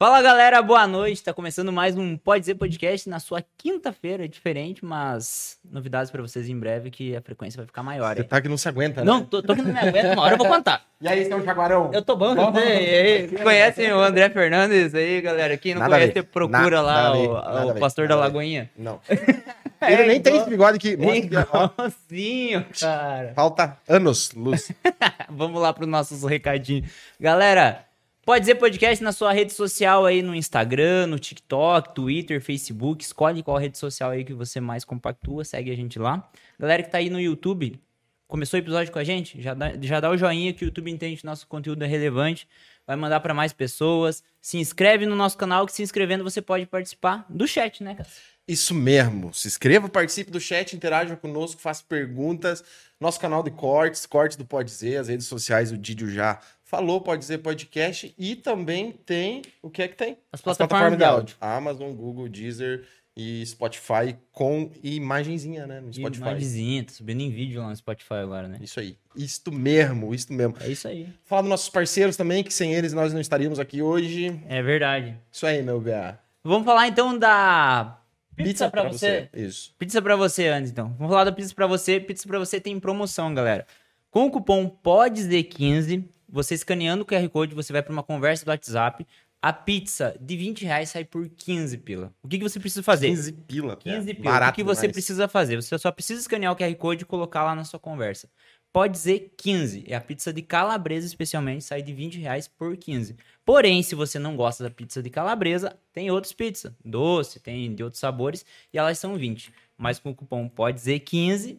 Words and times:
Fala 0.00 0.22
galera, 0.22 0.62
boa 0.62 0.86
noite. 0.86 1.24
Tá 1.24 1.34
começando 1.34 1.72
mais 1.72 1.96
um 1.96 2.16
Pode 2.16 2.42
Dizer 2.42 2.54
Podcast 2.54 3.10
na 3.10 3.18
sua 3.18 3.42
quinta-feira, 3.56 4.28
diferente, 4.28 4.84
mas 4.84 5.58
novidades 5.68 6.08
pra 6.08 6.22
vocês 6.22 6.48
em 6.48 6.56
breve 6.56 6.88
que 6.88 7.16
a 7.16 7.20
frequência 7.20 7.56
vai 7.56 7.66
ficar 7.66 7.82
maior. 7.82 8.14
Você 8.14 8.22
hein? 8.22 8.28
tá 8.28 8.40
que 8.40 8.48
não 8.48 8.56
se 8.56 8.68
aguenta, 8.68 9.00
né? 9.00 9.06
Não, 9.10 9.24
tô, 9.24 9.42
tô 9.42 9.56
que 9.56 9.62
não 9.62 9.72
me 9.72 9.80
aguento, 9.80 10.12
uma 10.12 10.22
hora 10.22 10.34
eu 10.34 10.38
vou 10.38 10.46
contar. 10.46 10.86
E 11.00 11.06
aí, 11.06 11.24
seu 11.26 11.40
Jaguarão? 11.44 11.92
Eu 11.92 12.02
tô 12.02 12.16
bom, 12.16 12.34
eu 12.34 12.52
sei. 12.54 12.64
E 12.64 12.94
aí, 12.96 13.28
Conhecem 13.40 13.92
o 13.92 14.00
André 14.00 14.28
Fernandes 14.30 14.92
aí, 14.96 15.20
galera? 15.20 15.56
Quem 15.56 15.72
não 15.74 15.82
Nada 15.82 15.94
conhece, 15.94 16.22
procura 16.24 16.58
Nada 16.58 16.80
lá 16.82 17.12
ver, 17.12 17.18
o, 17.18 17.68
o 17.70 17.74
ver, 17.74 17.78
pastor 17.78 18.08
da. 18.08 18.16
Lagoinha. 18.16 18.68
Não. 18.76 19.00
É, 19.80 19.92
Ele 19.92 20.06
nem 20.08 20.20
tem 20.20 20.32
igual- 20.32 20.42
esse 20.42 20.50
bigode 20.50 20.76
aqui. 20.76 20.98
Ó. 21.00 21.14
Igualzinho, 21.14 22.66
cara. 22.80 23.32
Falta 23.32 23.78
anos, 23.88 24.32
luz. 24.32 24.72
Vamos 25.30 25.62
lá 25.62 25.72
para 25.72 25.84
os 25.84 25.88
nossos 25.88 26.24
recadinhos. 26.24 26.90
Galera, 27.20 27.84
pode 28.28 28.40
dizer 28.40 28.56
podcast 28.56 29.02
na 29.02 29.10
sua 29.10 29.32
rede 29.32 29.54
social 29.54 30.04
aí 30.04 30.20
no 30.20 30.34
Instagram, 30.34 31.06
no 31.06 31.18
TikTok, 31.18 31.94
Twitter, 31.94 32.42
Facebook. 32.42 33.02
Escolhe 33.02 33.42
qual 33.42 33.56
rede 33.56 33.78
social 33.78 34.10
aí 34.10 34.22
que 34.22 34.34
você 34.34 34.60
mais 34.60 34.84
compactua, 34.84 35.46
segue 35.46 35.70
a 35.70 35.74
gente 35.74 35.98
lá. 35.98 36.30
Galera 36.58 36.82
que 36.82 36.90
tá 36.90 36.98
aí 36.98 37.08
no 37.08 37.18
YouTube, 37.18 37.80
começou 38.26 38.60
o 38.60 38.62
episódio 38.62 38.92
com 38.92 38.98
a 38.98 39.04
gente? 39.04 39.40
Já 39.40 39.54
dá, 39.54 39.72
já 39.80 39.98
dá 39.98 40.10
o 40.10 40.16
joinha 40.18 40.52
que 40.52 40.62
o 40.62 40.66
YouTube 40.66 40.90
entende 40.90 41.16
que 41.16 41.24
nosso 41.24 41.46
conteúdo 41.46 41.82
é 41.82 41.86
relevante. 41.86 42.46
Vai 42.86 42.96
mandar 42.96 43.20
para 43.20 43.32
mais 43.32 43.54
pessoas. 43.54 44.22
Se 44.42 44.58
inscreve 44.58 45.06
no 45.06 45.16
nosso 45.16 45.38
canal, 45.38 45.64
que 45.64 45.72
se 45.72 45.82
inscrevendo 45.82 46.22
você 46.22 46.42
pode 46.42 46.66
participar 46.66 47.24
do 47.30 47.48
chat, 47.48 47.82
né, 47.82 47.94
cara? 47.94 48.10
Isso 48.46 48.74
mesmo. 48.74 49.32
Se 49.32 49.48
inscreva, 49.48 49.88
participe 49.88 50.30
do 50.30 50.40
chat, 50.40 50.76
interaja 50.76 51.16
conosco, 51.16 51.60
faça 51.60 51.82
perguntas. 51.86 52.62
Nosso 53.00 53.18
canal 53.18 53.42
de 53.42 53.50
cortes, 53.50 54.04
cortes 54.04 54.36
do 54.36 54.44
Pode 54.44 54.68
Dizer, 54.68 54.96
as 54.96 55.08
redes 55.08 55.26
sociais, 55.26 55.72
o 55.72 55.78
Didio 55.78 56.10
já 56.10 56.38
falou, 56.68 57.00
Pode 57.00 57.20
Dizer 57.20 57.38
Podcast. 57.38 58.14
E 58.16 58.36
também 58.36 58.92
tem. 58.92 59.42
O 59.62 59.70
que 59.70 59.82
é 59.82 59.88
que 59.88 59.96
tem? 59.96 60.18
As 60.30 60.40
plataformas 60.40 60.98
de 60.98 61.04
áudio. 61.04 61.36
Amazon, 61.40 61.92
Google, 61.92 62.28
Deezer 62.28 62.86
e 63.16 63.44
Spotify 63.44 64.14
com 64.30 64.70
imagenzinha, 64.84 65.66
né? 65.66 65.80
No 65.80 65.92
Spotify. 65.92 66.22
Imagenzinha, 66.22 66.84
tá 66.84 66.92
subindo 66.92 67.22
em 67.22 67.30
vídeo 67.30 67.60
lá 67.60 67.70
no 67.70 67.76
Spotify 67.76 68.14
agora, 68.14 68.46
né? 68.46 68.58
Isso 68.60 68.78
aí. 68.78 68.96
Isto 69.16 69.50
mesmo, 69.50 70.14
isto 70.14 70.32
mesmo. 70.32 70.54
É 70.60 70.68
isso 70.68 70.86
aí. 70.86 71.08
Fala 71.24 71.42
dos 71.42 71.48
nossos 71.48 71.68
parceiros 71.70 72.16
também, 72.16 72.44
que 72.44 72.52
sem 72.52 72.74
eles 72.74 72.92
nós 72.92 73.12
não 73.12 73.20
estaríamos 73.20 73.58
aqui 73.58 73.80
hoje. 73.80 74.38
É 74.46 74.62
verdade. 74.62 75.16
Isso 75.32 75.46
aí, 75.46 75.62
meu 75.62 75.80
BA. 75.80 76.18
Vamos 76.44 76.66
falar 76.66 76.86
então 76.86 77.18
da 77.18 77.98
pizza, 78.36 78.70
pra, 78.70 78.84
você. 78.84 79.28
Isso. 79.34 79.74
Pizza 79.78 80.00
pra 80.00 80.14
você 80.14 80.48
antes, 80.48 80.70
então. 80.70 80.94
Vamos 80.98 81.10
falar 81.10 81.24
da 81.24 81.32
pizza 81.32 81.52
pra 81.54 81.66
você. 81.66 81.98
Pizza 81.98 82.28
pra 82.28 82.38
você 82.38 82.60
tem 82.60 82.78
promoção, 82.78 83.34
galera. 83.34 83.66
Com 84.10 84.26
o 84.26 84.30
cupom 84.30 84.70
PODZ15, 84.82 86.04
você 86.28 86.54
escaneando 86.54 87.02
o 87.02 87.06
QR 87.06 87.26
Code, 87.28 87.54
você 87.54 87.72
vai 87.72 87.82
pra 87.82 87.92
uma 87.92 88.02
conversa 88.02 88.44
do 88.44 88.48
WhatsApp. 88.48 89.06
A 89.40 89.52
pizza 89.52 90.16
de 90.20 90.36
20 90.36 90.64
reais 90.64 90.90
sai 90.90 91.04
por 91.04 91.28
15 91.28 91.78
pila. 91.78 92.12
O 92.22 92.28
que, 92.28 92.38
que 92.38 92.42
você 92.42 92.58
precisa 92.58 92.82
fazer? 92.82 93.08
15 93.08 93.32
pila. 93.32 93.76
15 93.76 94.10
é. 94.10 94.14
pila. 94.14 94.30
Barato 94.30 94.52
o 94.52 94.54
que 94.56 94.64
você 94.64 94.82
demais. 94.82 94.92
precisa 94.92 95.28
fazer? 95.28 95.56
Você 95.56 95.78
só 95.78 95.92
precisa 95.92 96.20
escanear 96.20 96.52
o 96.52 96.56
QR 96.56 96.74
Code 96.74 97.02
e 97.02 97.06
colocar 97.06 97.44
lá 97.44 97.54
na 97.54 97.64
sua 97.64 97.78
conversa. 97.78 98.28
Pode 98.72 98.92
dizer 98.92 99.32
15. 99.36 99.84
É 99.86 99.94
a 99.94 100.00
pizza 100.00 100.32
de 100.32 100.42
calabresa, 100.42 101.06
especialmente, 101.06 101.64
sai 101.64 101.82
de 101.82 101.92
20 101.92 102.18
reais 102.18 102.46
por 102.46 102.76
15. 102.76 103.16
Porém, 103.44 103.82
se 103.82 103.94
você 103.94 104.18
não 104.18 104.36
gosta 104.36 104.64
da 104.64 104.70
pizza 104.70 105.02
de 105.02 105.08
calabresa, 105.08 105.78
tem 105.92 106.10
outras 106.10 106.32
pizzas. 106.32 106.72
Doce, 106.84 107.40
tem 107.40 107.74
de 107.74 107.82
outros 107.82 108.00
sabores, 108.00 108.44
e 108.72 108.78
elas 108.78 108.98
são 108.98 109.16
20. 109.16 109.52
Mas 109.76 109.98
com 109.98 110.10
o 110.10 110.14
cupom 110.14 110.48
pode 110.48 110.76
dizer 110.76 110.98
15, 111.00 111.58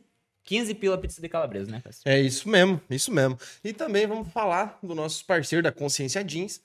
15 0.49 0.73
pila 0.73 0.97
pizza 0.97 1.21
de 1.21 1.29
calabresa, 1.29 1.69
né, 1.69 1.79
Cássio? 1.79 2.01
É 2.05 2.19
isso 2.19 2.49
mesmo, 2.49 2.81
isso 2.89 3.11
mesmo. 3.11 3.37
E 3.63 3.71
também 3.71 4.07
vamos 4.07 4.29
falar 4.33 4.79
do 4.81 4.95
nosso 4.95 5.23
parceiro 5.23 5.61
da 5.61 5.71
Consciência 5.71 6.27
Jeans. 6.27 6.59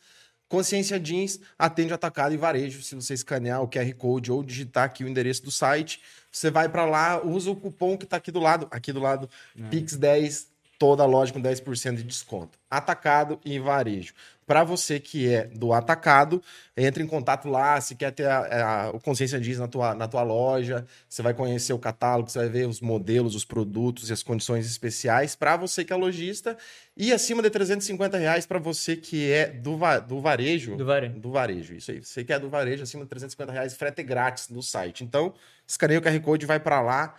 Consciência 0.49 0.99
Jeans 0.99 1.39
atende 1.59 1.93
atacado 1.93 2.33
e 2.33 2.39
varejo. 2.39 2.83
Se 2.83 2.95
você 2.95 3.13
escanear 3.13 3.63
o 3.63 3.69
QR 3.69 3.93
Code 3.93 4.33
ou 4.33 4.43
digitar 4.43 4.85
aqui 4.85 5.05
o 5.05 5.09
endereço 5.09 5.45
do 5.45 5.51
site, 5.51 6.01
você 6.33 6.51
vai 6.51 6.67
para 6.67 6.87
lá, 6.87 7.23
usa 7.23 7.51
o 7.51 7.57
cupom 7.57 7.95
que 7.99 8.07
tá 8.07 8.17
aqui 8.17 8.33
do 8.33 8.41
lado, 8.41 8.67
aqui 8.71 8.91
do 8.91 9.01
lado, 9.01 9.29
Pix10, 9.55 10.47
toda 10.79 11.03
a 11.03 11.07
loja 11.07 11.33
com 11.33 11.41
10% 11.41 11.97
de 11.97 12.03
desconto. 12.03 12.59
Atacado 12.71 13.39
e 13.45 13.59
varejo. 13.59 14.13
Para 14.47 14.63
você 14.63 15.01
que 15.01 15.33
é 15.33 15.45
do 15.47 15.73
atacado, 15.73 16.43
entre 16.77 17.03
em 17.03 17.07
contato 17.07 17.49
lá, 17.49 17.81
se 17.81 17.95
quer 17.95 18.11
ter 18.13 18.27
a- 18.27 18.87
a- 18.87 18.91
o 18.91 19.01
Consciência 19.01 19.41
Jeans 19.41 19.59
na 19.59 19.67
tua, 19.67 19.95
na 19.95 20.07
tua 20.07 20.23
loja, 20.23 20.85
você 21.09 21.23
vai 21.23 21.33
conhecer 21.33 21.73
o 21.73 21.79
catálogo, 21.79 22.29
você 22.29 22.41
vai 22.41 22.49
ver 22.51 22.69
os 22.69 22.81
modelos, 22.81 23.35
os 23.35 23.45
produtos 23.45 24.11
e 24.11 24.13
as 24.13 24.23
condições 24.23 24.67
especiais 24.67 25.35
para 25.35 25.57
você 25.57 25.83
que 25.83 25.93
é 25.95 25.97
lojista 25.97 26.59
e 26.95 27.11
acima 27.11 27.43
de 27.43 27.49
350 27.49 28.19
reais 28.19 28.45
para 28.45 28.59
você 28.59 28.97
que 28.97 29.33
é 29.33 29.47
do, 29.47 29.79
va- 29.79 29.99
do 29.99 30.21
varejo. 30.21 30.77
Do 30.77 30.85
varejo. 30.85 31.19
Do 31.19 31.31
varejo, 31.31 31.75
isso 31.75 31.91
aí. 31.91 32.05
Você 32.05 32.23
que 32.23 32.33
é 32.33 32.39
do 32.39 32.51
varejo, 32.51 32.83
acima 32.83 33.05
de 33.05 33.09
350 33.09 33.51
reais, 33.53 33.75
frete 33.75 34.03
grátis 34.03 34.51
no 34.51 34.63
site. 34.63 35.05
Então, 35.05 35.33
escaneia 35.67 35.99
o 36.01 36.03
QR 36.03 36.21
Code, 36.21 36.45
vai 36.45 36.61
para 36.61 36.83
lá 36.83 37.15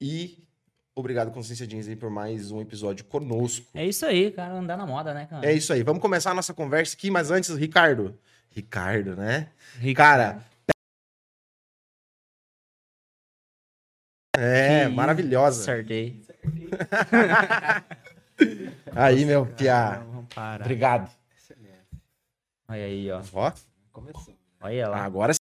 e 0.00 0.46
obrigado, 1.00 1.30
Consciência 1.30 1.66
Jeans, 1.66 1.88
aí, 1.88 1.96
por 1.96 2.10
mais 2.10 2.50
um 2.50 2.60
episódio 2.60 3.04
conosco. 3.04 3.66
É 3.74 3.86
isso 3.86 4.04
aí, 4.06 4.30
cara. 4.30 4.54
Andar 4.54 4.76
na 4.76 4.86
moda, 4.86 5.14
né, 5.14 5.26
cara? 5.26 5.46
É 5.46 5.52
isso 5.52 5.72
aí. 5.72 5.82
Vamos 5.82 6.02
começar 6.02 6.30
a 6.30 6.34
nossa 6.34 6.52
conversa 6.52 6.94
aqui, 6.96 7.10
mas 7.10 7.30
antes, 7.30 7.50
Ricardo. 7.56 8.18
Ricardo, 8.50 9.16
né? 9.16 9.50
Rico. 9.78 9.96
Cara. 9.98 10.42
É, 14.36 14.86
Que 14.86 14.94
maravilhosa. 14.94 15.62
Acertei. 15.62 16.22
Aí, 18.94 19.24
meu 19.24 19.44
piá. 19.46 19.98
Vamos 19.98 20.32
parar. 20.32 20.64
Obrigado. 20.64 21.10
Olha 22.68 22.84
aí, 22.84 23.10
ó. 23.10 23.20
Ó, 23.32 23.52
Começou. 23.90 24.34
Olha 24.60 24.88
lá. 24.88 25.04
agora 25.04 25.32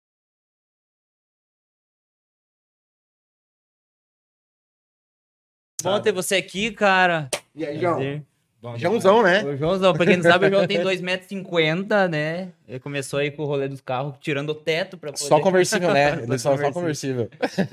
Bom 5.87 5.99
ter 6.01 6.11
você 6.11 6.35
aqui, 6.35 6.71
cara. 6.71 7.29
E 7.55 7.65
aí, 7.65 7.79
João? 7.79 8.21
Bom 8.59 8.75
Joãozão, 8.75 9.21
né? 9.21 9.43
O 9.43 9.55
Joãozão, 9.55 9.93
pra 9.93 10.05
quem 10.05 10.17
não 10.17 10.23
sabe, 10.23 10.47
o 10.47 10.49
João 10.49 10.65
tem 10.65 10.79
2,50m, 10.83 12.09
né? 12.09 12.49
Ele 12.67 12.79
começou 12.79 13.19
aí 13.19 13.29
com 13.29 13.43
o 13.43 13.45
rolê 13.45 13.67
dos 13.67 13.79
carros, 13.81 14.15
tirando 14.19 14.49
o 14.49 14.55
teto 14.55 14.97
pra 14.97 15.11
poder... 15.11 15.25
Só 15.25 15.39
conversível, 15.39 15.93
né? 15.93 16.13
Ele 16.23 16.37
Só 16.39 16.57
só, 16.57 16.63
só 16.63 16.71
conversível. 16.71 17.29
Vocês 17.39 17.67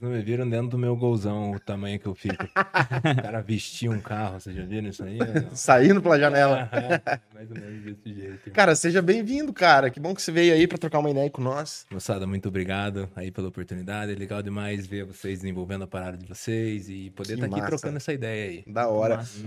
não, 0.00 0.08
me, 0.10 0.16
me 0.16 0.22
viram 0.22 0.48
dentro 0.48 0.68
do 0.68 0.78
meu 0.78 0.94
golzão, 0.96 1.50
o 1.52 1.60
tamanho 1.60 1.98
que 1.98 2.06
eu 2.06 2.14
fico. 2.14 2.44
O 2.44 3.22
cara 3.22 3.40
vestia 3.40 3.90
um 3.90 4.00
carro, 4.00 4.40
vocês 4.40 4.54
já 4.54 4.64
viram 4.64 4.88
isso 4.88 5.02
aí? 5.04 5.18
Saindo 5.54 6.00
pela 6.00 6.18
janela. 6.18 6.70
Aham, 6.72 7.20
Mais 7.34 7.50
ou 7.50 7.56
menos 7.56 7.84
desse 7.84 8.14
jeito. 8.14 8.50
Cara, 8.52 8.74
seja 8.76 9.02
bem-vindo, 9.02 9.52
cara. 9.52 9.90
Que 9.90 9.98
bom 9.98 10.14
que 10.14 10.22
você 10.22 10.30
veio 10.30 10.54
aí 10.54 10.66
pra 10.68 10.78
trocar 10.78 11.00
uma 11.00 11.10
ideia 11.10 11.28
com 11.28 11.42
nós. 11.42 11.84
Moçada, 11.90 12.26
muito 12.26 12.48
obrigado 12.48 13.08
aí 13.16 13.30
pela 13.30 13.48
oportunidade. 13.48 14.12
É 14.12 14.14
legal 14.14 14.40
demais 14.40 14.86
ver 14.86 15.04
vocês 15.04 15.40
desenvolvendo 15.40 15.82
a 15.82 15.86
parada 15.86 16.16
de 16.16 16.26
vocês 16.26 16.88
e 16.88 17.10
poder 17.10 17.34
estar 17.34 17.46
aqui 17.46 17.56
massa. 17.56 17.66
trocando 17.66 17.96
essa 17.96 18.12
ideia 18.12 18.50
aí. 18.50 18.64
Da 18.72 18.88
hora. 18.88 19.16
Massa. 19.16 19.40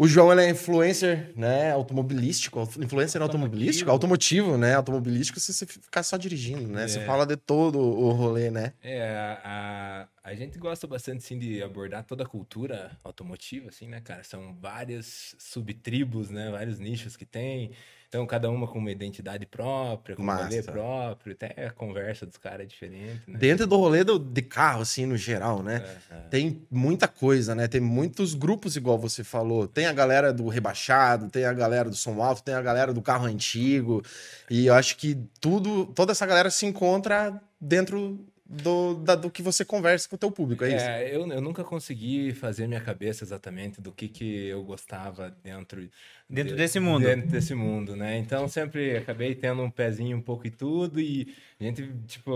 O 0.00 0.06
João 0.06 0.30
ele 0.30 0.42
é 0.42 0.50
influencer, 0.50 1.32
né? 1.34 1.72
Automobilístico. 1.72 2.60
Influencer 2.80 3.20
automobilístico? 3.20 3.90
Automotivo, 3.90 4.56
né? 4.56 4.74
Automobilístico 4.76 5.40
se 5.40 5.52
você 5.52 5.66
ficar 5.66 6.04
só 6.04 6.16
dirigindo, 6.16 6.68
né? 6.68 6.86
Você 6.86 7.00
É. 7.00 7.04
fala 7.04 7.26
de 7.26 7.36
todo 7.36 7.80
o 7.80 8.12
rolê, 8.12 8.48
né? 8.48 8.74
É, 8.80 9.10
a, 9.10 10.08
a, 10.22 10.30
a 10.30 10.34
gente 10.36 10.56
gosta 10.56 10.86
bastante, 10.86 11.24
sim, 11.24 11.36
de 11.36 11.60
abordar 11.64 12.04
toda 12.04 12.22
a 12.22 12.26
cultura 12.26 12.92
automotiva, 13.02 13.70
assim, 13.70 13.88
né, 13.88 14.00
cara? 14.00 14.22
São 14.22 14.54
várias 14.60 15.34
subtribos, 15.36 16.30
né? 16.30 16.48
Vários 16.48 16.78
nichos 16.78 17.16
que 17.16 17.24
tem. 17.24 17.72
Então, 18.08 18.26
cada 18.26 18.50
uma 18.50 18.66
com 18.66 18.78
uma 18.78 18.90
identidade 18.90 19.44
própria, 19.44 20.16
com 20.16 20.22
um 20.22 20.26
rolê 20.26 20.56
Massa. 20.56 20.72
próprio. 20.72 21.34
Até 21.34 21.66
a 21.66 21.70
conversa 21.70 22.24
dos 22.24 22.38
caras 22.38 22.60
é 22.60 22.64
diferente, 22.64 23.20
né? 23.28 23.38
Dentro 23.38 23.66
do 23.66 23.76
rolê 23.76 24.02
do, 24.02 24.18
de 24.18 24.40
carro, 24.40 24.80
assim, 24.80 25.04
no 25.04 25.14
geral, 25.14 25.62
né? 25.62 25.84
É, 26.10 26.14
é. 26.14 26.20
Tem 26.30 26.66
muita 26.70 27.06
coisa, 27.06 27.54
né? 27.54 27.68
Tem 27.68 27.82
muitos 27.82 28.32
grupos, 28.32 28.76
igual 28.76 28.98
você 28.98 29.22
falou. 29.22 29.68
Tem 29.68 29.84
a 29.84 29.92
galera 29.92 30.32
do 30.32 30.48
rebaixado, 30.48 31.28
tem 31.28 31.44
a 31.44 31.52
galera 31.52 31.90
do 31.90 31.96
som 31.96 32.22
alto, 32.22 32.42
tem 32.42 32.54
a 32.54 32.62
galera 32.62 32.94
do 32.94 33.02
carro 33.02 33.26
antigo. 33.26 34.02
E 34.48 34.66
eu 34.66 34.74
acho 34.74 34.96
que 34.96 35.14
tudo, 35.38 35.84
toda 35.86 36.12
essa 36.12 36.24
galera 36.24 36.48
se 36.48 36.64
encontra 36.64 37.38
dentro 37.60 38.18
do, 38.48 38.94
da- 38.94 39.14
do 39.14 39.30
que 39.30 39.42
você 39.42 39.62
conversa 39.62 40.08
com 40.08 40.16
o 40.16 40.18
teu 40.18 40.30
público, 40.30 40.64
é, 40.64 40.68
isso? 40.74 40.86
É, 40.86 41.14
eu, 41.14 41.26
eu 41.30 41.40
nunca 41.40 41.62
consegui 41.62 42.32
fazer 42.32 42.66
minha 42.66 42.80
cabeça 42.80 43.22
exatamente 43.22 43.78
do 43.80 43.92
que, 43.92 44.08
que 44.08 44.46
eu 44.46 44.64
gostava 44.64 45.30
dentro... 45.44 45.88
Dentro 46.30 46.52
de- 46.52 46.56
desse 46.56 46.80
mundo. 46.80 47.04
Dentro 47.04 47.28
desse 47.28 47.54
mundo, 47.54 47.94
né? 47.94 48.16
Então, 48.16 48.48
sempre 48.48 48.96
acabei 48.96 49.34
tendo 49.34 49.62
um 49.62 49.70
pezinho 49.70 50.16
um 50.16 50.22
pouco 50.22 50.46
e 50.46 50.50
tudo 50.50 50.98
e 50.98 51.36
a 51.60 51.64
gente, 51.64 51.92
tipo, 52.06 52.32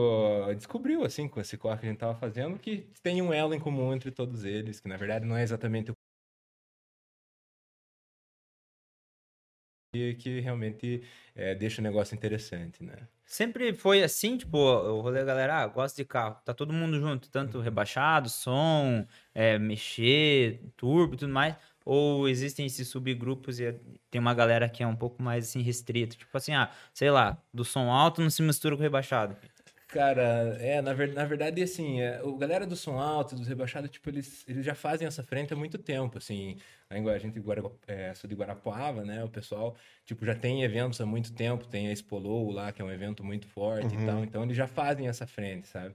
descobriu, 0.55 1.03
assim, 1.03 1.26
com 1.29 1.41
esse 1.41 1.56
corre 1.56 1.79
que 1.79 1.87
a 1.87 1.88
gente 1.88 1.99
tava 1.99 2.15
fazendo, 2.19 2.58
que 2.58 2.87
tem 3.03 3.23
um 3.23 3.32
elo 3.32 3.55
em 3.55 3.61
comum 3.61 3.94
entre 3.94 4.11
todos 4.11 4.44
eles, 4.44 4.81
que 4.81 4.88
na 4.88 4.99
verdade 4.99 5.25
não 5.25 5.37
é 5.37 5.43
exatamente 5.43 5.91
o 5.91 5.94
que, 9.94 10.15
que 10.15 10.41
realmente 10.41 11.03
é, 11.35 11.55
deixa 11.55 11.81
o 11.81 11.85
negócio 11.85 12.15
interessante, 12.15 12.82
né? 12.82 13.08
Sempre 13.32 13.73
foi 13.73 14.02
assim, 14.02 14.37
tipo, 14.37 14.58
o 14.58 15.00
rolê, 15.00 15.25
galera, 15.25 15.62
ah, 15.62 15.67
gosta 15.67 15.96
de 15.96 16.06
carro, 16.06 16.37
tá 16.44 16.52
todo 16.52 16.70
mundo 16.70 17.00
junto, 17.00 17.31
tanto 17.31 17.61
rebaixado, 17.61 18.29
som, 18.29 19.06
é, 19.34 19.58
mexer, 19.58 20.61
turbo 20.76 21.14
e 21.14 21.17
tudo 21.17 21.32
mais. 21.32 21.56
Ou 21.82 22.29
existem 22.29 22.67
esses 22.67 22.88
subgrupos 22.88 23.58
e 23.58 23.73
tem 24.11 24.20
uma 24.20 24.34
galera 24.34 24.69
que 24.69 24.82
é 24.82 24.87
um 24.87 24.94
pouco 24.94 25.23
mais 25.23 25.49
assim 25.49 25.62
restrito? 25.62 26.14
Tipo 26.14 26.37
assim, 26.37 26.52
ah, 26.52 26.70
sei 26.93 27.11
lá, 27.11 27.38
do 27.55 27.64
som 27.64 27.90
alto 27.90 28.20
não 28.20 28.29
se 28.29 28.43
mistura 28.43 28.76
com 28.76 28.82
o 28.82 28.84
rebaixado. 28.84 29.34
Cara, 29.88 30.56
é, 30.58 30.81
na, 30.81 30.94
ver, 30.94 31.12
na 31.12 31.25
verdade, 31.25 31.62
assim, 31.62 32.00
é, 32.00 32.23
o 32.23 32.37
galera 32.37 32.67
do 32.67 32.75
som 32.75 32.99
alto, 32.99 33.34
dos 33.34 33.46
rebaixados, 33.46 33.90
tipo, 33.90 34.08
eles, 34.08 34.43
eles 34.49 34.64
já 34.64 34.75
fazem 34.75 35.06
essa 35.06 35.23
frente 35.23 35.52
há 35.52 35.56
muito 35.56 35.76
tempo, 35.79 36.17
assim. 36.17 36.56
A 36.93 37.19
gente, 37.19 37.43
é, 37.87 38.15
sou 38.15 38.29
de 38.29 38.35
Guarapuava, 38.35 39.05
né, 39.05 39.25
o 39.25 39.29
pessoal, 39.29 39.77
tipo, 40.05 40.25
já 40.25 40.35
tem 40.35 40.62
eventos 40.62 41.00
há 41.00 41.06
muito 41.06 41.33
tempo, 41.35 41.67
tem 41.67 41.89
a 41.89 41.93
Expolou 41.93 42.50
lá, 42.50 42.73
que 42.73 42.83
é 42.83 42.85
um 42.85 42.91
evento 42.91 43.25
muito 43.25 43.47
forte 43.47 43.94
uhum. 43.94 44.03
e 44.03 44.06
tal, 44.06 44.25
então 44.25 44.43
eles 44.44 44.56
já 44.56 44.67
fazem 44.67 45.09
essa 45.09 45.27
frente, 45.27 45.69
sabe? 45.69 45.94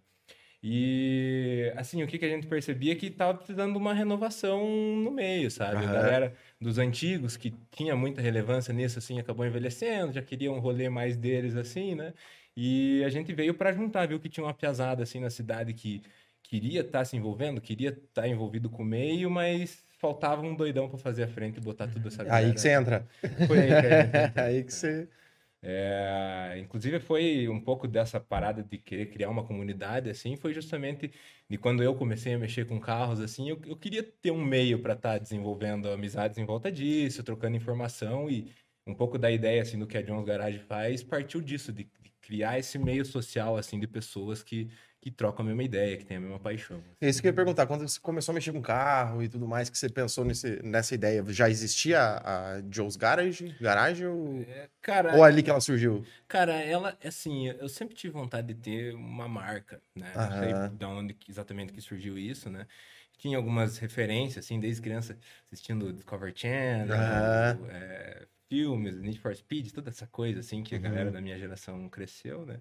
E, 0.62 1.72
assim, 1.76 2.02
o 2.02 2.08
que, 2.08 2.18
que 2.18 2.26
a 2.26 2.30
gente 2.30 2.48
percebia 2.48 2.94
é 2.94 2.96
que 2.96 3.12
tava 3.12 3.38
precisando 3.38 3.74
de 3.74 3.78
uma 3.78 3.94
renovação 3.94 4.68
no 4.98 5.12
meio, 5.12 5.52
sabe? 5.52 5.84
Uhum. 5.84 5.90
A 5.90 5.94
galera 5.94 6.34
dos 6.60 6.80
antigos, 6.80 7.38
que 7.38 7.54
tinha 7.72 7.96
muita 7.96 8.22
relevância 8.22 8.74
nisso, 8.74 8.98
assim, 8.98 9.20
acabou 9.20 9.46
envelhecendo, 9.46 10.14
já 10.14 10.22
queria 10.22 10.52
um 10.52 10.60
rolê 10.60 10.90
mais 10.90 11.16
deles, 11.16 11.56
assim, 11.56 11.94
né? 11.94 12.14
E 12.60 13.04
a 13.04 13.10
gente 13.10 13.32
veio 13.34 13.54
para 13.54 13.72
juntar, 13.72 14.08
viu 14.08 14.20
que 14.20 14.28
tinha 14.28 14.44
uma 14.44 14.54
piazada 14.54 15.04
assim 15.04 15.20
na 15.20 15.30
cidade 15.30 15.76
que 15.76 16.02
queria 16.42 16.82
estar 16.82 17.00
tá 17.00 17.06
se 17.06 17.16
envolvendo, 17.16 17.62
queria 17.62 17.90
estar 17.90 18.24
tá 18.24 18.28
envolvido 18.28 18.68
com 18.68 18.82
o 18.82 18.86
meio, 18.86 19.30
mas 19.30 19.86
faltava 19.98 20.42
um 20.42 20.56
doidão 20.56 20.88
para 20.88 20.98
fazer 20.98 21.24
a 21.24 21.28
frente 21.28 21.58
e 21.58 21.62
botar 21.62 21.88
tudo 21.88 22.08
essa 22.08 22.24
Aí 22.34 22.54
que 22.54 22.62
você 22.62 22.72
entra. 22.72 23.08
Foi 23.48 23.60
aí 23.60 23.68
que, 23.68 24.40
aí 24.40 24.64
que 24.64 24.74
você. 24.74 25.08
É, 25.62 26.56
inclusive 26.60 27.00
foi 27.00 27.50
um 27.50 27.60
pouco 27.60 27.88
dessa 27.88 28.20
parada 28.20 28.64
de 28.64 28.78
querer 28.78 29.08
criar 29.08 29.30
uma 29.30 29.44
comunidade 29.44 30.08
assim, 30.08 30.38
foi 30.38 30.54
justamente 30.54 31.12
de 31.50 31.58
quando 31.58 31.82
eu 31.82 31.96
comecei 31.96 32.36
a 32.36 32.38
mexer 32.38 32.66
com 32.68 32.80
carros 32.80 33.20
assim, 33.20 33.50
eu, 33.50 33.60
eu 33.66 33.76
queria 33.76 34.04
ter 34.04 34.30
um 34.30 34.46
meio 34.46 34.80
para 34.80 34.94
estar 34.94 35.14
tá 35.14 35.18
desenvolvendo 35.18 35.90
amizades 35.90 36.38
em 36.38 36.46
volta 36.46 36.72
disso, 36.72 37.24
trocando 37.24 37.58
informação 37.58 38.30
e 38.30 38.52
um 38.86 38.94
pouco 38.94 39.18
da 39.18 39.32
ideia 39.32 39.64
assim 39.64 39.80
do 39.80 39.88
que 39.88 39.98
a 39.98 40.02
Jones 40.02 40.26
Garage 40.26 40.60
faz 40.60 41.04
partiu 41.04 41.42
disso 41.42 41.74
de, 41.74 41.86
de 42.02 42.12
criar 42.28 42.60
esse 42.60 42.78
meio 42.78 43.06
social, 43.06 43.56
assim, 43.56 43.80
de 43.80 43.88
pessoas 43.88 44.44
que, 44.44 44.70
que 45.08 45.12
trocam 45.12 45.46
a 45.46 45.48
mesma 45.48 45.64
ideia, 45.64 45.96
que 45.96 46.06
têm 46.06 46.18
a 46.18 46.20
mesma 46.20 46.38
paixão. 46.38 46.84
Isso 47.00 47.22
que 47.22 47.28
eu 47.28 47.30
ia 47.30 47.36
perguntar, 47.36 47.66
quando 47.66 47.88
você 47.88 47.98
começou 47.98 48.34
a 48.34 48.36
mexer 48.36 48.52
com 48.52 48.62
carro 48.62 49.24
e 49.24 49.30
tudo 49.30 49.48
mais, 49.48 49.70
que 49.70 49.78
você 49.78 49.88
pensou 49.88 50.26
nesse, 50.26 50.62
nessa 50.62 50.94
ideia, 50.94 51.24
já 51.30 51.50
existia 51.50 52.00
a 52.02 52.62
Joe's 52.70 52.98
Garage? 52.98 53.56
Garage 53.62 54.06
ou... 54.06 54.42
É, 54.42 54.68
cara, 54.82 55.16
ou 55.16 55.26
é 55.26 55.30
ali 55.30 55.42
que 55.42 55.50
ela 55.50 55.62
surgiu? 55.62 56.06
Cara, 56.28 56.54
ela, 56.54 56.98
assim, 57.02 57.48
eu 57.48 57.70
sempre 57.70 57.96
tive 57.96 58.14
vontade 58.14 58.48
de 58.48 58.56
ter 58.56 58.96
uma 58.96 59.30
marca, 59.30 59.82
né? 59.96 60.12
Não 60.14 60.40
sei 60.40 60.78
de 60.78 60.86
onde 60.86 61.16
exatamente 61.30 61.72
que 61.72 61.80
surgiu 61.80 62.18
isso, 62.18 62.50
né? 62.50 62.68
Tinha 63.18 63.38
algumas 63.38 63.78
referências, 63.78 64.44
assim, 64.44 64.60
desde 64.60 64.82
criança, 64.82 65.18
assistindo 65.46 65.94
Discovery 65.94 66.34
Channel, 66.36 67.66
é, 67.70 68.28
filmes, 68.50 69.00
Need 69.00 69.20
for 69.20 69.34
Speed, 69.34 69.72
toda 69.72 69.90
essa 69.90 70.06
coisa, 70.06 70.42
assim, 70.42 70.64
que 70.64 70.76
a 70.76 70.80
galera 70.80 71.06
uhum. 71.06 71.14
da 71.14 71.22
minha 71.22 71.38
geração 71.40 71.88
cresceu, 71.88 72.46
né? 72.46 72.58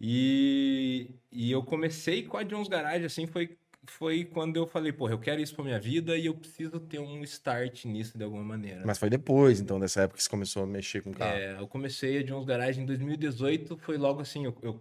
E, 0.00 1.10
e 1.30 1.50
eu 1.50 1.62
comecei 1.62 2.22
com 2.22 2.36
a 2.36 2.42
Jones 2.42 2.68
Garage, 2.68 3.04
assim, 3.04 3.26
foi, 3.26 3.58
foi 3.86 4.24
quando 4.24 4.56
eu 4.56 4.66
falei, 4.66 4.92
porra, 4.92 5.12
eu 5.12 5.18
quero 5.18 5.40
isso 5.42 5.54
pra 5.54 5.62
minha 5.62 5.78
vida 5.78 6.16
e 6.16 6.26
eu 6.26 6.34
preciso 6.34 6.80
ter 6.80 6.98
um 6.98 7.22
start 7.22 7.84
nisso 7.84 8.16
de 8.16 8.24
alguma 8.24 8.42
maneira. 8.42 8.82
Mas 8.86 8.98
foi 8.98 9.10
depois, 9.10 9.60
então, 9.60 9.78
dessa 9.78 10.02
época 10.02 10.16
que 10.16 10.22
você 10.22 10.30
começou 10.30 10.62
a 10.62 10.66
mexer 10.66 11.02
com 11.02 11.12
carro. 11.12 11.36
É, 11.36 11.58
eu 11.58 11.68
comecei 11.68 12.18
a 12.18 12.22
Jones 12.22 12.46
Garage 12.46 12.80
em 12.80 12.86
2018, 12.86 13.76
foi 13.76 13.98
logo 13.98 14.20
assim, 14.22 14.46
eu, 14.46 14.56
eu, 14.62 14.80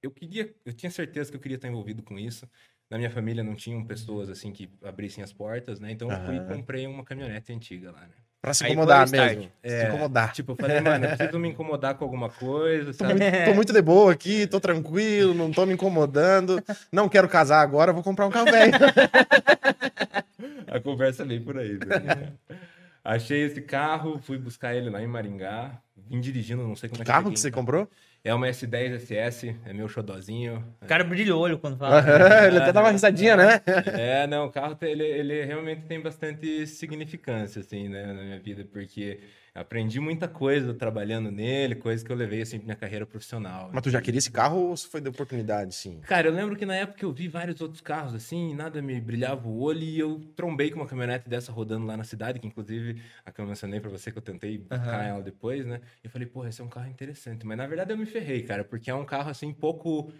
eu 0.00 0.10
queria, 0.12 0.54
eu 0.64 0.72
tinha 0.72 0.90
certeza 0.90 1.30
que 1.30 1.36
eu 1.36 1.40
queria 1.40 1.56
estar 1.56 1.68
envolvido 1.68 2.02
com 2.02 2.16
isso. 2.16 2.48
Na 2.88 2.98
minha 2.98 3.10
família 3.10 3.42
não 3.42 3.56
tinham 3.56 3.84
pessoas, 3.84 4.28
assim, 4.28 4.52
que 4.52 4.70
abrissem 4.82 5.24
as 5.24 5.32
portas, 5.32 5.80
né? 5.80 5.90
Então 5.90 6.10
eu 6.10 6.24
fui 6.24 6.36
e 6.36 6.40
comprei 6.40 6.86
uma 6.86 7.04
caminhonete 7.04 7.52
antiga 7.52 7.90
lá, 7.90 8.06
né? 8.06 8.14
Pra 8.42 8.52
se 8.52 8.66
incomodar 8.66 9.08
mesmo. 9.08 9.48
É, 9.62 9.82
se 9.82 9.86
incomodar. 9.86 10.32
Tipo, 10.32 10.52
eu 10.52 10.56
falei, 10.56 10.80
mano, 10.80 11.04
eu 11.04 11.16
preciso 11.16 11.38
me 11.38 11.48
incomodar 11.48 11.94
com 11.94 12.04
alguma 12.04 12.28
coisa, 12.28 12.90
sabe? 12.92 13.14
Tô 13.14 13.18
muito, 13.20 13.44
tô 13.44 13.54
muito, 13.54 13.72
de 13.72 13.80
boa 13.80 14.12
aqui, 14.12 14.48
tô 14.48 14.58
tranquilo, 14.58 15.32
não 15.32 15.52
tô 15.52 15.64
me 15.64 15.74
incomodando. 15.74 16.60
Não 16.90 17.08
quero 17.08 17.28
casar 17.28 17.60
agora, 17.60 17.92
vou 17.92 18.02
comprar 18.02 18.26
um 18.26 18.30
carro 18.30 18.50
velho. 18.50 18.72
A 20.66 20.80
conversa 20.80 21.24
veio 21.24 21.44
por 21.44 21.56
aí. 21.56 21.74
Né? 21.74 22.32
Achei 23.04 23.44
esse 23.44 23.62
carro, 23.62 24.18
fui 24.18 24.38
buscar 24.38 24.74
ele 24.74 24.90
lá 24.90 25.00
em 25.00 25.06
Maringá. 25.06 25.80
Vim 25.96 26.20
dirigindo, 26.20 26.66
não 26.66 26.74
sei 26.74 26.88
como 26.88 26.96
que 26.96 27.02
é 27.02 27.04
que 27.04 27.10
carro 27.12 27.30
que 27.30 27.38
você 27.38 27.50
comprou? 27.50 27.88
É 28.24 28.32
uma 28.32 28.46
S10 28.46 29.00
SS, 29.00 29.56
é 29.64 29.72
meu 29.72 29.88
xodozinho. 29.88 30.64
O 30.80 30.86
cara 30.86 31.02
brilha 31.02 31.34
o 31.34 31.38
olho 31.40 31.58
quando 31.58 31.76
fala. 31.76 31.98
ele 32.46 32.58
até 32.58 32.72
dá 32.72 32.80
uma 32.80 32.92
risadinha, 32.92 33.36
né? 33.36 33.60
É, 33.98 34.26
não, 34.28 34.46
o 34.46 34.50
carro 34.50 34.78
ele, 34.82 35.02
ele 35.02 35.44
realmente 35.44 35.82
tem 35.86 36.00
bastante 36.00 36.64
significância, 36.68 37.60
assim, 37.60 37.88
né, 37.88 38.06
na 38.06 38.22
minha 38.22 38.38
vida, 38.38 38.64
porque 38.64 39.18
aprendi 39.54 40.00
muita 40.00 40.26
coisa 40.26 40.72
trabalhando 40.72 41.30
nele, 41.30 41.74
coisas 41.74 42.02
que 42.02 42.10
eu 42.10 42.16
levei 42.16 42.42
assim 42.42 42.58
pra 42.58 42.64
minha 42.64 42.76
carreira 42.76 43.04
profissional. 43.04 43.70
Mas 43.72 43.82
tu 43.82 43.90
já 43.90 44.00
queria 44.00 44.18
esse 44.18 44.30
carro 44.30 44.58
ou 44.58 44.76
foi 44.76 45.00
de 45.00 45.08
oportunidade, 45.08 45.74
sim? 45.74 46.00
Cara, 46.00 46.28
eu 46.28 46.32
lembro 46.32 46.56
que 46.56 46.64
na 46.64 46.74
época 46.74 47.04
eu 47.04 47.12
vi 47.12 47.28
vários 47.28 47.60
outros 47.60 47.80
carros 47.80 48.14
assim, 48.14 48.54
nada 48.54 48.80
me 48.80 49.00
brilhava 49.00 49.46
o 49.46 49.60
olho 49.60 49.82
e 49.82 49.98
eu 49.98 50.20
trombei 50.34 50.70
com 50.70 50.80
uma 50.80 50.86
caminhonete 50.86 51.28
dessa 51.28 51.52
rodando 51.52 51.86
lá 51.86 51.96
na 51.96 52.04
cidade, 52.04 52.38
que 52.38 52.46
inclusive 52.46 53.02
a 53.24 53.30
que 53.30 53.40
eu 53.40 53.46
mencionei 53.46 53.80
pra 53.80 53.90
você 53.90 54.10
que 54.10 54.18
eu 54.18 54.22
tentei 54.22 54.58
buscar 54.58 55.00
uhum. 55.00 55.06
ela 55.06 55.22
depois, 55.22 55.66
né? 55.66 55.80
E 56.02 56.06
eu 56.06 56.10
falei, 56.10 56.26
porra, 56.26 56.48
esse 56.48 56.60
é 56.60 56.64
um 56.64 56.68
carro 56.68 56.88
interessante. 56.88 57.44
Mas 57.44 57.58
na 57.58 57.66
verdade 57.66 57.92
eu 57.92 57.98
me 57.98 58.06
ferrei, 58.06 58.42
cara, 58.42 58.64
porque 58.64 58.90
é 58.90 58.94
um 58.94 59.04
carro 59.04 59.30
assim 59.30 59.52
pouco 59.52 60.12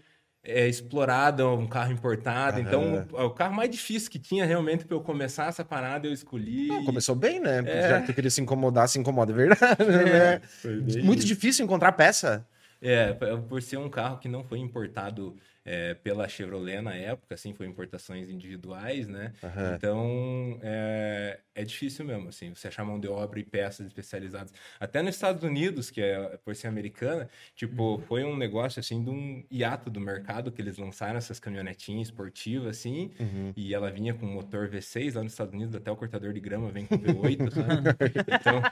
é, 0.44 0.68
explorado, 0.68 1.48
um 1.48 1.66
carro 1.66 1.92
importado. 1.92 2.60
Então, 2.60 3.06
o, 3.12 3.26
o, 3.26 3.30
carro 3.30 3.54
mais 3.54 3.70
difícil 3.70 4.10
que 4.10 4.18
tinha 4.18 4.44
realmente 4.44 4.84
para 4.84 4.96
eu 4.96 5.00
começar 5.00 5.48
essa 5.48 5.64
parada, 5.64 6.06
eu 6.06 6.12
escolhi. 6.12 6.66
Não, 6.66 6.84
começou 6.84 7.14
bem, 7.14 7.38
né? 7.40 7.62
É. 7.64 7.88
Já 7.88 8.00
que 8.00 8.06
tu 8.06 8.14
queria 8.14 8.30
se 8.30 8.40
incomodar, 8.40 8.88
se 8.88 8.98
incomoda, 8.98 9.32
é 9.32 9.34
verdade. 9.34 9.82
É, 9.82 10.40
né? 10.64 11.02
Muito 11.02 11.24
difícil 11.24 11.64
encontrar 11.64 11.92
peça. 11.92 12.44
É, 12.80 13.12
por 13.48 13.62
ser 13.62 13.76
um 13.76 13.88
carro 13.88 14.18
que 14.18 14.28
não 14.28 14.42
foi 14.42 14.58
importado 14.58 15.36
é, 15.64 15.94
pela 15.94 16.28
Chevrolet 16.28 16.80
na 16.80 16.94
época, 16.94 17.34
assim, 17.34 17.52
foi 17.52 17.66
importações 17.66 18.28
individuais, 18.28 19.08
né? 19.08 19.32
Uhum. 19.42 19.74
Então, 19.74 20.58
é, 20.62 21.38
é 21.54 21.64
difícil 21.64 22.04
mesmo, 22.04 22.28
assim, 22.28 22.54
você 22.54 22.68
achar 22.68 22.84
mão 22.84 22.98
de 22.98 23.08
obra 23.08 23.38
e 23.38 23.44
peças 23.44 23.86
especializadas. 23.86 24.52
Até 24.80 25.02
nos 25.02 25.14
Estados 25.14 25.42
Unidos, 25.44 25.90
que 25.90 26.00
é 26.00 26.38
por 26.44 26.54
ser 26.56 26.66
americana, 26.66 27.28
tipo, 27.54 27.82
uhum. 27.82 27.98
foi 28.00 28.24
um 28.24 28.36
negócio, 28.36 28.80
assim, 28.80 29.02
de 29.02 29.10
um 29.10 29.44
hiato 29.50 29.90
do 29.90 30.00
mercado 30.00 30.50
que 30.50 30.60
eles 30.60 30.78
lançaram 30.78 31.16
essas 31.16 31.38
caminhonetinhas 31.38 32.08
esportivas, 32.08 32.78
assim, 32.78 33.12
uhum. 33.20 33.52
e 33.56 33.72
ela 33.74 33.90
vinha 33.90 34.14
com 34.14 34.26
motor 34.26 34.68
V6 34.68 35.14
lá 35.14 35.22
nos 35.22 35.32
Estados 35.32 35.54
Unidos, 35.54 35.74
até 35.74 35.90
o 35.90 35.96
cortador 35.96 36.32
de 36.32 36.40
grama 36.40 36.70
vem 36.70 36.86
com 36.86 36.98
V8, 36.98 37.50
sabe? 37.52 37.92
Então, 38.42 38.62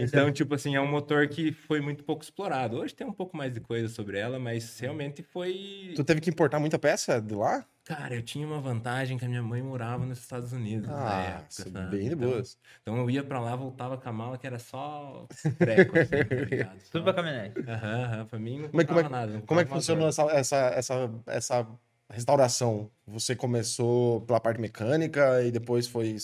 então, 0.00 0.32
tipo 0.32 0.54
assim, 0.54 0.74
é 0.74 0.80
um 0.80 0.86
motor 0.86 1.28
que 1.28 1.52
foi 1.52 1.80
muito 1.80 2.04
pouco 2.04 2.22
explorado. 2.22 2.76
Hoje 2.76 2.94
tem 2.94 3.06
um 3.06 3.12
pouco 3.12 3.36
mais 3.36 3.52
de 3.52 3.60
coisa 3.60 3.88
sobre 3.88 4.18
ela, 4.18 4.38
mas 4.38 4.78
realmente 4.78 5.22
foi... 5.22 5.92
Tu 5.94 6.04
teve 6.04 6.20
que 6.20 6.32
importar 6.38 6.60
muita 6.60 6.78
peça 6.78 7.20
de 7.20 7.34
lá? 7.34 7.64
Cara, 7.84 8.14
eu 8.14 8.22
tinha 8.22 8.46
uma 8.46 8.60
vantagem 8.60 9.16
que 9.16 9.24
a 9.24 9.28
minha 9.28 9.42
mãe 9.42 9.62
morava 9.62 10.04
nos 10.04 10.18
Estados 10.18 10.52
Unidos 10.52 10.88
ah, 10.90 10.92
na 10.92 11.20
época. 11.22 11.50
Sabe? 11.50 11.96
Bem 11.96 12.08
de 12.08 12.14
então, 12.14 12.28
boas. 12.28 12.58
Então, 12.82 12.94
então, 12.94 13.02
eu 13.04 13.10
ia 13.10 13.24
pra 13.24 13.40
lá, 13.40 13.56
voltava 13.56 13.96
com 13.96 14.08
a 14.08 14.12
mala 14.12 14.38
que 14.38 14.46
era 14.46 14.58
só 14.58 15.26
treco, 15.58 15.98
assim, 15.98 16.24
tá 16.24 16.34
ligado? 16.44 16.78
Tudo 16.90 17.04
pra 17.04 17.14
caminhonete. 17.14 17.58
Aham, 17.60 18.04
aham. 18.04 18.26
Pra 18.26 18.38
mim 18.38 18.58
não 18.58 18.68
como 18.68 18.82
é, 18.82 18.84
como 18.84 19.00
é, 19.00 19.08
nada. 19.08 19.42
Como 19.46 19.60
é 19.60 19.64
que 19.64 19.70
funcionou 19.70 20.06
essa, 20.06 20.22
essa, 20.24 20.56
essa, 20.74 21.10
essa 21.26 21.66
restauração? 22.10 22.90
Você 23.06 23.34
começou 23.34 24.20
pela 24.20 24.38
parte 24.38 24.60
mecânica 24.60 25.42
e 25.42 25.50
depois 25.50 25.86
foi 25.86 26.14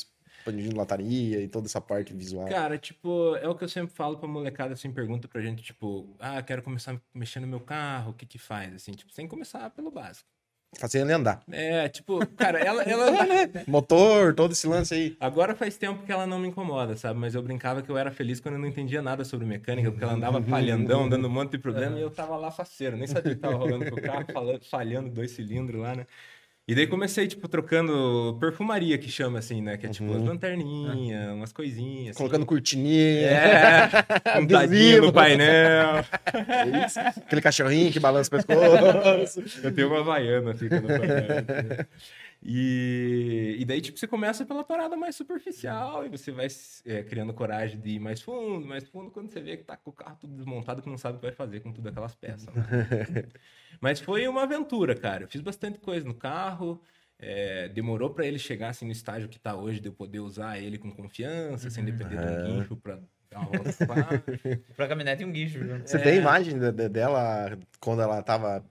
expandindo 0.45 0.77
lataria 0.77 1.41
e 1.41 1.49
toda 1.49 1.67
essa 1.67 1.81
parte 1.81 2.13
visual? 2.13 2.47
Cara, 2.49 2.77
tipo, 2.77 3.35
é 3.37 3.49
o 3.49 3.55
que 3.55 3.65
eu 3.65 3.69
sempre 3.69 3.95
falo 3.95 4.19
pra 4.19 4.29
molecada, 4.29 4.75
assim, 4.75 4.93
pergunta 4.93 5.27
pra 5.27 5.41
gente, 5.41 5.63
tipo, 5.63 6.15
ah, 6.21 6.43
quero 6.43 6.63
começar 6.63 7.01
mexer 7.15 7.41
no 7.41 7.47
meu 7.47 7.61
carro, 7.61 8.11
o 8.11 8.15
que 8.15 8.27
que 8.27 8.39
faz? 8.39 8.75
Assim, 8.75 8.93
tipo, 8.93 9.13
sem 9.13 9.27
começar 9.27 9.71
pelo 9.71 9.91
básico. 9.91 10.29
Fazer 10.77 11.03
ele 11.03 11.13
andar. 11.13 11.41
É, 11.53 11.89
tipo, 11.89 12.27
cara, 12.37 12.59
ela. 12.59 12.83
ela... 12.83 13.07
Motor, 13.69 14.35
todo 14.35 14.51
esse 14.51 14.67
lance 14.67 14.93
aí. 14.93 15.17
Agora 15.21 15.55
faz 15.55 15.77
tempo 15.77 16.05
que 16.05 16.11
ela 16.11 16.27
não 16.27 16.39
me 16.39 16.49
incomoda, 16.49 16.97
sabe? 16.97 17.19
Mas 17.19 17.35
eu 17.37 17.43
brincava 17.43 17.81
que 17.81 17.91
eu 17.91 17.97
era 17.97 18.11
feliz 18.11 18.41
quando 18.41 18.55
eu 18.55 18.61
não 18.61 18.67
entendia 18.67 19.01
nada 19.01 19.25
sobre 19.25 19.47
mecânica, 19.47 19.91
porque 19.91 20.03
ela 20.03 20.15
andava 20.15 20.43
falhandão, 20.43 21.09
dando 21.09 21.29
um 21.29 21.31
monte 21.31 21.53
de 21.53 21.59
problema, 21.59 21.97
e 21.97 22.03
eu 22.03 22.11
tava 22.11 22.37
lá 22.37 22.51
faceiro. 22.51 22.97
Nem 22.97 23.07
sabia 23.07 23.33
o 23.33 23.35
que 23.37 23.41
tava 23.41 23.55
rolando 23.55 23.89
com 23.89 23.97
o 23.97 24.03
carro, 24.03 24.27
falando, 24.35 24.65
falhando 24.65 25.11
dois 25.11 25.31
cilindros 25.31 25.81
lá, 25.81 25.95
né? 25.95 26.07
E 26.67 26.75
daí 26.75 26.87
comecei, 26.87 27.27
tipo, 27.27 27.47
trocando 27.47 28.39
perfumaria, 28.41 28.97
que 28.97 29.11
chama 29.11 29.39
assim, 29.39 29.61
né? 29.61 29.77
Que 29.77 29.85
é 29.85 29.91
tipo 29.91 30.09
uhum. 30.09 30.17
umas 30.17 30.29
lanterninhas, 30.29 31.35
umas 31.35 31.53
coisinhas. 31.53 32.11
Assim. 32.11 32.17
Colocando 32.17 32.47
cortininha. 32.47 33.29
É, 33.29 33.91
um 34.41 34.47
tadinho 34.47 35.03
no 35.03 35.13
painel. 35.13 36.03
Isso. 36.87 37.01
Aquele 37.01 37.43
cachorrinho 37.43 37.93
que 37.93 38.01
balança 38.01 38.29
o 38.29 38.31
pescoço. 38.31 39.43
Eu 39.63 39.75
tenho 39.75 39.89
uma 39.89 40.03
vaiana 40.03 40.53
assim 40.53 40.65
no 40.65 40.83
painel. 40.83 41.87
E, 42.47 43.57
e 43.59 43.65
daí, 43.65 43.81
tipo, 43.81 43.99
você 43.99 44.07
começa 44.07 44.45
pela 44.45 44.63
parada 44.63 44.97
mais 44.97 45.17
superficial 45.17 46.05
e 46.05 46.09
você 46.11 46.31
vai 46.31 46.47
é, 46.85 47.03
criando 47.03 47.33
coragem 47.33 47.81
de 47.81 47.91
ir 47.91 47.99
mais 47.99 48.21
fundo, 48.21 48.67
mais 48.67 48.87
fundo, 48.87 49.11
quando 49.11 49.31
você 49.33 49.41
vê 49.41 49.57
que 49.57 49.65
tá 49.65 49.77
com 49.77 49.91
o 49.91 49.93
carro 49.93 50.19
tudo 50.21 50.37
desmontado, 50.37 50.83
que 50.83 50.89
não 50.91 50.99
sabe 50.99 51.17
o 51.17 51.21
que 51.21 51.27
vai 51.27 51.35
fazer 51.35 51.61
com 51.61 51.73
todas 51.73 51.91
aquelas 51.91 52.15
peças. 52.15 52.47
Né? 52.55 52.63
Mas 53.81 53.99
foi 54.01 54.29
uma 54.29 54.43
aventura, 54.43 54.95
cara. 54.95 55.25
Eu 55.25 55.29
fiz 55.29 55.41
bastante 55.41 55.79
coisa 55.79 56.07
no 56.07 56.15
carro. 56.15 56.81
é, 57.19 57.69
demorou 57.69 58.11
pra 58.11 58.27
ele 58.27 58.39
chegar 58.39 58.69
assim 58.69 58.85
no 58.85 58.93
estágio 58.93 59.29
que 59.29 59.39
tá 59.39 59.57
hoje, 59.57 59.81
de 59.81 59.89
eu 59.89 59.93
poder 59.93 60.21
usar 60.21 60.59
ele 60.59 60.77
com 60.79 60.91
confiança, 60.91 61.71
sem 61.71 61.85
depender 61.85 62.17
de 62.17 62.23
um 62.23 62.59
guincho 62.59 62.77
pra. 62.77 62.99
Pra 64.77 64.87
caminhonete 64.87 65.23
e 65.23 65.27
um 65.27 65.33
guincho. 65.33 65.59
Você 65.85 65.99
tem 65.99 66.19
imagem 66.19 66.57
de- 66.59 66.71
de- 66.71 66.89
dela 66.89 67.59
quando 67.81 68.01
ela 68.03 68.23
tava. 68.23 68.65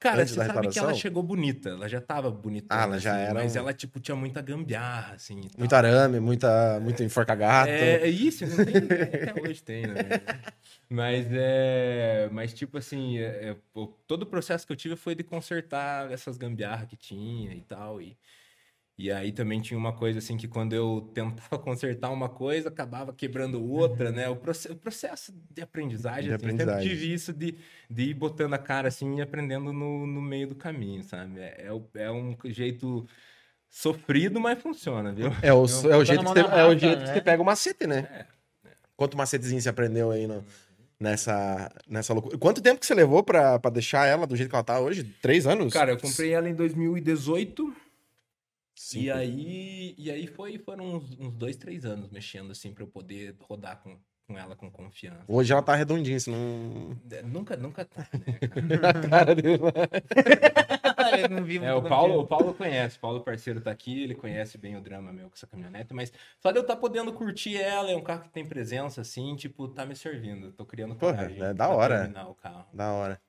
Cara, 0.00 0.22
Antes 0.22 0.32
você 0.32 0.46
sabe 0.46 0.68
que 0.68 0.78
ela 0.78 0.94
chegou 0.94 1.22
bonita, 1.22 1.68
ela 1.68 1.86
já 1.86 2.00
tava 2.00 2.30
bonita. 2.30 2.74
Ah, 2.74 2.84
ela 2.84 2.98
já 2.98 3.18
era 3.18 3.34
Mas 3.34 3.54
um- 3.54 3.58
ela, 3.58 3.74
tipo, 3.74 4.00
tinha 4.00 4.16
muita 4.16 4.40
gambiarra, 4.40 5.14
assim. 5.16 5.42
Muito 5.58 5.74
arame, 5.74 6.18
muita, 6.18 6.80
muito 6.80 7.02
enforca-gato. 7.02 7.68
É, 7.70 7.96
é 8.04 8.08
isso, 8.08 8.46
não 8.46 8.64
tem, 8.64 8.76
até 8.76 9.34
hoje 9.38 9.62
tem, 9.62 9.86
né? 9.86 9.98
Mas 10.88 11.26
é. 11.30 12.30
Mas, 12.32 12.54
tipo 12.54 12.78
assim, 12.78 13.18
é- 13.18 13.50
é, 13.50 13.56
todo 14.06 14.22
o 14.22 14.26
processo 14.26 14.66
que 14.66 14.72
eu 14.72 14.76
tive 14.76 14.96
foi 14.96 15.14
de 15.14 15.22
consertar 15.22 16.10
essas 16.10 16.38
gambiarras 16.38 16.88
que 16.88 16.96
tinha 16.96 17.52
e 17.52 17.60
tal. 17.60 18.00
E, 18.00 18.16
e 19.06 19.10
aí 19.10 19.32
também 19.32 19.60
tinha 19.60 19.78
uma 19.78 19.92
coisa 19.92 20.18
assim 20.18 20.36
que 20.36 20.46
quando 20.48 20.72
eu 20.74 21.10
tentava 21.14 21.58
consertar 21.62 22.10
uma 22.10 22.28
coisa, 22.28 22.68
acabava 22.68 23.12
quebrando 23.12 23.62
outra, 23.64 24.10
né? 24.12 24.28
O, 24.28 24.36
proce- 24.36 24.70
o 24.70 24.76
processo 24.76 25.32
de 25.50 25.62
aprendizagem, 25.62 26.28
De 26.28 26.34
assim, 26.34 26.44
aprendizagem. 26.44 26.82
sempre 26.82 26.96
tive 26.96 27.12
isso 27.14 27.32
de, 27.32 27.54
de 27.88 28.02
ir 28.10 28.14
botando 28.14 28.54
a 28.54 28.58
cara 28.58 28.88
assim 28.88 29.16
e 29.16 29.22
aprendendo 29.22 29.72
no, 29.72 30.06
no 30.06 30.20
meio 30.20 30.48
do 30.48 30.54
caminho, 30.54 31.02
sabe? 31.02 31.40
É, 31.40 31.68
é, 31.94 32.02
é 32.04 32.10
um 32.12 32.36
jeito 32.44 33.06
sofrido, 33.68 34.40
mas 34.40 34.60
funciona, 34.60 35.12
viu? 35.12 35.28
É 35.42 35.52
o, 35.52 35.64
Eu- 35.66 35.92
é 35.92 35.96
o 35.96 35.98
tô 36.00 36.04
jeito, 36.04 36.24
que 36.24 36.28
você, 36.28 36.40
é 36.40 36.64
o 36.64 36.78
jeito 36.78 36.98
que 36.98 37.06
né? 37.06 37.14
você 37.14 37.20
pega 37.20 37.42
o 37.42 37.46
macete, 37.46 37.86
né? 37.86 38.26
Quanto 38.96 39.16
macetezinho 39.16 39.60
você 39.60 39.68
aprendeu 39.68 40.10
aí 40.10 40.26
no- 40.26 40.44
nessa, 40.98 41.72
nessa 41.88 42.12
loucura? 42.12 42.36
Quanto 42.36 42.60
tempo 42.60 42.80
que 42.80 42.86
você 42.86 42.94
levou 42.94 43.22
pra 43.22 43.56
deixar 43.72 44.06
ela 44.06 44.26
do 44.26 44.36
jeito 44.36 44.50
que 44.50 44.54
ela 44.54 44.64
tá 44.64 44.78
hoje? 44.80 45.04
Três 45.22 45.46
anos? 45.46 45.72
Cara, 45.72 45.92
eu 45.92 45.98
comprei 45.98 46.32
ela 46.32 46.48
em 46.48 46.54
2018. 46.54 47.74
Cinco. 48.82 49.04
E 49.04 49.10
aí, 49.10 49.94
e 49.98 50.10
aí 50.10 50.26
foi, 50.26 50.58
foram 50.58 50.94
uns, 50.94 51.04
uns 51.20 51.34
dois, 51.34 51.54
três 51.54 51.84
anos 51.84 52.08
mexendo 52.08 52.50
assim 52.50 52.72
pra 52.72 52.82
eu 52.82 52.88
poder 52.88 53.36
rodar 53.42 53.78
com, 53.82 53.94
com 54.26 54.38
ela 54.38 54.56
com 54.56 54.70
confiança. 54.70 55.22
Hoje 55.28 55.52
ela 55.52 55.60
tá 55.62 55.74
redondinha, 55.74 56.18
você 56.18 56.30
não. 56.30 56.98
É, 57.10 57.20
Nunca, 57.22 57.58
nunca 57.58 57.84
tá, 57.84 58.08
né, 58.14 58.38
cara? 58.80 58.88
A 58.88 59.08
cara 59.08 59.34
dela. 59.34 59.72
Eu 61.20 61.28
não 61.28 61.44
vi 61.44 61.58
É, 61.58 61.74
o 61.74 61.82
Paulo, 61.82 62.20
o 62.20 62.26
Paulo 62.26 62.54
conhece, 62.54 62.96
o 62.96 63.00
Paulo 63.00 63.20
parceiro 63.20 63.60
tá 63.60 63.70
aqui, 63.70 64.02
ele 64.02 64.14
conhece 64.14 64.56
bem 64.56 64.76
o 64.76 64.80
drama 64.80 65.12
meu 65.12 65.28
com 65.28 65.34
essa 65.34 65.46
caminhonete, 65.46 65.92
mas 65.92 66.10
só 66.38 66.50
de 66.50 66.58
eu 66.58 66.62
estar 66.62 66.76
podendo 66.76 67.12
curtir 67.12 67.56
ela, 67.60 67.90
é 67.90 67.96
um 67.96 68.02
carro 68.02 68.22
que 68.22 68.30
tem 68.30 68.46
presença, 68.46 69.02
assim, 69.02 69.36
tipo, 69.36 69.68
tá 69.68 69.84
me 69.84 69.94
servindo. 69.94 70.52
Tô 70.52 70.64
criando 70.64 70.94
Porra, 70.94 71.16
coragem 71.16 71.42
é 71.42 71.52
da 71.52 71.68
hora. 71.68 71.98
terminar 71.98 72.28
o 72.30 72.34
carro. 72.34 72.64
Da 72.72 72.92
hora. 72.92 73.20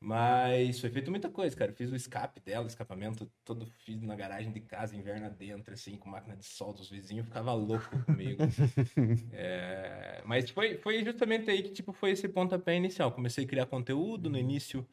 Mas 0.00 0.80
foi 0.80 0.90
feito 0.90 1.10
muita 1.10 1.30
coisa, 1.30 1.56
cara. 1.56 1.72
Eu 1.72 1.76
fiz 1.76 1.90
o 1.90 1.96
escape 1.96 2.40
dela, 2.40 2.64
o 2.64 2.68
escapamento 2.68 3.32
todo 3.44 3.66
fiz 3.66 4.00
na 4.02 4.14
garagem 4.16 4.52
de 4.52 4.60
casa, 4.60 4.96
inverno 4.96 5.26
adentro, 5.26 5.74
assim, 5.74 5.96
com 5.98 6.08
máquina 6.10 6.36
de 6.36 6.44
solda. 6.46 6.80
Os 6.80 6.90
vizinhos 6.90 7.26
ficavam 7.26 7.56
loucos 7.56 8.00
comigo. 8.04 8.46
É, 9.30 10.22
Mas 10.26 10.50
foi, 10.50 10.78
foi 10.78 11.04
justamente 11.04 11.50
aí 11.50 11.62
que, 11.62 11.70
tipo, 11.72 11.92
foi 11.92 12.12
esse 12.12 12.28
pontapé 12.28 12.76
inicial. 12.76 13.12
Comecei 13.12 13.44
a 13.44 13.48
criar 13.48 13.66
conteúdo, 13.66 14.30
no 14.30 14.38
início 14.38 14.88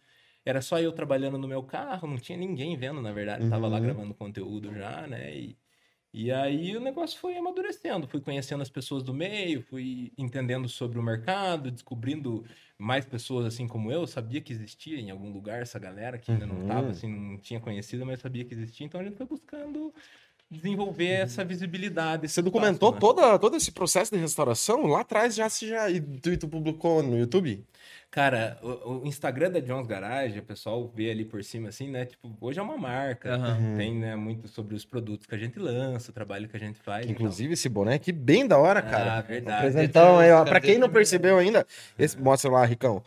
era 0.46 0.62
só 0.62 0.80
eu 0.80 0.92
trabalhando 0.94 1.38
no 1.38 1.48
meu 1.48 1.64
carro, 1.64 2.08
não 2.08 2.18
tinha 2.18 2.38
ninguém 2.38 2.78
vendo, 2.78 3.02
na 3.02 3.12
verdade. 3.14 3.48
Tava 3.48 3.68
lá 3.68 3.80
Uhum. 3.80 3.84
gravando 3.84 4.14
conteúdo 4.16 4.74
já, 4.76 5.08
né? 5.08 5.36
E, 5.36 5.60
e 6.18 6.32
aí 6.32 6.76
o 6.78 6.80
negócio 6.80 7.20
foi 7.20 7.36
amadurecendo, 7.38 8.08
fui 8.08 8.22
conhecendo 8.22 8.62
as 8.62 8.70
pessoas 8.70 9.04
do 9.04 9.14
meio, 9.14 9.62
fui 9.62 10.14
entendendo 10.18 10.70
sobre 10.70 10.98
o 10.98 11.04
mercado, 11.04 11.70
descobrindo 11.72 12.46
mais 12.78 13.06
pessoas 13.06 13.46
assim 13.46 13.68
como 13.68 13.92
eu, 13.92 14.08
sabia 14.08 14.42
que 14.42 14.54
existia 14.54 15.00
em 15.00 15.12
algum 15.12 15.32
lugar 15.32 15.62
essa 15.62 15.78
galera 15.80 16.18
que 16.18 16.32
ainda 16.32 16.46
não 16.48 16.58
Uhum. 16.58 16.66
tava 16.66 16.90
assim, 16.92 17.08
não 17.10 17.38
tinha 17.40 17.60
conhecido, 17.60 18.06
mas 18.06 18.20
sabia 18.22 18.46
que 18.46 18.54
existia, 18.54 18.86
então 18.86 19.00
a 19.02 19.04
gente 19.04 19.18
foi 19.18 19.26
buscando 19.26 19.94
desenvolver 20.50 21.08
essa 21.10 21.44
visibilidade. 21.44 22.26
esse 22.26 22.36
Você 22.36 22.42
documentou 22.42 22.90
espaço, 22.94 23.16
né? 23.16 23.22
toda, 23.22 23.40
todo 23.40 23.58
esse 23.58 23.72
processo 23.72 24.14
de 24.14 24.22
restauração? 24.22 24.86
Lá 24.88 25.02
atrás 25.02 25.36
já 25.36 25.50
se 25.50 25.68
já. 25.68 25.90
E 25.90 26.00
tu, 26.00 26.38
tu 26.38 26.48
publicou 26.48 27.02
no 27.02 27.18
YouTube? 27.18 27.64
Cara, 28.12 28.58
o, 28.64 29.00
o 29.04 29.08
Instagram 29.08 29.52
da 29.52 29.60
Jones 29.60 29.88
Garage, 29.88 30.40
o 30.40 30.44
pessoal 30.44 30.90
vê 30.96 31.12
ali 31.12 31.26
por 31.26 31.44
cima 31.44 31.68
assim, 31.70 31.90
né? 31.90 32.06
Tipo, 32.06 32.32
hoje 32.40 32.60
é 32.60 32.64
uma 32.64 32.78
marca. 32.78 33.36
Aham. 33.36 33.76
Tem, 33.76 33.94
né, 33.94 34.16
muito 34.16 34.48
sobre 34.48 34.74
os 34.74 34.86
produtos 34.86 35.28
que 35.28 35.36
a 35.36 35.38
gente 35.38 35.60
lança, 35.60 36.12
o 36.12 36.14
trabalho 36.14 36.48
que 36.48 36.56
a 36.56 36.60
gente 36.60 36.80
faz. 36.80 37.10
Inclusive 37.10 37.54
esse 37.54 37.68
boné 37.68 37.96
aqui, 37.96 38.14
bem 38.14 38.48
da 38.48 38.58
hora, 38.58 38.82
cara. 38.82 39.18
Ah, 39.18 39.22
verdade. 39.22 39.62
Presentão 39.64 40.20
aí, 40.20 40.32
ó. 40.32 40.40
Cadê? 40.40 40.50
Pra 40.50 40.62
quem 40.62 40.78
não 40.78 40.90
percebeu 40.90 41.38
ainda, 41.38 41.66
esse, 42.00 42.18
mostra 42.18 42.50
lá, 42.50 42.64
Ricão. 42.66 43.04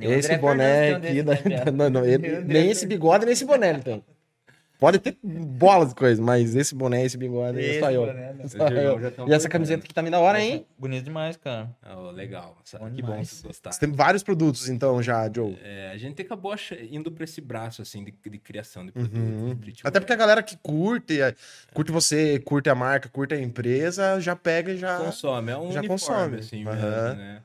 Esse 0.00 0.28
André 0.28 0.38
boné 0.38 1.00
Fernandes 1.00 1.10
aqui. 1.10 1.64
Da, 1.64 1.70
não, 1.72 1.90
não, 1.90 2.04
ele- 2.04 2.40
Nem 2.42 2.70
esse 2.70 2.86
bigode, 2.86 3.24
nem 3.24 3.32
esse 3.32 3.44
boné 3.44 3.70
ele 3.70 3.82
tem. 3.82 4.04
Pode 4.82 4.98
ter 4.98 5.16
bolas 5.22 5.90
de 5.90 5.94
coisa, 5.94 6.20
mas 6.20 6.56
esse 6.56 6.74
boné, 6.74 7.04
esse 7.04 7.16
bigode, 7.16 7.56
é 7.64 7.78
só 7.78 7.86
Esse 7.88 7.94
eu. 7.94 8.00
boné, 8.06 8.32
né? 8.32 8.48
Só 8.48 8.66
eu. 8.66 9.00
já 9.00 9.10
tão 9.12 9.28
E 9.28 9.32
essa 9.32 9.48
camiseta 9.48 9.84
aqui 9.84 9.94
também 9.94 10.10
da 10.10 10.18
hora, 10.18 10.42
hein? 10.42 10.66
Bonito 10.76 11.04
demais, 11.04 11.36
cara. 11.36 11.70
Oh, 11.96 12.10
legal. 12.10 12.58
sabe? 12.64 12.84
Bom 12.86 12.90
que 12.90 13.00
bom 13.00 13.08
demais. 13.10 13.28
vocês 13.28 13.42
gostaram. 13.42 13.72
Você 13.72 13.78
tem 13.86 13.94
vários 13.94 14.24
produtos, 14.24 14.68
então, 14.68 15.00
já, 15.00 15.30
Joe. 15.32 15.56
É, 15.62 15.92
a 15.92 15.96
gente 15.96 16.20
acabou 16.20 16.52
indo 16.90 17.12
pra 17.12 17.22
esse 17.22 17.40
braço, 17.40 17.80
assim, 17.80 18.02
de, 18.02 18.12
de 18.28 18.38
criação 18.38 18.84
de 18.84 18.90
produtos. 18.90 19.20
Uhum. 19.22 19.54
de. 19.54 19.72
Até 19.84 20.00
porque 20.00 20.12
a 20.12 20.16
galera 20.16 20.42
que 20.42 20.56
curte, 20.56 21.20
é, 21.22 21.32
curte 21.72 21.92
você, 21.92 22.40
curte 22.40 22.68
a 22.68 22.74
marca, 22.74 23.08
curte 23.08 23.34
a 23.34 23.40
empresa, 23.40 24.20
já 24.20 24.34
pega 24.34 24.72
e 24.72 24.78
já. 24.78 24.98
consome, 24.98 25.52
é 25.52 25.56
um 25.56 25.70
já 25.70 25.78
uniforme, 25.78 25.88
consome. 25.88 26.36
assim, 26.38 26.64
Aham. 26.66 26.74
mesmo, 27.14 27.18
né? 27.20 27.42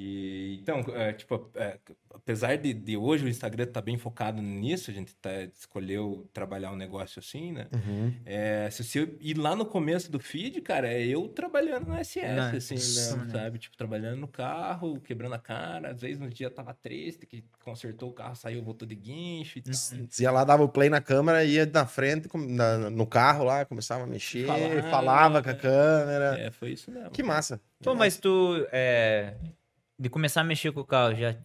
E, 0.00 0.58
então, 0.62 0.78
é, 0.94 1.12
tipo, 1.12 1.50
é, 1.56 1.76
apesar 2.14 2.54
de, 2.56 2.72
de 2.72 2.96
hoje 2.96 3.24
o 3.24 3.28
Instagram 3.28 3.66
tá 3.66 3.80
bem 3.80 3.98
focado 3.98 4.40
nisso, 4.40 4.92
a 4.92 4.94
gente 4.94 5.12
tá, 5.16 5.42
escolheu 5.42 6.24
trabalhar 6.32 6.70
um 6.70 6.76
negócio 6.76 7.18
assim, 7.18 7.50
né? 7.50 7.66
Uhum. 7.74 8.14
É, 8.24 8.68
se 8.70 8.84
você 8.84 9.12
ir 9.20 9.36
lá 9.36 9.56
no 9.56 9.66
começo 9.66 10.08
do 10.08 10.20
feed, 10.20 10.60
cara, 10.60 10.86
é 10.86 11.04
eu 11.04 11.26
trabalhando 11.28 11.88
no 11.88 11.96
SS, 11.96 12.28
Não, 12.36 12.56
assim, 12.56 12.74
isso, 12.76 13.16
né? 13.16 13.24
né? 13.24 13.30
Sabe? 13.32 13.58
Tipo, 13.58 13.76
trabalhando 13.76 14.20
no 14.20 14.28
carro, 14.28 15.00
quebrando 15.00 15.34
a 15.34 15.38
cara. 15.40 15.90
Às 15.90 16.00
vezes 16.00 16.20
no 16.20 16.28
dia 16.30 16.48
tava 16.48 16.72
triste, 16.74 17.26
que 17.26 17.42
consertou 17.64 18.10
o 18.10 18.12
carro, 18.12 18.36
saiu, 18.36 18.62
voltou 18.62 18.86
de 18.86 18.94
guincho 18.94 19.58
e 19.58 19.62
tal. 19.62 19.74
Você 19.74 20.22
ia 20.22 20.30
lá, 20.30 20.44
dava 20.44 20.62
o 20.62 20.68
play 20.68 20.88
na 20.88 21.00
câmera, 21.00 21.44
ia 21.44 21.66
na 21.66 21.86
frente, 21.86 22.28
na- 22.36 22.88
no 22.88 23.04
carro 23.04 23.42
lá, 23.42 23.64
começava 23.64 24.04
a 24.04 24.06
mexer, 24.06 24.46
Falava. 24.46 24.82
falava 24.90 25.42
com 25.42 25.50
a 25.50 25.54
câmera. 25.54 26.38
É, 26.38 26.52
foi 26.52 26.70
isso 26.70 26.88
mesmo. 26.88 27.10
Que 27.10 27.24
massa. 27.24 27.60
Pô, 27.82 27.96
mas 27.96 28.16
tu, 28.16 28.64
é, 28.72 29.34
de 29.98 30.08
começar 30.08 30.40
a 30.42 30.44
mexer 30.44 30.72
com 30.72 30.80
o 30.80 30.84
carro, 30.86 31.14
já 31.14 31.36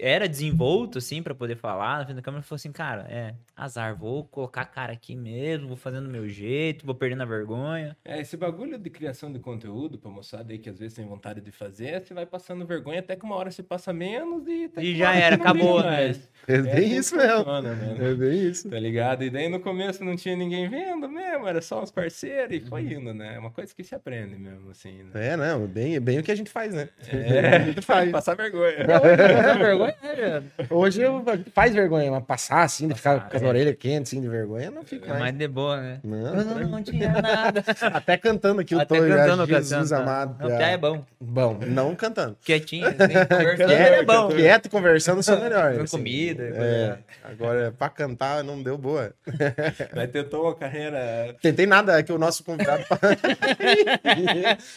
era 0.00 0.28
desenvolto, 0.28 0.98
assim, 0.98 1.22
pra 1.22 1.34
poder 1.34 1.56
falar 1.56 1.98
na 1.98 2.04
frente 2.04 2.16
da 2.16 2.22
câmera? 2.22 2.42
Falou 2.42 2.56
assim, 2.56 2.72
cara, 2.72 3.06
é, 3.10 3.34
azar, 3.56 3.96
vou 3.96 4.24
colocar 4.24 4.62
a 4.62 4.64
cara 4.64 4.92
aqui 4.92 5.14
mesmo, 5.16 5.68
vou 5.68 5.76
fazendo 5.76 6.04
do 6.04 6.10
meu 6.10 6.28
jeito, 6.28 6.86
vou 6.86 6.94
perdendo 6.94 7.22
a 7.22 7.26
vergonha. 7.26 7.96
É, 8.04 8.20
esse 8.20 8.36
bagulho 8.36 8.78
de 8.78 8.88
criação 8.90 9.32
de 9.32 9.38
conteúdo 9.38 9.98
pra 9.98 10.10
moçada 10.10 10.52
aí 10.52 10.58
que 10.58 10.70
às 10.70 10.78
vezes 10.78 10.94
tem 10.94 11.06
vontade 11.06 11.40
de 11.40 11.50
fazer, 11.50 12.00
você 12.00 12.14
vai 12.14 12.24
passando 12.26 12.64
vergonha 12.64 13.00
até 13.00 13.16
que 13.16 13.24
uma 13.24 13.34
hora 13.36 13.50
você 13.50 13.62
passa 13.62 13.92
menos 13.92 14.46
e... 14.46 14.70
E 14.78 14.96
já 14.96 15.14
era, 15.14 15.36
acabou, 15.36 15.82
né? 15.82 16.10
É 16.46 16.54
É 16.54 16.62
bem 16.62 16.72
assim 16.74 16.96
isso 16.98 17.16
mesmo. 17.16 17.36
funciona, 17.38 17.74
mano. 17.74 18.04
É 18.04 18.14
bem 18.14 18.48
isso. 18.48 18.70
Tá 18.70 18.78
ligado? 18.78 19.24
E 19.24 19.30
daí 19.30 19.48
no 19.48 19.60
começo 19.60 20.04
não 20.04 20.16
tinha 20.16 20.36
ninguém 20.36 20.68
vendo 20.68 21.08
mesmo, 21.08 21.46
era 21.46 21.60
só 21.60 21.82
os 21.82 21.90
parceiros 21.90 22.56
e 22.56 22.60
foi 22.60 22.82
Uhum. 22.82 22.92
indo, 22.92 23.14
né? 23.14 23.34
É 23.34 23.38
uma 23.38 23.50
coisa 23.50 23.74
que 23.74 23.82
se 23.84 23.94
aprende 23.94 24.36
mesmo, 24.36 24.70
assim, 24.70 25.02
né? 25.02 25.10
É, 25.32 25.36
não, 25.36 25.66
bem, 25.66 26.00
bem 26.00 26.18
o 26.18 26.22
que 26.22 26.30
a 26.32 26.34
gente 26.34 26.50
faz, 26.50 26.72
né? 26.72 26.88
É, 27.08 27.56
a 27.56 27.58
gente 27.60 27.80
faz. 27.86 28.10
passar 28.10 28.34
vergonha. 28.36 28.76
A 29.72 29.76
vergonha, 29.76 29.94
né, 30.02 30.14
velho? 30.14 30.44
Hoje 30.70 31.00
eu- 31.02 31.24
faz 31.54 31.74
vergonha, 31.74 32.10
mas 32.10 32.24
passar 32.24 32.62
assim, 32.62 32.88
de 32.88 32.94
ficar 32.94 33.28
com 33.28 33.36
as 33.36 33.42
é. 33.42 33.46
orelhas 33.46 33.76
quentes, 33.78 34.12
assim, 34.12 34.20
de 34.20 34.28
vergonha, 34.28 34.70
não 34.70 34.84
fica 34.84 35.06
É 35.06 35.08
mais. 35.10 35.20
mais 35.20 35.34
de 35.38 35.48
boa, 35.48 35.76
né? 35.80 36.00
Não, 36.04 36.18
Não, 36.34 36.44
não, 36.44 36.68
não 36.68 36.82
tinha 36.82 37.08
nada. 37.10 37.64
Até 37.92 38.16
cantando 38.16 38.60
aqui 38.60 38.74
eu 38.74 38.80
Até 38.80 38.94
tô, 38.98 39.06
cantando, 39.06 39.46
já, 39.46 39.58
Jesus 39.58 39.90
cantando. 39.90 40.10
amado. 40.10 40.36
Não, 40.40 40.56
piá 40.56 40.68
é 40.68 40.76
bom. 40.76 41.04
Bom, 41.20 41.58
não 41.66 41.94
cantando. 41.94 42.36
Quietinho, 42.44 42.86
assim, 42.86 42.96
conversando 43.28 43.72
é 43.72 44.04
bom. 44.04 44.28
Quieto 44.28 44.66
e 44.66 44.68
conversando 44.68 45.22
são 45.22 45.40
melhores. 45.40 45.78
Com 45.78 45.84
assim. 45.84 45.96
comida. 45.96 46.42
É, 46.44 46.98
agora 47.24 47.74
pra 47.78 47.88
cantar 47.88 48.42
não 48.44 48.62
deu 48.62 48.76
boa. 48.78 49.12
Mas 49.94 50.10
tentou 50.10 50.44
uma 50.44 50.54
carreira. 50.54 51.34
Tentei 51.40 51.66
nada, 51.66 51.98
é 51.98 52.02
que 52.02 52.12
o 52.12 52.18
nosso 52.18 52.44
convidado. 52.44 52.84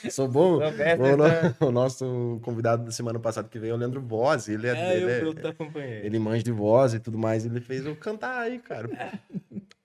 Sou 0.09 0.27
bom. 0.27 0.55
O, 0.57 1.17
no- 1.17 1.67
o 1.67 1.71
nosso 1.71 2.39
convidado 2.43 2.85
da 2.85 2.91
semana 2.91 3.19
passada 3.19 3.47
que 3.49 3.59
veio 3.59 3.71
é 3.71 3.73
o 3.75 3.77
Leandro 3.77 4.01
Voz. 4.01 4.47
Ele 4.47 4.67
é, 4.67 4.71
É, 4.71 4.84
ele, 4.93 5.03
eu, 5.03 5.09
é- 5.09 5.21
eu 5.23 5.33
te 5.33 5.47
acompanhei. 5.47 6.05
ele 6.05 6.19
manja 6.19 6.43
de 6.43 6.51
voz 6.51 6.93
e 6.93 6.99
tudo 6.99 7.17
mais. 7.17 7.45
Ele 7.45 7.59
fez 7.61 7.85
eu 7.85 7.95
cantar 7.95 8.39
aí, 8.39 8.59
cara. 8.59 8.89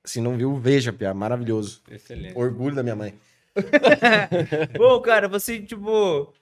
Se 0.05 0.21
não 0.21 0.37
viu, 0.37 0.57
veja, 0.57 0.93
Pia. 0.93 1.13
Maravilhoso. 1.15 1.83
Excelente. 1.91 2.37
Orgulho 2.37 2.75
da 2.75 2.83
minha 2.83 2.97
mãe. 2.97 3.15
Pô, 4.77 5.01
cara, 5.01 5.29
você, 5.29 5.61
tipo. 5.61 6.33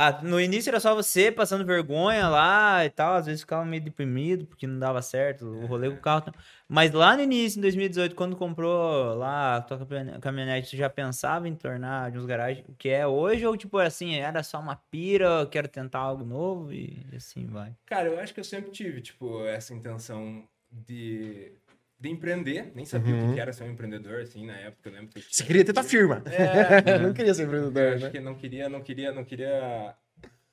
Ah, 0.00 0.20
no 0.22 0.40
início 0.40 0.70
era 0.70 0.78
só 0.78 0.94
você 0.94 1.32
passando 1.32 1.64
vergonha 1.66 2.28
lá 2.28 2.84
e 2.84 2.90
tal, 2.90 3.14
às 3.16 3.26
vezes 3.26 3.40
ficava 3.40 3.64
meio 3.64 3.82
deprimido 3.82 4.46
porque 4.46 4.64
não 4.64 4.78
dava 4.78 5.02
certo 5.02 5.44
o 5.44 5.66
rolê 5.66 5.90
com 5.90 5.96
o 5.96 6.00
carro. 6.00 6.32
Mas 6.68 6.92
lá 6.92 7.16
no 7.16 7.22
início, 7.24 7.58
em 7.58 7.62
2018, 7.62 8.14
quando 8.14 8.36
comprou 8.36 9.14
lá 9.14 9.56
a 9.56 9.60
tua 9.60 9.76
caminhone- 9.84 10.20
caminhonete, 10.20 10.68
você 10.68 10.76
já 10.76 10.88
pensava 10.88 11.48
em 11.48 11.54
tornar 11.56 12.12
de 12.12 12.18
uns 12.18 12.26
garagens 12.26 12.64
o 12.68 12.74
que 12.74 12.88
é 12.88 13.04
hoje? 13.08 13.44
Ou 13.44 13.56
tipo 13.56 13.76
assim, 13.78 14.14
era 14.14 14.44
só 14.44 14.60
uma 14.60 14.76
pira, 14.76 15.44
quero 15.50 15.66
tentar 15.66 15.98
algo 15.98 16.24
novo 16.24 16.72
e 16.72 17.04
assim 17.16 17.46
vai? 17.46 17.74
Cara, 17.84 18.06
eu 18.08 18.20
acho 18.20 18.32
que 18.32 18.38
eu 18.38 18.44
sempre 18.44 18.70
tive, 18.70 19.00
tipo, 19.00 19.44
essa 19.46 19.74
intenção 19.74 20.46
de 20.70 21.52
de 22.00 22.08
empreender, 22.08 22.72
nem 22.74 22.84
sabia 22.84 23.14
o 23.14 23.34
que 23.34 23.40
era 23.40 23.52
ser 23.52 23.64
um 23.64 23.70
empreendedor, 23.72 24.20
assim, 24.20 24.46
na 24.46 24.56
época, 24.56 24.88
eu 24.88 24.92
lembro 24.92 25.08
que 25.08 25.18
eu 25.18 25.22
Uhum. 25.22 25.28
Você 25.30 25.36
tinha- 25.36 25.46
queria 25.46 25.64
ter 25.64 25.72
tua 25.72 25.82
firma. 25.84 26.22
É, 26.26 26.98
não 26.98 27.12
queria 27.12 27.34
ser 27.34 27.44
empreendedor, 27.46 27.94
acho 27.94 28.04
né? 28.04 28.10
que 28.10 28.20
não 28.20 28.34
queria, 28.36 28.68
não 28.68 28.82
queria, 28.82 29.12
não 29.12 29.24
queria 29.24 29.96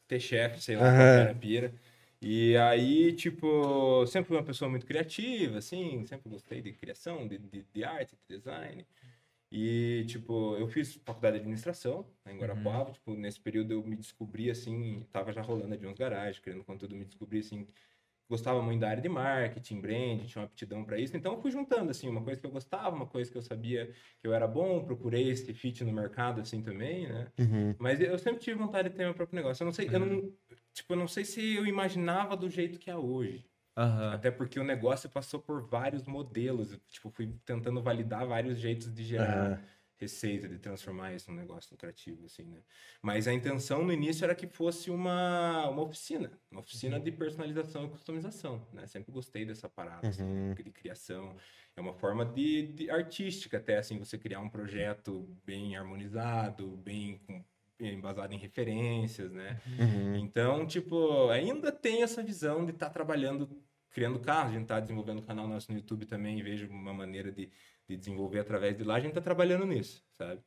ter 0.07 0.19
chefe, 0.19 0.61
sei 0.61 0.75
lá, 0.77 0.91
que 0.91 0.99
era 1.01 1.35
pira. 1.35 1.73
E 2.21 2.57
aí, 2.57 3.13
tipo, 3.13 4.05
sempre 4.07 4.27
fui 4.29 4.37
uma 4.37 4.43
pessoa 4.43 4.69
muito 4.69 4.85
criativa, 4.85 5.59
assim, 5.59 6.03
sempre 6.05 6.29
gostei 6.29 6.61
de 6.61 6.73
criação, 6.73 7.27
de, 7.27 7.37
de, 7.37 7.63
de 7.73 7.83
arte, 7.83 8.15
de 8.29 8.37
design. 8.37 8.85
E, 9.51 10.03
tipo, 10.07 10.55
eu 10.57 10.67
fiz 10.67 10.95
faculdade 11.05 11.35
de 11.35 11.41
administração 11.41 12.05
né, 12.25 12.33
em 12.33 12.37
Guarapuava. 12.37 12.91
Tipo, 12.91 13.13
nesse 13.15 13.39
período 13.39 13.73
eu 13.73 13.83
me 13.83 13.95
descobri, 13.95 14.49
assim, 14.49 15.05
tava 15.11 15.31
já 15.31 15.41
rolando 15.41 15.77
de 15.77 15.85
uns 15.87 15.97
garagens, 15.97 16.39
criando 16.39 16.63
conteúdo, 16.63 16.95
me 16.95 17.05
descobri, 17.05 17.39
assim, 17.39 17.67
gostava 18.29 18.61
muito 18.61 18.81
da 18.81 18.89
área 18.89 19.01
de 19.01 19.09
marketing, 19.09 19.81
brand, 19.81 20.25
tinha 20.25 20.41
uma 20.41 20.45
aptidão 20.45 20.83
para 20.83 20.99
isso. 20.99 21.15
Então 21.15 21.33
eu 21.33 21.41
fui 21.41 21.51
juntando, 21.51 21.91
assim, 21.91 22.07
uma 22.07 22.21
coisa 22.23 22.39
que 22.39 22.47
eu 22.47 22.51
gostava, 22.51 22.95
uma 22.95 23.05
coisa 23.05 23.31
que 23.31 23.37
eu 23.37 23.41
sabia 23.41 23.91
que 24.19 24.27
eu 24.27 24.33
era 24.33 24.47
bom, 24.47 24.83
procurei 24.83 25.29
esse 25.29 25.53
fit 25.53 25.83
no 25.83 25.91
mercado, 25.91 26.41
assim, 26.41 26.61
também, 26.61 27.07
né? 27.07 27.27
Uhum. 27.39 27.75
Mas 27.77 27.99
eu 27.99 28.17
sempre 28.17 28.41
tive 28.41 28.57
vontade 28.57 28.89
de 28.89 28.95
ter 28.95 29.03
meu 29.03 29.13
próprio 29.13 29.35
negócio. 29.35 29.63
Eu 29.63 29.65
não 29.65 29.73
sei, 29.73 29.89
eu 29.91 29.99
não, 29.99 30.33
tipo, 30.73 30.93
eu 30.93 30.97
não 30.97 31.07
sei 31.07 31.23
se 31.25 31.55
eu 31.55 31.65
imaginava 31.65 32.35
do 32.35 32.49
jeito 32.49 32.79
que 32.79 32.89
é 32.89 32.97
hoje. 32.97 33.45
Aham. 33.77 34.13
Até 34.13 34.31
porque 34.31 34.59
o 34.59 34.63
negócio 34.63 35.09
passou 35.09 35.39
por 35.39 35.61
vários 35.61 36.05
modelos. 36.05 36.71
Eu, 36.71 36.79
tipo, 36.87 37.09
fui 37.09 37.35
tentando 37.45 37.81
validar 37.83 38.25
vários 38.25 38.57
jeitos 38.57 38.93
de 38.93 39.03
gerar. 39.03 39.61
Receita, 39.97 40.47
de 40.47 40.59
transformar 40.59 41.13
isso 41.13 41.31
num 41.31 41.37
negócio 41.37 41.69
lucrativo, 41.71 42.25
assim, 42.25 42.43
né? 42.43 42.59
Mas 43.01 43.27
a 43.27 43.33
intenção 43.33 43.83
no 43.83 43.93
início 43.93 44.23
era 44.25 44.35
que 44.35 44.45
fosse 44.47 44.91
uma, 44.91 45.69
uma 45.69 45.81
oficina. 45.83 46.31
Uma 46.51 46.59
oficina 46.61 46.99
de 46.99 47.11
personalização 47.11 47.85
e 47.85 47.89
customização, 47.89 48.67
né? 48.73 48.85
Sempre 48.87 49.11
gostei 49.11 49.45
dessa 49.45 49.69
parada, 49.69 50.07
assim, 50.07 50.23
Uhum. 50.23 50.53
de 50.53 50.63
criação. 50.71 51.35
É 51.77 51.81
uma 51.81 51.93
forma 51.93 52.25
de, 52.25 52.67
de 52.73 52.89
artística 52.89 53.57
até, 53.57 53.77
assim, 53.77 53.97
você 53.97 54.17
criar 54.17 54.39
um 54.39 54.49
projeto 54.49 55.27
bem 55.45 55.75
harmonizado, 55.77 56.75
bem 56.77 57.17
com- 57.25 57.43
embasado 57.79 58.33
em 58.33 58.37
referências, 58.37 59.31
né? 59.31 59.59
Uhum. 59.79 60.15
Então, 60.17 60.65
tipo, 60.65 61.29
ainda 61.29 61.71
tem 61.71 62.03
essa 62.03 62.23
visão 62.23 62.65
de 62.65 62.71
estar 62.71 62.89
trabalhando, 62.89 63.49
criando 63.89 64.19
carros. 64.19 64.51
A 64.51 64.53
gente 64.53 64.63
está 64.63 64.79
desenvolvendo 64.79 65.19
o 65.19 65.25
canal 65.25 65.47
nosso 65.47 65.71
no 65.71 65.77
YouTube 65.77 66.05
também, 66.05 66.41
vejo 66.41 66.67
uma 66.69 66.93
maneira 66.93 67.31
de, 67.31 67.49
de 67.87 67.95
desenvolver 67.97 68.39
através 68.39 68.75
de 68.77 68.83
lá. 68.83 68.95
A 68.95 68.99
gente 68.99 69.09
está 69.09 69.21
trabalhando 69.21 69.65
nisso, 69.65 70.03
sabe? 70.17 70.41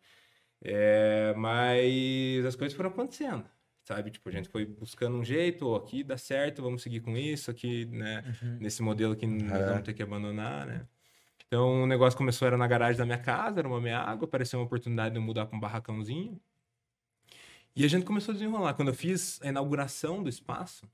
É, 0.62 1.32
mas 1.36 2.44
as 2.44 2.56
coisas 2.56 2.76
foram 2.76 2.90
acontecendo, 2.90 3.44
sabe? 3.84 4.10
Tipo, 4.10 4.28
a 4.28 4.32
gente 4.32 4.48
foi 4.48 4.66
buscando 4.66 5.16
um 5.16 5.24
jeito, 5.24 5.74
aqui 5.76 6.02
dá 6.02 6.18
certo, 6.18 6.62
vamos 6.62 6.82
seguir 6.82 7.00
com 7.00 7.16
isso, 7.16 7.50
aqui, 7.50 7.86
né? 7.86 8.24
Nesse 8.60 8.82
modelo 8.82 9.14
que 9.16 9.26
nós 9.26 9.52
É. 9.60 9.66
vamos 9.66 9.82
ter 9.82 9.94
que 9.94 10.02
abandonar, 10.02 10.66
né? 10.66 10.86
Então, 11.46 11.84
o 11.84 11.86
negócio 11.86 12.16
começou, 12.16 12.46
era 12.46 12.58
na 12.58 12.66
garagem 12.66 12.98
da 12.98 13.06
minha 13.06 13.18
casa, 13.18 13.60
era 13.60 13.68
uma 13.68 13.80
meia 13.80 14.00
água, 14.00 14.26
apareceu 14.26 14.58
uma 14.58 14.66
oportunidade 14.66 15.12
de 15.14 15.18
eu 15.18 15.22
mudar 15.22 15.46
para 15.46 15.56
um 15.56 15.60
barracãozinho. 15.60 16.38
E 17.74 17.84
a 17.84 17.88
gente 17.88 18.04
começou 18.04 18.32
a 18.32 18.34
desenrolar. 18.34 18.74
Quando 18.74 18.88
eu 18.88 18.94
fiz 18.94 19.40
a 19.40 19.48
inauguração 19.48 20.22
do 20.22 20.28
espaço, 20.28 20.86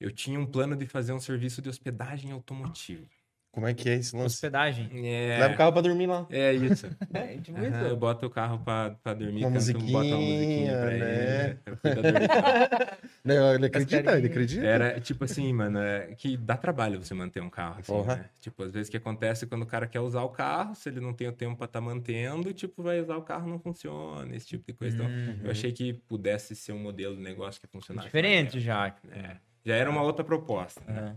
eu 0.00 0.10
tinha 0.10 0.38
um 0.38 0.46
plano 0.46 0.76
de 0.76 0.86
fazer 0.86 1.12
um 1.12 1.20
serviço 1.20 1.60
de 1.60 1.68
hospedagem 1.68 2.30
automotiva. 2.32 3.06
Como 3.54 3.68
é 3.68 3.72
que 3.72 3.88
é 3.88 3.94
esse 3.94 4.16
lance? 4.16 4.34
Hospedagem. 4.34 4.90
É, 5.06 5.38
Leva 5.38 5.54
o 5.54 5.56
carro 5.56 5.72
pra 5.72 5.80
dormir 5.82 6.06
lá. 6.06 6.26
é 6.28 6.52
isso. 6.52 6.88
É, 7.14 7.38
tipo 7.38 7.56
Aham, 7.56 7.86
eu 7.88 7.96
boto 7.96 8.26
o 8.26 8.30
carro 8.30 8.58
pra, 8.64 8.90
pra 9.00 9.14
dormir, 9.14 9.44
Uma 9.44 9.52
canto, 9.60 9.72
boto 9.78 9.88
uma 9.88 10.18
musiquinha, 10.18 10.72
musiquinha 10.72 10.78
pra 10.78 10.90
né? 10.90 10.96
ele. 10.96 11.04
né? 11.04 11.58
Carro. 11.64 12.98
Não, 13.24 13.54
ele 13.54 13.66
acredita, 13.66 14.18
ele 14.18 14.26
acredita. 14.26 14.66
Era 14.66 15.00
tipo 15.00 15.24
assim, 15.24 15.52
mano, 15.52 15.78
é 15.78 16.14
que 16.16 16.36
dá 16.36 16.56
trabalho 16.56 16.98
você 17.02 17.14
manter 17.14 17.40
um 17.40 17.48
carro, 17.48 17.78
assim, 17.78 17.92
Porra. 17.92 18.16
né? 18.16 18.24
Tipo, 18.40 18.64
às 18.64 18.72
vezes 18.72 18.88
o 18.88 18.90
que 18.90 18.96
acontece 18.96 19.46
quando 19.46 19.62
o 19.62 19.66
cara 19.66 19.86
quer 19.86 20.00
usar 20.00 20.22
o 20.22 20.28
carro, 20.30 20.74
se 20.74 20.88
ele 20.88 21.00
não 21.00 21.12
tem 21.14 21.28
o 21.28 21.32
tempo 21.32 21.56
pra 21.56 21.66
estar 21.66 21.80
mantendo, 21.80 22.52
tipo, 22.52 22.82
vai 22.82 23.00
usar 23.00 23.16
o 23.16 23.22
carro 23.22 23.48
não 23.48 23.58
funciona, 23.60 24.34
esse 24.34 24.46
tipo 24.46 24.64
de 24.66 24.72
coisa. 24.72 24.94
Então, 24.96 25.06
Uhum. 25.06 25.40
eu 25.44 25.50
achei 25.52 25.70
que 25.72 25.92
pudesse 25.92 26.56
ser 26.56 26.72
um 26.72 26.78
modelo 26.80 27.14
de 27.16 27.22
negócio 27.22 27.60
que 27.60 27.66
funcionasse. 27.68 28.08
Diferente 28.08 28.58
já. 28.60 28.88
É, 29.12 29.36
já 29.64 29.74
era 29.76 29.88
uma 29.88 30.02
outra 30.02 30.24
proposta, 30.24 30.82
né? 30.86 31.16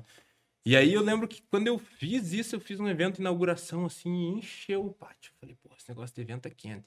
E 0.67 0.75
aí 0.75 0.93
eu 0.93 1.01
lembro 1.01 1.27
que 1.29 1.41
quando 1.43 1.67
eu 1.67 1.79
fiz 1.79 2.33
isso, 2.33 2.53
eu 2.55 2.59
fiz 2.59 2.77
um 2.79 2.89
evento 2.89 3.15
de 3.15 3.21
inauguração, 3.21 3.85
assim, 3.85 4.09
e 4.09 4.39
encheu 4.39 4.85
o 4.85 4.93
pátio. 4.93 5.31
Falei, 5.39 5.55
pô, 5.55 5.69
esse 5.77 5.87
negócio 5.89 6.13
de 6.13 6.21
evento 6.21 6.45
é 6.47 6.49
quente. 6.51 6.85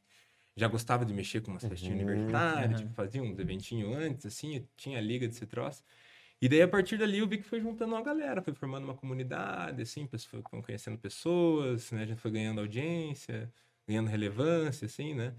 Já 0.56 0.68
gostava 0.68 1.06
de 1.06 1.14
mexer 1.14 1.40
com 1.40 1.50
umas 1.50 1.64
festinhas 1.66 1.96
Uhum, 1.96 2.00
universitárias, 2.00 2.80
uhum. 2.80 2.80
tipo, 2.80 2.92
fazia 2.94 3.22
uns 3.22 3.38
eventinhos 3.38 3.96
antes, 3.96 4.26
assim, 4.26 4.56
eu 4.56 4.68
tinha 4.76 4.98
a 4.98 5.00
liga 5.00 5.26
desse 5.26 5.46
troço. 5.46 5.82
E 6.42 6.48
daí, 6.48 6.62
a 6.62 6.68
partir 6.68 6.98
dali, 6.98 7.18
eu 7.18 7.28
vi 7.28 7.38
que 7.38 7.44
foi 7.44 7.60
juntando 7.60 7.94
uma 7.94 8.02
galera, 8.02 8.42
foi 8.42 8.54
formando 8.54 8.84
uma 8.84 8.96
comunidade, 8.96 9.82
assim, 9.82 10.06
pessoas, 10.06 10.44
foram 10.44 10.62
conhecendo 10.62 10.98
pessoas, 10.98 11.90
né? 11.92 12.02
A 12.02 12.06
gente 12.06 12.20
foi 12.20 12.30
ganhando 12.32 12.60
audiência, 12.60 13.52
ganhando 13.88 14.08
relevância, 14.08 14.86
assim, 14.86 15.14
né? 15.14 15.36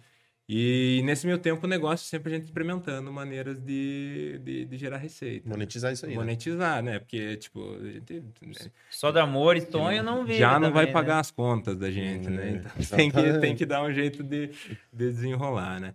E 0.53 1.01
nesse 1.05 1.25
meio 1.25 1.37
tempo, 1.37 1.65
o 1.65 1.69
negócio 1.69 2.05
sempre 2.05 2.33
a 2.33 2.35
gente 2.35 2.43
experimentando 2.47 3.09
maneiras 3.09 3.57
de, 3.57 4.37
de, 4.43 4.65
de 4.65 4.77
gerar 4.77 4.97
receita. 4.97 5.47
Monetizar 5.47 5.93
isso 5.93 6.05
aí. 6.05 6.11
né? 6.11 6.17
Monetizar, 6.17 6.83
né? 6.83 6.99
Porque, 6.99 7.37
tipo, 7.37 7.75
a 7.75 7.89
gente 7.89 8.19
né, 8.41 8.69
Só 8.89 9.13
do 9.13 9.19
amor 9.19 9.55
e 9.55 9.61
sonho 9.61 10.03
não 10.03 10.25
vive 10.25 10.39
já 10.39 10.59
não 10.59 10.73
vai 10.73 10.87
também, 10.87 10.93
pagar 10.93 11.13
né? 11.13 11.19
as 11.21 11.31
contas 11.31 11.77
da 11.77 11.89
gente, 11.89 12.27
Hum, 12.27 12.31
né? 12.35 12.51
Então 12.55 12.69
exatamente. 12.77 12.97
tem 12.97 13.09
que, 13.33 13.39
tem 13.39 13.55
que 13.55 13.65
dar 13.65 13.81
um 13.81 13.93
jeito 13.93 14.21
de, 14.23 14.47
de 14.47 14.77
desenrolar, 14.91 15.79
né? 15.79 15.93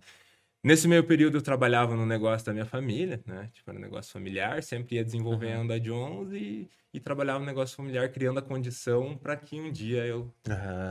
Nesse 0.63 0.87
meio 0.87 1.03
período 1.03 1.37
eu 1.37 1.41
trabalhava 1.43 1.95
no 1.95 2.03
negócio 2.03 2.43
da 2.47 2.51
minha 2.51 2.65
família, 2.65 3.21
né? 3.27 3.51
Tipo, 3.53 3.69
era 3.69 3.77
um 3.77 3.81
negócio 3.83 4.11
familiar, 4.11 4.63
sempre 4.63 4.95
ia 4.95 5.03
desenvolvendo 5.03 5.71
a 5.71 5.77
Jones 5.77 6.33
e, 6.33 6.67
e 6.91 6.99
trabalhava 6.99 7.37
no 7.39 7.45
negócio 7.45 7.75
familiar, 7.75 8.09
criando 8.09 8.39
a 8.39 8.41
condição 8.41 9.15
para 9.15 9.35
que 9.37 9.61
um 9.61 9.71
dia 9.71 10.03
eu. 10.03 10.33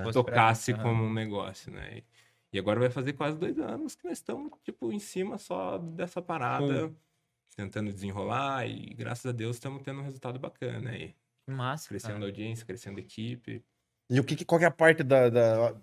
Fosse 0.05 0.13
tocasse 0.15 0.73
pra- 0.73 0.85
como 0.85 1.03
um 1.03 1.13
negócio, 1.13 1.73
né? 1.73 1.99
E, 1.99 2.05
e 2.53 2.59
agora 2.59 2.81
vai 2.81 2.91
fazer 2.91 3.13
quase 3.15 3.37
dois 3.39 3.59
anos 3.59 3.95
que 3.95 4.05
nós 4.07 4.19
estamos, 4.19 4.51
tipo, 4.65 4.93
em 4.93 4.99
cima 4.99 5.39
só 5.39 5.79
dessa 5.79 6.23
parada, 6.23 6.93
tentando 7.57 7.93
desenrolar 7.93 8.67
e 8.67 8.95
graças 8.95 9.27
a 9.27 9.33
Deus 9.33 9.57
estamos 9.57 9.83
tendo 9.83 10.01
um 10.01 10.05
resultado 10.05 10.39
bacana 10.39 10.91
aí. 10.91 11.15
Massa. 11.49 11.89
Crescendo 11.89 12.13
cara. 12.15 12.25
a 12.25 12.29
audiência, 12.29 12.67
crescendo 12.67 12.99
a 12.99 13.01
equipe. 13.01 13.65
E 14.11 14.21
o 14.21 14.25
que, 14.25 14.45
qual 14.45 14.59
que 14.59 14.65
é 14.65 14.69
a 14.69 14.71
parte 14.71 15.03
da, 15.03 15.29
da- 15.29 15.75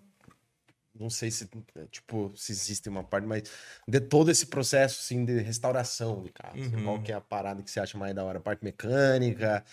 Não 0.94 1.10
sei 1.10 1.32
se, 1.32 1.50
tipo, 1.90 2.32
se 2.36 2.52
existe 2.52 2.88
uma 2.88 3.04
parte, 3.04 3.26
mas 3.26 3.44
de 3.88 4.00
todo 4.00 4.30
esse 4.30 4.46
processo, 4.46 5.00
assim, 5.02 5.26
de 5.26 5.40
restauração 5.40 6.22
de 6.22 6.32
carro. 6.32 6.60
assim, 6.60 6.76
Uhum. 6.76 6.84
qual 6.84 7.02
que 7.02 7.12
é 7.12 7.16
a 7.16 7.22
parada 7.22 7.64
que 7.64 7.72
você 7.72 7.80
acha 7.80 7.98
mais 7.98 8.14
da 8.14 8.24
hora? 8.24 8.38
A 8.38 8.42
parte 8.42 8.64
mecânica, 8.64 9.66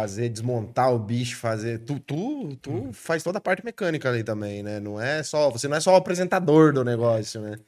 fazer, 0.00 0.28
desmontar 0.28 0.92
o 0.94 0.98
bicho, 0.98 1.36
fazer... 1.38 1.78
Tu, 1.80 1.98
tu, 2.00 2.56
tu 2.56 2.70
Uhum. 2.70 2.92
faz 2.92 3.22
toda 3.22 3.38
a 3.38 3.40
parte 3.40 3.64
mecânica 3.64 4.08
ali 4.08 4.22
também, 4.24 4.62
né? 4.62 4.80
Não 4.80 5.00
é 5.00 5.22
só... 5.22 5.50
Você 5.50 5.68
não 5.68 5.76
é 5.76 5.80
só 5.80 5.92
o 5.92 5.96
apresentador 5.96 6.72
do 6.72 6.84
negócio, 6.84 7.40
né? 7.40 7.58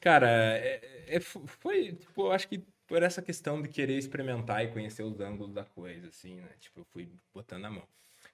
Cara, 0.00 0.28
é- 0.28 0.80
é- 1.16 1.20
fo- 1.20 1.46
foi, 1.46 1.92
tipo, 1.94 2.22
eu 2.26 2.32
acho 2.32 2.48
que 2.48 2.64
por 2.86 3.02
essa 3.02 3.22
questão 3.22 3.60
de 3.62 3.68
querer 3.68 3.96
experimentar 3.98 4.64
e 4.64 4.68
conhecer 4.72 5.02
os 5.02 5.20
ângulos 5.20 5.52
da 5.52 5.64
coisa, 5.64 6.08
assim, 6.08 6.36
né? 6.40 6.48
Tipo, 6.60 6.80
eu 6.80 6.84
fui 6.92 7.08
botando 7.34 7.64
a 7.66 7.70
mão. 7.70 7.86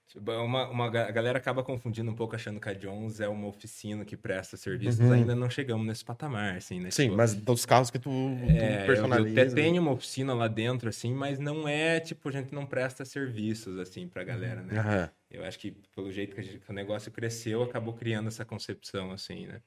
Tipo, 0.09 0.31
uma, 0.33 0.69
uma 0.69 0.88
ga- 0.88 1.09
a 1.09 1.11
galera 1.11 1.37
acaba 1.38 1.64
confundindo 1.64 2.11
um 2.11 2.14
pouco, 2.14 2.37
achando 2.37 2.61
que 2.61 2.69
a 2.69 2.73
Jones 2.73 3.19
é 3.21 3.29
uma 3.29 3.49
oficina 3.49 4.05
que 4.05 4.16
presta 4.16 4.57
serviços. 4.57 5.01
Uhum. 5.01 5.12
Ainda 5.12 5.35
não 5.35 5.51
chegamos 5.51 5.85
nesse 5.87 6.05
patamar, 6.05 6.57
assim, 6.57 6.79
né? 6.81 6.90
Sim, 6.92 7.05
Tipo, 7.07 7.16
mas 7.16 7.35
dos 7.35 7.66
carros 7.66 7.90
que 7.90 7.99
tu, 7.99 8.11
É, 8.49 8.83
eu- 8.83 8.87
personaliza... 8.87 9.40
eu 9.40 9.47
até 9.47 9.55
tenho 9.55 9.83
uma 9.83 9.90
oficina 9.90 10.33
lá 10.33 10.47
dentro, 10.47 10.88
assim, 10.88 11.12
mas 11.12 11.38
não 11.40 11.66
é, 11.66 11.99
tipo, 11.99 12.29
a 12.29 12.33
gente 12.33 12.55
não 12.55 12.64
presta 12.64 13.05
serviços, 13.05 13.79
assim, 13.79 14.07
pra 14.09 14.23
galera, 14.23 14.62
né? 14.62 14.79
Aham. 14.79 15.11
Eu 15.29 15.45
acho 15.45 15.59
que 15.59 15.73
pelo 15.95 16.11
jeito 16.12 16.37
que, 16.37 16.42
gente- 16.42 16.61
que 16.61 16.71
o 16.71 16.75
negócio 16.75 17.11
cresceu, 17.11 17.62
acabou 17.64 17.92
criando 17.92 18.29
essa 18.29 18.45
concepção, 18.45 19.11
assim, 19.11 19.47
né? 19.49 19.61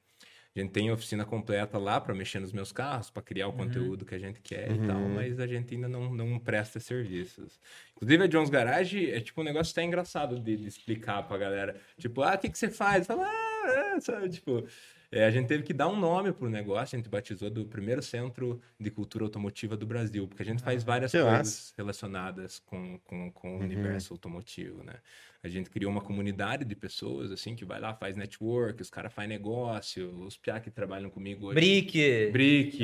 A 0.56 0.60
gente 0.60 0.72
tem 0.72 0.92
oficina 0.92 1.24
completa 1.26 1.78
lá 1.78 2.02
para 2.02 2.14
mexer 2.14 2.40
nos 2.40 2.52
meus 2.52 2.72
carros, 2.72 3.10
para 3.10 3.22
criar 3.22 3.48
o 3.48 3.54
conteúdo 3.54 4.04
que 4.04 4.16
a 4.16 4.20
gente 4.20 4.42
quer 4.42 4.72
e 4.72 4.80
tal, 4.88 4.98
Uhum. 4.98 5.10
mas 5.16 5.40
a 5.40 5.46
gente 5.48 5.76
ainda 5.76 5.88
não, 5.88 6.14
não 6.14 6.40
presta 6.40 6.80
serviços. 6.80 7.60
Inclusive, 7.96 8.24
a 8.24 8.28
Jones 8.28 8.50
Garage 8.50 9.12
é 9.12 9.22
tipo 9.22 9.42
um 9.42 9.44
negócio 9.44 9.72
até 9.72 9.84
engraçado 9.84 10.40
de, 10.40 10.58
de 10.58 10.68
explicar 10.68 11.22
pra 11.28 11.38
galera. 11.38 11.80
Tipo, 11.98 12.24
ah, 12.24 12.34
o 12.34 12.38
que, 12.38 12.50
que 12.50 12.58
você 12.58 12.70
faz? 12.70 13.06
Fala, 13.06 13.26
ah, 13.28 13.94
é, 13.96 14.00
sabe? 14.02 14.28
Tipo, 14.30 14.66
é, 15.12 15.26
a 15.26 15.32
gente 15.32 15.48
teve 15.48 15.64
que 15.64 15.74
dar 15.74 15.88
um 15.88 15.98
nome 16.00 16.32
pro 16.32 16.50
negócio, 16.50 16.96
a 16.96 17.00
gente 17.00 17.10
batizou 17.10 17.50
do 17.50 17.66
primeiro 17.66 18.02
centro 18.02 18.60
de 18.80 18.90
cultura 18.92 19.26
automotiva 19.26 19.78
do 19.78 19.86
Brasil, 19.86 20.28
porque 20.28 20.42
a 20.44 20.46
gente 20.46 20.62
faz 20.64 20.84
várias 20.84 21.12
que 21.12 21.18
coisas 21.20 21.38
massa. 21.38 21.74
relacionadas 21.78 22.60
com, 22.60 23.00
com, 23.06 23.32
com 23.32 23.52
o 23.54 23.58
Uhum. 23.60 23.64
universo 23.66 24.14
automotivo, 24.14 24.84
né? 24.84 24.96
A 25.42 25.48
gente 25.48 25.70
criou 25.70 25.90
uma 25.90 26.02
comunidade 26.02 26.66
de 26.66 26.76
pessoas, 26.76 27.32
assim, 27.32 27.56
que 27.56 27.64
vai 27.64 27.80
lá, 27.80 27.94
faz 27.94 28.18
network, 28.18 28.82
os 28.82 28.90
caras 28.90 29.14
fazem 29.14 29.30
negócio, 29.30 30.10
os 30.26 30.36
piá 30.36 30.60
que 30.60 30.70
trabalham 30.70 31.10
comigo 31.10 31.48
hoje. 31.48 31.56
Brick. 31.56 32.30
Brick. 32.34 32.80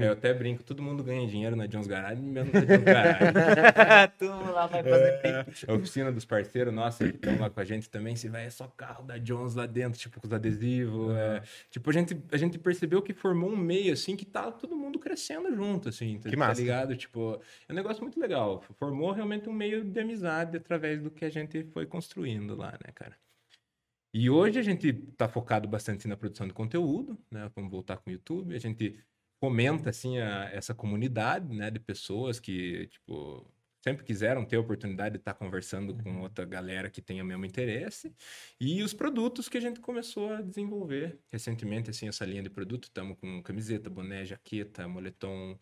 Eu 0.00 0.12
até 0.12 0.34
brinco, 0.34 0.62
todo 0.62 0.82
mundo 0.82 1.02
ganha 1.02 1.26
dinheiro 1.26 1.56
na 1.56 1.64
Jones 1.66 1.86
Garage, 1.86 2.20
menos 2.20 2.52
na 2.52 2.60
Jones 2.60 2.82
Garage. 2.84 3.18
tu 4.18 4.26
lá 4.26 4.66
vai 4.66 4.82
fazer 4.82 5.20
brick. 5.22 5.70
A 5.70 5.72
oficina 5.74 6.12
dos 6.12 6.26
parceiros, 6.26 6.74
nossa, 6.74 7.08
que 7.08 7.16
estão 7.16 7.38
lá 7.38 7.48
com 7.48 7.60
a 7.60 7.64
gente 7.64 7.88
também, 7.88 8.14
se 8.16 8.28
vai, 8.28 8.44
é 8.44 8.50
só 8.50 8.66
carro 8.68 9.04
da 9.04 9.16
Jones 9.16 9.54
lá 9.54 9.64
dentro, 9.64 9.98
tipo, 9.98 10.20
com 10.20 10.26
os 10.26 10.32
adesivos. 10.32 11.16
é. 11.16 11.42
Tipo, 11.70 11.88
a 11.88 11.92
gente, 11.92 12.16
a 12.30 12.36
gente 12.36 12.58
percebeu 12.58 13.00
que 13.00 13.14
formou 13.14 13.50
um 13.50 13.56
meio, 13.56 13.92
assim, 13.94 14.14
que 14.14 14.26
tá 14.26 14.50
todo 14.52 14.76
mundo 14.76 14.98
crescendo 14.98 15.54
junto, 15.54 15.88
assim, 15.88 16.18
tá, 16.18 16.28
Que 16.28 16.36
tá 16.36 16.46
massa. 16.48 16.60
ligado? 16.60 16.94
Tipo, 16.96 17.40
é 17.66 17.72
um 17.72 17.76
negócio 17.76 18.02
muito 18.02 18.20
legal. 18.20 18.62
Formou 18.78 19.10
realmente 19.12 19.48
um 19.48 19.52
meio 19.54 19.82
de 19.82 20.00
amizade 20.00 20.58
através 20.58 21.00
do 21.00 21.10
que 21.10 21.24
a 21.24 21.30
gente 21.30 21.64
foi 21.72 21.86
construindo 21.94 22.56
lá, 22.56 22.72
né, 22.72 22.92
cara? 22.92 23.16
E 24.12 24.28
hoje 24.28 24.58
a 24.58 24.62
gente 24.62 24.92
tá 25.16 25.28
focado 25.28 25.68
bastante 25.68 26.08
na 26.08 26.16
produção 26.16 26.46
de 26.46 26.52
conteúdo, 26.52 27.16
né? 27.30 27.48
Vamos 27.54 27.70
voltar 27.70 27.98
com 27.98 28.10
o 28.10 28.12
YouTube. 28.12 28.54
A 28.54 28.58
gente 28.58 28.98
fomenta, 29.40 29.90
assim, 29.90 30.18
a, 30.18 30.50
essa 30.52 30.74
comunidade, 30.74 31.54
né? 31.54 31.70
De 31.70 31.78
pessoas 31.78 32.40
que, 32.40 32.88
tipo, 32.88 33.48
sempre 33.80 34.04
quiseram 34.04 34.44
ter 34.44 34.56
a 34.56 34.60
oportunidade 34.60 35.14
de 35.14 35.18
estar 35.20 35.34
conversando 35.34 35.94
com 36.02 36.20
outra 36.22 36.44
galera 36.44 36.90
que 36.90 37.00
tenha 37.00 37.22
o 37.22 37.26
mesmo 37.26 37.44
interesse. 37.44 38.12
E 38.60 38.82
os 38.82 38.92
produtos 38.92 39.48
que 39.48 39.58
a 39.58 39.60
gente 39.60 39.78
começou 39.78 40.32
a 40.32 40.42
desenvolver 40.42 41.20
recentemente, 41.30 41.90
assim, 41.90 42.08
essa 42.08 42.24
linha 42.24 42.42
de 42.42 42.50
produto. 42.50 42.84
Estamos 42.84 43.16
com 43.20 43.40
camiseta, 43.42 43.88
boné, 43.88 44.24
jaqueta, 44.24 44.88
moletom. 44.88 45.56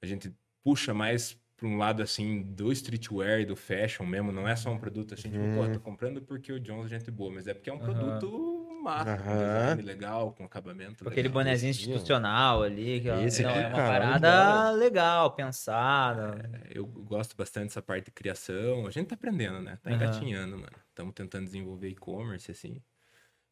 A 0.00 0.06
gente 0.06 0.32
puxa 0.62 0.94
mais 0.94 1.40
para 1.56 1.66
um 1.66 1.76
lado 1.78 2.02
assim 2.02 2.42
do 2.42 2.70
streetwear 2.72 3.40
e 3.40 3.46
do 3.46 3.56
fashion 3.56 4.04
mesmo, 4.04 4.30
não 4.30 4.46
é 4.46 4.54
só 4.54 4.70
um 4.70 4.78
produto 4.78 5.14
assim, 5.14 5.30
tipo, 5.30 5.48
pô, 5.48 5.68
tô 5.68 5.80
comprando 5.80 6.20
porque 6.22 6.52
o 6.52 6.60
Jones 6.60 6.86
é 6.86 6.98
gente 6.98 7.10
boa, 7.10 7.32
mas 7.32 7.46
é 7.46 7.54
porque 7.54 7.70
é 7.70 7.72
um 7.72 7.76
Aham. 7.76 7.84
produto 7.84 8.80
massa, 8.82 9.16
com 9.16 9.36
design 9.36 9.82
legal, 9.82 10.32
com 10.32 10.44
acabamento 10.44 11.02
Com 11.04 11.10
aquele 11.10 11.28
legal. 11.28 11.42
bonezinho 11.42 11.70
esse 11.70 11.80
aqui, 11.80 11.92
ó. 11.92 11.96
institucional 11.96 12.62
ali, 12.62 13.00
que 13.00 13.08
Esse 13.08 13.42
não, 13.42 13.50
aqui, 13.50 13.58
é 13.58 13.66
uma 13.68 13.76
cara, 13.76 14.18
parada 14.18 14.70
legal, 14.72 15.34
pensada. 15.34 16.48
É, 16.70 16.78
Eu 16.78 16.86
gosto 16.86 17.36
bastante 17.36 17.68
dessa 17.68 17.82
parte 17.82 18.06
de 18.06 18.10
criação. 18.12 18.86
A 18.86 18.90
gente 18.90 19.08
tá 19.08 19.14
aprendendo, 19.14 19.60
né? 19.60 19.78
Tá 19.82 19.92
engatinhando, 19.92 20.56
mano. 20.58 20.72
Estamos 20.88 21.14
tentando 21.14 21.44
desenvolver 21.46 21.88
e-commerce, 21.88 22.50
assim. 22.50 22.82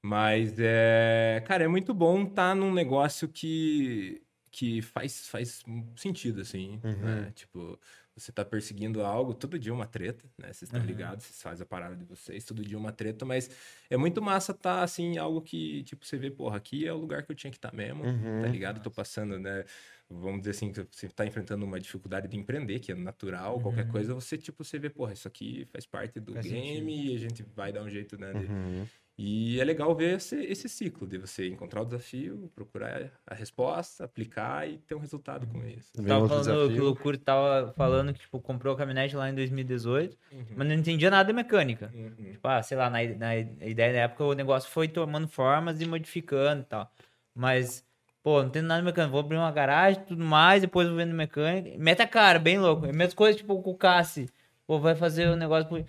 Mas, 0.02 0.56
é... 0.58 1.42
cara, 1.46 1.64
é 1.64 1.68
muito 1.68 1.94
bom 1.94 2.24
estar 2.24 2.54
num 2.54 2.72
negócio 2.72 3.28
que, 3.28 4.23
que 4.56 4.80
faz, 4.80 5.28
faz 5.28 5.62
sentido, 5.96 6.40
assim. 6.40 6.80
Uhum. 6.84 6.92
né? 7.00 7.32
Tipo, 7.34 7.78
você 8.14 8.30
tá 8.30 8.44
perseguindo 8.44 9.02
algo, 9.02 9.34
todo 9.34 9.58
dia 9.58 9.72
é 9.72 9.74
uma 9.74 9.86
treta, 9.86 10.24
né? 10.38 10.46
Vocês 10.52 10.62
estão 10.62 10.80
Uhum. 10.80 10.86
ligados, 10.86 11.24
vocês 11.24 11.42
fazem 11.42 11.64
a 11.64 11.66
parada 11.66 11.96
de 11.96 12.04
vocês, 12.04 12.44
todo 12.44 12.62
dia 12.64 12.76
é 12.76 12.78
uma 12.78 12.92
treta, 12.92 13.24
mas 13.24 13.50
é 13.90 13.96
muito 13.96 14.22
massa 14.22 14.54
tá, 14.54 14.84
assim, 14.84 15.18
algo 15.18 15.42
que, 15.42 15.82
tipo, 15.82 16.06
você 16.06 16.16
vê, 16.16 16.30
porra, 16.30 16.56
aqui 16.58 16.86
é 16.86 16.92
o 16.92 16.96
lugar 16.96 17.24
que 17.24 17.32
eu 17.32 17.36
tinha 17.36 17.50
que 17.50 17.56
estar 17.58 17.74
mesmo, 17.74 18.04
Uhum. 18.04 18.42
tá 18.42 18.46
ligado? 18.48 18.80
Tô 18.80 18.90
passando, 18.92 19.40
né? 19.40 19.64
Vamos 20.08 20.40
dizer 20.40 20.50
assim, 20.52 20.70
que 20.70 20.86
você 20.92 21.08
tá 21.08 21.26
enfrentando 21.26 21.64
uma 21.64 21.80
dificuldade 21.80 22.28
de 22.28 22.36
empreender, 22.36 22.78
que 22.78 22.92
é 22.92 22.94
natural, 22.94 23.58
qualquer 23.60 23.88
coisa, 23.88 24.14
você, 24.14 24.38
tipo, 24.38 24.62
você 24.62 24.78
vê, 24.78 24.88
porra, 24.88 25.12
isso 25.14 25.26
aqui 25.26 25.66
faz 25.72 25.84
parte 25.84 26.20
do 26.20 26.28
Uhum. 26.30 26.34
Faz 26.36 26.46
game 26.46 27.06
e 27.12 27.16
a 27.16 27.18
gente 27.18 27.42
vai 27.56 27.72
dar 27.72 27.82
um 27.82 27.90
jeito, 27.90 28.16
né? 28.16 28.32
de- 28.32 28.46
Uhum. 28.46 28.86
E 29.16 29.61
é 29.61 29.64
legal 29.64 29.94
ver 29.94 30.16
esse, 30.16 30.35
esse 30.44 30.68
ciclo 30.68 31.07
de 31.07 31.18
você 31.18 31.46
encontrar 31.48 31.83
o 31.83 31.85
desafio, 31.85 32.50
procurar 32.53 33.12
a 33.24 33.33
resposta, 33.35 34.05
aplicar 34.05 34.68
e 34.68 34.79
ter 34.79 34.96
um 34.96 34.98
resultado 34.98 35.46
com 35.46 35.64
isso. 35.64 35.92
Vem 35.96 36.07
Tava 36.09 36.29
falando 36.29 36.72
que 36.74 36.81
o. 36.81 36.85
Loucura 36.85 37.16
tava 37.18 37.72
falando 37.77 38.12
que, 38.12 38.18
tipo, 38.18 38.40
comprou 38.40 38.74
a 38.74 38.77
caminhonete 38.77 39.14
lá 39.14 39.31
em 39.31 39.35
2018, 39.35 40.18
Uhum. 40.33 40.44
mas 40.57 40.66
não 40.66 40.74
entendia 40.74 41.11
nada 41.11 41.29
de 41.29 41.33
mecânica. 41.33 41.92
Uhum. 41.94 42.33
Tipo, 42.33 42.48
ah, 42.48 42.61
sei 42.61 42.77
lá, 42.77 42.90
na, 42.90 42.98
na 43.16 43.37
ideia 43.37 43.92
da 43.92 43.98
época 44.00 44.24
o 44.24 44.33
negócio 44.35 44.68
foi 44.68 44.88
tomando 44.88 45.29
formas 45.29 45.81
e 45.81 45.87
modificando 45.87 46.62
e 46.62 46.64
tal. 46.64 46.90
Mas, 47.33 47.85
pô, 48.20 48.42
não 48.42 48.50
tem 48.50 48.62
nada 48.62 48.81
de 48.81 48.85
mecânica. 48.87 49.12
Vou 49.12 49.20
abrir 49.20 49.37
uma 49.37 49.53
garagem 49.53 50.03
e 50.03 50.07
tudo 50.07 50.24
mais, 50.24 50.61
depois 50.61 50.88
vou 50.88 50.96
vendo 50.96 51.14
mecânica. 51.14 51.79
Meta 51.79 52.05
cara, 52.05 52.40
bem 52.40 52.59
louco. 52.59 52.85
É 52.87 52.92
mesma 52.92 53.14
coisa, 53.14 53.38
tipo, 53.38 53.62
com 53.62 53.70
o 53.70 53.77
Cassi. 53.77 54.29
Pô, 54.66 54.81
vai 54.81 54.96
fazer 54.96 55.29
o 55.29 55.37
negócio. 55.37 55.85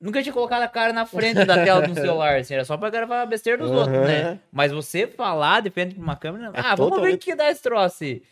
Nunca 0.00 0.22
tinha 0.22 0.32
colocado 0.32 0.62
a 0.62 0.68
cara 0.68 0.92
na 0.92 1.04
frente 1.04 1.44
da 1.44 1.64
tela 1.64 1.82
do 1.86 1.92
celular, 1.94 2.38
assim, 2.38 2.54
era 2.54 2.64
só 2.64 2.76
pra 2.76 2.88
gravar 2.88 3.22
a 3.22 3.26
besteira 3.26 3.58
dos 3.58 3.70
outros, 3.70 3.98
né? 4.06 4.38
Mas 4.52 4.70
você 4.70 5.06
falar 5.08 5.60
de 5.60 5.70
frente 5.70 5.94
pra 5.96 6.04
uma 6.04 6.14
câmera, 6.16 6.52
É 6.54 6.60
ah, 6.60 6.74
vamos 6.76 6.76
ver 6.76 6.82
o 6.84 6.90
totalmente- 6.90 7.24
que 7.24 7.34
dá 7.34 7.50
esse 7.50 7.60
troço 7.62 8.04
aí. 8.04 8.22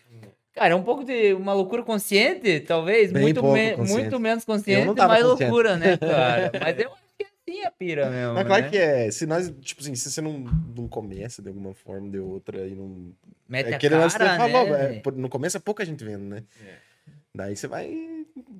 Cara, 0.55 0.73
é 0.73 0.77
um 0.77 0.83
pouco 0.83 1.05
de 1.05 1.35
uma 1.35 1.53
loucura 1.53 1.83
consciente, 1.83 2.61
talvez, 2.61 3.13
Bem 3.13 3.21
muito, 3.23 3.41
pouco 3.41 3.55
me- 3.55 3.73
consciente. 3.77 3.93
muito 4.01 4.21
menos 4.21 4.45
consciente, 4.45 4.87
mais 4.87 5.23
consciente. 5.23 5.43
loucura, 5.43 5.77
né, 5.77 5.97
cara? 5.99 6.53
Mas 6.63 6.79
eu 6.79 6.89
acho 6.93 7.03
que 7.19 7.25
é 7.25 7.27
assim 7.27 7.65
a 7.67 7.71
pira 7.71 8.09
mesmo. 8.09 8.33
Mas 8.35 8.47
claro 8.47 8.63
né? 8.63 8.71
que 8.71 8.79
é. 8.79 9.11
Se 9.11 9.27
nós, 9.27 9.53
tipo 9.61 9.83
assim, 9.83 9.95
se 9.95 10.11
você 10.11 10.21
não, 10.23 10.33
não 10.75 10.89
começa 10.89 11.43
de 11.43 11.49
alguma 11.49 11.75
forma, 11.75 12.09
de 12.09 12.19
outra, 12.21 12.67
e 12.67 12.75
não. 12.75 13.13
Mete 13.49 13.67
é 13.73 13.75
a 13.75 13.79
cara, 13.79 14.09
você 14.09 14.19
falou, 14.19 14.71
né? 14.71 15.03
é, 15.05 15.11
no 15.17 15.29
começo 15.29 15.57
é 15.59 15.61
pouca 15.61 15.85
gente 15.85 16.03
vendo, 16.03 16.25
né? 16.25 16.43
É. 16.65 16.87
Daí 17.37 17.55
você 17.55 17.68
vai. 17.68 17.94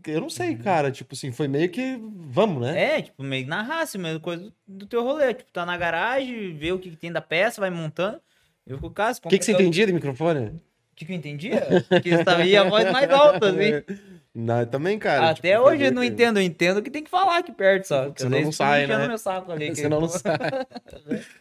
Eu 0.07 0.21
não 0.21 0.29
sei, 0.31 0.55
cara. 0.55 0.91
Tipo 0.93 1.15
assim, 1.15 1.33
foi 1.33 1.49
meio 1.49 1.71
que. 1.71 1.99
Vamos, 2.29 2.61
né? 2.63 2.99
É, 2.99 3.03
tipo, 3.03 3.23
meio 3.23 3.47
na 3.47 3.63
raça, 3.63 3.97
mesmo 3.99 4.21
coisa 4.21 4.53
do 4.69 4.87
teu 4.87 5.03
rolê. 5.03 5.33
Tipo, 5.35 5.51
tá 5.51 5.65
na 5.65 5.77
garagem, 5.77 6.55
vê 6.57 6.73
o 6.73 6.79
que, 6.79 6.91
que 6.91 6.97
tem 6.97 7.11
da 7.11 7.21
peça, 7.23 7.61
vai 7.61 7.71
montando. 7.71 8.21
Eu 8.67 8.79
com 8.79 8.89
o 8.89 8.91
caso. 8.91 9.21
O 9.25 9.29
que, 9.29 9.39
que 9.39 9.45
você 9.45 9.53
entendia 9.53 9.87
de 9.87 9.93
microfone? 9.93 10.49
O 10.49 10.97
que, 10.97 11.05
que 11.05 11.13
eu 11.13 11.17
entendia? 11.17 11.63
que 12.03 12.09
estava 12.11 12.43
aí 12.43 12.57
a 12.57 12.65
voz 12.65 12.91
mais 12.93 13.11
alta, 13.11 13.49
assim. 13.51 13.83
Não, 14.39 14.67
também, 14.67 14.99
cara. 14.99 15.31
Até 15.31 15.53
tipo, 15.57 15.67
hoje 15.67 15.85
eu 15.85 15.93
não 15.93 16.03
que- 16.03 16.09
entendo, 16.09 16.39
eu 16.39 16.43
entendo 16.43 16.83
que 16.83 16.91
tem 16.91 17.03
que 17.03 17.09
falar 17.09 17.39
aqui 17.39 17.51
perto 17.51 17.85
só. 17.87 18.11
que 18.11 18.17
às 18.17 18.21
Senão 18.21 18.43
não 18.43 18.53
sai, 18.53 18.85
enchendo 18.85 18.99
né? 18.99 19.09
meu 19.09 19.17
saco 19.17 19.51
ali. 19.51 19.69
que- 19.73 19.77
Senão 19.77 19.99
não 19.99 20.09
sai. 20.13 20.37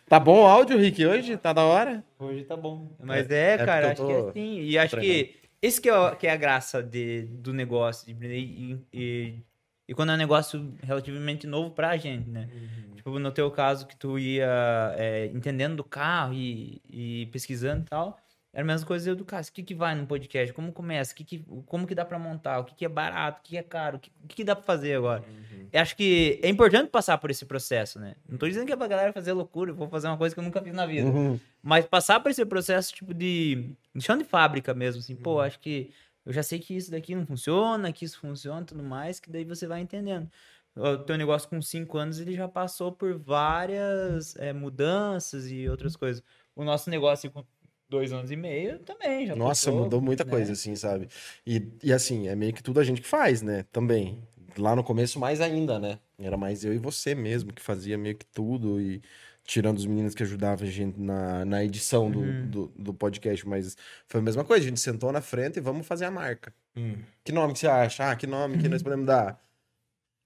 tá 0.08 0.18
bom 0.18 0.44
o 0.44 0.46
áudio, 0.46 0.78
Rick, 0.78 1.06
hoje? 1.06 1.36
Tá 1.36 1.52
da 1.52 1.66
hora? 1.66 2.02
Hoje 2.18 2.46
tá 2.46 2.56
bom. 2.56 2.88
Mas 3.04 3.30
é, 3.30 3.56
é 3.56 3.58
cara, 3.66 3.94
porque 3.96 4.02
acho 4.02 4.06
que 4.08 4.14
é 4.14 4.30
assim. 4.30 4.60
E 4.62 4.78
acho 4.78 4.96
que 4.98 5.36
esse 5.66 5.82
que 5.82 5.90
é, 5.90 6.16
que 6.16 6.28
é 6.28 6.32
a 6.32 6.36
graça 6.36 6.84
de, 6.84 7.24
do 7.24 7.54
negócio, 7.54 8.06
de 8.06 8.26
e, 8.28 8.80
e, 8.94 9.44
e 9.88 9.94
quando 9.94 10.12
é 10.12 10.16
um 10.16 10.18
negócio 10.18 10.76
relativamente 10.84 11.48
novo 11.48 11.72
pra 11.72 11.98
gente, 11.98 12.30
né? 12.30 12.50
Tipo, 12.96 13.18
no 13.20 13.32
teu 13.32 13.50
caso, 13.50 13.88
que 13.88 13.96
tu 13.96 14.20
ia 14.20 14.96
é, 14.98 15.26
entendendo 15.28 15.78
do 15.78 15.84
carro 15.84 16.34
e, 16.34 16.82
e 16.90 17.26
pesquisando 17.28 17.84
e 17.84 17.86
tal, 17.86 18.20
era 18.56 18.64
a 18.64 18.66
mesma 18.66 18.88
coisa 18.88 19.10
eu 19.10 19.18
do 19.18 19.26
caso. 19.26 19.50
O 19.50 19.52
que, 19.52 19.62
que 19.62 19.76
vai 19.76 19.94
no 19.94 20.08
podcast? 20.08 20.54
Como 20.54 20.72
começa? 20.72 21.12
O 21.12 21.16
que 21.18 21.26
que, 21.26 21.46
como 21.66 21.86
que 21.86 21.94
dá 21.94 22.06
pra 22.06 22.18
montar? 22.18 22.60
O 22.60 22.64
que, 22.64 22.74
que 22.74 22.86
é 22.86 22.88
barato? 22.88 23.42
O 23.42 23.44
que, 23.44 23.50
que 23.50 23.58
é 23.58 23.64
caro? 23.64 23.98
O 23.98 24.00
que, 24.00 24.10
o 24.24 24.28
que, 24.30 24.46
dá 24.46 24.56
pra 24.56 24.64
fazer 24.64 24.96
agora? 24.96 25.26
Eu 25.74 25.82
acho 25.82 25.94
que 25.94 26.40
é 26.42 26.48
importante 26.48 26.90
passar 26.90 27.18
por 27.18 27.30
esse 27.30 27.46
processo, 27.46 28.00
né? 28.00 28.16
Não 28.30 28.38
tô 28.38 28.48
dizendo 28.48 28.66
que 28.66 28.72
é 28.72 28.78
pra 28.78 28.88
galera 28.88 29.12
fazer 29.12 29.34
loucura, 29.34 29.72
eu 29.72 29.76
vou 29.76 29.90
fazer 29.90 30.08
uma 30.08 30.18
coisa 30.18 30.34
que 30.34 30.40
eu 30.40 30.44
nunca 30.46 30.62
fiz 30.62 30.74
na 30.74 30.86
vida. 30.86 31.10
Uhum. 31.10 31.38
Mas 31.62 31.86
passar 31.86 32.22
por 32.22 32.32
esse 32.32 32.46
processo, 32.46 32.94
tipo, 32.94 33.14
de 33.14 33.72
chão 34.00 34.18
de 34.18 34.24
fábrica 34.24 34.74
mesmo, 34.74 35.02
assim, 35.02 35.18
pô, 35.18 35.34
Uhum. 35.34 35.40
acho 35.42 35.60
que 35.60 35.92
eu 36.26 36.32
já 36.32 36.42
sei 36.42 36.58
que 36.58 36.74
isso 36.78 36.90
daqui 36.90 37.14
não 37.14 37.26
funciona, 37.26 37.92
que 37.92 38.06
isso 38.06 38.18
funciona 38.20 38.62
e 38.62 38.66
tudo 38.66 38.84
mais, 38.84 39.20
que 39.20 39.30
daí 39.30 39.44
você 39.44 39.68
vai 39.68 39.82
entendendo. 39.82 40.32
O 40.78 40.98
teu 40.98 41.18
negócio 41.18 41.50
com 41.50 41.62
cinco 41.62 41.98
anos, 41.98 42.22
ele 42.22 42.34
já 42.34 42.48
passou 42.48 42.94
por 42.94 43.18
várias 43.18 44.34
é, 44.38 44.54
mudanças 44.54 45.52
e 45.52 45.68
outras 45.68 45.98
coisas. 45.98 46.24
O 46.56 46.64
nosso 46.64 46.90
negócio 46.90 47.30
com 47.30 47.44
dois 47.90 48.12
anos 48.12 48.32
e 48.32 48.36
meio 48.36 48.80
também 48.80 49.28
já 49.28 49.36
Nossa, 49.36 49.68
passou, 49.68 49.84
mudou 49.84 50.02
muita 50.02 50.24
né? 50.24 50.30
coisa, 50.32 50.54
assim, 50.54 50.76
sabe? 50.76 51.08
E, 51.46 51.68
e 51.84 51.94
assim, 51.94 52.28
é 52.28 52.36
meio 52.36 52.54
que 52.54 52.64
tudo 52.64 52.80
a 52.80 52.84
gente 52.84 53.02
que 53.02 53.08
faz, 53.08 53.42
né? 53.42 53.66
Também. 53.72 54.22
Lá 54.58 54.76
no 54.76 54.84
começo, 54.84 55.20
mais 55.20 55.42
ainda, 55.42 55.78
né? 55.80 56.00
Era 56.18 56.38
mais 56.38 56.64
eu 56.64 56.74
e 56.74 56.78
você 56.78 57.14
mesmo 57.14 57.52
que 57.54 57.62
fazia 57.62 57.98
meio 57.98 58.16
que 58.16 58.26
tudo 58.26 58.80
e 58.80 59.02
tirando 59.44 59.78
os 59.78 59.86
meninos 59.86 60.16
que 60.16 60.24
ajudavam 60.24 60.68
a 60.68 60.72
gente 60.72 61.00
na, 61.00 61.46
na 61.46 61.64
edição 61.64 62.10
do, 62.10 62.20
Uhum. 62.22 62.50
do, 62.50 62.74
do 62.76 62.94
podcast, 62.94 63.48
mas 63.48 63.78
foi 64.08 64.20
a 64.20 64.24
mesma 64.24 64.44
coisa, 64.44 64.66
a 64.66 64.70
gente 64.70 64.80
sentou 64.80 65.12
na 65.12 65.22
frente 65.22 65.58
e 65.58 65.62
vamos 65.62 65.86
fazer 65.86 66.06
a 66.06 66.12
marca. 66.12 66.54
Hum. 66.76 66.96
Que 67.24 67.32
nome 67.32 67.54
que 67.54 67.60
você 67.60 67.68
acha? 67.68 68.10
Ah, 68.10 68.16
que 68.16 68.26
nome 68.26 68.58
que 68.58 68.68
nós 68.68 68.82
podemos 68.82 69.06
dar? 69.06 69.40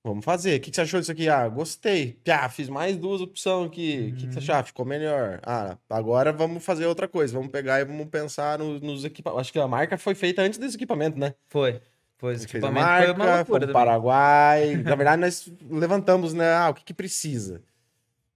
Vamos 0.03 0.23
fazer. 0.23 0.57
O 0.57 0.62
que, 0.62 0.69
que 0.71 0.75
você 0.75 0.81
achou 0.81 0.99
disso 0.99 1.12
aqui? 1.12 1.27
Ah, 1.27 1.47
gostei. 1.49 2.13
Piá, 2.23 2.47
fiz 2.47 2.69
mais 2.69 2.95
duas 2.95 3.19
opções 3.21 3.67
aqui. 3.67 4.12
O 4.13 4.15
que, 4.17 4.27
que 4.27 4.33
você 4.33 4.39
achou? 4.39 4.55
Ah, 4.55 4.63
ficou 4.63 4.85
melhor. 4.85 5.39
Ah, 5.43 5.77
agora 5.89 6.31
vamos 6.31 6.63
fazer 6.63 6.85
outra 6.85 7.07
coisa. 7.07 7.33
Vamos 7.33 7.51
pegar 7.51 7.81
e 7.81 7.85
vamos 7.85 8.07
pensar 8.07 8.57
no- 8.57 8.79
nos 8.79 9.03
equipamentos. 9.03 9.41
Acho 9.41 9.51
que 9.53 9.59
a 9.59 9.67
marca 9.67 9.97
foi 9.97 10.15
feita 10.15 10.41
antes 10.41 10.57
desse 10.57 10.75
equipamento, 10.77 11.19
né? 11.19 11.33
Foi. 11.49 11.81
Foi. 12.17 12.33
Esse 12.33 12.45
equipamento 12.45 12.85
foi 12.88 13.07
uma 13.12 13.17
marca, 13.17 13.35
loucura 13.38 13.59
também. 13.62 13.73
Paraguai. 13.73 14.75
Na 14.83 14.95
verdade, 14.95 15.21
nós 15.21 15.51
levantamos, 15.69 16.33
né? 16.33 16.53
Ah, 16.53 16.69
o 16.69 16.73
que, 16.73 16.83
que 16.85 16.93
precisa? 16.93 17.62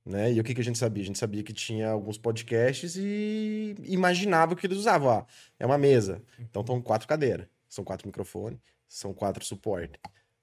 Né? 0.06 0.34
E 0.34 0.40
o 0.42 0.44
que, 0.44 0.54
que 0.54 0.60
a 0.60 0.64
gente 0.66 0.78
sabia? 0.78 1.02
A 1.02 1.06
gente 1.06 1.18
sabia 1.18 1.44
que 1.44 1.54
tinha 1.54 1.90
alguns 1.90 2.18
podcasts 2.18 2.98
e 2.98 3.74
imaginava 3.86 4.52
o 4.52 4.56
que 4.56 4.68
eles 4.68 4.78
usavam. 4.78 5.10
Ah, 5.10 5.26
é 5.58 5.66
uma 5.66 5.78
mesa. 5.78 6.22
Então 6.38 6.62
estão 6.62 6.82
quatro 6.82 7.08
cadeiras. 7.08 7.48
São 7.70 7.86
quatro 7.86 8.06
microfones. 8.06 8.60
São 8.88 9.14
quatro 9.14 9.46
suporte. 9.46 9.98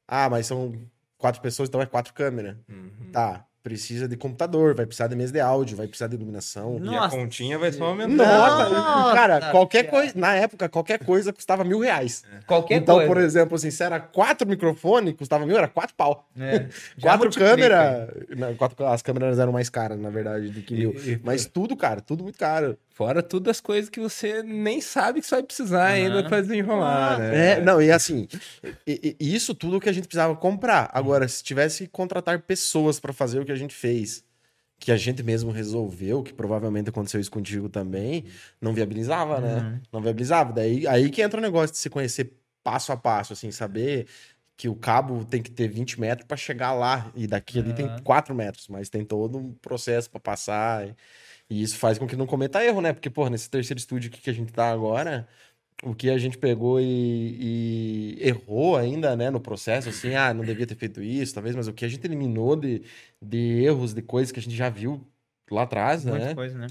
Ah, 0.08 0.30
mas 0.30 0.46
são 0.46 0.72
quatro 1.20 1.40
pessoas, 1.40 1.68
então 1.68 1.80
é 1.80 1.86
quatro 1.86 2.12
câmeras. 2.14 2.56
Uhum. 2.68 3.12
Tá. 3.12 3.44
Precisa 3.62 4.08
de 4.08 4.16
computador, 4.16 4.74
vai 4.74 4.86
precisar 4.86 5.06
de 5.06 5.14
mesa 5.14 5.34
de 5.34 5.38
áudio, 5.38 5.76
vai 5.76 5.86
precisar 5.86 6.06
de 6.06 6.14
iluminação. 6.16 6.78
E 6.82 6.88
a 6.88 6.92
Nossa. 6.92 7.14
continha 7.14 7.58
vai 7.58 7.70
só 7.70 7.84
aumentando. 7.84 8.16
Nossa, 8.16 8.68
Nossa, 8.70 9.14
cara, 9.14 9.50
qualquer 9.50 9.84
cara. 9.84 9.96
coisa, 9.98 10.12
na 10.18 10.34
época, 10.34 10.66
qualquer 10.66 11.04
coisa 11.04 11.30
custava 11.30 11.62
mil 11.62 11.78
reais. 11.78 12.24
Qualquer 12.46 12.76
então, 12.76 12.94
coisa. 12.94 13.06
por 13.12 13.20
exemplo, 13.20 13.56
assim, 13.56 13.70
se 13.70 13.82
era 13.84 14.00
quatro 14.00 14.48
microfones, 14.48 15.12
custava 15.12 15.44
mil, 15.44 15.58
era 15.58 15.68
quatro 15.68 15.94
pau. 15.94 16.26
É. 16.38 16.68
Quatro 17.02 17.30
câmeras. 17.32 18.08
As 18.90 19.02
câmeras 19.02 19.38
eram 19.38 19.52
mais 19.52 19.68
caras, 19.68 19.98
na 20.00 20.08
verdade, 20.08 20.48
do 20.48 20.62
que 20.62 20.72
mil. 20.74 20.92
E- 20.94 21.10
e- 21.12 21.20
Mas 21.22 21.44
tudo, 21.44 21.76
cara, 21.76 22.00
tudo 22.00 22.22
muito 22.24 22.38
caro. 22.38 22.78
Fora 23.00 23.22
tudo 23.22 23.48
as 23.48 23.62
coisas 23.62 23.88
que 23.88 23.98
você 23.98 24.42
nem 24.42 24.78
sabe 24.78 25.22
que 25.22 25.26
você 25.26 25.36
vai 25.36 25.42
precisar 25.42 25.86
ainda 25.86 26.18
Aham. 26.20 26.28
pra 26.28 26.40
desenrolar, 26.42 27.14
Ah, 27.14 27.18
né? 27.18 27.52
É, 27.52 27.60
não, 27.62 27.80
e 27.80 27.90
assim, 27.90 28.28
e- 28.86 29.16
e- 29.18 29.34
isso 29.34 29.54
tudo 29.54 29.80
que 29.80 29.88
a 29.88 29.92
gente 29.92 30.06
precisava 30.06 30.36
comprar. 30.36 30.90
Agora, 30.92 31.26
se 31.26 31.42
tivesse 31.42 31.84
que 31.84 31.90
contratar 31.90 32.42
pessoas 32.42 33.00
pra 33.00 33.14
fazer 33.14 33.40
o 33.40 33.44
que 33.46 33.52
a 33.52 33.56
gente 33.56 33.74
fez, 33.74 34.22
que 34.78 34.92
a 34.92 34.98
gente 34.98 35.22
mesmo 35.22 35.50
resolveu, 35.50 36.22
que 36.22 36.34
provavelmente 36.34 36.90
aconteceu 36.90 37.18
isso 37.18 37.30
contigo 37.30 37.70
também, 37.70 38.26
não 38.60 38.74
viabilizava, 38.74 39.40
né? 39.40 39.56
Uhum. 39.60 39.80
Não 39.90 40.02
viabilizava. 40.02 40.52
Daí 40.52 40.86
aí 40.86 41.08
que 41.08 41.22
entra 41.22 41.38
o 41.38 41.42
negócio 41.42 41.72
de 41.72 41.78
se 41.78 41.88
conhecer 41.88 42.30
passo 42.62 42.92
a 42.92 42.98
passo, 42.98 43.32
assim, 43.32 43.50
saber 43.50 44.06
que 44.58 44.68
o 44.68 44.74
cabo 44.74 45.24
tem 45.24 45.42
que 45.42 45.50
ter 45.50 45.68
20 45.68 45.98
metros 45.98 46.26
para 46.28 46.36
chegar 46.36 46.74
lá, 46.74 47.10
e 47.16 47.26
daqui 47.26 47.58
ali 47.58 47.72
tem 47.72 47.88
4 48.04 48.34
metros, 48.34 48.68
mas 48.68 48.90
tem 48.90 49.06
todo 49.06 49.38
um 49.38 49.54
processo 49.54 50.10
para 50.10 50.20
passar. 50.20 50.86
E, 50.86 50.94
e, 51.50 51.62
isso 51.62 51.76
faz 51.76 51.98
com 51.98 52.06
que 52.06 52.16
não 52.16 52.26
cometa 52.26 52.64
erro, 52.64 52.80
né? 52.80 52.92
Porque, 52.92 53.10
pô, 53.10 53.28
nesse 53.28 53.50
terceiro 53.50 53.78
estúdio 53.78 54.10
que 54.10 54.30
a 54.30 54.32
gente 54.32 54.52
tá 54.52 54.70
agora, 54.70 55.28
o 55.82 55.94
que 55.94 56.08
a 56.08 56.16
gente 56.16 56.38
pegou 56.38 56.80
e, 56.80 56.86
e, 58.16 58.18
errou 58.20 58.76
ainda, 58.76 59.16
né, 59.16 59.30
no 59.30 59.40
processo, 59.40 59.88
assim, 59.88 60.14
ah, 60.14 60.32
não 60.32 60.44
devia 60.44 60.66
ter 60.66 60.76
feito 60.76 61.02
isso, 61.02 61.34
talvez, 61.34 61.56
mas 61.56 61.68
o 61.68 61.72
que 61.72 61.84
a 61.84 61.88
gente 61.88 62.04
eliminou 62.06 62.54
de, 62.54 62.82
de 63.20 63.62
erros, 63.64 63.92
de 63.92 64.02
coisas 64.02 64.30
que 64.30 64.38
a 64.38 64.42
gente 64.42 64.54
já 64.54 64.68
viu 64.68 65.04
lá 65.50 65.62
atrás, 65.62 66.04
Muita 66.04 66.26
né? 66.26 66.34
coisa, 66.34 66.56
né? 66.56 66.68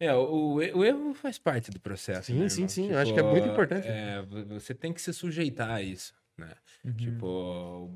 É, 0.00 0.12
o, 0.12 0.56
o 0.56 0.84
erro 0.84 1.14
faz 1.14 1.38
parte 1.38 1.70
do 1.70 1.80
processo. 1.80 2.26
Sim, 2.26 2.38
né, 2.38 2.48
sim, 2.48 2.62
irmão? 2.62 2.68
sim. 2.68 2.90
Eu 2.90 2.98
acho 2.98 3.14
que 3.14 3.20
é 3.20 3.22
muito 3.22 3.48
importante. 3.48 3.86
É, 3.86 4.22
você 4.48 4.74
tem 4.74 4.92
que 4.92 5.00
se 5.00 5.12
sujeitar 5.12 5.70
a 5.70 5.80
isso. 5.80 6.12
Né? 6.36 6.52
Uhum. 6.84 6.94
Tipo, 6.96 7.26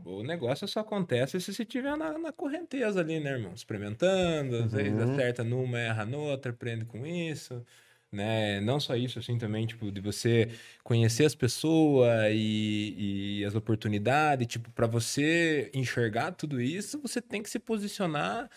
o 0.05 0.23
negócio 0.23 0.69
só 0.69 0.81
acontece 0.81 1.41
se 1.41 1.53
você 1.53 1.63
estiver 1.63 1.97
na, 1.97 2.19
na 2.19 2.33
correnteza 2.33 3.01
ali, 3.01 3.19
né, 3.21 3.31
irmão? 3.33 3.53
Experimentando, 3.55 4.57
às 4.57 4.73
vezes 4.73 4.99
Uhum. 4.99 5.01
acerta 5.01 5.43
numa, 5.45 5.79
erra 5.79 6.05
noutra, 6.05 6.53
aprende 6.53 6.85
com 6.85 7.07
isso. 7.07 7.65
Né? 8.11 8.61
Não 8.61 8.81
só 8.81 8.97
isso, 8.97 9.19
assim, 9.19 9.37
também, 9.39 9.67
tipo, 9.67 9.91
de 9.93 10.01
você 10.01 10.49
conhecer 10.83 11.25
as 11.27 11.35
pessoas 11.35 12.09
e, 12.33 13.41
e 13.41 13.45
as 13.45 13.55
oportunidades, 13.55 14.47
tipo, 14.47 14.71
para 14.73 14.87
você 14.87 15.71
enxergar 15.75 16.33
tudo 16.33 16.61
isso, 16.61 17.01
você 17.03 17.21
tem 17.21 17.43
que 17.43 17.51
se 17.51 17.59
posicionar 17.59 18.49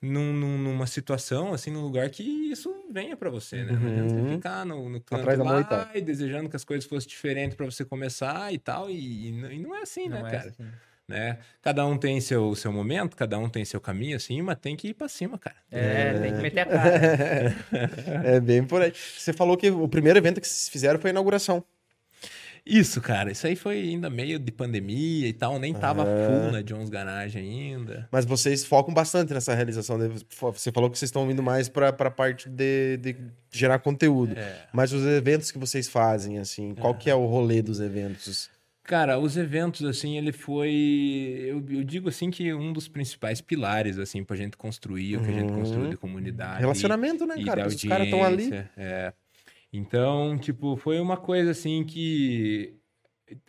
num- 0.00 0.32
num- 0.32 0.58
numa 0.58 0.86
situação, 0.86 1.52
assim, 1.52 1.70
num 1.70 1.82
lugar 1.82 2.08
que 2.10 2.22
isso 2.22 2.72
venha 2.90 3.16
para 3.16 3.30
você, 3.30 3.64
né? 3.64 3.72
Não 3.72 3.88
adianta 3.88 4.08
você 4.14 4.20
Uhum. 4.20 4.28
ficar 4.36 4.64
no, 4.64 4.88
no 4.88 5.00
canto 5.00 5.20
Atrás 5.20 5.38
lá 5.38 5.90
e 5.94 6.00
desejando 6.00 6.48
que 6.48 6.56
as 6.56 6.64
coisas 6.64 6.88
fossem 6.88 7.08
diferentes 7.08 7.56
para 7.56 7.66
você 7.66 7.84
começar 7.84 8.52
e 8.52 8.58
tal, 8.58 8.88
e, 8.90 9.28
e 9.28 9.60
não- 9.60 9.74
é 9.74 9.82
assim, 9.82 10.08
Não 10.08 10.22
né, 10.22 10.28
é 10.28 10.30
cara? 10.30 10.48
assim. 10.50 10.70
Né? 11.08 11.38
Cada 11.62 11.86
um 11.86 11.96
tem 11.96 12.20
seu, 12.20 12.54
seu 12.54 12.70
momento, 12.70 13.16
cada 13.16 13.38
um 13.38 13.48
tem 13.48 13.64
seu 13.64 13.80
caminho, 13.80 14.14
assim, 14.16 14.42
mas 14.42 14.58
tem 14.58 14.76
que 14.76 14.88
ir 14.88 14.94
para 14.94 15.08
cima, 15.08 15.38
cara. 15.38 15.56
É, 15.72 16.12
tem 16.20 16.34
que 16.34 16.42
meter 16.42 16.60
a 16.60 16.66
cara. 16.66 17.00
É 18.36 18.38
bem 18.40 18.62
por 18.62 18.82
aí. 18.82 18.92
Você 19.16 19.32
falou 19.32 19.56
que 19.56 19.70
o 19.70 19.88
primeiro 19.88 20.18
evento 20.18 20.38
que 20.40 20.46
vocês 20.46 20.68
fizeram 20.68 21.00
foi 21.00 21.08
a 21.10 21.12
inauguração. 21.12 21.64
Isso, 22.68 23.00
cara, 23.00 23.32
isso 23.32 23.46
aí 23.46 23.56
foi 23.56 23.80
ainda 23.80 24.10
meio 24.10 24.38
de 24.38 24.52
pandemia 24.52 25.26
e 25.26 25.32
tal, 25.32 25.58
nem 25.58 25.72
tava 25.72 26.04
full 26.04 26.52
na 26.52 26.60
Jones 26.60 26.90
Garage 26.90 27.38
ainda. 27.38 28.06
Mas 28.12 28.26
vocês 28.26 28.62
focam 28.64 28.92
bastante 28.92 29.32
nessa 29.32 29.54
realização. 29.54 29.96
né? 29.96 30.10
Você 30.52 30.70
falou 30.70 30.90
que 30.90 30.98
vocês 30.98 31.08
estão 31.08 31.30
indo 31.30 31.42
mais 31.42 31.68
para 31.68 31.88
a 31.88 32.10
parte 32.10 32.48
de, 32.50 32.98
de 32.98 33.16
gerar 33.50 33.78
conteúdo. 33.78 34.38
É. 34.38 34.66
Mas 34.72 34.92
os 34.92 35.02
eventos 35.06 35.50
que 35.50 35.58
vocês 35.58 35.88
fazem, 35.88 36.38
assim, 36.38 36.74
qual 36.74 36.94
que 36.94 37.08
é 37.08 37.14
o 37.14 37.24
rolê 37.24 37.62
dos 37.62 37.80
eventos? 37.80 38.50
Cara, 38.84 39.18
os 39.18 39.36
eventos, 39.36 39.84
assim, 39.86 40.16
ele 40.16 40.32
foi. 40.32 40.70
Eu, 41.46 41.64
eu 41.70 41.84
digo 41.84 42.08
assim 42.08 42.30
que 42.30 42.52
um 42.54 42.72
dos 42.72 42.88
principais 42.88 43.38
pilares, 43.40 43.98
assim, 43.98 44.24
pra 44.24 44.34
gente 44.34 44.56
construir 44.56 45.16
o 45.16 45.20
que 45.20 45.28
a 45.28 45.32
gente 45.32 45.50
Uhum. 45.52 45.58
construiu 45.58 45.90
de 45.90 45.96
comunidade. 45.98 46.60
Relacionamento, 46.60 47.26
né, 47.26 47.34
e 47.38 47.44
cara? 47.44 47.66
Os 47.66 47.82
caras 47.84 48.06
estão 48.06 48.24
ali. 48.24 48.50
É. 48.78 49.12
Então, 49.72 50.38
tipo, 50.38 50.76
foi 50.76 50.98
uma 51.00 51.16
coisa 51.16 51.50
assim 51.50 51.84
que. 51.84 52.78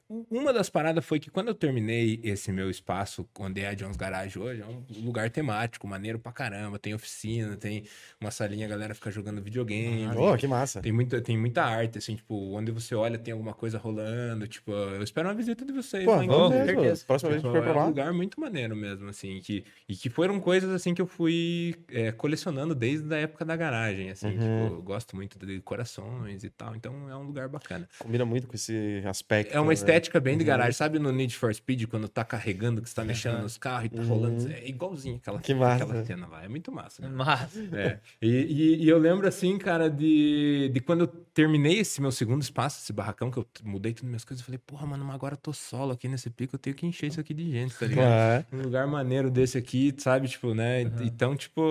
Uma 0.09 0.51
das 0.51 0.71
paradas 0.71 1.05
foi 1.05 1.19
que 1.19 1.29
quando 1.29 1.49
eu 1.49 1.53
terminei 1.53 2.19
esse 2.23 2.51
meu 2.51 2.67
espaço, 2.71 3.29
onde 3.39 3.61
é 3.61 3.67
a 3.69 3.73
Jones 3.75 3.95
Garage 3.95 4.39
hoje, 4.39 4.61
é 4.61 4.65
um 4.65 4.83
lugar 5.05 5.29
temático, 5.29 5.87
maneiro 5.87 6.17
pra 6.17 6.31
caramba. 6.31 6.79
Tem 6.79 6.95
oficina, 6.95 7.55
tem 7.55 7.83
uma 8.19 8.31
salinha, 8.31 8.65
a 8.65 8.69
galera 8.69 8.95
fica 8.95 9.11
jogando 9.11 9.39
videogame. 9.39 10.07
Oh, 10.17 10.35
que 10.35 10.47
massa. 10.47 10.81
Tem 10.81 10.91
muita, 10.91 11.21
tem 11.21 11.37
muita 11.37 11.63
arte, 11.63 11.99
assim, 11.99 12.15
tipo, 12.15 12.33
onde 12.55 12.71
você 12.71 12.95
olha 12.95 13.19
tem 13.19 13.33
alguma 13.33 13.53
coisa 13.53 13.77
rolando, 13.77 14.47
tipo, 14.47 14.71
eu 14.71 15.03
espero 15.03 15.27
uma 15.29 15.35
visita 15.35 15.63
de 15.63 15.71
vocês. 15.71 16.05
Pô, 16.05 16.15
lá 16.15 16.25
em 16.25 16.27
vamos 16.27 16.49
mesmo. 16.49 16.65
certeza. 16.65 17.05
Próxima 17.05 17.29
vez 17.29 17.43
que 17.43 17.47
Tipo, 17.47 17.57
for 17.57 17.61
pra 17.63 17.71
é 17.71 17.75
um 17.75 17.79
lá. 17.79 17.85
lugar 17.85 18.11
muito 18.13 18.41
maneiro 18.41 18.75
mesmo, 18.75 19.09
assim, 19.09 19.39
que, 19.41 19.63
e 19.87 19.95
que 19.95 20.09
foram 20.09 20.39
coisas, 20.39 20.71
assim, 20.71 20.95
que 20.95 21.01
eu 21.03 21.07
fui 21.07 21.75
é, 21.91 22.11
colecionando 22.11 22.73
desde 22.73 23.13
a 23.13 23.17
época 23.19 23.45
da 23.45 23.55
garagem, 23.55 24.09
assim, 24.09 24.25
Uhum. 24.27 24.33
tipo, 24.39 24.75
eu 24.75 24.81
gosto 24.81 25.15
muito 25.15 25.37
de 25.37 25.45
decorações 25.45 26.43
e 26.43 26.49
tal, 26.49 26.75
então 26.75 27.07
é 27.11 27.15
um 27.15 27.23
lugar 27.27 27.47
bacana. 27.47 27.87
Combina 27.99 28.25
muito 28.25 28.47
com 28.47 28.55
esse 28.55 29.03
aspecto. 29.05 29.55
É 29.55 29.59
uma 29.59 29.67
né? 29.67 29.73
estética 29.75 29.98
bem 30.21 30.37
de 30.37 30.43
Uhum. 30.43 30.47
garagem, 30.47 30.71
sabe 30.73 30.99
no 30.99 31.11
Need 31.11 31.35
for 31.35 31.53
Speed, 31.53 31.85
quando 31.87 32.07
tá 32.07 32.23
carregando, 32.23 32.81
que 32.81 32.87
você 32.89 32.95
tá 32.95 33.03
mexendo 33.03 33.35
Uhum. 33.35 33.41
nos 33.41 33.57
carros 33.57 33.87
e 33.87 33.89
tá 33.89 34.01
Uhum. 34.01 34.07
rolando, 34.07 34.47
é 34.51 34.67
igualzinho 34.67 35.17
aquela, 35.17 35.39
Que 35.39 35.53
massa. 35.53 35.83
aquela 35.83 36.05
cena 36.05 36.27
lá, 36.27 36.43
é 36.43 36.47
muito 36.47 36.71
massa. 36.71 37.01
né? 37.01 37.09
Mas, 37.13 37.57
É. 37.73 37.99
E, 38.21 38.27
e- 38.27 38.83
e 38.85 38.89
eu 38.89 38.97
lembro, 38.97 39.27
assim, 39.27 39.57
cara, 39.57 39.89
de, 39.89 40.69
de 40.73 40.79
quando 40.79 41.01
eu 41.01 41.07
terminei 41.07 41.79
esse 41.79 41.99
meu 42.01 42.11
segundo 42.11 42.41
espaço, 42.41 42.81
esse 42.81 42.93
barracão, 42.93 43.29
que 43.31 43.37
eu 43.39 43.45
mudei 43.63 43.91
todas 43.93 44.05
as 44.05 44.09
minhas 44.09 44.23
coisas, 44.25 44.41
eu 44.41 44.45
falei, 44.45 44.59
porra, 44.65 44.85
mano, 44.87 45.03
mas 45.03 45.15
agora 45.15 45.33
eu 45.33 45.37
tô 45.37 45.51
solo 45.51 45.91
aqui 45.91 46.07
nesse 46.07 46.29
pico, 46.29 46.55
eu 46.55 46.59
tenho 46.59 46.75
que 46.75 46.85
encher 46.85 47.07
isso 47.07 47.19
aqui 47.19 47.33
de 47.33 47.49
gente, 47.51 47.75
tá 47.75 47.85
ligado? 47.85 48.45
Um 48.53 48.61
lugar 48.61 48.87
maneiro 48.87 49.29
desse 49.31 49.57
aqui, 49.57 49.93
sabe? 49.97 50.27
Tipo, 50.27 50.53
né? 50.53 50.81
Então, 51.01 51.35
tipo, 51.35 51.61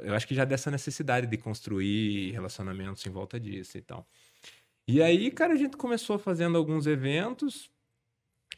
eu 0.00 0.14
acho 0.14 0.26
que 0.26 0.34
já 0.34 0.44
dessa 0.44 0.70
necessidade 0.70 1.26
de 1.26 1.36
construir 1.36 2.32
relacionamentos 2.32 3.04
em 3.06 3.10
volta 3.10 3.38
disso 3.38 3.78
e 3.78 3.80
tal. 3.80 4.06
E 4.86 5.02
aí, 5.02 5.30
cara, 5.30 5.54
a 5.54 5.56
gente 5.56 5.76
começou 5.76 6.18
fazendo 6.18 6.58
alguns 6.58 6.86
eventos. 6.86 7.70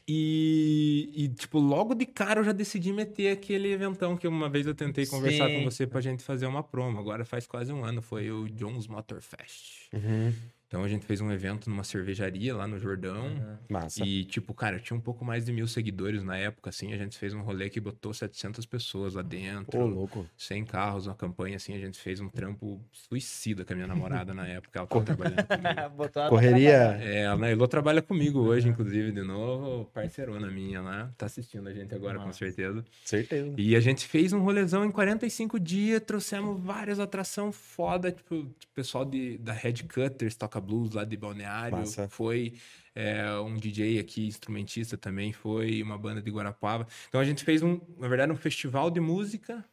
E, 0.06 1.10
e, 1.14 1.28
tipo, 1.28 1.58
logo 1.58 1.94
de 1.94 2.04
cara 2.04 2.40
eu 2.40 2.44
já 2.44 2.52
decidi 2.52 2.92
meter 2.92 3.32
aquele 3.32 3.72
eventão 3.72 4.16
que 4.16 4.28
uma 4.28 4.50
vez 4.50 4.66
eu 4.66 4.74
tentei 4.74 5.06
conversar 5.06 5.48
Sim. 5.48 5.58
com 5.58 5.64
você 5.64 5.87
pra 5.87 6.00
gente 6.00 6.22
fazer 6.22 6.46
uma 6.46 6.62
promo. 6.62 6.98
Agora 6.98 7.24
faz 7.24 7.46
quase 7.46 7.72
um 7.72 7.84
ano, 7.84 8.02
foi 8.02 8.30
o 8.30 8.48
Jones 8.48 8.87
Motor 8.87 9.22
Fest. 9.22 9.88
Uhum. 9.92 10.32
Então 10.74 10.82
a 10.82 10.88
gente 10.88 11.06
fez 11.06 11.20
um 11.20 11.30
evento 11.30 11.70
numa 11.70 11.84
cervejaria 11.84 12.52
lá 12.52 12.66
no 12.66 12.80
Jordão. 12.80 13.30
Massa. 13.70 14.04
E, 14.04 14.24
tipo, 14.24 14.52
cara, 14.52 14.80
tinha 14.80 14.96
um 14.96 15.00
pouco 15.00 15.24
mais 15.24 15.44
de 15.44 15.52
mil 15.52 15.68
seguidores 15.68 16.24
na 16.24 16.37
época, 16.37 16.70
assim. 16.70 16.92
A 16.92 16.96
gente 16.96 17.16
fez 17.16 17.32
um 17.32 17.42
rolê 17.42 17.70
que 17.70 17.78
botou 17.78 18.12
700 18.12 18.66
pessoas 18.66 19.14
lá 19.14 19.22
dentro. 19.22 19.78
Ô, 19.78 19.87
louco. 19.87 20.26
100 20.37 20.64
carros, 20.64 21.06
uma 21.06 21.14
campanha, 21.14 21.54
assim. 21.54 21.76
A 21.76 21.78
gente 21.78 21.96
fez 21.96 22.18
um 22.18 22.28
trampo 22.28 22.80
suicida 22.90 23.64
com 23.64 23.72
a 23.72 23.76
minha 23.76 23.87
namorada 23.87 24.34
na 24.34 24.48
época. 24.48 24.80
Ela 24.80 24.88
tava 24.88 25.04
trabalhando 25.04 25.46
comigo. 25.46 26.10
Correria. 26.28 26.98
É, 27.00 27.24
a 27.28 27.37
Nailô 27.37 27.68
trabalha 27.68 28.02
comigo 28.02 28.40
hoje, 28.40 28.68
inclusive, 28.68 29.12
de 29.12 29.22
novo. 29.22 29.84
Parceirona 29.94 30.50
minha 30.50 30.80
lá. 30.80 31.08
Tá 31.16 31.26
assistindo 31.26 31.68
a 31.68 31.72
gente 31.72 31.94
agora, 31.94 32.18
com 32.18 32.26
Massa. 32.26 32.40
certeza. 32.40 32.84
Certeza. 33.04 33.54
E 33.56 33.76
a 33.76 33.80
gente 33.80 34.08
fez 34.08 34.32
um 34.32 34.40
rolezão 34.40 34.84
em 34.84 34.90
45 34.90 35.60
dias, 35.60 36.00
trouxemos 36.00 36.60
várias 36.60 36.98
atrações 36.98 37.54
foda, 37.54 38.10
tipo, 38.10 38.34
o 38.34 38.54
pessoal 38.74 39.04
de, 39.04 39.38
da 39.38 39.52
Red 39.52 39.84
Cutters, 39.84 40.34
toca 40.34 40.63
blues 40.64 40.92
lá 40.92 41.05
de 41.05 41.16
Balneário, 41.16 41.79
Massa. 41.79 42.09
foi 42.09 42.55
é, 42.94 43.31
um 43.40 43.55
DJ 43.57 43.98
aqui, 43.98 44.27
instrumentista 44.27 44.96
também, 44.96 45.33
foi 45.33 45.83
uma 45.83 45.98
banda 45.98 46.22
de 46.22 46.31
Guarapava. 46.31 46.87
Então 47.09 47.20
a 47.20 47.24
gente 47.24 47.44
fez 47.44 47.62
um, 47.62 47.81
na 47.98 48.09
verdade, 48.09 48.33
um 48.33 48.37
festival 48.37 48.90
de 48.90 49.00
música 49.00 49.64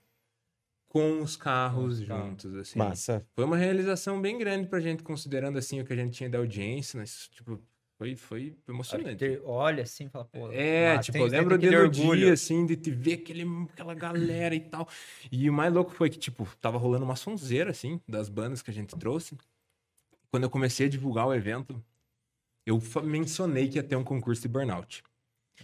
com 0.88 1.22
os 1.22 1.38
carros 1.38 2.00
juntos, 2.00 2.54
assim. 2.56 2.78
Massa. 2.78 3.26
Foi 3.34 3.46
uma 3.46 3.56
realização 3.56 4.22
bem 4.22 4.38
grande 4.38 4.68
pra 4.68 4.80
gente, 4.80 5.04
considerando, 5.04 5.58
assim, 5.58 5.80
o 5.80 5.86
que 5.86 5.94
a 5.94 5.96
gente 5.96 6.12
tinha 6.18 6.30
da 6.30 6.38
audiência, 6.38 7.00
mas, 7.00 7.30
tipo, 7.30 7.62
foi, 7.98 8.16
foi 8.16 8.58
emocionante. 8.68 9.40
Olha 9.46 9.84
assim, 9.84 10.10
fala, 10.10 10.26
pô. 10.26 10.52
É, 10.52 10.96
mas 10.96 11.06
tipo, 11.06 11.14
tem- 11.14 11.22
eu 11.22 11.32
lembro 11.32 11.56
que 11.58 11.66
de 11.66 11.70
ter 11.70 11.84
no 11.84 11.90
dia, 11.90 12.34
assim, 12.34 12.66
de 12.66 12.76
te 12.76 12.92
ver 12.92 13.14
aquele, 13.14 13.46
aquela 13.72 13.94
galera 13.94 14.56
e 14.56 14.60
tal. 14.60 14.88
E 15.32 15.50
o 15.50 15.54
mais 15.54 15.72
louco 15.72 15.92
foi 15.92 16.10
que, 16.10 16.18
tipo, 16.18 16.48
tava 16.60 16.78
rolando 16.78 17.06
uma 17.06 17.16
sonzeira, 17.16 17.72
assim, 17.72 18.02
das 18.08 18.28
bandas 18.28 18.62
que 18.62 18.70
a 18.72 18.74
gente 18.74 18.98
trouxe. 18.98 19.38
Quando 20.32 20.44
eu 20.44 20.50
comecei 20.50 20.88
a 20.88 20.90
divulgar 20.90 21.28
o 21.28 21.34
evento, 21.34 21.84
eu 22.66 22.82
mencionei 23.04 23.68
que 23.68 23.78
ia 23.78 23.84
ter 23.84 23.98
um 23.98 24.04
concurso 24.04 24.42
de 24.42 24.48
burnout. 24.48 25.04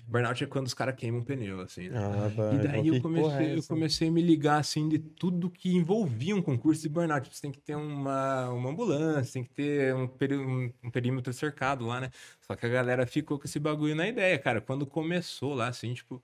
Burnout 0.06 0.44
é 0.44 0.48
quando 0.48 0.68
os 0.68 0.74
caras 0.74 0.94
queimam 0.96 1.24
pneu, 1.24 1.60
assim, 1.62 1.90
né? 1.90 1.98
Ah. 1.98 2.54
E 2.54 2.58
daí 2.68 2.88
eu 2.88 2.94
Que 2.96 3.00
porra 3.02 3.08
é 3.08 3.22
comecei, 3.22 3.58
eu 3.58 3.64
comecei 3.64 4.08
a 4.10 4.12
me 4.12 4.22
ligar, 4.22 4.60
assim, 4.60 4.88
de 4.88 5.00
tudo 5.00 5.50
que 5.50 5.76
envolvia 5.76 6.36
um 6.36 6.42
concurso 6.42 6.82
de 6.82 6.90
burnout. 6.90 7.24
Tipo, 7.24 7.36
Você 7.36 7.42
tem 7.42 7.52
que 7.52 7.60
ter 7.60 7.76
uma, 7.76 8.50
uma 8.50 8.70
ambulância, 8.70 9.34
tem 9.34 9.44
que 9.44 9.50
ter 9.50 9.96
um, 9.96 10.08
peri- 10.08 10.38
um- 10.38 10.72
um 10.84 10.92
perímetro 10.92 11.32
cercado 11.34 11.86
lá, 11.86 12.00
né? 12.02 12.12
Só 12.42 12.56
que 12.56 12.66
a 12.66 12.70
galera 12.70 13.08
ficou 13.08 13.40
com 13.40 13.46
esse 13.46 13.60
bagulho 13.60 13.96
na 13.96 14.08
ideia, 14.08 14.38
cara. 14.38 14.62
Quando 14.62 14.86
começou 14.86 15.56
lá, 15.56 15.68
assim, 15.70 15.94
tipo, 15.94 16.22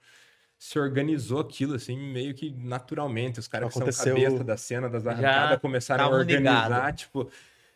se 0.60 0.78
organizou 0.78 1.40
aquilo, 1.40 1.74
assim, 1.76 1.98
meio 1.98 2.34
que 2.36 2.52
naturalmente. 2.52 3.40
Os 3.40 3.48
caras 3.48 3.70
que 3.70 3.74
são 3.80 3.88
cabeça 4.14 4.44
da 4.44 4.58
cena, 4.58 4.88
das 4.90 5.08
arrancadas, 5.08 5.60
começaram 5.60 6.04
a 6.06 6.08
organizar, 6.10 6.64
ligado. 6.70 6.96
tipo... 6.98 7.32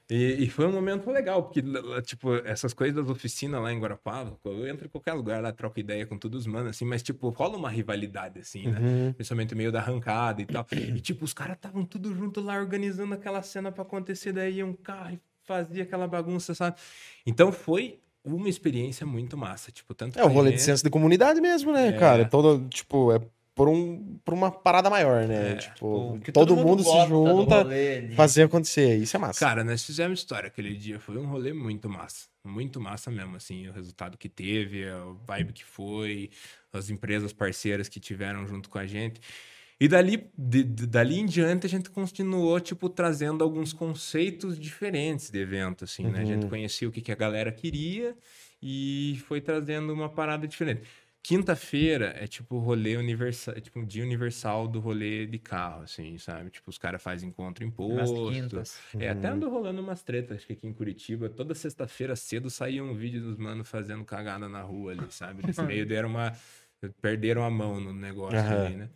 E, 0.09 0.43
e 0.45 0.49
foi 0.49 0.65
um 0.65 0.71
momento 0.71 1.11
legal, 1.11 1.43
porque, 1.43 1.61
tipo, 2.05 2.33
essas 2.45 2.73
coisas 2.73 2.95
das 2.95 3.09
oficinas 3.09 3.61
lá 3.61 3.73
em 3.73 3.79
Guarapava, 3.79 4.37
eu 4.45 4.65
entro 4.65 4.85
em 4.85 4.89
qualquer 4.89 5.11
lugar 5.13 5.41
lá, 5.41 5.51
troco 5.51 5.79
ideia 5.81 6.05
com 6.05 6.17
todos 6.17 6.41
os 6.41 6.47
manos, 6.47 6.69
assim, 6.69 6.85
mas, 6.85 7.03
tipo, 7.03 7.27
rola 7.29 7.57
uma 7.57 7.69
rivalidade, 7.69 8.39
assim, 8.39 8.67
né? 8.67 8.79
Uhum. 8.79 9.13
Principalmente 9.13 9.53
meio 9.53 9.69
da 9.71 9.79
arrancada 9.79 10.41
e 10.41 10.45
tal. 10.45 10.65
E, 10.97 11.01
tipo, 11.01 11.25
os 11.25 11.33
caras 11.33 11.57
estavam 11.57 11.83
tudo 11.83 12.15
junto 12.15 12.39
lá, 12.39 12.57
organizando 12.57 13.13
aquela 13.13 13.41
cena 13.41 13.71
pra 13.71 13.81
acontecer, 13.83 14.31
daí 14.31 14.63
um 14.63 14.73
carro 14.73 15.15
e 15.15 15.19
fazia 15.43 15.83
aquela 15.83 16.07
bagunça, 16.07 16.55
sabe? 16.55 16.77
Então, 17.25 17.51
foi 17.51 17.99
uma 18.23 18.47
experiência 18.49 19.05
muito 19.05 19.37
massa, 19.37 19.71
tipo, 19.71 19.93
tanto 19.93 20.17
É 20.19 20.23
o 20.23 20.27
rolê 20.27 20.51
de 20.51 20.61
senso 20.61 20.83
de 20.83 20.89
comunidade 20.89 21.39
mesmo, 21.41 21.71
né, 21.73 21.89
É. 21.89 21.93
cara? 21.93 22.25
Todo, 22.25 22.67
tipo, 22.69 23.11
é 23.13 23.19
por, 23.57 23.67
um, 23.67 24.17
por 24.23 24.33
uma 24.33 24.51
parada 24.51 24.89
maior, 24.89 25.27
né? 25.27 25.51
É, 25.51 25.55
tipo, 25.55 26.11
Porque 26.13 26.31
todo, 26.31 26.55
mundo, 26.55 26.83
se 26.83 26.89
gosta 26.89 27.09
do 27.09 27.25
junta, 27.25 27.61
ali. 27.61 28.15
fazer 28.15 28.43
acontecer. 28.43 28.95
Isso 28.97 29.17
é 29.17 29.19
massa. 29.19 29.39
Cara, 29.39 29.63
nós 29.63 29.83
fizemos 29.83 30.19
história 30.19 30.47
aquele 30.47 30.73
dia. 30.75 30.99
Foi 30.99 31.17
um 31.17 31.25
rolê 31.25 31.51
muito 31.51 31.89
massa. 31.89 32.27
Muito 32.45 32.79
massa 32.79 33.11
mesmo, 33.11 33.35
assim, 33.35 33.67
o 33.67 33.73
resultado 33.73 34.17
que 34.17 34.29
teve, 34.29 34.87
a 34.87 35.03
vibe 35.25 35.51
que 35.51 35.65
foi, 35.65 36.29
as 36.71 36.89
empresas 36.89 37.33
parceiras 37.33 37.89
que 37.89 37.99
tiveram 37.99 38.47
junto 38.47 38.69
com 38.69 38.77
a 38.77 38.85
gente. 38.85 39.19
E 39.79 39.87
dali, 39.87 40.29
de- 40.37 40.63
de- 40.63 40.87
dali 40.87 41.19
em 41.19 41.25
diante 41.25 41.65
a 41.67 41.69
gente 41.69 41.89
continuou, 41.89 42.59
tipo, 42.59 42.89
trazendo 42.89 43.43
alguns 43.43 43.73
conceitos 43.73 44.57
diferentes 44.59 45.29
de 45.29 45.37
evento, 45.39 45.83
assim, 45.83 46.03
né? 46.05 46.21
A 46.21 46.25
gente 46.25 46.43
Uhum. 46.43 46.49
conhecia 46.49 46.87
o 46.87 46.91
que, 46.91 47.01
que 47.01 47.11
a 47.11 47.15
galera 47.15 47.51
queria 47.51 48.15
e 48.61 49.21
foi 49.27 49.39
trazendo 49.41 49.93
uma 49.93 50.09
parada 50.09 50.47
diferente. 50.47 50.81
Quinta-feira 51.27 52.13
é 52.17 52.25
tipo 52.25 52.57
rolê 52.57 52.95
universal, 52.95 53.53
é 53.57 53.59
tipo 53.59 53.77
um 53.77 53.85
dia 53.85 54.01
universal 54.01 54.65
do 54.65 54.79
rolê 54.79 55.25
de 55.25 55.37
carro, 55.37 55.81
assim, 55.81 56.17
sabe? 56.17 56.49
Tipo, 56.49 56.69
os 56.69 56.77
caras 56.77 57.03
fazem 57.03 57.27
encontro 57.27 57.65
em 57.65 57.69
posto. 57.69 58.31
quintas. 58.31 58.79
É, 58.93 59.09
até 59.09 59.27
andou 59.27 59.49
rolando 59.49 59.81
umas 59.81 60.01
tretas, 60.01 60.37
acho 60.37 60.47
que 60.47 60.53
aqui 60.53 60.65
em 60.65 60.71
Curitiba. 60.71 61.27
Toda 61.27 61.53
sexta-feira 61.53 62.15
cedo 62.15 62.49
saía 62.49 62.81
um 62.81 62.93
vídeo 62.93 63.21
dos 63.21 63.35
manos 63.35 63.67
fazendo 63.67 64.05
cagada 64.05 64.47
na 64.47 64.61
rua 64.61 64.93
ali, 64.93 65.11
sabe? 65.11 65.45
Nesse 65.45 65.61
meio 65.63 65.83
deram 65.85 66.07
uma. 66.07 66.31
Perderam 67.01 67.43
a 67.43 67.49
mão 67.49 67.81
no 67.81 67.91
negócio 67.91 68.39
Aham. 68.39 68.65
ali, 68.65 68.75
né? 68.77 68.89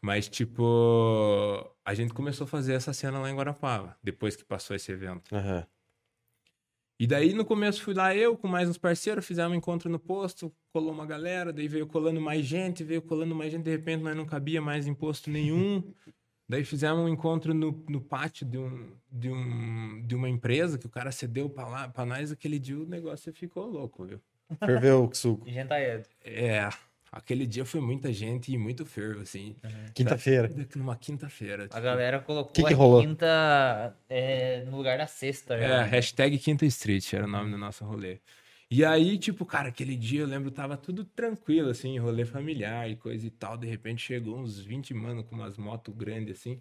Mas, 0.00 0.26
tipo, 0.26 1.70
a 1.84 1.92
gente 1.92 2.14
começou 2.14 2.46
a 2.46 2.48
fazer 2.48 2.72
essa 2.72 2.94
cena 2.94 3.18
lá 3.18 3.28
em 3.28 3.36
Guarapava, 3.36 3.94
depois 4.02 4.34
que 4.34 4.44
passou 4.44 4.74
esse 4.74 4.90
evento. 4.90 5.34
Aham. 5.34 5.66
E 7.04 7.06
daí, 7.06 7.34
no 7.34 7.44
começo, 7.44 7.82
fui 7.82 7.92
lá 7.92 8.16
eu 8.16 8.34
com 8.34 8.48
mais 8.48 8.66
uns 8.66 8.78
parceiros, 8.78 9.26
fizemos 9.26 9.52
um 9.52 9.54
encontro 9.54 9.90
no 9.90 9.98
posto, 9.98 10.50
colou 10.72 10.90
uma 10.90 11.04
galera, 11.04 11.52
daí 11.52 11.68
veio 11.68 11.86
colando 11.86 12.18
mais 12.18 12.46
gente, 12.46 12.82
veio 12.82 13.02
colando 13.02 13.34
mais 13.34 13.52
gente, 13.52 13.62
de 13.62 13.70
repente 13.70 14.02
nós 14.02 14.16
não 14.16 14.24
cabia 14.24 14.62
mais 14.62 14.86
imposto 14.86 15.28
nenhum. 15.28 15.82
daí 16.48 16.64
fizemos 16.64 17.04
um 17.04 17.08
encontro 17.10 17.52
no, 17.52 17.84
no 17.90 18.00
pátio 18.00 18.46
de, 18.46 18.56
um, 18.56 18.90
de, 19.12 19.28
um, 19.28 20.02
de 20.06 20.14
uma 20.14 20.30
empresa 20.30 20.78
que 20.78 20.86
o 20.86 20.88
cara 20.88 21.12
cedeu 21.12 21.50
pra, 21.50 21.68
lá, 21.68 21.88
pra 21.90 22.06
nós, 22.06 22.32
aquele 22.32 22.58
dia 22.58 22.78
o 22.78 22.86
negócio 22.86 23.30
ficou 23.34 23.66
louco, 23.66 24.06
viu? 24.06 24.18
Ferveu 24.58 25.04
o 25.04 25.14
suco. 25.14 25.46
Gentaedo. 25.46 26.08
É, 26.24 26.70
aquele 27.16 27.46
dia 27.46 27.64
foi 27.64 27.80
muita 27.80 28.12
gente 28.12 28.52
e 28.52 28.58
muito 28.58 28.84
fervo, 28.84 29.22
assim. 29.22 29.56
Quinta-feira. 29.94 30.50
Numa 30.76 30.96
quinta-feira. 30.96 31.64
A 31.64 31.68
tipo. 31.68 31.80
galera 31.80 32.20
colocou 32.20 32.52
Que 32.52 32.62
que 32.64 32.74
a 32.74 32.76
rolou? 32.76 33.00
quinta 33.00 33.96
é, 34.08 34.64
no 34.64 34.76
lugar 34.76 34.98
da 34.98 35.06
sexta. 35.06 35.54
É, 35.54 35.68
já. 35.68 35.82
hashtag 35.84 36.38
Quinta 36.38 36.66
Street 36.66 37.12
era 37.12 37.24
o 37.24 37.28
nome 37.28 37.50
do 37.50 37.58
nosso 37.58 37.84
rolê. 37.84 38.18
E 38.76 38.84
aí, 38.84 39.16
tipo, 39.16 39.46
cara, 39.46 39.68
aquele 39.68 39.94
dia 39.94 40.22
eu 40.22 40.26
lembro, 40.26 40.50
tava 40.50 40.76
tudo 40.76 41.04
tranquilo, 41.04 41.70
assim, 41.70 41.96
rolê 41.96 42.24
familiar 42.24 42.90
e 42.90 42.96
coisa 42.96 43.24
e 43.24 43.30
tal. 43.30 43.56
De 43.56 43.68
repente 43.68 44.02
chegou 44.02 44.36
uns 44.36 44.58
20 44.58 44.92
mano 44.92 45.22
com 45.22 45.36
umas 45.36 45.56
motos 45.56 45.94
grandes, 45.94 46.40
assim, 46.40 46.60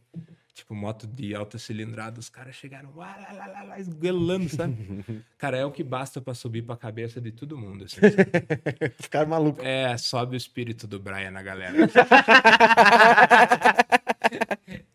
tipo, 0.54 0.76
moto 0.76 1.08
de 1.08 1.34
alta 1.34 1.58
cilindrada. 1.58 2.19
Os 2.19 2.30
caras 2.30 2.54
chegaram, 2.54 2.95
lá, 2.95 3.17
lá, 3.17 3.47
lá, 3.47 3.63
lá, 3.63 3.80
esguelando, 3.80 4.47
sabe? 4.47 4.78
cara, 5.39 5.58
é 5.58 5.65
o 5.65 5.71
que 5.71 5.84
basta 5.84 6.21
pra 6.21 6.36
subir 6.36 6.62
pra 6.62 6.78
cabeça 6.78 7.19
de 7.19 7.32
todo 7.32 7.58
mundo, 7.58 7.86
assim. 7.86 7.99
Ficaram 9.02 9.32
malucos. 9.32 9.65
É, 9.65 9.97
sobe 9.97 10.36
o 10.36 10.38
espírito 10.38 10.86
do 10.86 10.99
Brian 10.99 11.32
na 11.32 11.41
galera. 11.41 11.76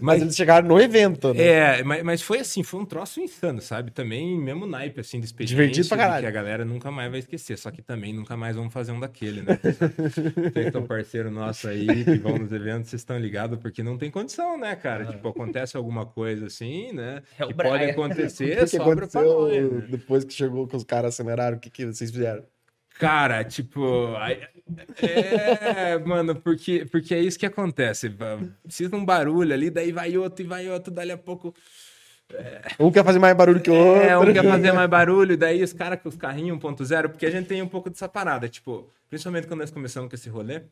Mas 0.00 0.22
eles 0.22 0.36
chegaram 0.36 0.66
no 0.68 0.80
evento, 0.80 1.32
né? 1.34 1.42
É, 1.42 1.82
mas, 1.82 2.02
mas 2.02 2.22
foi 2.22 2.38
assim, 2.38 2.62
foi 2.62 2.80
um 2.80 2.84
troço 2.84 3.20
insano, 3.20 3.60
sabe? 3.60 3.90
Também, 3.90 4.38
mesmo 4.38 4.66
naipe, 4.66 5.00
assim, 5.00 5.18
de 5.18 5.26
experiência. 5.26 5.56
Divertido 5.56 5.88
pra 5.88 5.96
caralho. 5.98 6.22
Que 6.22 6.26
a 6.28 6.30
galera 6.30 6.64
nunca 6.64 6.90
mais 6.90 7.10
vai 7.10 7.20
esquecer. 7.20 7.58
Só 7.58 7.70
que 7.70 7.82
também 7.82 8.12
nunca 8.12 8.36
mais 8.36 8.56
vamos 8.56 8.72
fazer 8.72 8.92
um 8.92 9.00
daquele, 9.00 9.42
né? 9.42 9.58
Vocês 10.52 10.72
são 10.72 10.82
parceiro 10.86 11.30
nosso 11.30 11.68
aí, 11.68 12.04
que 12.04 12.18
vão 12.18 12.38
nos 12.38 12.52
eventos, 12.52 12.90
vocês 12.90 13.00
estão 13.02 13.18
ligados, 13.18 13.58
porque 13.58 13.82
não 13.82 13.96
tem 13.98 14.10
condição, 14.10 14.58
né, 14.58 14.74
cara? 14.76 15.04
Tipo, 15.06 15.28
acontece 15.28 15.76
alguma 15.76 16.06
coisa 16.06 16.46
assim, 16.46 16.92
né? 16.92 17.22
É 17.38 17.44
o 17.44 17.48
que 17.48 17.54
pode 17.54 17.68
Brian. 17.70 17.90
Acontecer, 17.90 18.54
que, 18.56 18.60
que 18.60 18.66
sobra 18.68 19.06
pra 19.06 19.22
nós, 19.22 19.52
né? 19.52 19.86
depois 19.90 20.24
que 20.24 20.32
chegou 20.32 20.66
que 20.66 20.76
os 20.76 20.84
caras 20.84 21.14
aceleraram? 21.14 21.56
O 21.56 21.60
que, 21.60 21.70
que 21.70 21.86
vocês 21.86 22.10
fizeram? 22.10 22.42
Cara, 22.98 23.42
tipo, 23.44 24.14
aí- 24.16 24.40
é, 25.02 25.98
mano, 25.98 26.34
porque, 26.36 26.86
porque 26.90 27.14
é 27.14 27.20
isso 27.20 27.38
que 27.38 27.46
acontece. 27.46 28.14
Precisa 28.62 28.96
um 28.96 29.04
barulho 29.04 29.52
ali, 29.52 29.70
daí 29.70 29.92
vai 29.92 30.16
outro 30.16 30.44
e 30.44 30.46
vai 30.46 30.68
outro, 30.68 30.92
dali 30.92 31.12
a 31.12 31.18
pouco 31.18 31.54
Um 32.78 32.90
quer 32.90 33.04
fazer 33.04 33.18
mais 33.18 33.36
barulho 33.36 33.60
que 33.60 33.70
o 33.70 33.74
outro. 33.74 34.02
É, 34.02 34.18
um 34.18 34.32
quer 34.32 34.44
fazer 34.44 34.72
mais 34.72 34.88
barulho, 34.88 35.36
daí 35.36 35.62
os 35.62 35.72
caras 35.72 36.00
com 36.00 36.08
os 36.08 36.16
carrinhos 36.16 36.58
1.0, 36.58 37.08
porque 37.08 37.26
a 37.26 37.30
gente 37.30 37.46
tem 37.46 37.62
um 37.62 37.68
pouco 37.68 37.90
dessa 37.90 38.08
parada, 38.08 38.48
tipo, 38.48 38.88
principalmente 39.08 39.46
quando 39.46 39.60
nós 39.60 39.70
começamos 39.70 40.08
com 40.08 40.14
esse 40.14 40.28
rolê, 40.28 40.62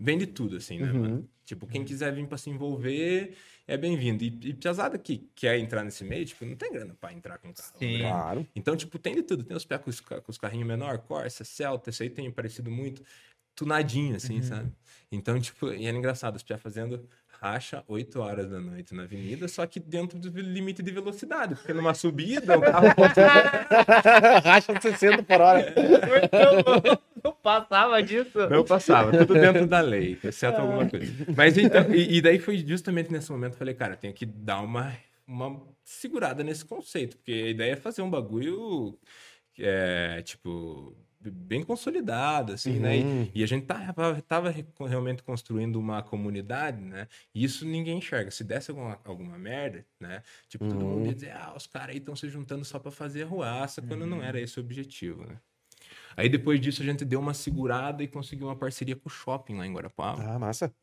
vem 0.00 0.16
de 0.18 0.26
tudo, 0.26 0.56
assim, 0.56 0.78
né, 0.78 0.90
Uhum. 0.90 0.98
mano? 1.00 1.28
Tipo, 1.44 1.66
quem 1.66 1.84
quiser 1.84 2.12
vir 2.14 2.26
pra 2.26 2.38
se 2.38 2.48
envolver 2.48 3.34
é 3.66 3.76
bem-vindo. 3.76 4.22
E, 4.24 4.28
e 4.44 4.54
pesada 4.54 4.96
que 4.96 5.28
quer 5.34 5.58
entrar 5.58 5.84
nesse 5.84 6.02
meio, 6.04 6.24
tipo, 6.24 6.44
não 6.46 6.54
tem 6.56 6.72
grana 6.72 6.96
pra 7.00 7.12
entrar 7.12 7.38
com 7.38 7.50
o 7.50 7.54
carro. 7.54 7.72
Sim. 7.78 7.98
né? 7.98 8.08
Claro. 8.08 8.46
Então, 8.54 8.76
tipo, 8.76 8.98
tem 8.98 9.14
de 9.14 9.22
tudo. 9.22 9.42
Tem 9.44 9.56
os 9.56 9.64
pés 9.64 9.80
com 9.80 9.90
os, 9.90 10.00
com 10.00 10.22
os 10.28 10.38
carrinhos 10.38 10.66
menor, 10.66 10.98
Corsa, 10.98 11.44
Celta, 11.44 11.90
isso 11.90 12.02
aí 12.02 12.10
tem 12.10 12.30
parecido 12.30 12.70
muito. 12.70 13.02
Tunadinho, 13.54 14.14
assim, 14.16 14.36
Uhum. 14.36 14.42
sabe? 14.42 14.72
Então, 15.12 15.38
tipo, 15.40 15.72
e 15.72 15.84
era 15.86 15.96
engraçado, 15.96 16.36
os 16.36 16.42
pés 16.42 16.60
fazendo 16.62 17.06
racha 17.40 17.82
8 17.88 18.20
horas 18.20 18.48
da 18.50 18.60
noite 18.60 18.94
na 18.94 19.02
avenida, 19.02 19.48
só 19.48 19.66
que 19.66 19.80
dentro 19.80 20.18
do 20.18 20.28
limite 20.40 20.82
de 20.82 20.90
velocidade, 20.90 21.54
porque 21.56 21.72
numa 21.72 21.92
subida 21.94 22.56
o 22.56 22.60
carro 22.60 22.86
Racha 24.44 24.80
60 24.80 25.22
por 25.24 25.40
hora. 25.40 25.74
Eu 25.76 26.99
passava 27.42 28.02
disso. 28.02 28.38
não 28.50 28.64
passava, 28.64 29.12
tudo 29.12 29.34
dentro 29.34 29.66
da 29.66 29.80
lei, 29.80 30.18
exceto 30.22 30.60
alguma 30.60 30.88
coisa. 30.88 31.12
Mas 31.36 31.56
então, 31.58 31.92
e, 31.94 32.16
e 32.16 32.20
daí 32.22 32.38
foi 32.38 32.58
justamente 32.58 33.10
nesse 33.12 33.30
momento 33.30 33.50
que 33.52 33.54
eu 33.56 33.58
falei, 33.58 33.74
cara, 33.74 33.96
tem 33.96 34.12
que 34.12 34.24
dar 34.26 34.60
uma, 34.60 34.92
uma 35.26 35.60
segurada 35.84 36.42
nesse 36.44 36.64
conceito, 36.64 37.16
porque 37.16 37.32
a 37.32 37.48
ideia 37.48 37.72
é 37.72 37.76
fazer 37.76 38.02
um 38.02 38.10
bagulho, 38.10 38.98
é, 39.58 40.22
tipo, 40.22 40.96
bem 41.22 41.62
consolidado, 41.62 42.52
assim, 42.54 42.78
né? 42.78 42.96
Uhum. 42.96 43.28
E, 43.34 43.40
e 43.40 43.44
a 43.44 43.46
gente 43.46 43.66
tava 43.66 44.50
re- 44.50 44.64
realmente 44.88 45.22
construindo 45.22 45.76
uma 45.76 46.02
comunidade, 46.02 46.80
né? 46.82 47.08
E 47.34 47.44
isso 47.44 47.66
ninguém 47.66 47.98
enxerga. 47.98 48.30
Se 48.30 48.42
desse 48.42 48.70
alguma, 48.70 48.98
alguma 49.04 49.36
merda, 49.38 49.84
né? 50.00 50.22
Tipo, 50.48 50.64
todo 50.66 50.82
Uhum. 50.82 50.88
mundo 50.94 51.06
ia 51.08 51.14
dizer, 51.14 51.32
ah, 51.32 51.52
os 51.54 51.66
caras 51.66 51.90
aí 51.90 51.98
estão 51.98 52.16
se 52.16 52.26
juntando 52.30 52.64
só 52.64 52.78
pra 52.78 52.90
fazer 52.90 53.24
arruaça, 53.24 53.82
quando 53.82 54.06
não 54.06 54.22
era 54.22 54.40
esse 54.40 54.58
o 54.58 54.62
objetivo, 54.62 55.26
né? 55.26 55.36
Aí 56.20 56.28
depois 56.28 56.60
disso 56.60 56.82
a 56.82 56.84
gente 56.84 57.02
deu 57.02 57.18
uma 57.18 57.32
segurada 57.32 58.02
e 58.02 58.08
conseguiu 58.08 58.48
uma 58.48 58.56
parceria 58.56 58.94
com 58.94 59.08
o 59.08 59.10
shopping 59.10 59.56
lá 59.56 59.66
em 59.66 59.72
Guarapava. 59.72 60.22
Ah, 60.22 60.38
massa. 60.38 60.74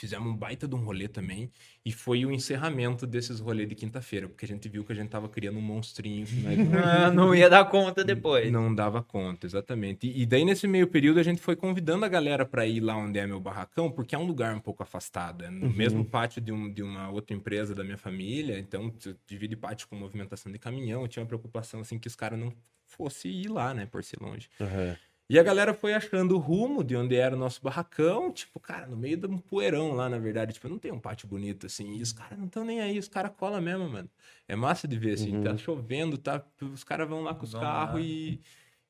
Fizemos 0.00 0.26
um 0.32 0.34
baita 0.34 0.66
de 0.66 0.74
um 0.74 0.78
rolê 0.78 1.06
também. 1.08 1.50
E 1.84 1.92
foi 1.92 2.24
o 2.24 2.32
encerramento 2.32 3.06
desses 3.06 3.38
rolês 3.38 3.68
de 3.68 3.74
quinta-feira, 3.74 4.28
porque 4.28 4.44
a 4.44 4.48
gente 4.48 4.66
viu 4.68 4.82
que 4.82 4.92
a 4.92 4.94
gente 4.94 5.10
tava 5.10 5.28
criando 5.28 5.58
um 5.58 5.62
monstrinho. 5.62 6.26
não- 7.12 7.26
não 7.26 7.34
ia 7.34 7.50
dar 7.50 7.64
conta 7.66 8.02
depois. 8.02 8.50
não 8.50 8.74
dava 8.74 9.02
conta, 9.02 9.46
exatamente. 9.46 10.06
E, 10.06 10.22
e 10.22 10.26
daí, 10.26 10.44
nesse 10.44 10.66
meio 10.66 10.86
período, 10.86 11.20
a 11.20 11.22
gente 11.22 11.40
foi 11.42 11.54
convidando 11.54 12.04
a 12.04 12.08
galera 12.08 12.46
para 12.46 12.66
ir 12.66 12.80
lá 12.80 12.96
onde 12.96 13.18
é 13.18 13.26
meu 13.26 13.38
barracão, 13.38 13.90
porque 13.90 14.14
é 14.14 14.18
um 14.18 14.24
lugar 14.26 14.54
um 14.54 14.60
pouco 14.60 14.82
afastado. 14.82 15.44
É 15.44 15.50
no 15.50 15.68
mesmo 15.70 16.02
pátio 16.04 16.40
de, 16.40 16.50
um- 16.50 16.72
de 16.72 16.82
uma 16.82 17.10
outra 17.10 17.36
empresa 17.36 17.74
da 17.74 17.84
minha 17.84 17.98
família. 17.98 18.58
Então, 18.58 18.90
divide 19.26 19.54
pátio 19.56 19.86
com 19.88 19.96
movimentação 19.96 20.50
de 20.50 20.58
caminhão. 20.58 21.02
Eu 21.02 21.08
tinha 21.08 21.22
uma 21.22 21.28
preocupação, 21.28 21.80
assim, 21.80 21.98
que 21.98 22.08
os 22.08 22.16
caras 22.16 22.38
não 22.38 22.52
fossem 22.86 23.30
ir 23.30 23.48
lá, 23.48 23.72
né, 23.74 23.86
por 23.86 24.02
ser 24.02 24.18
longe. 24.20 24.48
Aham. 24.60 24.96
E 25.30 25.38
a 25.38 25.44
galera 25.44 25.72
foi 25.72 25.94
achando 25.94 26.34
o 26.34 26.38
rumo 26.38 26.82
de 26.82 26.96
onde 26.96 27.14
era 27.14 27.36
o 27.36 27.38
nosso 27.38 27.62
barracão, 27.62 28.32
tipo, 28.32 28.58
cara, 28.58 28.88
no 28.88 28.96
meio 28.96 29.16
de 29.16 29.28
um 29.28 29.38
poeirão 29.38 29.92
lá, 29.92 30.08
na 30.08 30.18
verdade. 30.18 30.52
Tipo, 30.52 30.68
não 30.68 30.76
tem 30.76 30.90
um 30.90 30.98
pátio 30.98 31.28
bonito 31.28 31.66
assim. 31.66 31.98
E 31.98 32.02
os 32.02 32.10
caras 32.12 32.36
não 32.36 32.46
estão 32.46 32.64
nem 32.64 32.80
aí, 32.80 32.98
os 32.98 33.06
caras 33.06 33.30
colam 33.36 33.60
mesmo, 33.60 33.88
mano. 33.88 34.10
É 34.48 34.56
massa 34.56 34.88
de 34.88 34.98
ver, 34.98 35.12
assim, 35.12 35.40
tá 35.40 35.56
chovendo, 35.56 36.18
tá? 36.18 36.44
Os 36.60 36.82
caras 36.82 37.08
vão 37.08 37.22
lá 37.22 37.32
com 37.32 37.44
os 37.44 37.52
carros 37.52 38.02
e, 38.04 38.40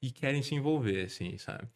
e 0.01 0.11
querem 0.11 0.43
se 0.43 0.55
envolver, 0.55 1.05
assim, 1.05 1.37
sabe? 1.37 1.69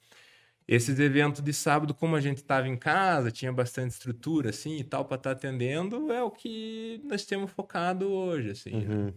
Esses 0.67 0.99
eventos 0.99 1.43
de 1.43 1.53
sábado, 1.53 1.93
como 1.93 2.17
a 2.17 2.21
gente 2.23 2.43
tava 2.43 2.67
em 2.67 2.77
casa, 2.79 3.31
tinha 3.31 3.53
bastante 3.53 3.91
estrutura, 3.91 4.49
assim, 4.49 4.79
e 4.79 4.85
tal, 4.85 5.05
pra 5.05 5.19
estar 5.19 5.33
atendendo, 5.33 6.11
é 6.11 6.23
o 6.23 6.31
que 6.31 7.03
nós 7.05 7.27
temos 7.27 7.51
focado 7.51 8.11
hoje, 8.11 8.53
assim, 8.53 8.71
né? 8.87 9.13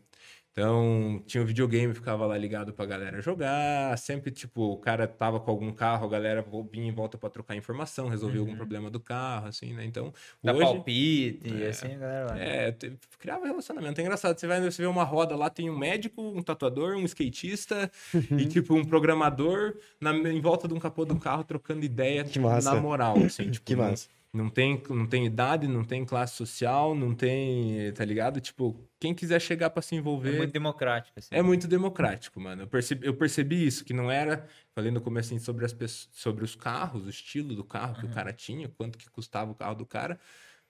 Uhum. 0.58 1.18
Então, 1.18 1.24
tinha 1.26 1.44
o 1.44 1.46
videogame, 1.46 1.94
ficava 1.94 2.26
lá 2.26 2.38
ligado 2.38 2.74
pra 2.74 2.86
galera 2.86 3.22
jogar. 3.22 3.98
Sempre, 3.98 4.32
tipo, 4.32 4.74
o 4.74 4.78
cara 4.78 5.08
tava 5.08 5.40
com 5.40 5.52
algum 5.52 5.72
carro, 5.72 6.06
a 6.06 6.10
galera 6.10 6.44
vinha 6.72 6.88
em 6.88 6.92
volta 6.92 7.18
pra 7.18 7.30
trocar 7.30 7.56
informação, 7.56 8.08
resolver 8.08 8.40
algum 8.40 8.56
problema 8.56 8.90
do 8.90 9.00
carro, 9.00 9.48
assim, 9.48 9.74
né? 9.74 9.86
Então, 9.86 10.12
Dá 10.44 10.54
hoje. 10.54 10.64
palpite, 10.64 11.54
e 11.54 11.66
assim, 11.66 11.94
a 11.94 11.98
galera 11.98 12.28
vai. 12.28 12.42
É, 12.42 12.76
criava 13.20 13.46
relacionamento. 13.46 14.00
É 14.02 14.04
engraçado. 14.04 14.38
Você 14.38 14.48
vai 14.48 14.60
você 14.62 14.82
vê 14.82 14.88
uma 14.88 15.04
roda 15.04 15.36
lá, 15.36 15.50
tem 15.50 15.70
um 15.70 15.78
médico, 15.78 16.22
um 16.22 16.42
tatuador, 16.42 16.96
um 16.96 17.04
skatista 17.06 17.92
e, 18.32 18.46
tipo, 18.48 18.74
um 18.74 18.84
programador 18.84 19.76
na, 20.02 20.12
em 20.14 20.42
volta 20.42 20.68
de 20.68 20.74
um 20.74 20.80
capô 20.80 21.06
do 21.06 21.18
carro 21.20 21.44
trocando 21.44 21.86
ideia 21.86 22.24
Que 22.24 22.40
massa. 22.40 22.74
na 22.74 22.82
moral, 22.82 23.18
assim. 23.24 23.50
Tipo, 23.58 23.66
Que 23.66 23.76
massa. 23.76 24.08
Não 24.34 24.50
tem, 24.50 24.82
não 24.90 25.08
tem 25.08 25.26
idade, 25.26 25.68
não 25.68 25.84
tem 25.84 26.06
classe 26.06 26.36
social, 26.36 26.94
não 26.94 27.16
tem, 27.16 27.92
tá 27.94 28.04
ligado? 28.06 28.40
Tipo, 28.42 28.88
quem 29.00 29.14
quiser 29.14 29.40
chegar 29.40 29.70
pra 29.70 29.82
se 29.82 29.96
envolver. 29.96 30.36
É 30.36 30.38
muito 30.38 30.52
democrático, 30.54 31.18
assim. 31.18 31.30
É 31.32 31.42
muito 31.42 31.68
democrático, 31.68 32.40
mano. 32.40 32.64
Eu 32.64 32.68
percebi, 32.68 33.08
eu 33.08 33.16
percebi 33.16 33.66
isso, 33.66 33.84
que 33.86 33.94
não 33.94 34.12
era. 34.12 34.48
Falei 34.76 34.92
no 34.92 35.02
começo 35.02 35.30
assim, 35.34 35.40
sobre, 35.44 35.66
as, 35.66 35.74
pessoas- 35.74 36.10
sobre 36.12 36.44
os 36.44 36.56
carros, 36.56 37.06
o 37.06 37.10
estilo 37.10 37.56
do 37.56 37.64
carro 37.64 37.96
que 38.00 38.06
o 38.06 38.10
cara 38.10 38.32
tinha, 38.34 38.68
quanto 38.70 38.98
que 38.98 39.10
custava 39.10 39.52
o 39.52 39.56
carro 39.56 39.76
do 39.76 39.86
cara, 39.86 40.20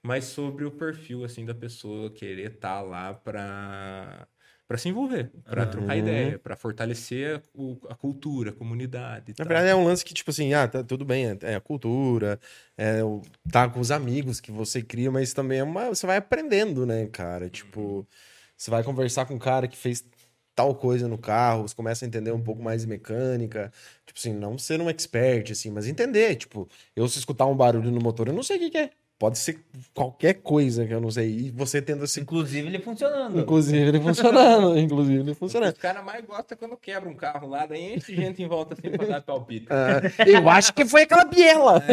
mas 0.01 0.25
sobre 0.25 0.63
o 0.63 0.71
perfil, 0.71 1.25
assim, 1.25 1.43
da 1.43 1.55
pessoa 1.55 2.09
querer 2.11 2.53
estar 2.53 2.81
lá 2.81 3.13
pra, 3.13 4.27
pra 4.67 4.77
se 4.77 4.89
envolver, 4.89 5.31
pra 5.49 5.65
trocar 5.65 5.95
ideia, 5.95 6.37
pra 6.39 6.55
fortalecer 6.55 7.41
o- 7.53 7.77
a 7.89 7.95
cultura, 7.95 8.49
a 8.49 8.53
comunidade. 8.53 9.33
Na 9.39 9.45
verdade, 9.45 9.69
é 9.69 9.75
um 9.75 9.83
lance 9.85 10.03
que, 10.03 10.13
tipo 10.13 10.29
assim, 10.29 10.53
ah, 10.53 10.67
tá 10.67 10.83
tudo 10.83 11.05
bem, 11.05 11.27
é, 11.27 11.37
é 11.41 11.55
a 11.55 11.61
cultura, 11.61 12.39
é 12.77 13.03
o- 13.03 13.21
tá 13.51 13.69
com 13.69 13.79
os 13.79 13.91
amigos 13.91 14.41
que 14.41 14.51
você 14.51 14.81
cria, 14.81 15.09
mas 15.09 15.33
também 15.33 15.59
é 15.59 15.63
uma. 15.63 15.87
Você 15.87 16.05
vai 16.05 16.17
aprendendo, 16.17 16.85
né, 16.85 17.05
cara? 17.07 17.49
Tipo, 17.49 18.05
você 18.57 18.69
vai 18.69 18.83
conversar 18.83 19.25
com 19.25 19.35
um 19.35 19.39
cara 19.39 19.67
que 19.67 19.77
fez 19.77 20.03
tal 20.53 20.73
coisa 20.75 21.07
no 21.07 21.17
carro, 21.19 21.67
você 21.67 21.75
começa 21.75 22.03
a 22.03 22.07
entender 22.07 22.31
um 22.31 22.41
pouco 22.41 22.61
mais 22.63 22.81
de 22.81 22.87
mecânica. 22.87 23.71
Tipo 24.05 24.19
assim, 24.19 24.33
não 24.33 24.57
ser 24.57 24.81
um 24.81 24.89
expert, 24.89 25.51
assim, 25.51 25.69
mas 25.71 25.87
entender. 25.87 26.35
Tipo, 26.35 26.67
eu 26.95 27.07
se 27.07 27.19
escutar 27.19 27.45
um 27.45 27.55
barulho 27.55 27.91
no 27.91 28.01
motor, 28.01 28.27
eu 28.27 28.33
não 28.33 28.43
sei 28.43 28.57
o 28.57 28.59
que, 28.61 28.69
que 28.71 28.77
é. 28.79 28.89
Pode 29.19 29.39
ser 29.39 29.59
qualquer 29.95 30.35
coisa 30.35 30.85
que 30.85 30.93
eu 30.93 31.01
não 31.01 31.09
sei. 31.09 31.29
E 31.29 31.51
você 31.51 31.81
tendo 31.81 32.03
esse. 32.03 32.21
Inclusive 32.21 32.67
ele 32.67 32.79
funcionando. 32.79 33.39
Inclusive 33.39 33.77
ele 33.77 33.99
funcionando. 33.99 34.77
inclusive 34.79 35.19
ele 35.19 35.33
funcionando. 35.33 35.73
Os 35.73 35.79
caras 35.79 36.05
mais 36.05 36.23
gostam 36.23 36.55
é 36.55 36.55
quando 36.55 36.77
quebra 36.77 37.09
um 37.09 37.15
carro 37.15 37.47
lá, 37.47 37.65
daí 37.65 37.95
enche 37.95 38.15
gente 38.15 38.43
em 38.43 38.47
volta 38.47 38.75
assim 38.75 38.95
pra 38.95 39.07
dar 39.07 39.21
palpite. 39.21 39.65
Ah, 39.71 40.01
eu 40.25 40.47
acho 40.47 40.71
que 40.71 40.85
foi 40.85 41.01
aquela 41.01 41.25
biela. 41.25 41.83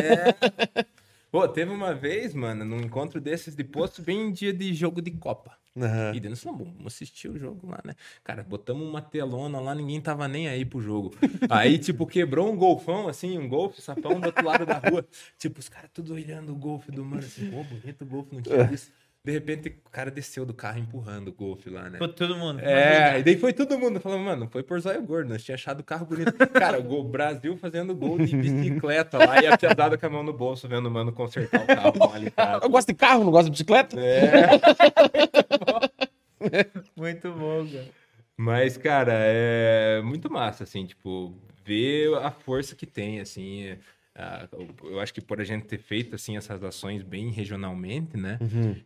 Pô, 1.35 1.49
teve 1.49 1.73
uma 1.73 1.93
vez, 1.93 2.33
mano, 2.33 2.65
num 2.65 2.79
encontro 2.79 3.21
desses 3.21 3.57
de 3.57 3.65
posto, 3.65 4.01
bem 4.01 4.29
em 4.29 4.31
dia 4.31 4.53
de 4.53 4.73
jogo 4.73 5.03
de 5.03 5.11
Copa. 5.11 5.59
Aham. 5.77 6.13
E 6.15 6.21
dentro 6.21 6.39
falou, 6.39 6.67
vamos 6.67 6.95
assistir 6.95 7.29
o 7.29 7.37
jogo 7.37 7.69
lá, 7.69 7.81
né? 7.85 7.97
Cara, 8.23 8.45
botamos 8.45 8.89
uma 8.89 9.03
telona 9.03 9.59
lá, 9.59 9.75
ninguém 9.75 10.01
tava 10.01 10.29
nem 10.29 10.47
aí 10.47 10.65
pro 10.65 10.81
jogo. 10.81 11.13
Aí, 11.51 11.77
tipo, 11.77 12.07
quebrou 12.07 12.53
um 12.53 12.57
golfão, 12.57 13.09
assim, 13.09 13.37
um 13.37 13.49
golfe, 13.49 13.83
sapão 13.83 14.21
do 14.21 14.27
outro 14.27 14.45
lado 14.45 14.65
da 14.65 14.79
rua. 14.79 15.05
Tipo, 15.37 15.59
os 15.59 15.69
caras 15.69 15.91
tudo 15.93 16.15
olhando 16.15 16.53
o 16.53 16.57
golfe 16.57 16.93
do 16.93 17.05
mano, 17.05 17.25
assim, 17.25 17.51
pô, 17.51 17.65
bonito 17.65 18.03
o 18.03 18.07
golfe, 18.07 18.33
não 18.33 18.41
tinha 18.41 18.63
visto. 18.63 18.93
De 19.27 19.33
repente, 19.33 19.71
o 19.87 19.91
cara 19.91 20.11
desceu 20.11 20.45
do 20.45 20.53
carro 20.53 20.79
empurrando 20.79 21.29
o 21.29 21.33
golfe 21.33 21.71
lá, 21.71 21.85
né? 21.85 21.93
Ficou 21.93 22.09
todo 22.09 22.37
mundo. 22.37 22.61
É, 22.61 23.19
e 23.19 23.23
daí 23.23 23.39
foi 23.39 23.55
todo 23.55 23.79
mundo 23.79 23.99
falando, 23.99 24.23
mano, 24.23 24.47
foi 24.51 24.63
por 24.63 24.79
zóio 24.79 25.01
gordo, 25.03 25.31
nós 25.31 25.43
tinha 25.43 25.55
achado 25.55 25.81
o 25.81 25.83
carro 25.83 26.05
bonito. 26.05 26.33
Cara, 26.53 26.79
o 26.79 26.83
gol- 26.83 27.05
Brasil 27.05 27.57
fazendo 27.57 27.95
gol 27.95 28.19
de 28.19 28.37
bicicleta 28.37 29.17
lá 29.17 29.43
e 29.43 29.47
a 29.47 29.57
piazada 29.57 29.97
com 29.97 30.05
a 30.05 30.11
mão 30.11 30.23
no 30.23 30.35
bolso, 30.35 30.69
vendo 30.69 30.87
o 30.89 30.91
mano 30.91 31.11
consertar 31.11 31.63
o 31.63 31.67
carro 31.67 32.13
ali, 32.15 32.31
cara. 32.31 32.61
Eu 32.63 32.69
gosto 32.69 32.89
de 32.89 32.95
carro, 32.95 33.25
não 33.25 33.31
gosto 33.33 33.47
de 33.47 33.53
bicicleta. 33.53 33.97
É. 33.99 34.51
Muito 36.97 37.33
bom, 37.33 37.67
cara. 37.67 37.89
Mas, 38.37 38.77
cara, 38.77 39.13
é 39.15 40.03
muito 40.03 40.31
massa, 40.31 40.65
assim, 40.65 40.85
tipo, 40.85 41.33
ver 41.65 42.13
a 42.17 42.31
força 42.31 42.75
que 42.75 42.85
tem, 42.85 43.21
assim. 43.21 43.77
É, 44.15 44.23
a- 44.23 44.49
eu 44.85 45.01
acho 45.01 45.13
que 45.13 45.21
por 45.21 45.41
a 45.41 45.45
gente 45.45 45.67
ter 45.67 45.79
feito, 45.79 46.15
assim, 46.15 46.37
essas 46.37 46.63
ações 46.63 47.03
bem 47.03 47.31
regionalmente, 47.31 48.17
né? 48.17 48.39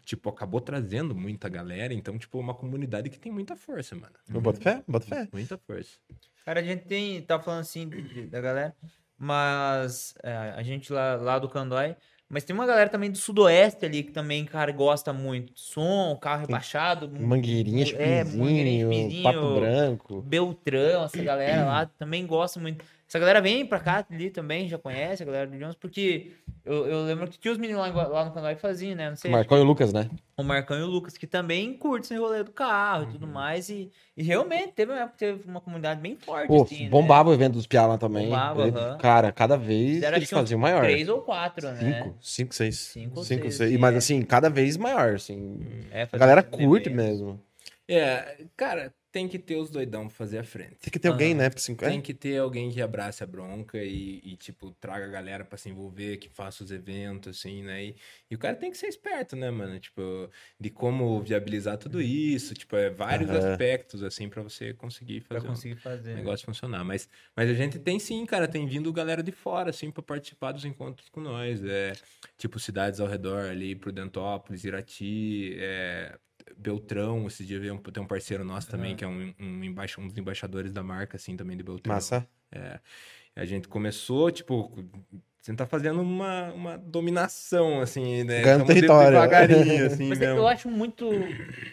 Tipo, 0.04 0.30
acabou 0.30 0.60
trazendo 0.60 1.14
muita 1.14 1.48
galera. 1.48 1.92
Então, 1.92 2.16
tipo, 2.18 2.38
uma 2.38 2.54
comunidade 2.54 3.10
que 3.10 3.18
tem 3.18 3.30
muita 3.30 3.54
força, 3.56 3.94
mano. 3.94 4.14
Eu 4.32 4.40
boto 4.40 4.60
fé, 4.60 4.82
boto 4.88 5.06
fé. 5.06 5.28
Muita 5.32 5.58
força. 5.58 5.98
Cara, 6.44 6.60
a 6.60 6.62
gente 6.62 6.84
tem. 6.86 7.20
Tá 7.22 7.38
falando 7.38 7.60
assim 7.60 7.90
da 8.30 8.40
galera, 8.40 8.74
mas 9.18 10.14
é, 10.22 10.32
a 10.56 10.62
gente 10.62 10.92
lá, 10.92 11.16
lá 11.16 11.38
do 11.38 11.48
Candói. 11.48 11.94
Mas 12.30 12.44
tem 12.44 12.54
uma 12.54 12.66
galera 12.66 12.90
também 12.90 13.10
do 13.10 13.16
Sudoeste 13.16 13.86
ali 13.86 14.02
que 14.02 14.12
também, 14.12 14.44
cara, 14.44 14.70
gosta 14.70 15.14
muito. 15.14 15.52
Som, 15.58 16.14
carro 16.20 16.42
rebaixado. 16.42 17.08
Mangueirinha, 17.10 17.86
É, 17.96 18.22
mangueirinha, 18.22 19.22
papo 19.22 19.54
branco. 19.54 20.22
Beltrão, 20.22 21.04
essa 21.04 21.22
galera 21.22 21.64
lá 21.64 21.86
também 21.86 22.26
gosta 22.26 22.60
muito. 22.60 22.84
Essa 23.08 23.18
galera 23.18 23.40
vem 23.40 23.64
pra 23.64 23.80
cá 23.80 24.04
ali 24.10 24.28
também, 24.28 24.68
já 24.68 24.76
conhece 24.76 25.22
a 25.22 25.26
galera 25.26 25.46
do 25.46 25.56
Jones, 25.58 25.74
porque 25.76 26.32
eu, 26.62 26.86
eu 26.86 27.04
lembro 27.04 27.26
que 27.26 27.38
tinha 27.38 27.50
os 27.50 27.56
meninos 27.56 27.80
lá, 27.80 28.06
lá 28.06 28.24
no 28.26 28.32
canal 28.32 28.54
que 28.54 28.60
faziam, 28.60 28.94
né? 28.94 29.08
Não 29.08 29.16
sei, 29.16 29.30
Marcão 29.30 29.56
e 29.56 29.62
o 29.62 29.64
Lucas, 29.64 29.94
né? 29.94 30.10
o 30.36 30.42
Marcão 30.42 30.78
e 30.78 30.82
o 30.82 30.86
Lucas, 30.86 31.16
que 31.16 31.26
também 31.26 31.72
curtem 31.72 32.00
esse 32.16 32.16
rolê 32.22 32.44
do 32.44 32.52
carro 32.52 33.04
e 33.04 33.06
tudo 33.06 33.24
Uhum. 33.26 33.32
mais. 33.32 33.70
E, 33.70 33.90
e 34.14 34.22
realmente 34.22 34.72
teve 34.72 34.92
uma, 34.92 34.98
época 35.00 35.12
que 35.14 35.18
teve 35.20 35.48
uma 35.48 35.60
comunidade 35.60 36.02
bem 36.02 36.16
forte, 36.16 36.48
Pô, 36.48 36.64
assim, 36.64 36.84
né? 36.84 36.90
bombava 36.90 37.30
o 37.30 37.32
evento 37.32 37.54
dos 37.54 37.66
Piá 37.66 37.86
lá 37.86 37.96
também. 37.96 38.26
Bombava, 38.26 38.66
Ele- 38.68 38.76
aham. 38.76 38.98
Cara, 38.98 39.32
cada 39.32 39.56
vez 39.56 39.94
Fizeram, 39.94 40.16
eles 40.18 40.30
faziam 40.30 40.60
maior. 40.60 40.82
Três 40.82 41.08
ou 41.08 41.22
quatro, 41.22 41.66
né? 41.72 42.02
Cinco, 42.02 42.18
cinco, 42.20 42.54
seis. 42.54 42.76
Cinco 42.78 43.18
ou 43.20 43.24
Cinco, 43.24 43.42
seis, 43.44 43.54
seis. 43.54 43.72
e 43.72 43.78
Mas 43.78 43.94
é- 43.94 43.98
assim, 43.98 44.20
cada 44.20 44.50
vez 44.50 44.76
maior, 44.76 45.14
assim. 45.14 45.58
É, 45.90 46.06
A 46.12 46.18
galera 46.18 46.42
curte 46.42 46.90
mesmo. 46.90 47.40
É, 47.88 48.44
cara, 48.54 48.92
tem 49.10 49.26
que 49.26 49.38
ter 49.38 49.56
os 49.56 49.70
doidão 49.70 50.06
pra 50.06 50.14
fazer 50.16 50.38
a 50.38 50.44
frente. 50.44 50.76
Tem 50.80 50.90
que 50.90 50.98
ter 50.98 51.08
alguém, 51.08 51.32
Aham. 51.32 51.38
né? 51.38 51.50
pra 51.50 51.58
cinco- 51.58 51.84
é? 51.84 51.88
Tem 51.88 52.00
que 52.00 52.12
ter 52.12 52.36
alguém 52.38 52.70
que 52.70 52.80
abrace 52.82 53.24
a 53.24 53.26
bronca 53.26 53.78
e, 53.82 54.20
e, 54.22 54.36
tipo, 54.36 54.70
traga 54.72 55.06
a 55.06 55.08
galera 55.08 55.44
pra 55.44 55.56
se 55.56 55.68
envolver, 55.70 56.18
que 56.18 56.28
faça 56.28 56.62
os 56.62 56.70
eventos, 56.70 57.36
assim, 57.38 57.62
né? 57.62 57.84
E, 57.86 57.96
e 58.30 58.34
o 58.34 58.38
cara 58.38 58.54
tem 58.56 58.70
que 58.70 58.76
ser 58.76 58.86
esperto, 58.88 59.34
né, 59.34 59.50
mano? 59.50 59.78
Tipo, 59.80 60.30
de 60.60 60.70
como 60.70 61.20
viabilizar 61.22 61.78
tudo 61.78 62.00
isso, 62.02 62.54
tipo, 62.54 62.76
é 62.76 62.90
vários 62.90 63.30
Aham. 63.30 63.50
aspectos, 63.52 64.02
assim, 64.02 64.28
pra 64.28 64.42
você 64.42 64.74
conseguir 64.74 65.20
Pra 65.22 65.36
fazer 65.38 65.46
um 65.48 65.50
conseguir 65.54 65.76
fazer. 65.76 66.14
negócio 66.14 66.44
funcionar. 66.44 66.84
Mas, 66.84 67.08
mas 67.34 67.48
a 67.50 67.54
gente 67.54 67.78
tem 67.78 67.98
sim, 67.98 68.24
cara, 68.26 68.46
tem 68.46 68.66
vindo 68.66 68.92
galera 68.92 69.22
de 69.22 69.32
fora, 69.32 69.70
assim, 69.70 69.90
pra 69.90 70.02
participar 70.02 70.52
dos 70.52 70.64
encontros 70.64 71.08
com 71.08 71.20
nós. 71.20 71.64
É, 71.64 71.92
tipo, 72.36 72.58
cidades 72.60 73.00
ao 73.00 73.06
redor 73.08 73.46
ali, 73.48 73.74
Prudentópolis, 73.74 74.64
Irati, 74.64 75.54
é, 75.58 76.18
Beltrão, 76.58 77.26
esse 77.26 77.44
dia 77.44 77.60
veio 77.60 77.74
um, 77.74 77.78
tem 77.78 78.02
um 78.02 78.06
parceiro 78.06 78.44
nosso 78.44 78.68
também, 78.68 78.96
que 78.96 79.04
é 79.04 79.06
um, 79.08 79.32
um, 79.38 79.74
um 79.98 80.08
dos 80.08 80.18
embaixadores 80.18 80.72
da 80.72 80.82
marca, 80.82 81.16
assim, 81.16 81.36
também 81.36 81.56
de 81.56 81.62
Beltrão. 81.62 81.94
Massa. 81.94 82.26
É, 82.50 82.80
a 83.36 83.44
gente 83.44 83.68
começou, 83.68 84.30
tipo, 84.30 84.74
você 85.40 85.54
tá 85.54 85.66
fazendo 85.66 86.02
uma, 86.02 86.52
uma 86.52 86.76
dominação, 86.76 87.80
assim, 87.80 88.24
né? 88.24 88.42
Ganhando 88.42 88.66
território. 88.66 89.12
Devagarinho, 89.12 89.86
assim, 89.92 90.08
Mas 90.08 90.18
mesmo. 90.18 90.36
eu 90.38 90.48
acho 90.48 90.68
muito 90.68 91.08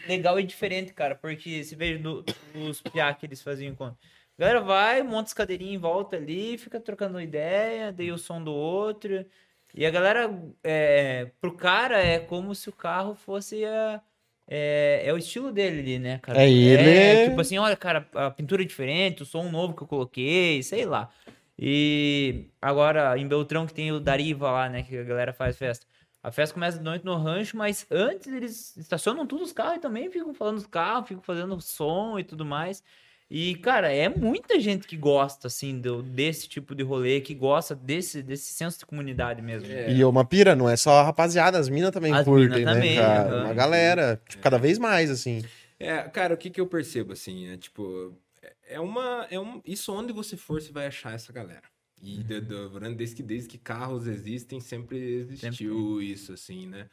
legal 0.08 0.38
e 0.38 0.44
diferente, 0.44 0.94
cara, 0.94 1.14
porque 1.14 1.64
se 1.64 1.74
veja 1.74 1.98
do- 1.98 2.24
os 2.68 2.80
piá 2.80 3.12
que 3.12 3.26
eles 3.26 3.42
faziam 3.42 3.72
encontro. 3.72 3.98
A 4.38 4.40
galera 4.42 4.60
vai, 4.60 5.02
monta 5.02 5.24
as 5.28 5.34
cadeirinhas 5.34 5.74
em 5.74 5.78
volta 5.78 6.16
ali, 6.16 6.56
fica 6.58 6.78
trocando 6.78 7.20
ideia, 7.20 7.92
daí 7.92 8.12
o 8.12 8.18
som 8.18 8.42
do 8.42 8.52
outro. 8.52 9.26
E 9.74 9.84
a 9.84 9.90
galera, 9.90 10.30
é, 10.62 11.30
pro 11.40 11.54
cara, 11.54 11.98
é 12.00 12.18
como 12.18 12.54
se 12.54 12.68
o 12.68 12.72
carro 12.72 13.14
fosse 13.14 13.64
a. 13.64 14.00
É, 14.48 15.02
é 15.04 15.12
o 15.12 15.18
estilo 15.18 15.50
dele 15.52 15.80
ali, 15.80 15.98
né, 15.98 16.18
cara? 16.18 16.38
É 16.40 16.46
ele- 16.50 17.24
tipo 17.24 17.40
assim, 17.40 17.58
olha, 17.58 17.76
cara, 17.76 18.08
a 18.14 18.30
pintura 18.30 18.62
é 18.62 18.64
diferente, 18.64 19.22
o 19.22 19.26
som 19.26 19.48
novo 19.50 19.74
que 19.74 19.82
eu 19.82 19.86
coloquei, 19.86 20.62
sei 20.62 20.84
lá. 20.84 21.10
E 21.58 22.44
agora, 22.60 23.18
em 23.18 23.26
Beltrão, 23.26 23.66
que 23.66 23.74
tem 23.74 23.90
o 23.92 23.98
Dariva 24.00 24.50
lá, 24.50 24.68
né, 24.68 24.82
que 24.82 24.96
a 24.96 25.02
galera 25.04 25.32
faz 25.32 25.56
festa. 25.56 25.86
A 26.22 26.30
festa 26.30 26.52
começa 26.54 26.78
de 26.78 26.84
noite 26.84 27.04
no 27.04 27.16
rancho, 27.16 27.56
mas 27.56 27.86
antes 27.90 28.26
eles 28.26 28.76
estacionam 28.76 29.26
todos 29.26 29.46
os 29.48 29.52
carros 29.52 29.76
e 29.76 29.80
também 29.80 30.10
ficam 30.10 30.34
falando 30.34 30.56
dos 30.56 30.66
carros, 30.66 31.08
ficam 31.08 31.22
fazendo 31.22 31.60
som 31.60 32.18
e 32.18 32.24
tudo 32.24 32.44
mais. 32.44 32.82
E, 33.28 33.56
cara, 33.56 33.92
é 33.92 34.08
muita 34.08 34.60
gente 34.60 34.86
que 34.86 34.96
gosta, 34.96 35.48
assim, 35.48 35.80
do, 35.80 36.00
desse 36.00 36.48
tipo 36.48 36.74
de 36.76 36.84
rolê, 36.84 37.20
que 37.20 37.34
gosta 37.34 37.74
desse, 37.74 38.22
desse 38.22 38.52
senso 38.52 38.78
de 38.78 38.86
comunidade 38.86 39.42
mesmo. 39.42 39.66
É. 39.68 39.90
E 39.92 40.04
uma 40.04 40.24
pira, 40.24 40.54
não 40.54 40.68
é 40.68 40.76
só 40.76 41.00
a 41.00 41.02
rapaziada, 41.02 41.58
as 41.58 41.68
minas 41.68 41.90
também 41.90 42.14
As 42.14 42.24
curtem, 42.24 42.60
mina 42.60 42.64
né, 42.66 42.72
também, 42.74 42.96
cara? 42.96 43.30
aham. 43.30 43.44
Uma 43.46 43.54
galera, 43.54 44.22
tipo, 44.28 44.42
cada 44.42 44.58
vez 44.58 44.78
mais, 44.78 45.10
assim. 45.10 45.42
É, 45.78 46.02
cara, 46.04 46.34
o 46.34 46.36
que 46.36 46.50
que 46.50 46.60
eu 46.60 46.68
percebo, 46.68 47.12
assim, 47.12 47.48
é 47.48 47.56
tipo, 47.56 48.16
é- 48.40 48.54
é 48.76 48.80
uma, 48.80 49.26
é 49.28 49.40
um, 49.40 49.60
isso 49.66 49.92
onde 49.92 50.12
você 50.12 50.36
for, 50.36 50.62
você 50.62 50.70
vai 50.70 50.86
achar 50.86 51.12
essa 51.12 51.32
galera. 51.32 51.62
E 52.00 52.22
durante- 52.22 52.94
desde, 52.96 53.16
que, 53.16 53.22
desde 53.24 53.48
que 53.48 53.58
carros 53.58 54.06
existem, 54.06 54.60
sempre 54.60 54.98
existiu 54.98 56.00
isso, 56.00 56.32
assim, 56.32 56.66
né? 56.68 56.88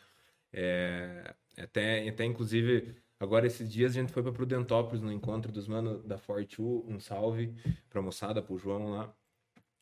É, 0.52 1.34
até, 1.58 2.08
até, 2.08 2.26
inclusive, 2.26 2.96
agora 3.24 3.48
esses 3.48 3.72
dias 3.72 3.92
a 3.92 3.96
gente 4.02 4.12
foi 4.12 4.22
pra 4.22 4.32
Prudentópolis 4.32 5.02
no 5.02 5.12
encontro 5.12 5.52
dos 5.52 5.68
manos 5.68 6.04
da 6.06 6.18
Fortu, 6.18 6.86
um 6.88 7.00
salve 7.00 7.54
pra 7.90 8.02
moçada, 8.02 8.42
pro 8.42 8.58
João 8.58 8.92
lá. 8.92 9.14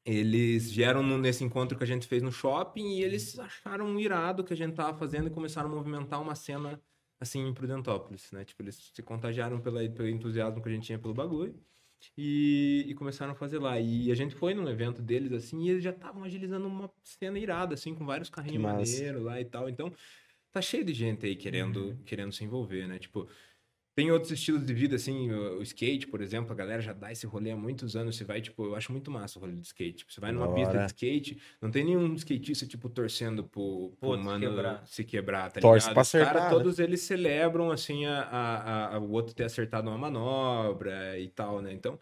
Eles 0.04 0.72
vieram 0.72 1.04
no- 1.04 1.18
nesse 1.18 1.44
encontro 1.44 1.78
que 1.78 1.84
a 1.84 1.88
gente 1.88 2.08
fez 2.08 2.24
no 2.24 2.32
shopping 2.32 2.98
e 2.98 3.04
eles 3.04 3.38
acharam 3.38 3.86
um 3.86 4.00
irado 4.00 4.44
que 4.44 4.54
a 4.54 4.58
gente 4.58 4.74
tava 4.76 4.98
fazendo 4.98 5.28
e 5.28 5.32
começaram 5.32 5.70
a 5.70 5.76
movimentar 5.76 6.20
uma 6.22 6.34
cena 6.34 6.82
assim 7.20 7.46
em 7.48 7.54
Prudentópolis, 7.54 8.32
né? 8.32 8.44
Tipo, 8.44 8.64
eles 8.64 8.92
se 8.94 9.04
contagiaram 9.04 9.60
pela, 9.62 9.88
pelo 9.90 10.08
entusiasmo 10.10 10.60
que 10.62 10.70
a 10.70 10.72
gente 10.72 10.86
tinha 10.88 10.98
pelo 10.98 11.14
bagulho 11.14 11.56
e, 12.18 12.84
e 12.88 12.96
começaram 12.96 13.34
a 13.34 13.36
fazer 13.36 13.60
lá. 13.60 13.80
E 13.80 14.12
a 14.12 14.16
gente 14.16 14.34
foi 14.34 14.56
num 14.56 14.68
evento 14.68 15.04
deles, 15.04 15.32
assim, 15.34 15.62
e 15.62 15.70
eles 15.70 15.84
já 15.84 15.92
estavam 15.92 16.24
agilizando 16.24 16.66
uma 16.68 16.92
cena 17.04 17.38
irada, 17.38 17.76
assim, 17.76 17.94
com 17.94 18.04
vários 18.04 18.30
carrinhos 18.30 18.64
maneiros 18.98 19.24
lá 19.24 19.40
e 19.40 19.46
tal. 19.46 19.70
Então, 19.70 19.94
tá 20.52 20.62
cheio 20.62 20.84
de 20.86 20.94
gente 20.94 21.26
aí 21.26 21.36
querendo, 21.36 21.98
querendo 22.06 22.32
se 22.34 22.44
envolver, 22.44 22.88
né? 22.88 23.00
Tipo, 23.00 23.28
Tem 23.96 24.12
outros 24.12 24.32
estilos 24.32 24.66
de 24.66 24.74
vida, 24.74 24.96
assim, 24.98 25.32
o, 25.32 25.62
skate, 25.64 26.08
por 26.08 26.22
exemplo, 26.22 26.52
a 26.54 26.56
galera 26.56 26.82
já 26.82 26.94
dá 26.94 27.12
esse 27.12 27.28
rolê 27.28 27.52
há 27.52 27.58
muitos 27.58 27.96
anos. 27.96 28.16
Você 28.18 28.26
vai, 28.26 28.42
tipo, 28.42 28.66
eu 28.66 28.76
acho 28.76 28.92
muito 28.94 29.12
massa 29.12 29.40
o 29.40 29.42
rolê 29.42 29.56
de 29.56 29.68
skate. 29.68 30.00
Tipo, 30.00 30.14
você 30.14 30.22
vai 30.22 30.32
numa 30.32 30.48
Da 30.48 30.48
pista 30.50 30.80
de 30.80 30.88
skate, 30.88 31.42
não 31.62 31.72
tem 31.72 31.86
nenhum 31.86 32.14
skatista, 32.16 32.68
tipo, 32.68 32.90
torcendo 32.90 33.44
pro, 33.48 33.98
pro 34.02 34.14
Pô, 34.14 34.18
se 34.18 34.24
mano 34.24 34.38
quebrar. 34.38 34.88
se 34.88 35.04
quebrar, 35.04 35.52
tá 35.52 35.60
Torce 35.60 35.62
ligado? 35.62 35.94
pra 35.94 36.02
Os 36.02 36.12
caras, 36.14 36.44
acertar, 36.44 36.56
né? 36.58 36.64
todos 36.64 36.80
eles 36.80 37.02
celebram, 37.02 37.72
assim, 37.72 38.06
a, 38.06 38.22
a, 38.24 38.96
a- 38.96 39.00
o 39.00 39.12
outro 39.12 39.34
ter 39.36 39.44
acertado 39.46 39.90
uma 39.90 39.98
manobra 39.98 41.20
e 41.20 41.30
tal, 41.30 41.62
né? 41.62 41.72
Então, 41.74 42.00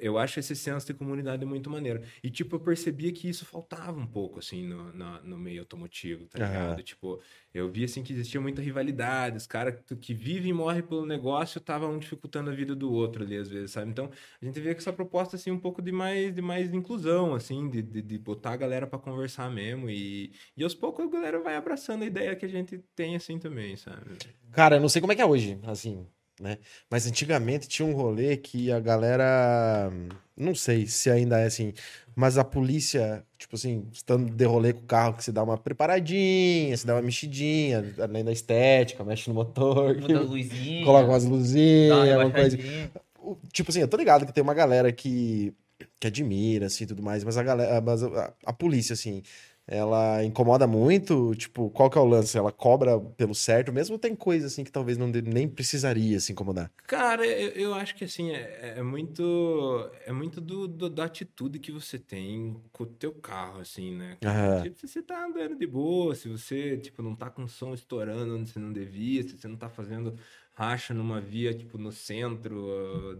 eu 0.00 0.16
acho 0.18 0.38
esse 0.38 0.54
senso 0.54 0.86
de 0.86 0.94
comunidade 0.94 1.44
muito 1.44 1.68
maneiro. 1.68 2.00
E, 2.22 2.30
tipo, 2.30 2.56
eu 2.56 2.60
percebia 2.60 3.10
que 3.12 3.28
isso 3.28 3.44
faltava 3.44 3.98
um 3.98 4.06
pouco, 4.06 4.38
assim, 4.38 4.66
no, 4.66 4.92
na- 4.92 5.20
no 5.22 5.36
meio 5.36 5.60
automotivo, 5.62 6.26
tá 6.26 6.38
ligado? 6.48 6.82
Tipo, 6.82 7.20
eu 7.52 7.68
vi, 7.70 7.84
assim, 7.84 8.02
que 8.02 8.12
existia 8.12 8.40
muita 8.40 8.62
rivalidade. 8.62 9.36
Os 9.36 9.46
caras 9.46 9.74
que, 10.00 10.14
vivem 10.14 10.50
e 10.50 10.52
morrem 10.52 10.82
pelo 10.82 11.04
negócio 11.04 11.58
estavam 11.58 11.92
um 11.92 11.98
dificultando 11.98 12.50
a 12.50 12.54
vida 12.54 12.74
do 12.74 12.92
outro 12.92 13.24
ali, 13.24 13.36
às 13.36 13.48
vezes, 13.48 13.72
sabe? 13.72 13.90
Então, 13.90 14.10
a 14.40 14.44
gente 14.44 14.60
vê 14.60 14.74
que 14.74 14.80
essa 14.80 14.92
proposta, 14.92 15.36
assim, 15.36 15.50
um 15.50 15.58
pouco 15.58 15.82
de 15.82 15.90
mais, 15.92 16.32
de 16.34 16.40
mais 16.42 16.72
inclusão, 16.72 17.34
assim, 17.34 17.68
de, 17.68 17.82
de, 17.82 18.00
de 18.02 18.18
botar 18.18 18.52
a 18.52 18.56
galera 18.56 18.86
pra 18.86 18.98
conversar 18.98 19.50
mesmo. 19.50 19.90
E, 19.90 20.32
e 20.56 20.62
aos 20.62 20.74
poucos 20.74 21.04
a 21.06 21.08
galera 21.10 21.40
vai 21.40 21.56
abraçando 21.56 22.02
a 22.02 22.06
ideia 22.06 22.36
que 22.36 22.44
a 22.44 22.48
gente 22.48 22.78
tem, 22.94 23.16
assim, 23.16 23.38
também, 23.38 23.76
sabe? 23.76 24.12
Cara, 24.52 24.76
eu 24.76 24.80
não 24.80 24.88
sei 24.88 25.00
como 25.00 25.12
é 25.12 25.16
que 25.16 25.22
é 25.22 25.26
hoje, 25.26 25.58
assim, 25.64 26.06
né? 26.40 26.58
Mas 26.90 27.06
antigamente 27.06 27.68
tinha 27.68 27.86
um 27.86 27.92
rolê 27.94 28.36
que 28.36 28.70
a 28.72 28.80
galera. 28.80 29.90
Não 30.36 30.54
sei 30.54 30.86
se 30.86 31.08
ainda 31.10 31.38
é 31.38 31.46
assim, 31.46 31.72
mas 32.16 32.38
a 32.38 32.44
polícia, 32.44 33.24
tipo 33.38 33.56
assim, 33.56 33.86
estando 33.92 34.32
de 34.32 34.44
rolê 34.44 34.72
com 34.72 34.80
o 34.80 34.86
carro, 34.86 35.14
que 35.14 35.22
se 35.24 35.30
dá 35.30 35.42
uma 35.42 35.56
preparadinha, 35.56 36.76
se 36.76 36.86
dá 36.86 36.94
uma 36.94 37.02
mexidinha, 37.02 37.84
além 38.00 38.24
da 38.24 38.32
estética, 38.32 39.04
mexe 39.04 39.28
no 39.28 39.34
motor, 39.34 39.96
Muda 39.96 40.18
a 40.18 40.22
luzinha. 40.22 40.84
coloca 40.84 41.08
umas 41.08 41.24
dá 41.24 41.30
uma 41.30 41.36
luzinhas, 41.36 42.12
alguma 42.12 42.30
coisa. 42.32 42.58
tipo 43.52 43.70
assim, 43.70 43.80
eu 43.80 43.88
tô 43.88 43.96
ligado 43.96 44.26
que 44.26 44.32
tem 44.32 44.42
uma 44.42 44.54
galera 44.54 44.92
que, 44.92 45.52
que 46.00 46.06
admira, 46.08 46.66
assim, 46.66 46.86
tudo 46.86 47.02
mais, 47.02 47.22
mas 47.24 47.36
a 47.36 47.42
galera, 47.42 47.80
mas 47.80 48.02
a, 48.02 48.32
a 48.44 48.52
polícia, 48.52 48.92
assim, 48.94 49.22
ela 49.66 50.22
incomoda 50.24 50.66
muito, 50.66 51.34
tipo, 51.34 51.70
qual 51.70 51.88
que 51.88 51.96
é 51.96 52.00
o 52.00 52.04
lance? 52.04 52.36
Ela 52.36 52.52
cobra 52.52 53.00
pelo 53.00 53.34
certo, 53.34 53.72
mesmo 53.72 53.98
tem 53.98 54.14
coisa, 54.14 54.46
assim, 54.46 54.62
que 54.62 54.70
talvez 54.70 54.98
não 54.98 55.06
nem 55.08 55.48
precisaria 55.48 56.20
se 56.20 56.32
incomodar. 56.32 56.70
Cara, 56.86 57.26
eu, 57.26 57.50
eu 57.50 57.74
acho 57.74 57.94
que 57.94 58.04
assim, 58.04 58.30
é, 58.32 58.74
é 58.78 58.82
muito. 58.82 59.90
É 60.04 60.12
muito 60.12 60.40
do, 60.40 60.68
do- 60.68 60.90
da 60.90 61.04
atitude 61.04 61.58
que 61.58 61.72
você 61.72 61.98
tem 61.98 62.60
com 62.72 62.84
o 62.84 62.86
teu 62.86 63.12
carro, 63.12 63.60
assim, 63.60 63.94
né? 63.94 64.18
Aham. 64.24 64.62
Tipo, 64.64 64.78
se 64.80 64.88
você 64.88 65.02
tá 65.02 65.24
andando 65.24 65.56
de 65.56 65.66
boa, 65.66 66.14
se 66.14 66.28
você, 66.28 66.76
tipo, 66.76 67.02
não 67.02 67.14
tá 67.16 67.30
com 67.30 67.44
o 67.44 67.48
som 67.48 67.72
estourando 67.72 68.36
onde 68.36 68.50
você 68.50 68.58
não 68.58 68.72
devia, 68.72 69.22
se 69.22 69.36
você 69.36 69.48
não 69.48 69.56
tá 69.56 69.68
fazendo 69.70 70.14
racha 70.52 70.94
numa 70.94 71.20
via, 71.20 71.52
tipo, 71.54 71.78
no 71.78 71.90
centro, 71.90 72.70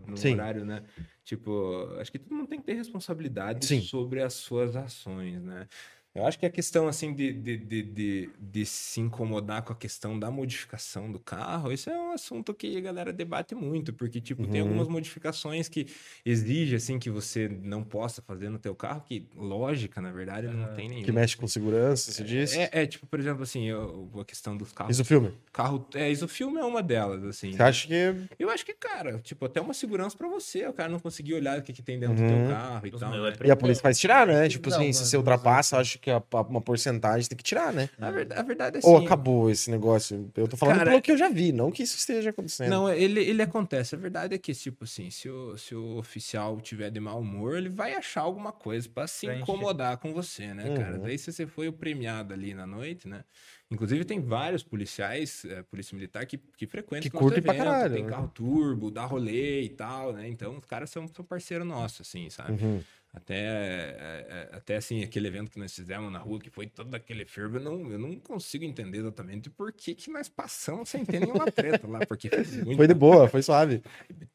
ah, 0.07 0.11
no 0.11 0.17
Sim. 0.17 0.35
horário, 0.35 0.65
né? 0.65 0.85
Tipo, 1.25 1.89
acho 1.99 2.13
que 2.13 2.19
todo 2.19 2.35
mundo 2.35 2.49
tem 2.49 2.59
que 2.61 2.67
ter 2.67 2.75
responsabilidade 2.75 3.67
Sim. 3.67 3.81
sobre 3.81 4.23
as 4.23 4.35
suas 4.35 4.77
ações, 4.77 5.43
né? 5.43 5.67
Eu 6.15 6.25
acho 6.25 6.39
que 6.39 6.47
a 6.47 6.51
questão, 6.51 6.87
assim, 6.87 7.13
de, 7.13 7.33
de, 7.33 7.57
de, 7.57 7.83
de, 7.83 8.31
de 8.39 8.65
se 8.65 9.01
incomodar 9.01 9.63
com 9.63 9.73
a 9.73 9.77
questão 9.77 10.17
da 10.17 10.31
modificação 10.31 11.11
do 11.11 11.19
carro, 11.19 11.73
isso 11.73 11.91
é 11.91 11.99
um 11.99 12.13
assunto 12.13 12.55
que 12.55 12.77
a 12.77 12.81
galera 12.81 13.13
debate 13.13 13.53
muito, 13.53 13.93
porque, 13.93 14.21
tipo, 14.21 14.47
tem 14.47 14.61
Uhum. 14.63 14.69
algumas 14.69 14.87
modificações 14.87 15.69
que 15.69 15.89
exigem, 16.25 16.77
assim, 16.77 17.01
que 17.01 17.11
você 17.11 17.49
não 17.49 17.83
possa 17.83 18.23
fazer 18.23 18.49
no 18.49 18.61
teu 18.61 18.77
carro, 18.77 19.01
que, 19.01 19.27
lógica, 19.35 20.01
na 20.01 20.13
verdade, 20.13 20.47
não 20.47 20.73
tem 20.77 20.89
nenhuma. 20.89 21.05
Que 21.05 21.11
mexe 21.11 21.37
com 21.37 21.49
segurança, 21.49 22.13
você 22.13 22.23
disse? 22.23 22.61
É, 22.61 22.69
é, 22.71 22.87
tipo, 22.87 23.09
por 23.09 23.19
exemplo, 23.19 23.43
assim, 23.43 23.65
eu- 23.65 24.09
a 24.21 24.25
questão 24.25 24.57
dos 24.57 24.71
carros. 24.71 24.93
Isso 24.95 25.03
o 25.03 25.05
filme. 25.05 25.33
Carro, 25.53 25.85
é, 25.97 26.09
isso 26.13 26.27
o 26.27 26.29
filme 26.29 26.61
é 26.61 26.65
uma 26.65 26.81
delas, 26.81 27.25
assim. 27.25 27.51
Você 27.53 27.61
acha 27.63 27.89
que. 27.89 27.95
Eu 28.39 28.51
acho 28.51 28.65
que, 28.65 28.73
cara, 28.75 29.19
tipo, 29.19 29.45
até 29.47 29.61
uma 29.61 29.75
segurança 29.75 30.17
pra 30.17 30.29
você, 30.29 30.65
o 30.69 30.73
cara 30.73 30.89
não 30.89 31.01
conseguir 31.01 31.35
olhar 31.35 31.59
o 31.59 31.63
que, 31.63 31.73
que 31.73 31.83
tem 31.83 31.99
dentro 31.99 32.15
do 32.15 32.23
Uhum. 32.23 32.29
teu 32.47 32.55
carro 32.55 32.87
e 32.87 32.91
Os 32.91 33.01
tal. 33.01 33.11
né? 33.11 33.33
é 33.41 33.47
E 33.49 33.51
a 33.51 33.57
polícia 33.57 33.83
faz 33.83 33.99
tirar, 33.99 34.25
né? 34.29 34.43
Não, 34.43 34.49
Tipo 34.49 34.69
assim, 34.69 34.93
se 34.93 35.01
mas- 35.01 35.09
você 35.11 35.17
ultrapassa, 35.17 35.75
eu 35.75 35.81
acho 35.81 35.99
que 36.05 36.11
a- 36.11 36.23
a- 36.33 36.41
uma 36.43 36.61
porcentagem 36.61 37.27
tem 37.27 37.37
que 37.37 37.43
tirar, 37.43 37.73
né? 37.73 37.89
A 37.99 38.11
verdade, 38.11 38.39
a 38.41 38.45
verdade 38.45 38.77
é 38.77 38.79
assim. 38.81 38.89
Ou 38.89 38.99
acabou 38.99 39.51
esse 39.51 39.71
negócio? 39.71 40.31
Eu 40.37 40.47
tô 40.47 40.55
falando 40.55 40.77
Cara, 40.77 40.91
pelo 40.91 41.01
que 41.01 41.11
eu 41.11 41.17
já 41.17 41.31
vi, 41.31 41.51
não 41.51 41.71
que 41.71 41.83
isso 41.83 41.97
esteja 41.97 42.29
acontecendo. 42.29 42.69
Não, 42.69 42.93
ele, 42.93 43.21
ele 43.23 43.41
acontece. 43.41 43.95
A 43.95 43.99
verdade 43.99 44.35
é 44.35 44.39
que, 44.39 44.53
tipo 44.53 44.85
assim, 44.85 45.09
se 45.11 45.31
o, 45.31 45.57
se 45.57 45.75
o 45.75 45.97
oficial 45.97 46.61
tiver 46.61 46.91
de 46.91 47.01
mau 47.01 47.21
humor, 47.21 47.57
ele 47.57 47.71
vai 47.71 47.95
achar 47.95 48.21
alguma 48.21 48.53
coisa 48.53 48.87
pra 48.87 49.07
se 49.07 49.25
Pra 49.27 49.35
encher. 49.35 49.43
incomodar 49.43 49.97
com 49.97 50.13
você, 50.13 50.53
né, 50.53 50.77
cara? 50.77 50.97
Uhum. 50.97 51.03
Daí, 51.05 51.17
se 51.17 51.33
você 51.33 51.47
foi 51.47 51.69
o 51.69 51.73
premiado 51.73 52.35
ali 52.35 52.53
na 52.53 52.67
noite, 52.67 53.09
né? 53.09 53.25
Inclusive, 53.71 54.05
tem 54.05 54.21
vários 54.21 54.63
policiais, 54.63 55.45
é, 55.47 55.63
polícia 55.63 55.97
militar, 55.97 56.27
que, 56.27 56.37
que 56.37 56.67
frequentam 56.67 57.03
Que 57.03 57.09
o 57.09 57.13
nosso 57.15 57.25
curtem 57.25 57.43
pra 57.43 57.55
evento, 57.55 57.65
caralho, 57.67 57.95
Tem 57.95 58.03
né? 58.05 58.09
carro 58.11 58.29
turbo, 58.29 58.91
dá 58.91 59.05
rolê 59.07 59.63
e 59.63 59.71
tal, 59.71 60.13
né? 60.13 60.29
Então, 60.29 60.59
os 60.59 60.67
caras 60.67 60.91
são, 60.91 61.09
são 61.09 61.25
parceiro 61.25 61.65
nosso, 61.65 62.03
assim, 62.03 62.29
sabe? 62.29 62.63
Uhum. 62.63 62.83
Até, 63.15 63.37
é, 63.37 64.27
é, 64.29 64.57
até 64.57 64.77
assim, 64.77 65.05
aquele 65.05 65.29
evento 65.29 65.49
que 65.49 65.59
nós 65.59 65.73
fizemos 65.73 66.13
na 66.13 66.19
rua, 66.19 66.41
que 66.41 66.51
foi 66.51 66.67
todo 66.67 66.93
aquele 66.97 67.25
fervo, 67.25 67.59
eu 67.59 67.61
não, 67.61 67.93
eu 67.93 67.99
não 67.99 68.17
consigo 68.17 68.65
entender 68.65 68.99
exatamente 68.99 69.49
por 69.49 69.73
que, 69.73 69.95
que 69.95 70.11
nós 70.11 70.29
passamos 70.29 70.89
sem 70.89 71.05
ter 71.05 71.21
nenhuma 71.21 71.51
treta 71.51 71.87
lá, 71.87 72.01
porque 72.05 72.29
foi 72.29 72.45
Foi 72.77 72.89
de 72.89 72.95
boa, 72.95 73.29
foi 73.29 73.41
suave. 73.41 73.83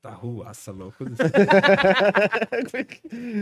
Tá 0.01 0.11
ruaça, 0.11 0.71
louco. 0.71 1.03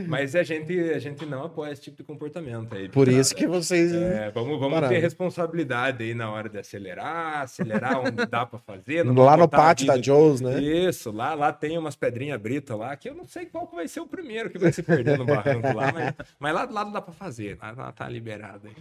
Mas 0.08 0.36
a 0.36 0.42
gente, 0.42 0.74
a 0.90 0.98
gente 0.98 1.24
não 1.26 1.44
apoia 1.44 1.72
esse 1.72 1.84
tipo 1.84 1.98
de 1.98 2.04
comportamento 2.04 2.76
aí. 2.76 2.90
Por 2.90 3.08
isso 3.08 3.36
que 3.36 3.46
vocês. 3.46 3.94
É, 3.94 4.32
vamos 4.32 4.60
vamos 4.60 4.90
ter 4.90 4.98
responsabilidade 4.98 6.04
aí 6.04 6.16
na 6.16 6.32
hora 6.32 6.50
de 6.50 6.58
acelerar, 6.58 7.44
acelerar 7.44 8.00
onde 8.00 8.26
dá 8.26 8.44
pra 8.44 8.58
fazer. 8.58 9.04
lá 9.04 9.38
no 9.38 9.48
pátio 9.48 9.86
da 9.86 10.02
Joe's, 10.02 10.42
né? 10.42 10.60
Isso, 10.60 11.12
lá, 11.12 11.36
lá 11.36 11.54
tem 11.54 11.78
umas 11.78 11.96
pedrinhas 11.96 12.42
britas 12.42 12.76
lá, 12.76 12.96
que 12.96 13.08
eu 13.08 13.14
não 13.14 13.28
sei 13.28 13.46
qual 13.46 13.70
vai 13.72 13.88
ser 13.88 14.00
o 14.00 14.08
primeiro 14.08 14.50
que 14.50 14.58
vai 14.58 14.74
se 14.74 14.82
perder 14.82 15.18
no 15.18 15.27
barranco 15.28 15.72
lá, 15.74 15.92
mas, 15.92 16.14
mas 16.40 16.54
lá 16.54 16.66
do 16.66 16.74
lado 16.74 16.92
dá 16.92 17.02
pra 17.02 17.14
fazer, 17.14 17.58
lá, 17.62 17.72
lá 17.72 17.92
tá 17.92 18.08
liberado 18.10 18.68
aí. 18.68 18.76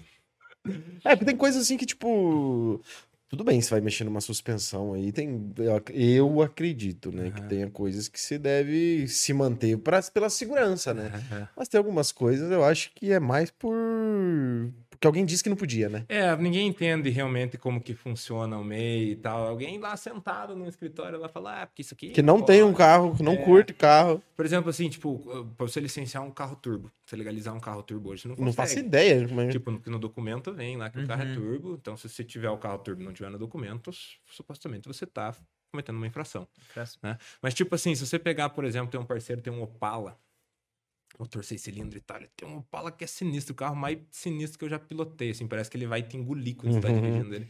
É, 1.04 1.10
porque 1.14 1.24
tem 1.24 1.36
coisas 1.36 1.62
assim 1.62 1.76
que, 1.76 1.86
tipo. 1.86 2.80
Tudo 3.28 3.42
bem, 3.42 3.60
você 3.60 3.70
vai 3.70 3.80
mexer 3.80 4.04
numa 4.04 4.20
suspensão 4.20 4.92
aí. 4.94 5.10
Tem, 5.10 5.52
eu, 5.58 5.74
ac- 5.76 5.92
eu 5.92 6.42
acredito, 6.42 7.10
né? 7.10 7.30
Que 7.32 7.40
Aham. 7.40 7.48
tenha 7.48 7.70
coisas 7.70 8.06
que 8.06 8.20
você 8.20 8.38
deve 8.38 9.08
se 9.08 9.32
manter 9.32 9.76
pra, 9.78 10.00
pela 10.02 10.30
segurança, 10.30 10.94
né? 10.94 11.10
Mas 11.56 11.66
tem 11.68 11.76
algumas 11.78 12.12
coisas 12.12 12.50
eu 12.52 12.64
acho 12.64 12.92
que 12.94 13.10
é 13.12 13.18
mais 13.18 13.50
por. 13.50 13.74
Porque 14.96 15.06
alguém 15.06 15.24
disse 15.24 15.42
que 15.42 15.48
não 15.48 15.56
podia, 15.56 15.88
né? 15.88 16.04
É, 16.08 16.34
ninguém 16.36 16.66
entende 16.66 17.10
realmente 17.10 17.56
como 17.58 17.80
que 17.80 17.94
funciona 17.94 18.58
o 18.58 18.64
MEI 18.64 19.10
e 19.12 19.16
tal. 19.16 19.46
Alguém 19.46 19.78
lá 19.78 19.96
sentado 19.96 20.56
no 20.56 20.66
escritório 20.66 21.18
lá 21.18 21.28
fala, 21.28 21.62
ah, 21.62 21.66
porque 21.66 21.82
isso 21.82 21.94
aqui. 21.94 22.10
Que 22.10 22.22
não 22.22 22.40
tem 22.42 22.62
um 22.62 22.66
pode. 22.68 22.78
carro, 22.78 23.14
que 23.16 23.22
não 23.22 23.34
É. 23.34 23.36
curte 23.44 23.72
carro. 23.74 24.22
Por 24.36 24.44
exemplo, 24.44 24.70
assim, 24.70 24.88
tipo, 24.88 25.18
pra 25.56 25.66
você 25.68 25.80
licenciar 25.80 26.22
um 26.24 26.30
carro 26.30 26.56
turbo, 26.56 26.90
você 27.04 27.14
legalizar 27.16 27.54
um 27.54 27.60
carro 27.60 27.82
turbo 27.82 28.10
hoje, 28.10 28.22
você 28.22 28.28
não 28.28 28.36
consegue. 28.36 28.56
Não 28.56 28.64
faço 28.64 28.78
ideia. 28.78 29.28
Mas... 29.30 29.52
Tipo, 29.52 29.70
no, 29.70 29.80
que 29.80 29.90
no 29.90 29.98
documento 29.98 30.52
vem 30.52 30.76
lá 30.76 30.88
que 30.90 30.98
o 30.98 31.06
carro 31.06 31.22
é 31.22 31.26
Uhum. 31.26 31.34
turbo. 31.34 31.74
Então, 31.80 31.96
se 31.96 32.08
você 32.08 32.24
tiver 32.24 32.50
o 32.50 32.56
carro 32.58 32.78
turbo 32.78 33.02
e 33.02 33.04
não 33.04 33.12
tiver 33.12 33.30
no 33.30 33.38
documento, 33.38 33.90
supostamente 34.30 34.88
você 34.88 35.06
tá 35.06 35.34
cometendo 35.70 35.96
uma 35.96 36.06
infração. 36.06 36.46
né? 37.02 37.18
Mas, 37.42 37.52
tipo 37.54 37.74
assim, 37.74 37.94
se 37.94 38.06
você 38.06 38.18
pegar, 38.18 38.48
por 38.50 38.64
exemplo, 38.64 38.90
tem 38.90 38.98
um 39.00 39.04
parceiro, 39.04 39.42
tem 39.42 39.52
um 39.52 39.62
Opala, 39.62 40.18
motor 41.18 41.44
seis 41.44 41.62
cilindros 41.62 42.00
e 42.02 42.04
tal, 42.04 42.18
ele 42.18 42.28
tem 42.36 42.48
um 42.48 42.58
Opala 42.58 42.92
que 42.92 43.04
é 43.04 43.06
sinistro, 43.06 43.52
o 43.54 43.56
carro 43.56 43.76
mais 43.76 43.98
sinistro 44.10 44.58
que 44.58 44.64
eu 44.64 44.68
já 44.70 44.78
pilotei, 44.78 45.30
assim, 45.30 45.48
parece 45.48 45.70
que 45.70 45.76
ele 45.76 45.86
vai 45.86 46.02
te 46.02 46.16
engolir 46.16 46.56
quando 46.56 46.72
você 46.72 46.80
tá 46.80 46.90
Uhum. 46.90 46.92
dirigindo 46.92 47.34
ele. 47.34 47.48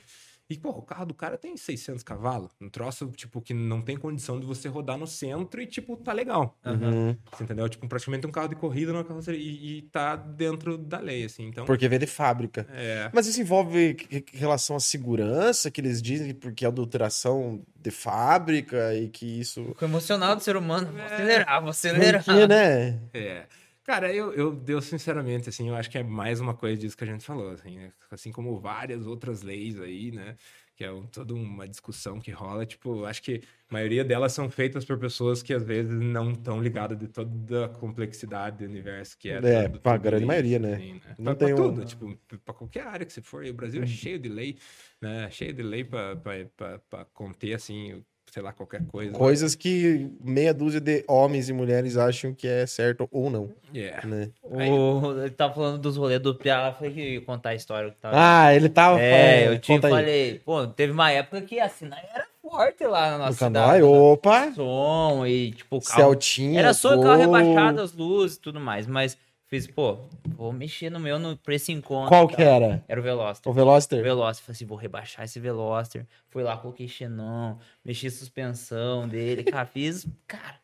E, 0.49 0.57
pô, 0.57 0.71
o 0.71 0.83
carro 0.83 1.07
do 1.07 1.15
cara 1.15 1.37
tem 1.37 1.57
600 1.57 2.05
cavalos, 2.05 2.53
um 2.61 2.69
troço, 2.69 3.07
tipo, 3.17 3.41
que 3.41 3.53
não 3.53 3.83
tem 3.83 3.97
condição 3.97 4.39
de 4.39 4.47
você 4.47 4.69
rodar 4.69 4.97
no 4.97 5.07
centro 5.07 5.61
e, 5.61 5.67
tipo, 5.67 5.97
tá 5.97 6.13
legal. 6.13 6.57
Uhum. 6.65 7.17
Você 7.33 7.43
entendeu? 7.43 7.69
Tipo, 7.69 7.89
praticamente 7.89 8.27
um 8.27 8.31
carro 8.31 8.49
de 8.49 8.55
corrida 8.55 8.93
numa 8.93 9.03
carroceria 9.05 9.41
e, 9.41 9.79
e 9.79 9.83
tá 9.83 10.15
dentro 10.15 10.79
da 10.79 11.01
lei, 11.01 11.25
assim. 11.25 11.49
Então, 11.49 11.65
Porque 11.65 11.89
vem 11.89 11.99
de 11.99 12.07
fábrica. 12.07 12.65
é... 12.71 13.11
Mas 13.13 13.27
isso 13.27 13.41
envolve 13.41 13.97
relação 14.33 14.77
à 14.77 14.81
segurança, 14.81 15.71
que 15.71 15.81
eles 15.81 16.01
dizem 16.01 16.29
que 16.29 16.35
porque 16.35 16.65
é 16.65 16.69
adulteração 16.69 17.61
de 17.81 17.91
fábrica 17.91 18.95
e 18.95 19.09
que 19.09 19.41
isso. 19.41 19.65
Ficou 19.65 19.89
emocionado 19.89 20.41
o 20.41 20.45
ser 20.45 20.57
humano. 20.57 20.93
Vou 20.93 21.01
É. 21.01 21.07
acelerar, 21.07 21.61
vou 21.61 21.71
acelerar. 21.71 22.25
Porque, 22.25 22.47
né? 22.47 23.01
É. 23.13 23.47
Cara, 23.87 24.13
eu, 24.13 24.33
eu, 24.35 24.65
eu 24.67 24.83
sinceramente, 24.83 25.49
assim, 25.49 25.69
eu 25.69 25.77
acho 25.77 25.89
que 25.89 25.97
é 25.97 26.03
mais 26.03 26.41
uma 26.41 26.53
coisa 26.55 26.77
disso 26.77 26.97
que 26.97 27.05
a 27.05 27.07
gente 27.07 27.25
falou, 27.25 27.51
assim, 27.53 27.77
né? 27.79 27.93
assim 28.11 28.33
como 28.33 28.59
várias 28.59 29.07
outras 29.07 29.43
leis 29.43 29.81
aí, 29.81 30.11
né? 30.11 30.37
Que 30.75 30.83
é 30.85 30.91
um- 30.91 31.07
toda 31.07 31.33
uma 31.33 31.69
discussão 31.69 32.19
que 32.21 32.33
rola, 32.33 32.67
tipo, 32.67 33.05
acho 33.05 33.23
que 33.23 33.43
a 33.71 33.73
maioria 33.73 34.05
delas 34.05 34.33
são 34.33 34.51
feitas 34.51 34.85
por 34.85 34.99
pessoas 34.99 35.41
que 35.41 35.55
às 35.55 35.63
vezes 35.65 35.93
não 36.01 36.33
estão 36.33 36.61
ligadas 36.61 36.99
de 36.99 37.07
toda 37.07 37.67
a 37.67 37.69
complexidade 37.69 38.59
do 38.59 38.65
universo 38.69 39.17
que 39.17 39.31
é. 39.31 39.37
É, 39.39 39.69
pra 39.69 39.79
todo 39.95 40.03
grande 40.03 40.17
lei, 40.19 40.27
maioria, 40.27 40.59
né? 40.59 40.75
assim, 40.75 41.01
Não 41.19 41.35
Pra, 41.37 41.47
tem 41.47 41.55
pra 41.55 41.65
um- 41.65 41.69
tudo, 41.75 41.85
tipo, 41.85 42.17
pra 42.45 42.55
qualquer 42.55 42.87
área 42.89 43.07
que 43.07 43.13
você 43.13 43.23
for. 43.23 43.45
E 43.47 43.51
o 43.51 43.55
Brasil 43.55 43.83
é 43.83 43.87
cheio 43.87 44.19
de 44.19 44.29
lei, 44.29 44.59
né? 45.01 45.31
Cheio 45.31 45.53
de 45.53 45.63
lei 45.63 45.85
pra, 45.85 46.17
pra, 46.17 46.45
pra, 46.57 46.79
pra 46.81 47.05
conter, 47.07 47.55
assim, 47.55 48.05
sei 48.37 48.43
lá, 48.43 48.53
qualquer 48.53 48.83
coisa. 48.89 49.13
Coisas 49.13 49.55
que 49.55 50.11
meia 50.23 50.53
dúzia 50.53 50.79
de 50.79 51.03
homens 51.09 51.49
e 51.49 51.55
mulheres 51.55 51.97
acham 51.97 52.35
que 52.35 52.47
é 52.47 52.67
certo 52.67 53.09
ou 53.11 53.31
não, 53.31 53.51
É. 53.75 54.07
né? 54.07 54.29
O, 54.45 55.23
ele 55.23 55.31
tava 55.31 55.55
falando 55.55 55.79
dos 55.79 55.97
rolês 55.97 56.21
do 56.21 56.35
Piá, 56.35 56.71
falei 56.77 56.93
que 56.93 57.01
ia 57.15 57.21
contar 57.23 57.51
a 57.51 57.55
história 57.55 57.91
que 57.91 57.97
tava. 57.97 58.15
Ah, 58.19 58.55
ele 58.55 58.69
tava 58.69 59.01
é, 59.01 59.39
falando- 59.45 59.55
eu 59.55 59.59
te 59.59 59.73
aí. 59.73 59.81
falei, 59.81 60.41
pô, 60.45 60.67
teve 60.67 60.93
uma 60.93 61.11
época 61.11 61.41
que 61.41 61.59
assinar 61.59 61.99
era 62.13 62.27
forte 62.43 62.85
lá 62.85 63.13
na 63.13 63.19
nossa 63.19 63.31
No 63.31 63.37
cidade. 63.49 63.81
Canói, 63.81 63.81
né? 63.81 63.85
opa! 63.99 64.53
Som 64.53 65.27
e, 65.27 65.53
tipo, 65.53 65.77
o 65.79 65.81
carro 65.81 65.97
Celtinha. 66.03 66.59
Era 66.61 66.75
só 66.75 66.95
o 66.95 67.03
carro 67.03 67.19
rebaixado, 67.19 67.81
as 67.81 67.95
luzes 67.95 68.37
e 68.37 68.41
tudo 68.41 68.61
mais. 68.61 68.87
Mas 68.87 69.17
fiz, 69.49 69.67
pô, 69.67 69.99
vou 70.37 70.53
mexer 70.53 70.91
no 70.91 70.99
meu 71.01 71.19
no, 71.19 71.37
pra 71.37 71.55
esse 71.55 71.73
encontro. 71.73 72.09
Qual 72.09 72.27
que 72.29 72.43
era? 72.43 72.83
Era 72.89 73.01
o 73.01 73.03
Veloster. 73.03 73.49
O 73.49 73.53
O 73.53 73.55
Veloster? 73.55 74.03
Veloster. 74.03 74.45
Falei 74.45 74.57
assim, 74.57 74.67
vou 74.67 74.77
rebaixar 74.79 75.25
esse 75.25 75.39
Veloster. 75.41 76.07
Fui 76.29 76.43
lá, 76.43 76.57
coloquei 76.57 76.89
xenon, 76.89 77.57
mexi 77.85 78.07
a 78.09 78.11
suspensão 78.11 79.09
dele. 79.09 79.45
Cara, 79.45 79.67
fiz, 79.67 80.07
cara, 80.27 80.57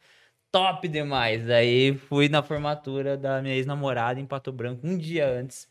top 0.50 0.86
demais. 0.88 1.46
Daí 1.46 1.94
fui 1.96 2.28
na 2.28 2.42
formatura 2.42 3.16
da 3.16 3.40
minha 3.40 3.54
ex-namorada 3.54 4.18
em 4.20 4.26
Pato 4.26 4.52
Branco 4.52 4.86
um 4.86 4.96
dia 4.98 5.28
antes. 5.28 5.68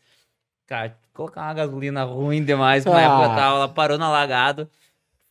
Cara, 0.66 0.96
colocar 1.12 1.42
uma 1.42 1.54
gasolina 1.54 2.04
ruim 2.04 2.42
demais. 2.44 2.84
Na 2.84 2.96
Ah. 2.96 3.00
época 3.02 3.28
tava, 3.36 3.56
ela 3.56 3.68
parou 3.68 3.98
no 3.98 4.04
alagado. 4.04 4.68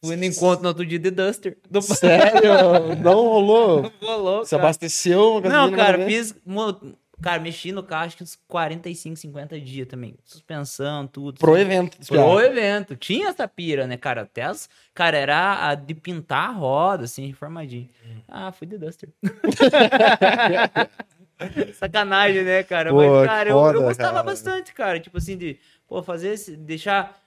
Fui 0.03 0.15
no 0.15 0.25
encontro 0.25 0.63
no 0.63 0.69
outro 0.69 0.85
dia 0.85 0.97
de 0.99 1.11
Duster. 1.11 1.57
Do 1.69 1.81
Sério? 1.81 2.95
Não 3.03 3.13
rolou? 3.27 3.91
Rolou, 4.01 4.39
Você 4.45 4.55
cara. 4.55 4.63
abasteceu? 4.63 5.37
a 5.37 5.41
gasolina 5.41 5.67
Não, 5.67 5.75
cara, 5.77 6.05
fiz. 6.05 6.35
mo- 6.45 6.79
Cara, 7.21 7.39
mexi 7.41 7.71
no 7.71 7.83
carro 7.83 8.05
acho 8.05 8.17
que 8.17 8.23
uns 8.23 8.37
45, 8.47 9.15
50 9.15 9.59
dias 9.59 9.87
também. 9.87 10.15
Suspensão, 10.23 11.05
tudo. 11.07 11.39
Pro 11.39 11.53
assim. 11.53 11.61
evento. 11.61 11.97
Pro 12.07 12.39
evento. 12.39 12.95
Tinha 12.95 13.29
essa 13.29 13.47
pira, 13.47 13.85
né, 13.85 13.97
cara? 13.97 14.21
Até 14.23 14.43
as. 14.43 14.69
Cara, 14.93 15.17
era 15.17 15.69
a 15.69 15.75
de 15.75 15.93
pintar 15.93 16.49
a 16.49 16.53
roda, 16.53 17.03
assim, 17.05 17.25
reformadinho. 17.27 17.89
Hum. 18.05 18.21
Ah, 18.27 18.51
fui 18.51 18.65
de 18.67 18.77
Duster. 18.77 19.09
Sacanagem, 21.73 22.43
né, 22.43 22.63
cara? 22.63 22.91
Pô, 22.91 22.97
Mas, 22.97 23.27
cara, 23.27 23.49
eu- 23.49 23.57
eu, 23.57 23.61
foda, 23.63 23.79
gostava 23.79 24.11
cara. 24.13 24.23
bastante, 24.23 24.73
cara. 24.73 24.99
Tipo 24.99 25.17
assim, 25.17 25.37
de, 25.37 25.57
pô, 25.87 26.01
fazer 26.03 26.33
esse. 26.33 26.55
Deixar. 26.55 27.19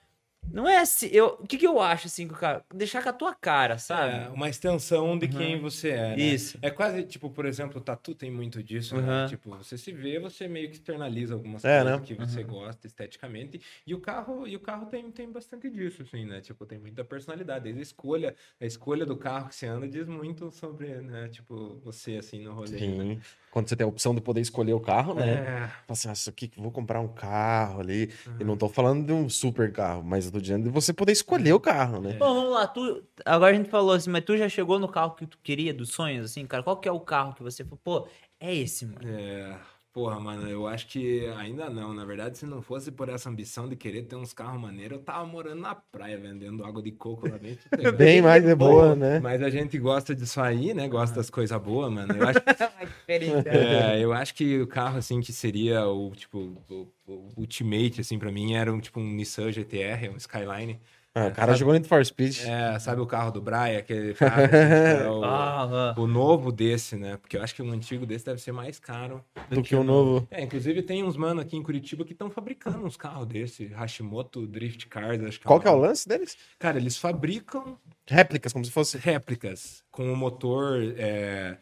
Não 0.51 0.67
é 0.67 0.77
assim. 0.77 1.07
Eu, 1.11 1.37
o 1.39 1.47
que, 1.47 1.57
que 1.57 1.67
eu 1.67 1.79
acho, 1.81 2.07
assim, 2.07 2.27
cara? 2.27 2.63
Deixar 2.73 3.03
com 3.03 3.09
a 3.09 3.13
tua 3.13 3.33
cara, 3.33 3.77
sabe? 3.77 4.25
É, 4.25 4.29
uma 4.29 4.49
extensão 4.49 5.17
de 5.17 5.27
quem 5.27 5.59
você 5.59 5.89
é, 5.89 6.15
né? 6.15 6.17
Isso. 6.17 6.57
É 6.61 6.69
quase, 6.69 7.03
tipo, 7.03 7.29
por 7.29 7.45
exemplo, 7.45 7.79
o 7.79 7.83
tatu 7.83 8.15
tem 8.15 8.31
muito 8.31 8.63
disso, 8.63 8.95
né? 8.99 9.23
Uhum. 9.23 9.27
Tipo, 9.29 9.49
você 9.57 9.77
se 9.77 9.91
vê, 9.91 10.19
você 10.19 10.47
meio 10.47 10.69
que 10.69 10.75
externaliza 10.75 11.33
algumas 11.33 11.63
É, 11.65 11.81
coisas 11.81 11.99
né? 11.99 12.05
que 12.05 12.13
você 12.15 12.43
gosta 12.43 12.87
esteticamente. 12.87 13.59
E 13.85 13.93
o 13.93 13.99
carro, 13.99 14.47
e 14.47 14.55
o 14.55 14.59
carro 14.59 14.85
tem, 14.85 15.11
tem 15.11 15.29
bastante 15.31 15.69
disso, 15.69 16.03
assim, 16.03 16.25
né? 16.25 16.41
Tipo, 16.41 16.65
tem 16.65 16.79
muita 16.79 17.03
personalidade. 17.03 17.63
Desde 17.65 17.79
a 17.79 17.83
escolha, 17.83 18.35
a 18.59 18.65
escolha 18.65 19.05
do 19.05 19.17
carro 19.17 19.49
que 19.49 19.55
você 19.55 19.67
anda 19.67 19.87
diz 19.87 20.07
muito 20.07 20.51
sobre, 20.51 20.87
né? 21.01 21.27
Tipo, 21.29 21.79
você, 21.83 22.17
assim, 22.17 22.39
no 22.43 22.53
rolê. 22.53 22.87
né? 22.87 23.19
Quando 23.55 23.69
você 23.69 23.75
tem 23.77 23.85
a 23.85 23.87
opção 23.87 24.13
de 24.13 24.19
poder 24.19 24.41
escolher 24.41 24.73
o 24.73 24.81
carro, 24.81 25.13
né? 25.13 25.35
É. 25.35 25.45
Fala 25.45 25.71
assim, 25.87 26.09
ah, 26.09 26.11
isso 26.11 26.29
aqui 26.29 26.49
que 26.49 26.59
vou 26.59 26.69
comprar 26.71 26.99
um 26.99 27.07
carro 27.07 27.79
ali. 27.79 28.11
E 28.25 28.29
Uhum. 28.41 28.47
não 28.47 28.57
tô 28.57 28.67
falando 28.67 29.05
de 29.05 29.13
um 29.13 29.29
super 29.29 29.71
carro, 29.71 30.03
mas 30.03 30.25
eu 30.25 30.31
tô 30.33 30.41
dizendo 30.41 30.65
de 30.65 30.69
você 30.69 30.91
poder 30.91 31.13
escolher 31.13 31.53
o 31.53 31.59
carro, 31.61 32.01
né? 32.01 32.17
Bom, 32.19 32.33
vamos 32.35 32.51
lá. 32.51 32.67
Tu, 32.67 33.01
agora 33.23 33.53
a 33.53 33.55
gente 33.57 33.69
falou 33.69 33.93
assim, 33.93 34.09
mas 34.09 34.25
tu 34.25 34.35
já 34.35 34.49
chegou 34.49 34.77
no 34.77 34.89
carro 34.89 35.11
que 35.15 35.25
tu 35.25 35.37
queria, 35.41 35.73
dos 35.73 35.87
sonhos, 35.93 36.25
assim, 36.25 36.45
cara? 36.45 36.63
Qual 36.63 36.75
que 36.75 36.89
é 36.89 36.91
o 36.91 36.99
carro 36.99 37.33
que 37.33 37.41
você 37.41 37.63
falou, 37.63 37.79
pô, 37.81 38.07
é 38.41 38.53
esse, 38.53 38.85
mano? 38.85 38.99
É, 39.07 39.55
porra, 39.95 40.19
mano, 40.19 40.45
eu 40.49 40.67
acho 40.67 40.87
que 40.87 41.25
ainda 41.37 41.69
não. 41.69 41.93
Na 41.93 42.03
verdade, 42.03 42.37
se 42.37 42.45
não 42.45 42.61
fosse 42.61 42.91
por 42.91 43.07
essa 43.07 43.29
ambição 43.29 43.65
de 43.69 43.77
querer 43.77 44.01
ter 44.01 44.17
uns 44.17 44.33
carros 44.33 44.59
maneiros, 44.59 44.97
eu 44.97 45.03
tava 45.05 45.25
morando 45.25 45.61
na 45.61 45.73
praia 45.73 46.17
vendendo 46.17 46.65
água 46.65 46.83
de 46.83 46.91
coco 46.91 47.29
lá 47.29 47.37
dentro. 47.37 47.63
Bem 47.95 48.21
mais 48.21 48.43
de 48.43 48.53
boa, 48.53 48.93
né? 48.93 49.21
Mas 49.21 49.41
a 49.41 49.49
gente 49.49 49.79
gosta 49.79 50.13
disso 50.13 50.41
aí, 50.41 50.73
né? 50.73 50.89
Gosta 50.89 51.15
das 51.15 51.29
coisas 51.29 51.57
boas, 51.61 51.93
mano. 51.93 52.13
Eu 52.13 52.27
acho, 52.27 52.39
Diferente. 52.99 53.47
é, 53.47 54.03
eu 54.03 54.11
acho 54.11 54.35
que 54.35 54.59
o 54.59 54.67
carro, 54.67 54.97
assim, 54.97 55.21
que 55.21 55.31
seria 55.31 55.87
o, 55.87 56.11
tipo, 56.11 56.61
o, 56.69 56.87
o 57.07 57.29
ultimate, 57.37 58.01
assim, 58.01 58.19
pra 58.19 58.33
mim, 58.33 58.53
era 58.53 58.73
um, 58.73 58.81
tipo 58.81 58.99
um 58.99 59.09
Nissan 59.13 59.49
GTR, 59.49 60.09
um 60.09 60.17
Skyline. 60.17 60.77
Ah, 61.17 61.27
o 61.27 61.31
cara 61.31 61.55
jogou 61.55 61.73
no 61.79 61.83
For 61.85 62.05
Speed. 62.05 62.41
É, 62.45 62.77
sabe 62.77 62.99
o 62.99 63.05
carro 63.05 63.31
do 63.31 63.41
Brian, 63.41 63.77
aquele 63.77 64.13
carro, 64.15 64.41
assim, 64.43 64.49
que 64.51 65.03
é 65.05 65.09
o, 65.09 65.23
Ah, 65.23 65.93
ah. 65.95 65.99
o 65.99 66.05
novo 66.05 66.51
desse, 66.51 66.97
né? 66.97 67.15
Porque 67.15 67.37
eu 67.37 67.41
acho 67.41 67.55
que 67.55 67.61
o 67.61 67.71
antigo 67.71 68.05
desse 68.05 68.25
deve 68.25 68.41
ser 68.41 68.51
mais 68.51 68.79
caro 68.79 69.23
do 69.49 69.63
que 69.63 69.73
o 69.75 69.81
novo. 69.83 70.27
é, 70.29 70.43
inclusive 70.43 70.81
tem 70.81 71.03
uns 71.05 71.15
mano 71.15 71.39
aqui 71.39 71.55
em 71.55 71.63
Curitiba 71.63 72.03
que 72.03 72.11
estão 72.11 72.29
fabricando 72.29 72.85
uns 72.85 72.97
carros 72.97 73.25
desse, 73.27 73.67
Hashimoto 73.67 74.45
Drift 74.45 74.87
Cars, 74.87 75.23
acho 75.23 75.39
que 75.39 75.45
Qual 75.45 75.59
que 75.59 75.67
é 75.67 75.71
o 75.71 75.77
lance 75.77 76.05
deles? 76.05 76.37
Cara, 76.59 76.77
eles 76.77 76.97
fabricam 76.97 77.77
Réplicas, 78.05 78.51
como 78.51 78.65
se 78.65 78.71
fosse. 78.71 78.97
réplicas 78.97 79.83
com 79.89 80.11
o 80.11 80.17
motor, 80.17 80.81
é, 80.97 81.57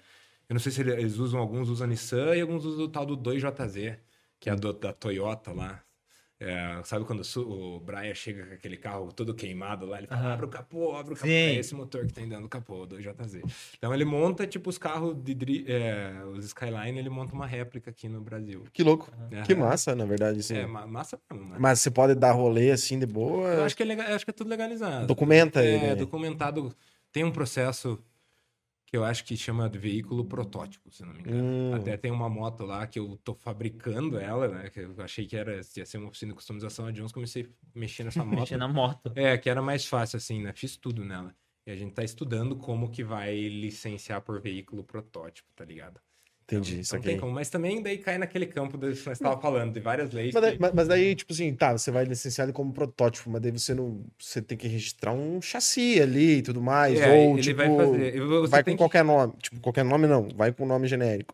eu 0.50 0.54
não 0.56 0.60
sei 0.60 0.72
se 0.72 0.82
ele- 0.82 0.94
eles 0.94 1.18
usam, 1.18 1.40
alguns 1.40 1.70
usam 1.70 1.86
Nissan 1.88 2.36
e 2.36 2.42
alguns 2.42 2.66
usam 2.66 2.86
o 2.86 2.90
tal 2.90 3.06
do 3.06 3.16
2JZ, 3.16 3.98
que 4.40 4.50
é 4.50 4.54
a 4.54 4.56
do- 4.56 4.74
da 4.74 4.92
Toyota 4.92 5.54
lá. 5.54 5.80
É, 6.46 6.82
sabe 6.84 7.06
quando 7.06 7.22
o 7.38 7.80
Brian 7.80 8.14
chega 8.14 8.46
com 8.46 8.54
aquele 8.54 8.76
carro 8.78 9.12
todo 9.14 9.34
queimado 9.34 9.86
lá, 9.86 9.98
ele 9.98 10.08
fala, 10.08 10.22
Aham. 10.22 10.34
abre 10.34 10.46
o 10.46 10.50
capô, 10.50 10.96
abre 10.96 11.14
o 11.14 11.16
capô. 11.16 11.28
Sim. 11.28 11.32
É 11.34 11.56
esse 11.56 11.74
motor 11.74 12.06
que 12.06 12.14
tem 12.14 12.28
dentro 12.28 12.44
do 12.44 12.50
capô, 12.50 12.84
o 12.84 12.88
2JZ. 12.88 13.42
Então 13.78 13.94
ele 13.94 14.04
monta, 14.04 14.46
tipo, 14.46 14.70
os 14.70 14.78
carros 14.78 15.16
de 15.24 15.34
dri- 15.34 15.66
é, 15.68 16.12
os 16.34 16.44
Skyline, 16.46 17.00
ele 17.00 17.10
monta 17.10 17.34
uma 17.34 17.48
réplica 17.48 17.90
aqui 17.92 18.10
no 18.10 18.20
Brasil. 18.22 18.64
Que 18.74 18.84
louco. 18.84 19.10
Aham. 19.32 19.44
Que 19.44 19.56
massa, 19.56 19.96
na 19.96 20.06
verdade, 20.06 20.40
assim. 20.40 20.56
É, 20.58 20.66
ma- 20.68 20.86
massa 20.86 21.18
mesmo, 21.32 21.46
mano. 21.48 21.62
Mas 21.62 21.80
você 21.80 21.90
pode 21.90 22.14
dar 22.16 22.32
rolê 22.34 22.72
assim 22.72 23.00
de 23.00 23.06
Eu 23.06 23.12
boa. 23.12 23.64
acho 23.66 23.76
que 23.76 23.84
é, 23.84 23.86
lega- 23.86 24.10
eu 24.10 24.16
acho 24.16 24.26
que 24.26 24.32
é 24.32 24.34
tudo 24.34 24.50
legalizado. 24.50 25.08
Documenta 25.08 25.64
é, 25.64 25.68
ele. 25.92 25.96
documentado. 25.96 26.76
Tem 27.12 27.24
um 27.24 27.32
processo 27.32 27.98
que 28.94 28.98
eu 28.98 29.04
acho 29.04 29.26
que 29.26 29.36
chama 29.36 29.68
de 29.68 29.80
veículo 29.80 30.24
protótipo, 30.24 30.92
se 30.92 31.04
não 31.04 31.16
me 31.16 31.22
engano. 31.22 31.44
Hum. 31.44 31.74
Até 31.74 31.98
tem 31.98 32.12
uma 32.12 32.30
moto 32.30 32.64
lá 32.64 32.86
que 32.86 33.00
eu 33.00 33.20
tô 33.24 33.34
fabricando 33.34 34.20
ela, 34.20 34.48
né? 34.48 34.70
Que 34.70 34.82
eu 34.82 34.94
achei 35.00 35.26
que 35.26 35.36
era, 35.36 35.56
ia 35.56 35.84
ser 35.84 35.98
uma 35.98 36.10
oficina 36.10 36.30
de 36.30 36.36
customização. 36.36 36.86
A 36.86 36.92
Jones 36.92 37.12
comecei 37.12 37.42
a 37.42 37.80
mexer 37.80 38.04
nessa 38.04 38.22
moto. 38.24 38.42
Mexer 38.42 38.58
na 38.58 38.68
moto. 38.68 39.12
É, 39.16 39.36
que 39.36 39.50
era 39.50 39.64
mais 39.64 39.84
fácil, 39.84 40.18
assim, 40.18 40.44
né? 40.44 40.54
Fiz 40.54 40.78
tudo 40.78 41.04
nela. 41.04 41.36
E 41.66 41.72
a 41.72 41.76
gente 41.76 41.92
tá 41.92 42.04
estudando 42.04 42.56
como 42.56 42.92
que 42.92 43.04
vai 43.04 43.36
licenciar 43.36 44.22
por 44.22 44.40
veículo 44.40 44.84
protótipo, 44.84 45.50
tá 45.56 45.66
ligado? 45.66 46.00
Entendi, 46.46 46.82
isso 46.82 46.96
aqui. 46.96 47.16
como. 47.18 47.32
Mas 47.32 47.50
também 47.50 47.82
daí 47.82 47.98
cai 47.98 48.18
naquele 48.18 48.46
campo 48.46 48.78
do 48.78 48.88
que 48.92 49.06
nós 49.06 49.18
estávamos 49.18 49.42
falando, 49.42 49.74
de 49.74 49.80
várias 49.80 50.12
leis. 50.12 50.34
Mas 50.34 50.42
daí, 50.44 50.52
que- 50.54 50.60
mas- 50.62 50.74
mas 50.74 50.88
daí, 50.88 51.16
tipo 51.16 51.32
assim, 51.34 51.54
tá, 51.56 51.72
você 51.72 51.90
vai 51.90 52.04
licenciar 52.06 52.46
ele 52.46 52.54
como 52.54 52.74
protótipo, 52.74 53.30
mas 53.30 53.42
daí 53.42 53.52
você 53.52 53.74
não. 53.74 54.06
Você 54.20 54.42
tem 54.42 54.58
que 54.58 54.68
registrar 54.68 55.14
um 55.14 55.42
chassi 55.42 56.02
ali 56.02 56.38
e 56.38 56.42
tudo 56.42 56.62
mais. 56.62 57.00
É, 57.00 57.10
ou, 57.10 57.34
ele 57.34 57.42
tipo, 57.42 57.58
vai 57.58 57.76
fazer. 57.76 58.20
Você 58.20 58.52
vai 58.52 58.64
com 58.64 58.72
que- 58.72 58.78
qualquer 58.78 59.04
nome. 59.06 59.34
Tipo, 59.42 59.60
qualquer 59.62 59.86
nome 59.86 60.06
não. 60.08 60.28
Vai 60.36 60.52
com 60.52 60.66
nome 60.66 60.88
genérico. 60.88 61.34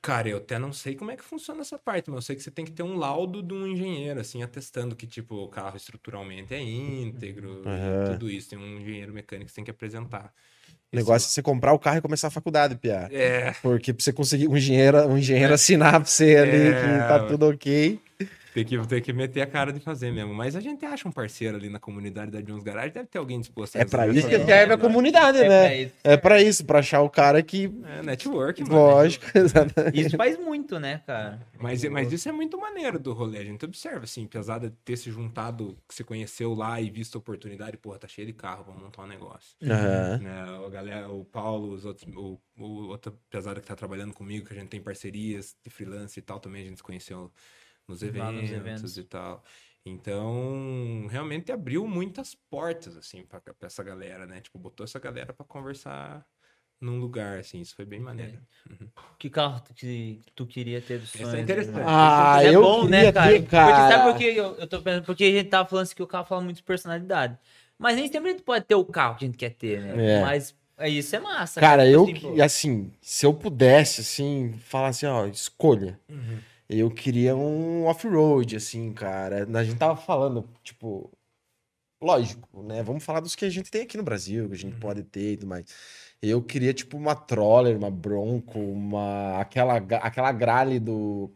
Cara, 0.00 0.28
eu 0.28 0.36
até 0.36 0.58
não 0.58 0.70
sei 0.70 0.94
como 0.94 1.10
é 1.10 1.16
que 1.16 1.24
funciona 1.24 1.62
essa 1.62 1.78
parte, 1.78 2.10
mas 2.10 2.16
eu 2.16 2.22
sei 2.22 2.36
que 2.36 2.42
você 2.42 2.50
tem 2.50 2.62
que 2.64 2.72
ter 2.72 2.82
um 2.82 2.94
laudo 2.98 3.42
de 3.42 3.54
um 3.54 3.66
engenheiro, 3.66 4.20
assim, 4.20 4.42
atestando 4.42 4.94
que, 4.94 5.06
tipo, 5.06 5.34
o 5.34 5.48
carro 5.48 5.78
estruturalmente 5.78 6.52
é 6.52 6.60
íntegro, 6.60 7.62
Aham. 7.66 8.12
tudo 8.12 8.28
isso. 8.30 8.50
Tem 8.50 8.58
um 8.58 8.78
engenheiro 8.80 9.14
mecânico 9.14 9.46
que 9.46 9.50
você 9.52 9.56
tem 9.56 9.64
que 9.64 9.70
apresentar. 9.70 10.30
O 10.94 10.96
negócio 10.96 11.26
é 11.26 11.28
você 11.28 11.42
comprar 11.42 11.72
o 11.72 11.78
carro 11.78 11.98
e 11.98 12.00
começar 12.00 12.28
a 12.28 12.30
faculdade, 12.30 12.76
Pia. 12.76 13.08
É, 13.12 13.52
Porque 13.62 13.92
pra 13.92 14.02
você 14.02 14.12
conseguir 14.12 14.48
um 14.48 14.56
engenheiro, 14.56 15.06
um 15.08 15.18
engenheiro 15.18 15.52
assinar 15.52 16.00
pra 16.00 16.04
você 16.04 16.36
ali 16.36 16.68
É, 16.68 16.72
que 16.72 17.08
tá 17.08 17.18
tudo 17.26 17.48
ok. 17.48 17.98
Tem 18.54 18.64
que, 18.64 18.86
tem 18.86 19.02
que 19.02 19.12
meter 19.12 19.40
a 19.42 19.46
cara 19.48 19.72
de 19.72 19.80
fazer 19.80 20.12
mesmo. 20.12 20.32
Mas 20.32 20.54
a 20.54 20.60
gente 20.60 20.86
acha 20.86 21.08
um 21.08 21.10
parceiro 21.12 21.56
ali 21.56 21.68
na 21.68 21.80
comunidade 21.80 22.30
da 22.30 22.40
Jones 22.40 22.62
Garage, 22.62 22.92
deve 22.92 23.08
ter 23.08 23.18
alguém 23.18 23.40
disposto 23.40 23.74
a 23.74 23.80
É 23.80 23.84
pra 23.84 24.06
isso 24.06 24.28
que 24.28 24.36
essa 24.36 24.46
serve 24.46 24.72
a 24.74 24.78
comunidade, 24.78 25.38
É 25.38 25.48
né? 25.48 25.66
pra 25.66 25.74
isso. 25.76 25.94
É 26.04 26.16
pra 26.16 26.40
isso, 26.42 26.64
pra 26.64 26.78
achar 26.78 27.00
o 27.02 27.10
cara 27.10 27.42
que. 27.42 27.64
É, 27.84 28.02
network, 28.04 28.62
mano. 28.62 28.74
Lógico, 28.76 29.26
exatamente. 29.36 30.00
Isso 30.00 30.16
faz 30.16 30.38
muito, 30.38 30.78
né, 30.78 31.02
cara? 31.04 31.40
Mas, 31.58 31.82
mas 31.86 32.12
isso 32.12 32.28
é 32.28 32.32
muito 32.32 32.56
maneiro 32.56 32.98
do 33.00 33.12
rolê. 33.12 33.38
A 33.38 33.44
gente 33.44 33.64
observa, 33.64 34.04
assim, 34.04 34.24
apesar 34.26 34.58
de 34.60 34.70
ter 34.84 34.96
se 34.96 35.10
juntado, 35.10 35.76
que 35.88 35.94
se 35.94 36.04
conheceu 36.04 36.54
lá 36.54 36.80
e 36.80 36.88
visto 36.88 37.16
a 37.16 37.18
oportunidade, 37.18 37.76
porra, 37.76 37.98
tá 37.98 38.06
cheio 38.06 38.28
de 38.28 38.32
carro, 38.32 38.62
vamos 38.64 38.82
montar 38.84 39.02
um 39.02 39.08
negócio. 39.08 39.56
Aham. 39.64 40.18
né? 40.18 40.44
A 40.64 40.68
galera, 40.70 41.08
o 41.10 41.24
Paulo, 41.24 41.72
os 41.72 41.84
outros, 41.84 42.08
o, 42.14 42.38
o 42.56 42.86
outro 42.88 43.12
pesado 43.28 43.60
que 43.60 43.66
tá 43.66 43.74
trabalhando 43.74 44.12
comigo, 44.14 44.46
que 44.46 44.52
a 44.52 44.56
gente 44.56 44.68
tem 44.68 44.80
parcerias 44.80 45.56
de 45.64 45.70
freelance 45.70 46.16
e 46.16 46.22
tal, 46.22 46.38
também 46.38 46.62
a 46.62 46.66
gente 46.66 46.76
se 46.76 46.82
conheceu 46.84 47.32
nos 47.88 48.02
eventos, 48.02 48.34
nos 48.42 48.50
eventos. 48.52 48.98
e 48.98 49.04
tal. 49.04 49.42
Então, 49.86 51.06
realmente 51.10 51.52
abriu 51.52 51.86
muitas 51.86 52.34
portas, 52.34 52.96
assim, 52.96 53.24
pra, 53.24 53.40
pra 53.40 53.54
essa 53.66 53.82
galera, 53.82 54.26
né? 54.26 54.40
Tipo, 54.40 54.58
botou 54.58 54.84
essa 54.84 54.98
galera 54.98 55.32
pra 55.32 55.44
conversar 55.44 56.26
num 56.80 56.98
lugar, 56.98 57.38
assim, 57.38 57.60
isso 57.60 57.74
foi 57.74 57.84
bem 57.84 58.00
maneiro. 58.00 58.40
Que 59.18 59.30
carro 59.30 59.60
tu, 59.60 59.74
que 59.74 60.20
tu 60.34 60.46
queria 60.46 60.80
ter 60.80 60.98
dos 60.98 61.10
sonhos? 61.10 61.28
Essa 61.28 61.36
é 61.38 61.40
interessante. 61.40 61.76
né? 61.78 61.84
Ah, 61.86 62.36
Isso 62.38 62.46
é 62.48 62.54
eu 62.56 62.62
bom, 62.62 62.88
né, 62.88 63.12
cara? 63.12 63.32
ter, 63.32 63.46
cara. 63.46 63.72
Porque 63.74 63.92
sabe 63.92 64.10
por 64.12 64.18
que 64.18 64.24
eu, 64.38 64.54
eu 64.56 64.66
tô 64.66 64.82
pensando? 64.82 65.04
Porque 65.04 65.24
a 65.24 65.30
gente 65.30 65.48
tava 65.50 65.68
falando 65.68 65.82
assim 65.84 65.94
que 65.94 66.02
o 66.02 66.06
carro 66.06 66.24
fala 66.24 66.40
muito 66.42 66.56
de 66.58 66.62
personalidade. 66.62 67.38
Mas 67.78 67.96
nem 67.96 68.06
sempre 68.10 68.30
a 68.30 68.32
gente 68.32 68.42
pode 68.44 68.64
ter 68.64 68.74
o 68.74 68.84
carro 68.84 69.16
que 69.16 69.24
a 69.24 69.28
gente 69.28 69.38
quer 69.38 69.50
ter, 69.50 69.80
né? 69.80 70.18
É. 70.18 70.20
Mas 70.22 70.54
é, 70.78 70.88
isso 70.88 71.14
é 71.16 71.20
massa. 71.20 71.60
Cara, 71.60 71.82
Tipo 71.84 71.94
eu, 71.94 72.02
assim, 72.04 72.14
que- 72.14 72.20
pô, 72.36 72.42
assim, 72.42 72.92
se 73.00 73.26
eu 73.26 73.34
pudesse, 73.34 74.00
assim, 74.00 74.54
falar 74.58 74.88
assim, 74.88 75.06
ó, 75.06 75.26
escolha. 75.26 75.98
Uhum. 76.08 76.38
Eu 76.68 76.90
queria 76.90 77.36
um 77.36 77.84
off-road, 77.86 78.56
assim, 78.56 78.92
cara. 78.92 79.46
A 79.58 79.64
gente 79.64 79.78
tava 79.78 79.96
falando, 79.96 80.48
tipo, 80.62 81.10
lógico, 82.02 82.62
né? 82.62 82.82
Vamos 82.82 83.04
falar 83.04 83.20
dos 83.20 83.34
que 83.34 83.44
a 83.44 83.50
gente 83.50 83.70
tem 83.70 83.82
aqui 83.82 83.96
no 83.96 84.02
Brasil, 84.02 84.44
que 84.44 84.50
a 84.50 84.54
Uhum. 84.54 84.56
gente 84.56 84.76
pode 84.80 85.02
ter 85.04 85.32
e 85.32 85.36
tudo 85.36 85.48
mais. 85.48 85.64
Eu 86.22 86.42
queria, 86.42 86.72
tipo, 86.72 86.96
uma 86.96 87.14
Troller, 87.14 87.76
uma 87.76 87.90
Bronco, 87.90 88.58
uma... 88.58 89.38
Aquela, 89.40 89.76
aquela 89.76 90.32
Grale 90.32 90.80
do... 90.80 91.30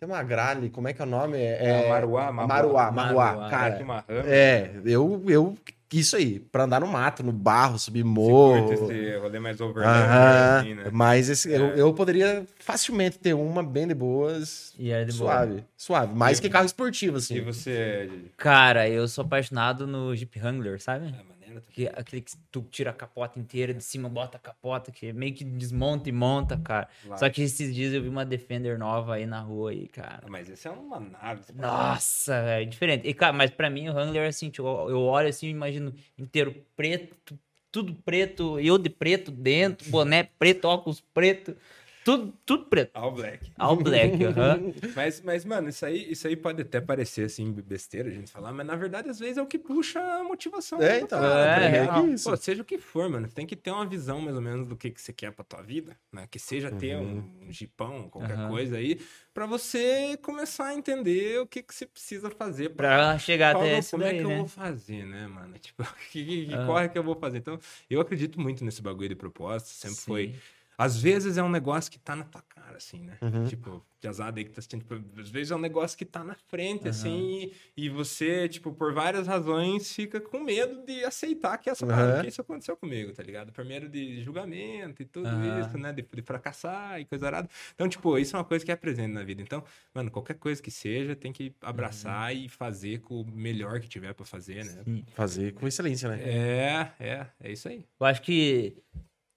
Tem 0.00 0.08
uma 0.08 0.22
Grale, 0.24 0.68
como 0.68 0.88
é 0.88 0.92
que 0.92 1.00
é 1.00 1.04
o 1.04 1.08
nome? 1.08 1.38
É, 1.38 1.84
É, 1.84 1.88
Maruá, 1.88 2.32
Maruá, 2.32 2.90
Maruá, 2.90 2.90
Maruá, 2.90 3.50
cara. 3.50 3.70
Jack 3.70 3.84
Marram. 3.84 4.04
É, 4.26 4.80
eu, 4.84 5.22
eu 5.28 5.56
isso 5.98 6.16
aí, 6.16 6.38
pra 6.40 6.64
andar 6.64 6.80
no 6.80 6.86
mato, 6.86 7.22
no 7.22 7.32
barro, 7.32 7.78
subir 7.78 8.02
Você 8.02 8.08
morro. 8.08 8.72
esse 8.72 9.16
rolê 9.18 9.38
mais 9.38 9.60
overland, 9.60 9.98
Aham, 9.98 10.58
assim, 10.58 10.74
né? 10.74 10.84
Mas 10.92 11.28
esse, 11.28 11.50
eu, 11.50 11.66
É. 11.72 11.80
eu 11.80 11.92
poderia 11.94 12.46
facilmente 12.58 13.18
ter 13.18 13.34
uma 13.34 13.62
bem 13.62 13.86
de 13.86 13.94
boas, 13.94 14.72
E 14.78 14.90
é 14.90 15.04
de 15.04 15.12
boa. 15.16 15.30
suave, 15.32 15.64
suave. 15.76 16.14
Mais 16.14 16.38
que 16.40 16.48
carro 16.48 16.66
esportivo, 16.66 17.16
E 17.16 17.18
assim. 17.18 17.40
você... 17.42 18.08
Didi? 18.10 18.32
Cara, 18.36 18.88
eu 18.88 19.06
sou 19.08 19.24
apaixonado 19.24 19.86
no 19.86 20.14
Jeep 20.14 20.38
Wrangler, 20.40 20.80
sabe? 20.80 21.06
É. 21.06 21.31
Que, 21.60 21.88
aquele 21.88 22.22
que 22.22 22.32
tu 22.50 22.62
tira 22.70 22.90
a 22.90 22.92
capota 22.92 23.38
inteira, 23.38 23.74
de 23.74 23.82
cima 23.82 24.08
bota 24.08 24.36
a 24.36 24.40
capota, 24.40 24.90
que 24.90 25.12
meio 25.12 25.34
que 25.34 25.44
desmonta 25.44 26.08
e 26.08 26.12
monta, 26.12 26.56
cara. 26.56 26.88
Lá. 27.06 27.16
Só 27.16 27.28
que 27.28 27.42
esses 27.42 27.74
dias 27.74 27.92
eu 27.92 28.02
vi 28.02 28.08
uma 28.08 28.24
Defender 28.24 28.78
nova 28.78 29.14
aí 29.14 29.26
na 29.26 29.40
rua 29.40 29.70
aí, 29.70 29.88
cara. 29.88 30.22
Ah, 30.24 30.30
Mas 30.30 30.48
esse 30.48 30.66
é 30.66 30.70
uma 30.70 30.98
nave. 30.98 31.42
Nossa, 31.54 32.34
é 32.34 32.64
diferente. 32.64 33.06
E, 33.06 33.12
cara, 33.12 33.32
mas 33.32 33.50
pra 33.50 33.68
mim 33.68 33.88
o 33.88 33.92
Wrangler, 33.92 34.28
assim, 34.28 34.50
tipo, 34.50 34.66
eu 34.88 35.00
olho 35.00 35.28
assim, 35.28 35.48
imagino 35.48 35.94
inteiro 36.16 36.54
preto, 36.76 37.38
tudo 37.70 37.94
preto, 37.94 38.60
eu 38.60 38.76
de 38.76 38.90
preto 38.90 39.30
dentro, 39.30 39.90
boné 39.90 40.24
preto, 40.38 40.66
óculos 40.66 41.00
preto, 41.14 41.56
tudo, 42.04 42.32
tudo 42.44 42.64
preto. 42.66 42.90
All 42.94 43.12
Black. 43.12 43.50
All 43.58 43.76
black, 43.76 44.22
aham. 44.24 44.72
Mas, 44.94 45.20
mas, 45.20 45.44
mano, 45.44 45.68
isso 45.68 45.84
aí, 45.86 46.10
isso 46.10 46.26
aí 46.26 46.36
pode 46.36 46.62
até 46.62 46.80
parecer 46.80 47.24
assim, 47.26 47.52
besteira 47.52 48.08
a 48.08 48.12
gente 48.12 48.30
falar, 48.30 48.52
mas 48.52 48.66
na 48.66 48.74
verdade, 48.76 49.08
às 49.08 49.18
vezes, 49.18 49.38
é 49.38 49.42
o 49.42 49.46
que 49.46 49.58
puxa 49.58 50.00
a 50.00 50.24
motivação. 50.24 50.80
É, 50.82 51.00
então, 51.00 51.18
cara, 51.20 51.64
é, 51.68 51.86
tá 51.86 52.00
é 52.00 52.06
isso. 52.06 52.28
Pô, 52.30 52.36
seja 52.36 52.62
o 52.62 52.64
que 52.64 52.78
for, 52.78 53.08
mano, 53.08 53.28
tem 53.28 53.46
que 53.46 53.54
ter 53.56 53.70
uma 53.70 53.86
visão 53.86 54.20
mais 54.20 54.34
ou 54.36 54.42
menos 54.42 54.66
do 54.66 54.76
que, 54.76 54.90
que 54.90 55.00
você 55.00 55.12
quer 55.12 55.32
pra 55.32 55.44
tua 55.44 55.62
vida, 55.62 55.96
né? 56.12 56.26
Que 56.30 56.38
seja 56.38 56.70
ter 56.70 56.96
um, 56.96 57.24
um 57.46 57.52
jipão, 57.52 58.08
qualquer 58.08 58.34
Aham. 58.36 58.48
coisa 58.48 58.76
aí, 58.76 59.00
pra 59.32 59.46
você 59.46 60.16
começar 60.22 60.66
a 60.68 60.74
entender 60.74 61.40
o 61.40 61.46
que, 61.46 61.62
que 61.62 61.74
você 61.74 61.86
precisa 61.86 62.30
fazer 62.30 62.70
Pra 62.70 63.18
chegar 63.18 63.54
qual- 63.54 63.64
até 63.64 63.78
esse 63.78 63.90
como 63.92 64.02
é 64.02 64.06
daí, 64.08 64.18
que 64.18 64.24
eu 64.24 64.28
né? 64.30 64.36
vou 64.38 64.48
fazer, 64.48 65.04
né, 65.06 65.26
mano? 65.26 65.54
Tipo, 65.62 65.84
que, 66.10 66.24
que, 66.24 66.46
que 66.46 66.54
Aham. 66.54 66.66
corre 66.66 66.88
que 66.88 66.98
eu 66.98 67.02
vou 67.04 67.14
fazer? 67.14 67.38
Então, 67.38 67.58
eu 67.88 68.00
acredito 68.00 68.40
muito 68.40 68.64
nesse 68.64 68.82
bagulho 68.82 69.08
de 69.08 69.14
propósito, 69.16 69.68
sempre 69.70 69.96
Sim. 69.96 70.04
foi. 70.06 70.34
Às 70.82 70.96
vezes 70.96 71.38
é 71.38 71.42
um 71.42 71.48
negócio 71.48 71.90
que 71.92 71.98
tá 71.98 72.16
na 72.16 72.24
tua 72.24 72.42
cara, 72.42 72.76
assim, 72.76 72.98
né? 72.98 73.16
Uhum. 73.22 73.46
Tipo, 73.46 73.86
piazada 74.00 74.40
aí 74.40 74.44
que 74.44 74.50
tá 74.50 74.58
assistindo, 74.58 74.80
tipo, 74.80 75.20
às 75.20 75.30
vezes 75.30 75.52
é 75.52 75.54
um 75.54 75.60
negócio 75.60 75.96
que 75.96 76.04
tá 76.04 76.24
na 76.24 76.34
frente, 76.34 76.88
assim, 76.88 77.52
e, 77.76 77.84
e 77.84 77.88
você, 77.88 78.48
tipo, 78.48 78.72
por 78.72 78.92
várias 78.92 79.28
razões, 79.28 79.94
fica 79.94 80.20
com 80.20 80.40
medo 80.40 80.84
de 80.84 81.04
aceitar 81.04 81.56
que 81.58 81.70
essa 81.70 81.86
parada, 81.86 82.22
que 82.22 82.28
isso 82.28 82.40
aconteceu 82.40 82.76
comigo, 82.76 83.12
tá 83.12 83.22
ligado? 83.22 83.52
Primeiro 83.52 83.88
de 83.88 84.20
julgamento 84.24 85.02
e 85.02 85.04
tudo 85.04 85.28
isso, 85.60 85.78
né? 85.78 85.92
De, 85.92 86.02
de 86.02 86.22
fracassar 86.22 87.00
e 87.00 87.04
coisa 87.04 87.26
arada. 87.26 87.48
Então, 87.76 87.88
tipo, 87.88 88.18
isso 88.18 88.34
é 88.34 88.38
uma 88.40 88.44
coisa 88.44 88.64
que 88.64 88.72
é 88.72 88.76
presente 88.76 89.12
na 89.12 89.22
vida. 89.22 89.40
Então, 89.40 89.62
mano, 89.94 90.10
qualquer 90.10 90.34
coisa 90.34 90.60
que 90.60 90.70
seja, 90.70 91.14
tem 91.14 91.32
que 91.32 91.54
abraçar 91.62 92.34
e 92.34 92.48
fazer 92.48 93.00
com 93.02 93.20
o 93.20 93.24
melhor 93.30 93.78
que 93.78 93.88
tiver 93.88 94.12
pra 94.14 94.26
fazer, 94.26 94.64
né? 94.64 94.82
Sim. 94.84 95.04
Fazer 95.14 95.54
com 95.54 95.68
excelência, 95.68 96.08
né? 96.08 96.20
É, 96.24 96.92
é, 96.98 97.26
é 97.40 97.52
isso 97.52 97.68
aí. 97.68 97.86
Eu 98.00 98.06
acho 98.06 98.20
que 98.20 98.76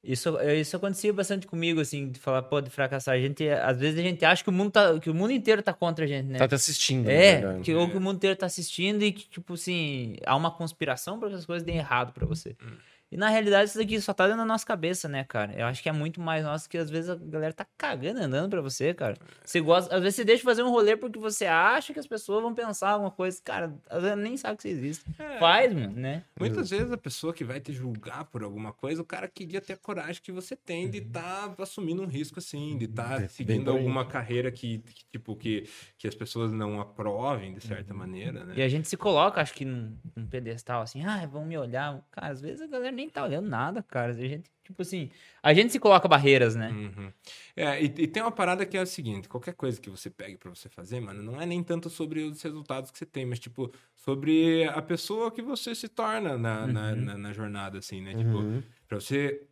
isso, 0.05 0.39
isso 0.41 0.75
acontecia 0.75 1.11
bastante 1.11 1.47
comigo, 1.47 1.81
assim, 1.81 2.09
de 2.09 2.19
falar, 2.19 2.43
pô, 2.43 2.61
de 2.61 2.69
fracassar. 2.69 3.15
A 3.15 3.19
gente, 3.19 3.47
às 3.49 3.79
vezes 3.79 3.99
a 3.99 4.03
gente 4.03 4.23
acha 4.23 4.43
que 4.43 4.49
o 4.49 4.53
mundo, 4.53 4.71
tá, 4.71 4.99
que 4.99 5.09
o 5.09 5.13
mundo 5.13 5.31
inteiro 5.31 5.63
tá 5.63 5.73
contra 5.73 6.05
a 6.05 6.07
gente, 6.07 6.27
né? 6.27 6.37
Tá 6.37 6.47
te 6.47 6.55
assistindo. 6.55 7.09
É, 7.09 7.59
que, 7.63 7.73
ou 7.73 7.89
que 7.89 7.97
o 7.97 8.01
mundo 8.01 8.17
inteiro 8.17 8.35
tá 8.35 8.45
assistindo 8.45 9.03
e 9.03 9.11
que, 9.11 9.27
tipo 9.27 9.55
assim, 9.55 10.17
há 10.25 10.35
uma 10.35 10.51
conspiração 10.51 11.19
para 11.19 11.29
que 11.29 11.35
as 11.35 11.45
coisas 11.45 11.65
deem 11.65 11.77
errado 11.77 12.13
pra 12.13 12.25
você. 12.25 12.55
Hum. 12.63 12.75
E 13.15 13.17
na 13.17 13.29
realidade 13.29 13.69
isso 13.69 13.77
daqui 13.77 14.01
só 14.01 14.13
tá 14.13 14.25
dentro 14.25 14.39
da 14.41 14.45
nossa 14.45 14.65
cabeça, 14.65 15.07
né, 15.07 15.23
cara? 15.23 15.53
Eu 15.57 15.65
acho 15.67 15.81
que 15.81 15.87
é 15.87 15.91
muito 15.93 16.19
mais 16.19 16.43
nosso 16.43 16.69
que 16.69 16.77
às 16.77 16.89
vezes 16.89 17.09
a 17.09 17.15
galera 17.15 17.53
tá 17.53 17.65
cagando 17.77 18.19
andando 18.19 18.49
pra 18.49 18.59
você, 18.59 18.93
cara. 18.93 19.15
Você 19.41 19.61
gosta, 19.61 19.95
às 19.95 20.01
vezes 20.01 20.17
você 20.17 20.25
deixa 20.25 20.39
de 20.41 20.43
fazer 20.43 20.63
um 20.63 20.69
rolê 20.69 20.97
porque 20.97 21.17
você 21.17 21.45
acha 21.45 21.93
que 21.93 21.99
as 21.99 22.05
pessoas 22.05 22.41
vão 22.43 22.53
pensar 22.53 22.89
alguma 22.89 23.09
coisa. 23.11 23.39
Cara, 23.41 23.73
às 23.89 24.03
vezes 24.03 24.17
nem 24.17 24.35
sabe 24.35 24.57
que 24.57 24.63
você 24.63 24.67
existe. 24.69 25.05
É. 25.17 25.39
Faz, 25.39 25.73
mano, 25.73 25.93
né? 25.95 26.25
Muitas 26.37 26.69
vezes 26.69 26.91
a 26.91 26.97
pessoa 26.97 27.33
que 27.33 27.45
vai 27.45 27.61
te 27.61 27.71
julgar 27.71 28.25
por 28.25 28.43
alguma 28.43 28.73
coisa, 28.73 29.01
o 29.01 29.05
cara 29.05 29.29
queria 29.29 29.61
ter 29.61 29.71
a 29.71 29.77
coragem 29.77 30.21
que 30.21 30.33
você 30.33 30.53
tem 30.53 30.89
de 30.89 30.97
estar 30.97 31.55
assumindo 31.57 32.01
um 32.01 32.07
risco 32.07 32.39
assim, 32.39 32.77
de 32.77 32.83
estar 32.83 33.07
Bem- 33.11 33.19
bem 33.19 33.27
seguindo 33.29 33.71
alguma 33.71 34.03
carreira 34.05 34.51
que, 34.51 34.79
que, 34.79 35.05
tipo, 35.13 35.37
que, 35.37 35.69
que 35.97 36.05
as 36.05 36.15
pessoas 36.15 36.51
não 36.51 36.81
aprovem 36.81 37.53
de 37.53 37.65
certa 37.65 37.93
maneira, 37.93 38.43
né? 38.43 38.55
E 38.57 38.61
a 38.61 38.67
gente 38.67 38.89
se 38.89 38.97
coloca, 38.97 39.39
acho 39.39 39.53
que, 39.53 39.63
num, 39.63 39.95
num 40.13 40.27
pedestal 40.27 40.81
assim, 40.81 41.05
ah, 41.05 41.25
vão 41.25 41.45
me 41.45 41.57
olhar. 41.57 42.03
Cara, 42.11 42.27
às 42.27 42.41
vezes 42.41 42.61
a 42.61 42.67
galera 42.67 42.91
nem 42.91 43.04
tá 43.09 43.23
olhando 43.23 43.47
nada, 43.47 43.81
cara. 43.83 44.11
A 44.11 44.15
gente, 44.15 44.49
tipo 44.63 44.81
assim, 44.81 45.09
a 45.41 45.53
gente 45.53 45.71
se 45.71 45.79
coloca 45.79 46.07
barreiras, 46.07 46.55
né? 46.55 46.69
Uhum. 46.69 47.11
É, 47.55 47.81
e, 47.81 47.85
e 47.85 48.07
tem 48.07 48.21
uma 48.23 48.31
parada 48.31 48.65
que 48.65 48.77
é 48.77 48.81
o 48.81 48.85
seguinte: 48.85 49.27
qualquer 49.29 49.53
coisa 49.53 49.79
que 49.79 49.89
você 49.89 50.09
pegue 50.09 50.37
pra 50.37 50.49
você 50.49 50.67
fazer, 50.69 50.99
mano, 50.99 51.21
não 51.23 51.39
é 51.41 51.45
nem 51.45 51.63
tanto 51.63 51.89
sobre 51.89 52.21
os 52.23 52.41
resultados 52.41 52.91
que 52.91 52.97
você 52.97 53.05
tem, 53.05 53.25
mas, 53.25 53.39
tipo, 53.39 53.71
sobre 53.95 54.63
a 54.65 54.81
pessoa 54.81 55.31
que 55.31 55.41
você 55.41 55.73
se 55.75 55.87
torna 55.87 56.37
na, 56.37 56.65
na, 56.67 56.89
Uhum. 56.91 56.95
na- 56.95 57.17
na 57.17 57.33
jornada, 57.33 57.77
assim, 57.79 58.01
né? 58.01 58.13
Uhum. 58.15 58.59
Tipo, 58.61 58.69
pra 58.87 58.99
você 58.99 59.47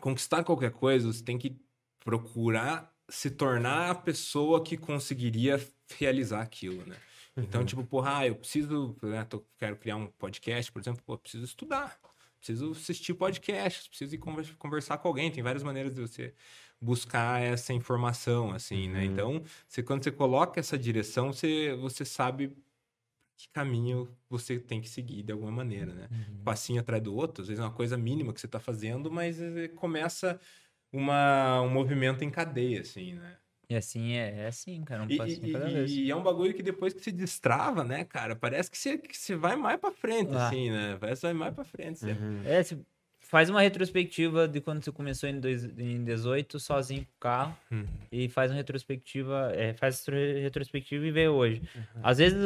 conquistar 0.00 0.42
qualquer 0.44 0.70
coisa, 0.72 1.12
você 1.12 1.22
tem 1.22 1.38
que 1.38 1.60
procurar 2.04 2.92
se 3.08 3.30
tornar 3.30 3.90
a 3.90 3.94
pessoa 3.94 4.62
que 4.62 4.76
conseguiria 4.76 5.60
realizar 5.98 6.40
aquilo, 6.40 6.84
né? 6.86 6.96
Então, 7.36 7.64
tipo, 7.64 7.82
porra, 7.84 8.18
ah, 8.18 8.26
eu 8.26 8.34
preciso, 8.34 8.94
né, 9.02 9.24
tô- 9.24 9.42
quero 9.58 9.76
criar 9.76 9.96
um 9.96 10.06
podcast, 10.06 10.70
por 10.70 10.80
exemplo, 10.80 11.02
pô, 11.04 11.16
preciso 11.16 11.44
estudar, 11.44 11.98
preciso 12.42 12.72
assistir 12.72 13.14
podcasts, 13.14 13.86
preciso 13.88 14.14
ir 14.16 14.18
conver- 14.18 14.56
conversar 14.58 14.98
com 14.98 15.06
alguém, 15.08 15.30
tem 15.30 15.42
várias 15.42 15.62
maneiras 15.62 15.94
de 15.94 16.00
você 16.00 16.34
buscar 16.80 17.40
essa 17.40 17.72
informação, 17.72 18.50
assim, 18.52 18.88
né? 18.88 19.00
Uhum. 19.00 19.04
Então, 19.04 19.44
você, 19.68 19.82
quando 19.82 20.02
você 20.02 20.10
coloca 20.10 20.58
essa 20.58 20.76
direção, 20.76 21.32
você, 21.32 21.74
você 21.76 22.04
sabe 22.04 22.56
que 23.36 23.48
caminho 23.50 24.16
você 24.28 24.58
tem 24.60 24.80
que 24.80 24.88
seguir 24.88 25.22
de 25.22 25.32
alguma 25.32 25.52
maneira, 25.52 25.94
né? 25.94 26.10
Um 26.40 26.44
passinho 26.44 26.80
atrás 26.80 27.02
do 27.02 27.14
outro, 27.14 27.42
às 27.42 27.48
vezes 27.48 27.60
é 27.60 27.64
uma 27.64 27.72
coisa 27.74 27.96
mínima 27.98 28.32
que 28.32 28.40
você 28.40 28.48
tá 28.48 28.60
fazendo, 28.60 29.10
mas 29.10 29.40
eh, 29.40 29.68
começa 29.68 30.40
uma, 30.92 31.62
um 31.62 31.70
movimento 31.70 32.24
em 32.24 32.30
cadeia, 32.30 32.82
assim, 32.82 33.14
né? 33.14 33.38
E 33.72 33.76
assim, 33.76 34.12
é, 34.12 34.42
é 34.42 34.46
assim, 34.48 34.82
cara, 34.84 35.02
um 35.02 35.06
E, 35.08 35.16
passinho 35.16 35.46
e- 35.46 35.52
cada 35.52 35.64
vez. 35.68 35.90
e 35.90 36.10
é 36.10 36.14
um 36.14 36.22
bagulho 36.22 36.52
que 36.52 36.62
depois 36.62 36.92
que 36.92 37.00
se 37.00 37.10
destrava, 37.10 37.82
né, 37.82 38.04
cara, 38.04 38.36
parece 38.36 38.70
que 38.70 38.76
você, 38.76 38.98
que 38.98 39.16
você 39.16 39.34
vai 39.34 39.56
mais 39.56 39.80
pra 39.80 39.90
frente, 39.90 40.30
Ah. 40.34 40.46
assim, 40.48 40.70
né? 40.70 40.96
Parece 41.00 41.20
que 41.22 41.26
vai 41.28 41.34
mais 41.34 41.54
pra 41.54 41.64
frente. 41.64 42.04
Uhum. 42.04 42.42
É, 42.44 42.62
você 42.62 42.76
faz 43.20 43.48
uma 43.48 43.62
retrospectiva 43.62 44.46
de 44.46 44.60
quando 44.60 44.84
você 44.84 44.92
começou 44.92 45.26
em, 45.26 45.40
dois, 45.40 45.64
em 45.64 46.04
18, 46.04 46.60
sozinho 46.60 47.00
com 47.00 47.12
o 47.16 47.20
carro, 47.20 47.56
Uhum. 47.70 47.86
e 48.12 48.28
faz 48.28 48.50
uma 48.50 48.58
retrospectiva, 48.58 49.50
é, 49.54 49.72
faz 49.72 50.00
essa 50.00 50.12
retrospectiva 50.12 51.06
e 51.06 51.10
vê 51.10 51.28
hoje. 51.28 51.62
Uhum. 51.74 52.00
Às 52.02 52.18
vezes 52.18 52.38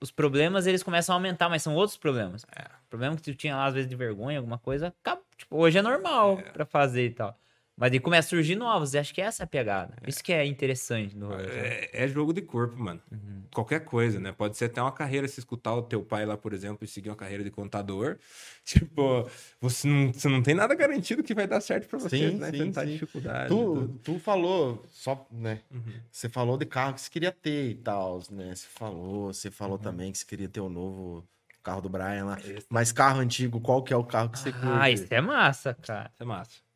os 0.00 0.10
problemas, 0.10 0.66
eles 0.66 0.82
começam 0.82 1.14
a 1.14 1.18
aumentar, 1.18 1.50
mas 1.50 1.62
são 1.62 1.74
outros 1.74 1.98
problemas. 1.98 2.46
É. 2.56 2.62
O 2.62 2.88
problema 2.88 3.14
que 3.16 3.22
tu 3.22 3.34
tinha 3.34 3.54
lá, 3.54 3.66
às 3.66 3.74
vezes, 3.74 3.88
de 3.88 3.94
vergonha, 3.96 4.38
alguma 4.38 4.56
coisa, 4.56 4.86
acaba- 4.86 5.20
tipo, 5.36 5.58
hoje 5.58 5.76
é 5.76 5.82
normal 5.82 6.38
pra 6.54 6.64
fazer 6.64 7.04
e 7.04 7.10
tal. 7.10 7.38
Mas 7.80 7.90
daí 7.92 7.98
começa 7.98 8.26
a 8.26 8.28
surgir 8.28 8.56
novos, 8.56 8.92
e 8.92 8.98
acho 8.98 9.14
que 9.14 9.22
essa 9.22 9.42
é 9.42 9.44
a 9.44 9.46
pegada. 9.46 9.94
Isso 10.06 10.22
que 10.22 10.34
é 10.34 10.44
interessante 10.44 11.18
sabe? 11.18 11.44
É, 11.50 12.04
é 12.04 12.06
jogo 12.08 12.30
de 12.34 12.42
corpo, 12.42 12.76
mano. 12.78 13.00
Uhum. 13.10 13.42
Qualquer 13.54 13.80
coisa, 13.86 14.20
né? 14.20 14.32
Pode 14.32 14.54
ser 14.58 14.66
até 14.66 14.82
uma 14.82 14.92
carreira, 14.92 15.26
se 15.26 15.40
escutar 15.40 15.72
o 15.74 15.80
teu 15.82 16.02
pai 16.02 16.26
lá, 16.26 16.36
por 16.36 16.52
exemplo, 16.52 16.84
e 16.84 16.86
seguir 16.86 17.08
uma 17.08 17.16
carreira 17.16 17.42
de 17.42 17.50
contador. 17.50 18.18
Tipo, 18.66 19.26
você 19.62 19.88
não, 19.88 20.12
você 20.12 20.28
não 20.28 20.42
tem 20.42 20.54
nada 20.54 20.74
garantido 20.74 21.22
que 21.22 21.32
vai 21.34 21.46
dar 21.46 21.62
certo 21.62 21.88
pra 21.88 21.98
você, 21.98 22.32
Sim, 22.32 22.36
né? 22.36 22.50
sim, 22.50 22.58
Tentar 22.58 22.84
sim. 22.84 22.92
dificuldade. 22.92 23.48
Tu, 23.48 23.56
tudo. 23.64 23.98
tu 24.04 24.18
falou, 24.18 24.84
só, 24.90 25.26
né? 25.30 25.60
Uhum. 25.70 25.94
Você 26.12 26.28
falou 26.28 26.58
de 26.58 26.66
carro 26.66 26.92
que 26.94 27.00
você 27.00 27.10
queria 27.10 27.32
ter 27.32 27.70
e 27.70 27.74
tal, 27.76 28.20
né? 28.30 28.54
Você 28.54 28.66
falou, 28.68 29.32
você 29.32 29.50
falou 29.50 29.76
Uhum. 29.78 29.82
também 29.82 30.12
que 30.12 30.18
você 30.18 30.26
queria 30.26 30.50
ter 30.50 30.60
o 30.60 30.68
novo 30.68 31.26
carro 31.62 31.80
do 31.80 31.88
Brian 31.88 32.26
lá. 32.26 32.38
Esse- 32.40 32.66
Mas 32.68 32.92
carro 32.92 33.20
antigo, 33.20 33.58
qual 33.58 33.82
que 33.82 33.92
é 33.94 33.96
o 33.96 34.04
carro 34.04 34.28
que 34.28 34.38
você 34.38 34.52
curte? 34.52 34.66
Ah, 34.68 34.90
isso 34.90 35.06
é 35.10 35.20
massa, 35.22 35.72
cara. 35.74 36.10
Isso 36.12 36.22
é 36.22 36.26
massa. 36.26 36.69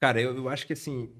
Cara, 0.00 0.20
eu, 0.20 0.36
eu 0.36 0.48
acho 0.48 0.66
que 0.66 0.72
assim. 0.72 1.12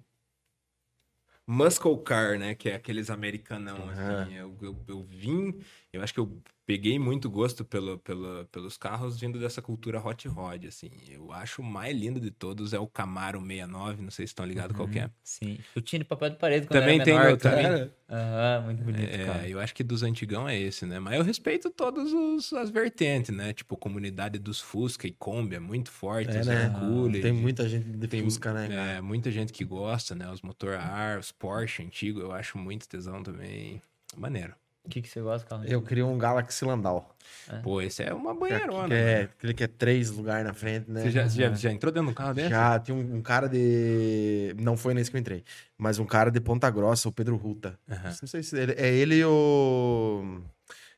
Muscle 1.46 2.02
car, 2.04 2.38
né? 2.38 2.54
Que 2.54 2.70
é 2.70 2.74
aqueles 2.74 3.08
americanão, 3.10 3.88
Aham. 3.88 4.22
assim. 4.22 4.34
Eu, 4.34 4.56
eu, 4.60 4.84
eu 4.86 5.02
vim. 5.02 5.58
Eu 5.90 6.02
acho 6.02 6.12
que 6.12 6.20
eu 6.20 6.30
peguei 6.66 6.98
muito 6.98 7.30
gosto 7.30 7.64
pelo, 7.64 7.98
pelo, 8.00 8.44
pelos 8.52 8.76
carros 8.76 9.18
vindo 9.18 9.38
dessa 9.40 9.62
cultura 9.62 9.98
hot 9.98 10.28
rod, 10.28 10.66
assim. 10.66 10.90
Eu 11.08 11.32
acho 11.32 11.62
o 11.62 11.64
mais 11.64 11.96
lindo 11.96 12.20
de 12.20 12.30
todos 12.30 12.74
é 12.74 12.78
o 12.78 12.86
Camaro 12.86 13.40
69, 13.40 14.02
não 14.02 14.10
sei 14.10 14.26
se 14.26 14.30
estão 14.32 14.44
ligados 14.44 14.76
qual 14.76 14.86
que 14.86 14.98
é. 14.98 15.10
Sim. 15.24 15.58
Eu 15.74 15.80
tinha 15.80 15.98
de 15.98 16.04
papel 16.04 16.28
de 16.28 16.36
parede 16.36 16.66
quando 16.66 16.78
Também 16.80 16.96
era 16.96 17.04
tem 17.04 17.14
menor, 17.14 17.30
no- 17.30 17.36
também. 17.38 17.62
Cara, 17.64 17.94
Aham, 18.10 18.64
muito 18.66 18.84
bonito, 18.84 19.14
É, 19.14 19.24
cara. 19.24 19.48
eu 19.48 19.60
acho 19.60 19.74
que 19.74 19.82
dos 19.82 20.02
antigão 20.02 20.46
é 20.46 20.58
esse, 20.58 20.84
né? 20.84 20.98
Mas 20.98 21.14
eu 21.18 21.22
respeito 21.24 21.70
todas 21.70 22.12
os- 22.12 22.52
as 22.52 22.68
vertentes, 22.68 23.34
né? 23.34 23.54
Tipo, 23.54 23.74
a 23.74 23.78
comunidade 23.78 24.38
dos 24.38 24.60
Fusca 24.60 25.06
e 25.06 25.12
Kombi 25.12 25.56
é 25.56 25.60
muito 25.60 25.90
forte, 25.90 26.30
É, 26.36 26.44
né? 26.44 26.64
Hercules, 26.66 27.22
Tem 27.22 27.32
muita 27.32 27.66
gente 27.66 27.88
de 27.88 28.08
Tem 28.08 28.22
Fusca, 28.22 28.52
né? 28.52 28.68
cara? 28.68 28.90
É, 28.92 29.00
muita 29.00 29.30
gente 29.30 29.54
que 29.54 29.64
gosta, 29.64 30.14
né? 30.14 30.30
Os 30.30 30.42
motor 30.42 30.74
ar, 30.74 31.18
os 31.18 31.32
Porsche 31.32 31.82
antigo, 31.82 32.20
eu 32.20 32.30
acho 32.32 32.58
muito 32.58 32.86
tesão 32.86 33.22
também. 33.22 33.80
Maneiro. 34.16 34.54
O 34.88 34.90
que, 34.90 35.02
que 35.02 35.08
você 35.08 35.20
gosta, 35.20 35.46
carro? 35.46 35.64
Eu 35.66 35.82
queria 35.82 36.06
um 36.06 36.16
Galaxy 36.16 36.64
Landau. 36.64 37.14
Pô, 37.62 37.80
esse 37.82 38.02
é 38.02 38.12
uma 38.14 38.32
Que 38.32 38.40
banheirona. 38.40 38.94
é, 38.94 39.18
né? 39.18 39.22
aquele 39.36 39.52
que 39.54 39.62
é 39.62 39.66
três 39.66 40.10
lugares 40.10 40.46
na 40.46 40.54
frente, 40.54 40.90
né? 40.90 41.02
Você 41.02 41.10
já, 41.10 41.28
já, 41.28 41.52
já 41.54 41.70
entrou 41.70 41.92
dentro 41.92 42.08
do 42.08 42.14
carro 42.14 42.32
desse? 42.34 42.48
Já 42.48 42.78
tinha 42.78 42.96
um, 42.96 43.16
um 43.16 43.22
cara 43.22 43.48
de. 43.48 44.54
Não 44.58 44.76
foi 44.78 44.94
nesse 44.94 45.10
que 45.10 45.16
eu 45.16 45.20
entrei, 45.20 45.44
mas 45.76 45.98
um 45.98 46.06
cara 46.06 46.30
de 46.30 46.40
Ponta 46.40 46.70
Grossa, 46.70 47.08
o 47.08 47.12
Pedro 47.12 47.36
Ruta. 47.36 47.78
Aham. 47.90 48.16
Não 48.22 48.28
sei 48.28 48.42
se 48.42 48.58
ele. 48.58 48.72
É 48.72 48.88
ele 48.88 49.16
e 49.16 49.24
o. 49.24 50.40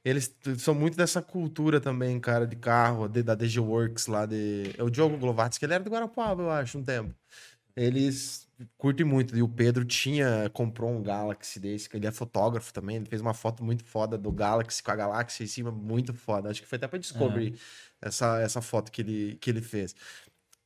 Eles 0.04 0.34
são 0.58 0.74
muito 0.74 0.96
dessa 0.96 1.20
cultura 1.20 1.78
também, 1.80 2.18
cara, 2.18 2.46
de 2.46 2.56
carro, 2.56 3.06
de- 3.08 3.22
da 3.22 3.34
DG 3.34 3.58
Works 3.60 4.06
lá 4.06 4.24
de. 4.24 4.72
É 4.78 4.82
o 4.82 4.88
Diogo 4.88 5.18
Glovatsky, 5.18 5.64
ele 5.64 5.74
era 5.74 5.84
do 5.84 5.90
Guarapuava, 5.90 6.42
eu 6.42 6.50
acho, 6.50 6.78
um 6.78 6.82
tempo. 6.84 7.12
Eles 7.76 8.48
curtem 8.78 9.04
muito. 9.06 9.36
E 9.36 9.42
o 9.42 9.48
Pedro 9.48 9.84
tinha, 9.84 10.50
comprou 10.52 10.90
um 10.90 11.02
Galaxy 11.02 11.58
desse, 11.60 11.88
que 11.88 11.96
ele 11.96 12.06
é 12.06 12.10
fotógrafo 12.12 12.72
também. 12.72 12.96
Ele 12.96 13.06
fez 13.06 13.20
uma 13.20 13.34
foto 13.34 13.64
muito 13.64 13.84
foda 13.84 14.16
do 14.18 14.30
Galaxy 14.30 14.82
com 14.82 14.90
a 14.90 14.96
galáxia 14.96 15.44
em 15.44 15.46
cima, 15.46 15.70
muito 15.70 16.12
foda. 16.14 16.50
Acho 16.50 16.60
que 16.62 16.68
foi 16.68 16.76
até 16.76 16.86
pra 16.88 16.98
Discovery 16.98 17.54
essa, 18.00 18.40
essa 18.40 18.60
foto 18.60 18.90
que 18.90 19.02
ele, 19.02 19.38
que 19.40 19.50
ele 19.50 19.60
fez. 19.60 19.94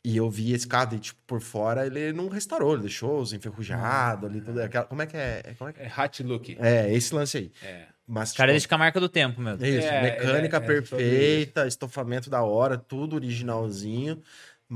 E 0.06 0.18
eu 0.18 0.28
vi 0.28 0.52
esse 0.52 0.68
carro, 0.68 0.94
e, 0.94 0.98
tipo, 0.98 1.18
por 1.26 1.40
fora, 1.40 1.86
ele 1.86 2.12
não 2.12 2.28
restaurou, 2.28 2.74
ele 2.74 2.82
deixou 2.82 3.20
os 3.20 3.32
enferrujados 3.32 4.28
ali, 4.28 4.40
tudo. 4.42 4.60
Aquela, 4.60 4.84
como 4.84 5.00
é 5.00 5.06
que 5.06 5.16
é? 5.16 5.40
é- 5.44 5.54
Como 5.54 5.70
é, 5.70 5.72
que... 5.72 5.80
É 5.80 5.90
hot 5.98 6.22
look. 6.22 6.56
é, 6.60 6.92
esse 6.92 7.14
lance 7.14 7.38
aí. 7.38 7.52
É. 7.62 7.86
Mas, 8.06 8.32
O 8.32 8.36
cara 8.36 8.48
tipo, 8.48 8.52
deixa 8.52 8.68
com 8.68 8.74
a 8.74 8.78
marca 8.78 9.00
do 9.00 9.08
tempo 9.08 9.40
mesmo. 9.40 9.64
é 9.64 9.68
isso, 9.70 9.86
É, 9.88 10.02
mecânica 10.02 10.58
é- 10.58 10.60
é 10.60 10.62
sobre 10.62 10.74
perfeita, 10.74 11.66
estofamento 11.66 12.28
da 12.28 12.42
hora, 12.42 12.76
tudo 12.76 13.16
originalzinho, 13.16 14.20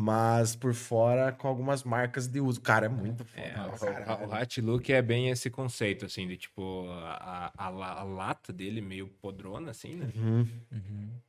mas 0.01 0.55
por 0.55 0.73
fora 0.75 1.33
com 1.33 1.49
algumas 1.49 1.83
marcas 1.83 2.29
de 2.29 2.41
uso. 2.41 2.61
Cara, 2.61 2.87
é 2.87 2.89
muito 2.89 3.25
foda. 3.25 3.43
É, 3.43 4.25
o, 4.25 4.33
hot 4.33 4.61
look 4.61 4.93
é 4.93 5.03
bem 5.03 5.29
esse 5.29 5.51
conceito, 5.51 6.07
assim, 6.07 6.29
de 6.29 6.37
tipo, 6.37 6.87
a, 6.89 7.53
a, 7.59 7.67
a 7.67 8.03
lata 8.05 8.53
dele 8.53 8.81
meio 8.81 9.09
podrona, 9.21 9.73
assim, 9.73 9.97
né? 9.97 10.09
Uhum. 10.15 10.47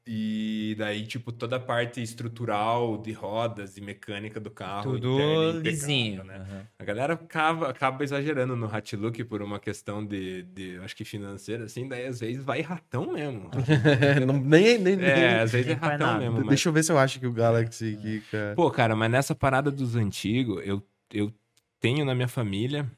E 0.06 0.76
daí, 0.78 1.06
tipo, 1.06 1.32
toda 1.32 1.56
a 1.56 1.60
parte 1.60 2.02
estrutural 2.02 2.98
de 2.98 3.12
rodas 3.12 3.76
e 3.78 3.82
mecânica 3.82 4.40
do 4.40 4.52
carro. 4.52 4.94
Tudo 4.94 5.20
é 5.20 5.24
impecável, 5.24 5.62
lisinho. 5.62 6.24
né? 6.24 6.36
Aham. 6.38 6.68
A 6.78 6.84
galera 6.84 7.14
acaba, 7.14 7.70
acaba 7.70 8.04
exagerando 8.04 8.56
no 8.56 8.68
hot 8.68 8.96
look 8.96 9.24
por 9.26 9.42
uma 9.42 9.60
questão 9.60 10.06
de, 10.06 10.44
de, 10.44 10.78
acho 10.84 10.96
que 10.96 11.04
financeira, 11.06 11.66
assim, 11.66 11.88
daí 11.88 12.06
às 12.08 12.20
vezes 12.20 12.44
vai 12.44 12.62
ratão 12.62 13.14
mesmo. 13.14 13.50
Não- 14.26 14.40
nem, 14.40 14.78
nem, 14.78 14.96
nem- 14.96 15.06
É, 15.06 15.42
às 15.42 15.52
vezes 15.52 15.68
é 15.68 15.76
Nem 15.76 15.80
ratão 15.80 16.08
nada. 16.08 16.20
mesmo. 16.20 16.38
Mas... 16.38 16.48
Deixa 16.48 16.70
eu 16.70 16.74
ver 16.74 16.84
se 16.84 16.92
eu 16.92 16.98
acho 16.98 17.20
que 17.20 17.28
o 17.28 17.32
Galaxy 17.32 17.98
aqui, 18.00 18.24
cara. 18.32 18.56
Pô, 18.60 18.70
cara, 18.70 18.94
mas 18.94 19.10
nessa 19.10 19.34
parada 19.34 19.72
dos 19.72 19.96
antigos, 19.96 20.62
eu, 20.66 20.86
eu 21.14 21.34
tenho 21.80 22.04
na 22.04 22.14
minha 22.14 22.28
família. 22.28 22.92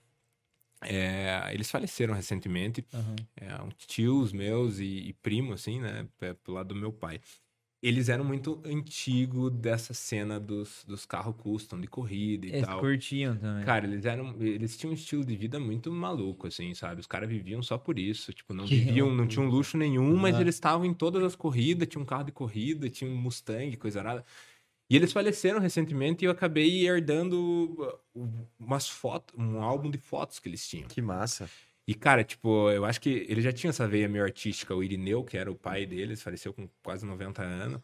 é, 0.82 1.51
eles 1.53 1.70
faleceram 1.70 2.16
recentemente. 2.16 2.84
Aham. 2.91 3.16
É, 3.36 3.62
um 3.62 3.70
tios 3.70 4.34
meus 4.34 4.80
e, 4.80 4.86
e 5.09 5.14
primo, 5.14 5.53
assim, 5.53 5.80
né? 5.80 6.07
pe- 6.18 6.34
Pelo 6.34 6.57
lado 6.57 6.70
do 6.70 6.76
meu 6.76 6.91
pai. 6.91 7.22
Eles 7.80 8.09
eram 8.09 8.24
muito 8.24 8.59
antigos 8.66 9.51
dessa 9.51 9.93
cena 9.93 10.39
dos, 10.39 10.84
dos 10.88 11.05
carros 11.05 11.36
custom 11.38 11.80
de 11.80 11.86
corrida 11.88 12.47
e 12.47 12.49
Eles 12.49 12.66
tal. 12.66 12.80
curtiam 12.80 13.38
também. 13.38 13.64
Cara, 13.64 13.86
eles 13.86 14.03
eram. 14.05 14.36
Eles 14.39 14.76
tinham 14.76 14.91
um 14.91 14.95
estilo 14.95 15.24
de 15.24 15.36
vida 15.36 15.59
muito 15.59 15.91
maluco, 15.91 16.47
assim, 16.47 16.74
sabe? 16.74 17.01
Os 17.01 17.07
caras 17.07 17.30
viviam 17.30 17.62
só 17.62 17.78
por 17.78 17.99
isso. 17.99 18.34
Tipo, 18.34 18.51
não 18.51 18.66
Que 18.66 18.76
viviam, 18.76 19.14
não 19.14 19.28
tinham 19.28 19.47
luxo 19.47 19.78
nenhum, 19.78 20.16
mas 20.18 20.34
Aham. 20.34 20.41
eles 20.41 20.55
estavam 20.55 20.86
em 20.88 20.93
todas 20.93 21.24
as 21.24 21.36
corridas, 21.36 21.88
tinha 21.88 22.01
um 22.01 22.05
carro 22.05 22.24
de 22.24 22.32
corrida, 22.32 22.89
tinha 22.89 23.09
um 23.09 23.16
Mustang, 23.16 23.78
coisa 23.78 24.01
nada. 24.01 24.26
E 24.91 24.95
eles 24.97 25.13
faleceram 25.13 25.61
recentemente 25.61 26.25
e 26.25 26.27
eu 26.27 26.31
acabei 26.31 26.85
herdando 26.85 27.97
umas 28.59 28.89
fotos, 28.89 29.33
um 29.39 29.61
álbum 29.61 29.89
de 29.89 29.97
fotos 29.97 30.37
que 30.37 30.49
eles 30.49 30.67
tinham. 30.67 30.89
Que 30.89 31.01
massa. 31.01 31.49
E, 31.87 31.95
cara, 31.95 32.25
tipo, 32.25 32.69
eu 32.69 32.83
acho 32.83 32.99
que 32.99 33.25
ele 33.29 33.39
já 33.39 33.53
tinha 33.53 33.69
essa 33.69 33.87
veia 33.87 34.09
meio 34.09 34.25
artística. 34.25 34.75
O 34.75 34.83
Irineu, 34.83 35.23
que 35.23 35.37
era 35.37 35.49
o 35.49 35.55
pai 35.55 35.85
deles, 35.85 36.21
faleceu 36.21 36.53
com 36.53 36.67
quase 36.83 37.05
90 37.05 37.41
anos. 37.41 37.81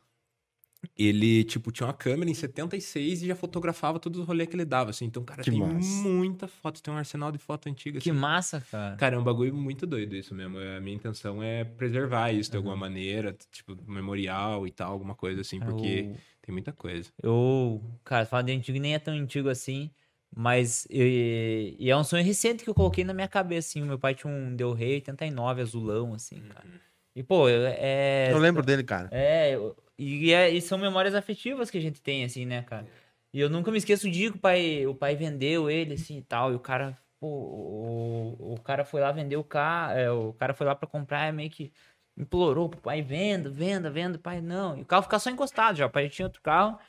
Ele, 0.98 1.44
tipo, 1.44 1.72
tinha 1.72 1.88
uma 1.88 1.94
câmera 1.94 2.30
em 2.30 2.34
76 2.34 3.22
e 3.24 3.28
já 3.28 3.36
fotografava 3.36 4.00
todos 4.00 4.20
os 4.22 4.28
rolês 4.28 4.48
que 4.50 4.56
ele 4.56 4.66
dava, 4.66 4.92
assim. 4.92 5.06
Então, 5.06 5.24
cara, 5.24 5.42
Que 5.44 5.52
tem 5.52 5.60
massa. 5.60 5.88
muita 5.88 6.48
foto, 6.48 6.82
tem 6.82 6.94
um 6.94 6.98
arsenal 6.98 7.32
de 7.32 7.38
foto 7.38 7.68
antiga, 7.70 8.00
Que 8.00 8.10
assim. 8.12 8.20
massa, 8.20 8.62
cara. 8.72 8.96
Cara, 8.96 9.16
é 9.16 9.20
um 9.20 9.24
bagulho 9.24 9.54
muito 9.54 9.86
doido 9.88 10.16
isso 10.16 10.34
mesmo. 10.36 10.58
A 10.60 10.80
minha 10.80 10.96
intenção 10.96 11.42
é 11.42 11.64
preservar 11.64 12.32
isso 12.32 12.50
de 12.52 12.58
alguma 12.58 12.74
Uhum. 12.76 12.80
maneira, 12.80 13.36
tipo, 13.52 13.76
memorial 13.88 14.66
e 14.68 14.72
tal, 14.72 14.92
alguma 14.92 15.16
coisa 15.16 15.42
assim, 15.42 15.60
porque 15.60 16.08
Eu- 16.12 16.18
tem 16.42 16.54
muita 16.54 16.72
coisa. 16.72 17.10
Eu, 17.22 17.82
cara, 18.04 18.26
falar 18.26 18.44
de 18.44 18.52
antigo 18.52 18.80
nem 18.80 18.94
é 18.94 19.00
tão 19.00 19.14
antigo 19.14 19.50
assim, 19.50 19.92
mas 20.36 20.86
e, 20.90 21.76
e 21.80 21.90
é 21.90 21.98
um 21.98 22.04
sonho 22.04 22.24
recente 22.24 22.64
que 22.64 22.70
eu 22.70 22.74
coloquei 22.76 23.04
na 23.04 23.14
minha 23.14 23.28
cabeça, 23.28 23.70
assim. 23.70 23.82
O 23.82 23.86
meu 23.86 23.98
pai 24.00 24.14
tinha 24.14 24.32
um 24.32 24.56
Del 24.56 24.74
Rey 24.74 24.96
89 24.96 25.62
azulão, 25.62 26.14
assim, 26.14 26.40
cara. 26.42 26.66
E, 27.16 27.24
pô, 27.24 27.50
eu- 27.50 27.66
é. 27.66 28.32
Eu 28.32 28.38
lembro 28.38 28.62
dele, 28.62 28.84
cara. 28.84 29.10
É, 29.12 29.56
eu- 29.56 29.76
e, 29.98 30.32
é- 30.34 30.50
e 30.50 30.62
são 30.62 30.78
memórias 30.78 31.16
afetivas 31.16 31.70
que 31.70 31.78
a 31.78 31.82
gente 31.82 32.02
tem, 32.02 32.24
assim, 32.24 32.45
né, 32.45 32.62
cara? 32.64 32.88
E 33.34 33.39
eu 33.39 33.50
nunca 33.50 33.72
me 33.72 33.78
esqueço 33.78 34.10
dia 34.10 34.32
que 34.32 34.38
o 34.38 34.39
pai, 34.41 34.86
o 34.88 34.95
pai 34.95 35.16
vendeu 35.16 35.70
ele, 35.70 35.93
assim, 35.95 36.18
e 36.18 36.22
tal, 36.24 36.52
e 36.52 36.56
o 36.56 36.60
cara, 36.60 36.98
pô, 37.20 37.28
o, 37.28 38.54
o 38.54 38.62
cara 38.62 38.86
foi 38.86 39.02
lá 39.02 39.12
vender 39.12 39.36
o 39.38 39.43
carro, 39.43 40.30
o 40.30 40.34
cara 40.34 40.54
foi 40.54 40.66
lá 40.66 40.76
pra 40.76 40.88
comprar, 40.88 41.28
é 41.28 41.32
meio 41.32 41.50
que 41.50 41.72
implorou 42.18 42.70
pro 42.70 42.80
pai, 42.82 43.02
venda, 43.02 43.50
venda, 43.50 43.89
venda, 43.91 44.18
pai, 44.18 44.41
não. 44.41 44.78
E 44.78 44.82
o 44.82 44.86
carro 44.86 45.04
ficava 45.04 45.20
só 45.20 45.30
encostado 45.30 45.78
já, 45.78 45.86
o 45.86 45.89
pai 45.89 46.10
tinha 46.10 46.26
outro 46.26 46.41
carro. 46.41 46.80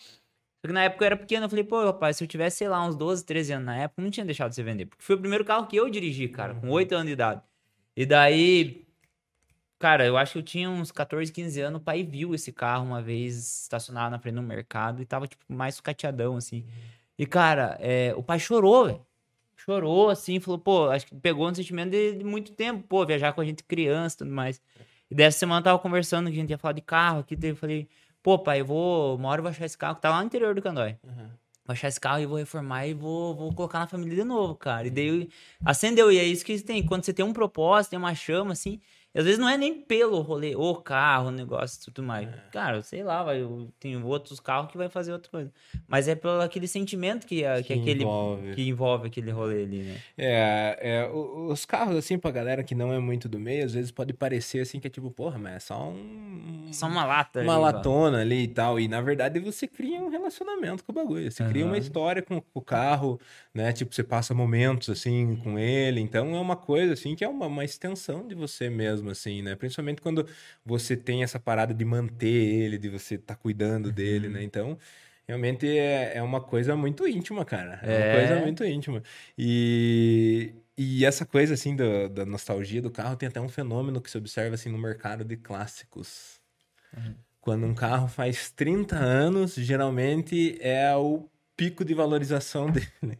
Só 0.60 0.68
que 0.68 0.72
na 0.72 0.84
época 0.84 1.04
eu 1.04 1.06
era 1.06 1.16
pequeno, 1.16 1.46
eu 1.46 1.50
falei, 1.50 1.64
pô, 1.64 1.84
rapaz, 1.84 2.16
se 2.16 2.24
eu 2.24 2.28
tivesse, 2.28 2.58
sei 2.58 2.68
lá, 2.68 2.84
uns 2.84 2.96
12, 2.96 3.24
13 3.24 3.52
anos 3.52 3.66
na 3.66 3.76
época, 3.76 4.02
não 4.02 4.10
tinha 4.10 4.26
deixado 4.26 4.48
de 4.50 4.56
você 4.56 4.62
vender. 4.62 4.86
Porque 4.86 5.02
foi 5.04 5.14
o 5.16 5.20
primeiro 5.20 5.44
carro 5.44 5.66
que 5.66 5.76
eu 5.76 5.88
dirigi, 5.88 6.28
cara, 6.28 6.54
com 6.54 6.68
8 6.70 6.94
anos 6.94 7.06
de 7.06 7.12
idade. 7.12 7.42
E 7.96 8.04
daí, 8.06 8.87
cara, 9.78 10.04
eu 10.04 10.16
acho 10.16 10.32
que 10.32 10.38
eu 10.38 10.42
tinha 10.42 10.68
uns 10.68 10.90
14, 10.90 11.32
15 11.32 11.60
anos, 11.60 11.80
o 11.80 11.84
pai 11.84 12.02
viu 12.02 12.34
esse 12.34 12.52
carro 12.52 12.84
uma 12.84 13.00
vez 13.00 13.62
estacionado 13.62 14.10
na 14.10 14.18
frente 14.18 14.34
do 14.34 14.42
mercado 14.42 15.00
e 15.00 15.06
tava, 15.06 15.26
tipo, 15.26 15.44
mais 15.48 15.76
sucateadão, 15.76 16.36
assim. 16.36 16.64
E, 17.18 17.26
cara, 17.26 17.76
é, 17.80 18.12
o 18.16 18.22
pai 18.22 18.38
chorou, 18.38 18.86
velho. 18.86 19.06
Chorou, 19.56 20.08
assim, 20.08 20.38
falou, 20.40 20.58
pô, 20.58 20.88
acho 20.88 21.06
que 21.06 21.14
pegou 21.16 21.48
um 21.48 21.54
sentimento 21.54 21.90
de, 21.90 22.14
de 22.16 22.24
muito 22.24 22.52
tempo, 22.52 22.82
pô, 22.86 23.04
viajar 23.04 23.32
com 23.32 23.40
a 23.40 23.44
gente 23.44 23.64
criança 23.64 24.16
e 24.16 24.18
tudo 24.18 24.30
mais. 24.30 24.60
E 25.10 25.14
dessa 25.14 25.38
semana 25.38 25.60
eu 25.60 25.64
tava 25.64 25.78
conversando 25.78 26.30
que 26.30 26.36
a 26.36 26.40
gente 26.40 26.50
ia 26.50 26.58
falar 26.58 26.72
de 26.74 26.80
carro 26.80 27.20
aqui, 27.20 27.34
daí 27.34 27.50
eu 27.50 27.56
falei, 27.56 27.88
pô, 28.22 28.38
pai, 28.38 28.60
eu 28.60 28.66
vou, 28.66 29.16
uma 29.16 29.28
hora 29.28 29.40
eu 29.40 29.42
vou 29.42 29.50
achar 29.50 29.64
esse 29.64 29.76
carro 29.76 29.96
que 29.96 30.02
tá 30.02 30.10
lá 30.10 30.20
no 30.20 30.26
interior 30.26 30.54
do 30.54 30.62
Candói. 30.62 30.96
Vou 31.68 31.74
achar 31.74 31.88
esse 31.88 32.00
carro 32.00 32.20
e 32.20 32.26
vou 32.26 32.38
reformar 32.38 32.86
e 32.86 32.94
vou, 32.94 33.34
vou 33.34 33.52
colocar 33.52 33.80
na 33.80 33.86
família 33.86 34.14
de 34.16 34.24
novo, 34.24 34.54
cara. 34.54 34.86
E 34.86 34.90
daí 34.90 35.28
acendeu, 35.64 36.10
e 36.10 36.18
é 36.18 36.24
isso 36.24 36.44
que 36.44 36.58
tem. 36.62 36.82
Quando 36.84 37.04
você 37.04 37.12
tem 37.12 37.24
um 37.24 37.32
propósito, 37.32 37.90
tem 37.90 37.98
uma 37.98 38.14
chama, 38.14 38.52
assim. 38.52 38.80
E 39.18 39.20
às 39.20 39.24
vezes 39.24 39.40
não 39.40 39.48
é 39.48 39.58
nem 39.58 39.74
pelo 39.74 40.20
rolê, 40.20 40.54
o 40.54 40.76
carro, 40.76 41.26
o 41.26 41.30
negócio 41.32 41.80
e 41.82 41.84
tudo 41.86 42.04
mais. 42.06 42.28
Cara, 42.52 42.80
sei 42.82 43.02
lá, 43.02 43.24
vai, 43.24 43.44
tenho 43.80 44.06
outros 44.06 44.38
carros 44.38 44.70
que 44.70 44.78
vai 44.78 44.88
fazer 44.88 45.12
outra 45.12 45.28
coisa. 45.28 45.52
Mas 45.88 46.06
é 46.06 46.14
pelo 46.14 46.40
aquele 46.40 46.68
sentimento 46.68 47.26
que, 47.26 47.44
a- 47.44 47.56
que, 47.56 47.64
Que 47.64 47.72
aquele. 47.80 48.04
envolve. 48.04 48.54
Que 48.54 48.68
envolve 48.68 49.06
aquele 49.08 49.32
rolê 49.32 49.64
ali, 49.64 49.78
né? 49.82 49.96
É, 50.16 50.78
é, 50.80 51.10
os 51.10 51.64
carros, 51.64 51.96
assim, 51.96 52.16
pra 52.16 52.30
galera 52.30 52.62
que 52.62 52.76
não 52.76 52.92
é 52.92 53.00
muito 53.00 53.28
do 53.28 53.40
meio, 53.40 53.64
às 53.64 53.72
vezes 53.74 53.90
pode 53.90 54.12
parecer 54.12 54.60
assim 54.60 54.78
que 54.78 54.86
é 54.86 54.90
tipo, 54.90 55.10
porra, 55.10 55.36
mas 55.36 55.54
é 55.54 55.58
só 55.58 55.88
um. 55.88 56.68
Só 56.70 56.86
uma 56.86 57.04
lata. 57.04 57.40
uma 57.42 57.54
ali, 57.54 57.62
latona 57.62 58.20
ali 58.20 58.42
e 58.44 58.48
tal. 58.48 58.78
E 58.78 58.86
na 58.86 59.00
verdade 59.00 59.40
você 59.40 59.66
cria 59.66 60.00
um 60.00 60.10
relacionamento 60.10 60.84
com 60.84 60.92
o 60.92 60.94
bagulho. 60.94 61.28
Você 61.28 61.44
cria 61.44 61.66
uma 61.66 61.76
história 61.78 62.22
com, 62.22 62.40
com 62.40 62.60
o 62.60 62.62
carro, 62.62 63.18
né? 63.52 63.72
Tipo, 63.72 63.92
você 63.92 64.04
passa 64.04 64.32
momentos 64.32 64.88
assim 64.90 65.34
com 65.42 65.58
ele. 65.58 66.00
Então 66.00 66.36
é 66.36 66.40
uma 66.40 66.54
coisa 66.54 66.92
assim 66.92 67.16
que 67.16 67.24
é 67.24 67.28
uma, 67.28 67.46
uma 67.46 67.64
extensão 67.64 68.24
de 68.28 68.36
você 68.36 68.70
mesmo, 68.70 69.07
assim, 69.10 69.42
né? 69.42 69.54
Principalmente 69.56 70.00
quando 70.00 70.26
você 70.64 70.96
tem 70.96 71.22
essa 71.22 71.38
parada 71.40 71.72
de 71.74 71.84
manter 71.84 72.26
ele, 72.28 72.78
de 72.78 72.88
você 72.88 73.14
estar 73.16 73.36
cuidando 73.36 73.90
dele, 73.92 74.26
Uhum. 74.28 74.32
né? 74.34 74.42
Então. 74.42 74.78
Realmente 75.26 75.66
é, 75.68 76.16
é 76.16 76.22
uma 76.22 76.40
coisa 76.40 76.74
muito 76.74 77.06
íntima, 77.06 77.44
cara. 77.44 77.78
É, 77.82 77.92
É. 77.92 77.98
uma 77.98 78.10
coisa 78.28 78.40
muito 78.40 78.64
íntima. 78.64 79.02
E, 79.36 80.54
e 80.76 81.04
essa 81.04 81.26
coisa, 81.26 81.52
assim, 81.52 81.76
da, 81.76 82.08
da 82.08 82.24
nostalgia 82.24 82.80
do 82.80 82.90
carro 82.90 83.14
tem 83.14 83.28
até 83.28 83.38
um 83.38 83.48
fenômeno 83.48 84.00
que 84.00 84.10
se 84.10 84.16
observa, 84.16 84.54
assim, 84.54 84.70
no 84.70 84.78
mercado 84.78 85.24
de 85.24 85.36
clássicos. 85.36 86.40
Quando 87.40 87.66
um 87.66 87.74
carro 87.74 88.08
faz 88.08 88.50
30 88.50 88.96
anos, 88.96 89.54
geralmente 89.54 90.58
é 90.60 90.94
o 90.96 91.28
pico 91.56 91.84
de 91.84 91.94
valorização 91.94 92.70
dele. 92.72 93.18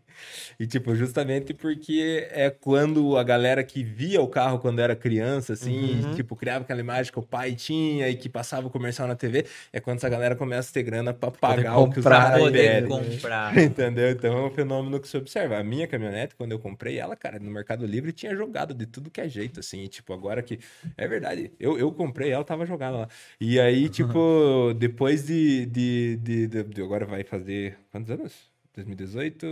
E, 0.59 0.67
tipo, 0.67 0.95
justamente 0.95 1.53
porque 1.55 2.29
é 2.31 2.51
quando 2.51 3.17
a 3.17 3.23
galera 3.23 3.63
que 3.65 3.83
via 3.85 4.21
o 4.21 4.29
carro 4.29 4.59
quando 4.59 4.81
era 4.81 4.95
criança, 4.97 5.53
assim, 5.53 6.03
Uhum. 6.05 6.15
tipo, 6.15 6.35
criava 6.37 6.65
aquela 6.65 6.81
imagem 6.81 7.13
que 7.13 7.19
o 7.19 7.23
pai 7.23 7.55
tinha 7.55 8.09
e 8.09 8.17
que 8.17 8.29
passava 8.29 8.67
o 8.67 8.71
comercial 8.71 9.07
na 9.09 9.15
TV, 9.15 9.45
é 9.73 9.81
quando 9.81 9.99
essa 9.99 10.09
galera 10.09 10.35
começa 10.37 10.71
a 10.71 10.73
ter 10.73 10.83
grana 10.83 11.13
pra 11.15 11.31
pagar 11.31 11.79
o 11.79 11.91
que 11.91 12.01
os 12.01 12.05
caras 12.05 12.39
Poder 12.41 12.59
pedem. 12.59 12.89
comprar. 12.89 13.57
Entendeu? 13.59 14.11
Então 14.11 14.37
é 14.39 14.47
um 14.47 14.51
fenômeno 14.51 15.01
que 15.01 15.09
se 15.09 15.17
observa. 15.17 15.59
A 15.59 15.65
minha 15.65 15.87
caminhonete, 15.87 16.35
quando 16.35 16.53
eu 16.53 16.59
comprei 16.59 16.99
ela, 16.99 17.15
cara, 17.17 17.39
no 17.39 17.51
Mercado 17.51 17.87
Livre 17.87 18.13
tinha 18.13 18.35
jogado 18.35 18.75
de 18.75 18.87
tudo 18.87 19.11
que 19.11 19.21
é 19.21 19.29
jeito, 19.29 19.61
assim. 19.61 19.83
E, 19.85 19.89
tipo, 19.89 20.13
agora 20.13 20.43
que. 20.43 20.59
É 20.97 21.07
verdade. 21.09 21.53
Eu, 21.59 21.79
eu 21.79 21.91
comprei 21.93 22.31
ela, 22.31 22.45
tava 22.45 22.65
jogada 22.67 22.97
lá. 22.99 23.09
E 23.41 23.59
aí, 23.61 23.89
tipo, 23.91 24.75
depois 24.77 25.27
de, 25.27 25.67
de, 25.67 26.17
de, 26.17 26.47
de- 26.47 26.65
de- 26.65 26.83
Agora 26.83 27.05
vai 27.07 27.23
fazer. 27.25 27.77
Quantos 27.91 28.11
anos? 28.11 28.33
2018, 28.75 29.47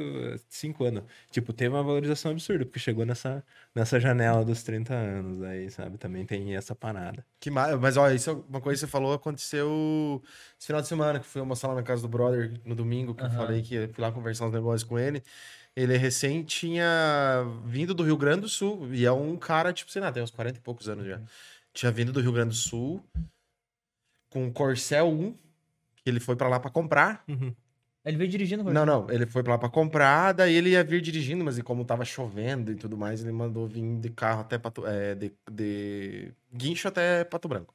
cinco 0.48 0.84
anos. 0.84 1.02
Tipo, 1.30 1.52
teve 1.52 1.74
uma 1.74 1.82
valorização 1.82 2.30
absurda, 2.30 2.64
porque 2.64 2.78
chegou 2.78 3.04
nessa, 3.04 3.44
nessa 3.74 3.98
janela 3.98 4.44
dos 4.44 4.62
30 4.62 4.94
anos 4.94 5.42
aí, 5.42 5.70
sabe? 5.70 5.98
Também 5.98 6.24
tem 6.24 6.54
essa 6.54 6.74
parada. 6.74 7.24
Que 7.40 7.50
ma... 7.50 7.76
Mas, 7.76 7.96
olha, 7.96 8.14
isso 8.14 8.30
é 8.30 8.32
uma 8.32 8.60
coisa 8.60 8.78
que 8.80 8.86
você 8.86 8.90
falou, 8.90 9.12
aconteceu 9.12 10.22
esse 10.58 10.66
final 10.66 10.80
de 10.80 10.88
semana, 10.88 11.18
que 11.18 11.26
fui 11.26 11.40
almoçar 11.40 11.68
lá 11.68 11.74
na 11.74 11.82
casa 11.82 12.02
do 12.02 12.08
brother 12.08 12.60
no 12.64 12.74
domingo, 12.74 13.14
que 13.14 13.22
eu 13.22 13.26
Aham. 13.26 13.36
falei 13.36 13.62
que 13.62 13.74
eu 13.74 13.88
fui 13.88 14.02
lá 14.02 14.12
conversar 14.12 14.46
uns 14.46 14.52
negócios 14.52 14.84
com 14.88 14.98
ele. 14.98 15.22
Ele 15.74 15.96
recém 15.96 16.42
tinha 16.42 17.44
vindo 17.66 17.92
do 17.94 18.02
Rio 18.02 18.16
Grande 18.16 18.42
do 18.42 18.48
Sul, 18.48 18.88
e 18.94 19.04
é 19.04 19.12
um 19.12 19.36
cara, 19.36 19.72
tipo, 19.72 19.90
sei 19.90 20.00
lá, 20.00 20.10
tem 20.10 20.22
uns 20.22 20.30
40 20.30 20.58
e 20.58 20.62
poucos 20.62 20.88
anos 20.88 21.06
já. 21.06 21.20
tinha 21.74 21.92
vindo 21.92 22.12
do 22.12 22.20
Rio 22.20 22.32
Grande 22.32 22.50
do 22.50 22.54
Sul 22.54 23.04
com 24.30 24.46
o 24.48 24.52
Corcel 24.52 25.08
1, 25.08 25.32
que 25.96 26.10
ele 26.10 26.20
foi 26.20 26.36
pra 26.36 26.48
lá 26.48 26.58
pra 26.60 26.70
comprar. 26.70 27.24
Ele 28.06 28.16
veio 28.16 28.30
dirigindo 28.30 28.62
o 28.62 28.72
Não, 28.72 28.86
não, 28.86 29.10
ele 29.10 29.26
foi 29.26 29.42
pra 29.42 29.54
lá 29.54 29.58
pra 29.58 29.68
comprar, 29.68 30.32
daí 30.32 30.54
ele 30.54 30.70
ia 30.70 30.84
vir 30.84 31.00
dirigindo, 31.00 31.44
mas 31.44 31.58
e 31.58 31.62
como 31.62 31.84
tava 31.84 32.04
chovendo 32.04 32.70
e 32.70 32.76
tudo 32.76 32.96
mais, 32.96 33.20
ele 33.20 33.32
mandou 33.32 33.66
vir 33.66 33.82
de 33.98 34.10
carro 34.10 34.42
até 34.42 34.56
Pato, 34.56 34.86
é, 34.86 35.16
de, 35.16 35.32
de 35.50 36.32
guincho 36.54 36.86
até 36.86 37.24
Pato 37.24 37.48
Branco. 37.48 37.74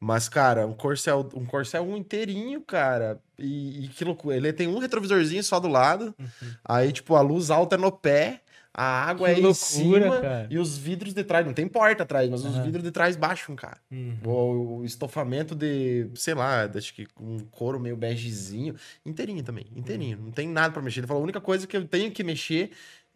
Mas, 0.00 0.28
cara, 0.28 0.66
um 0.66 0.74
Corcel, 0.74 1.28
um 1.34 1.44
Corcel 1.44 1.82
1 1.82 1.96
inteirinho, 1.96 2.60
cara. 2.60 3.18
E, 3.38 3.86
e 3.86 3.88
que 3.88 4.04
loucura. 4.04 4.36
Ele 4.36 4.52
tem 4.52 4.68
um 4.68 4.78
retrovisorzinho 4.78 5.42
só 5.42 5.58
do 5.58 5.66
lado. 5.66 6.14
Aí, 6.64 6.92
tipo, 6.92 7.16
a 7.16 7.20
luz 7.20 7.50
alta 7.50 7.74
é 7.74 7.78
no 7.78 7.90
pé. 7.90 8.40
A 8.74 9.04
água 9.08 9.28
Que 9.28 9.34
é 9.34 9.38
em 9.38 9.42
loucura, 9.42 9.54
cima. 10.04 10.20
cara. 10.20 10.46
E 10.50 10.58
os 10.58 10.78
vidros 10.78 11.12
de 11.12 11.24
trás. 11.24 11.44
Não 11.44 11.52
tem 11.52 11.66
porta 11.66 12.02
atrás, 12.04 12.30
mas 12.30 12.44
os 12.44 12.54
Aham. 12.54 12.62
vidros 12.64 12.84
de 12.84 12.90
trás 12.92 13.16
baixam, 13.16 13.56
cara. 13.56 13.78
Uhum. 13.90 14.18
O, 14.24 14.78
o 14.78 14.84
estofamento 14.84 15.54
de, 15.54 16.08
sei 16.14 16.34
lá, 16.34 16.64
acho 16.64 16.94
que 16.94 17.06
um 17.20 17.38
couro 17.40 17.80
meio 17.80 17.96
begezinho. 17.96 18.74
Inteirinho 19.04 19.42
também. 19.42 19.66
Inteirinho. 19.74 20.18
Não 20.18 20.30
tem 20.30 20.46
nada 20.46 20.72
pra 20.72 20.82
mexer. 20.82 21.00
Ele 21.00 21.06
falou: 21.06 21.20
a 21.20 21.24
única 21.24 21.40
coisa 21.40 21.66
que 21.66 21.76
eu 21.76 21.86
tenho 21.88 22.12
que 22.12 22.22
mexer 22.22 22.70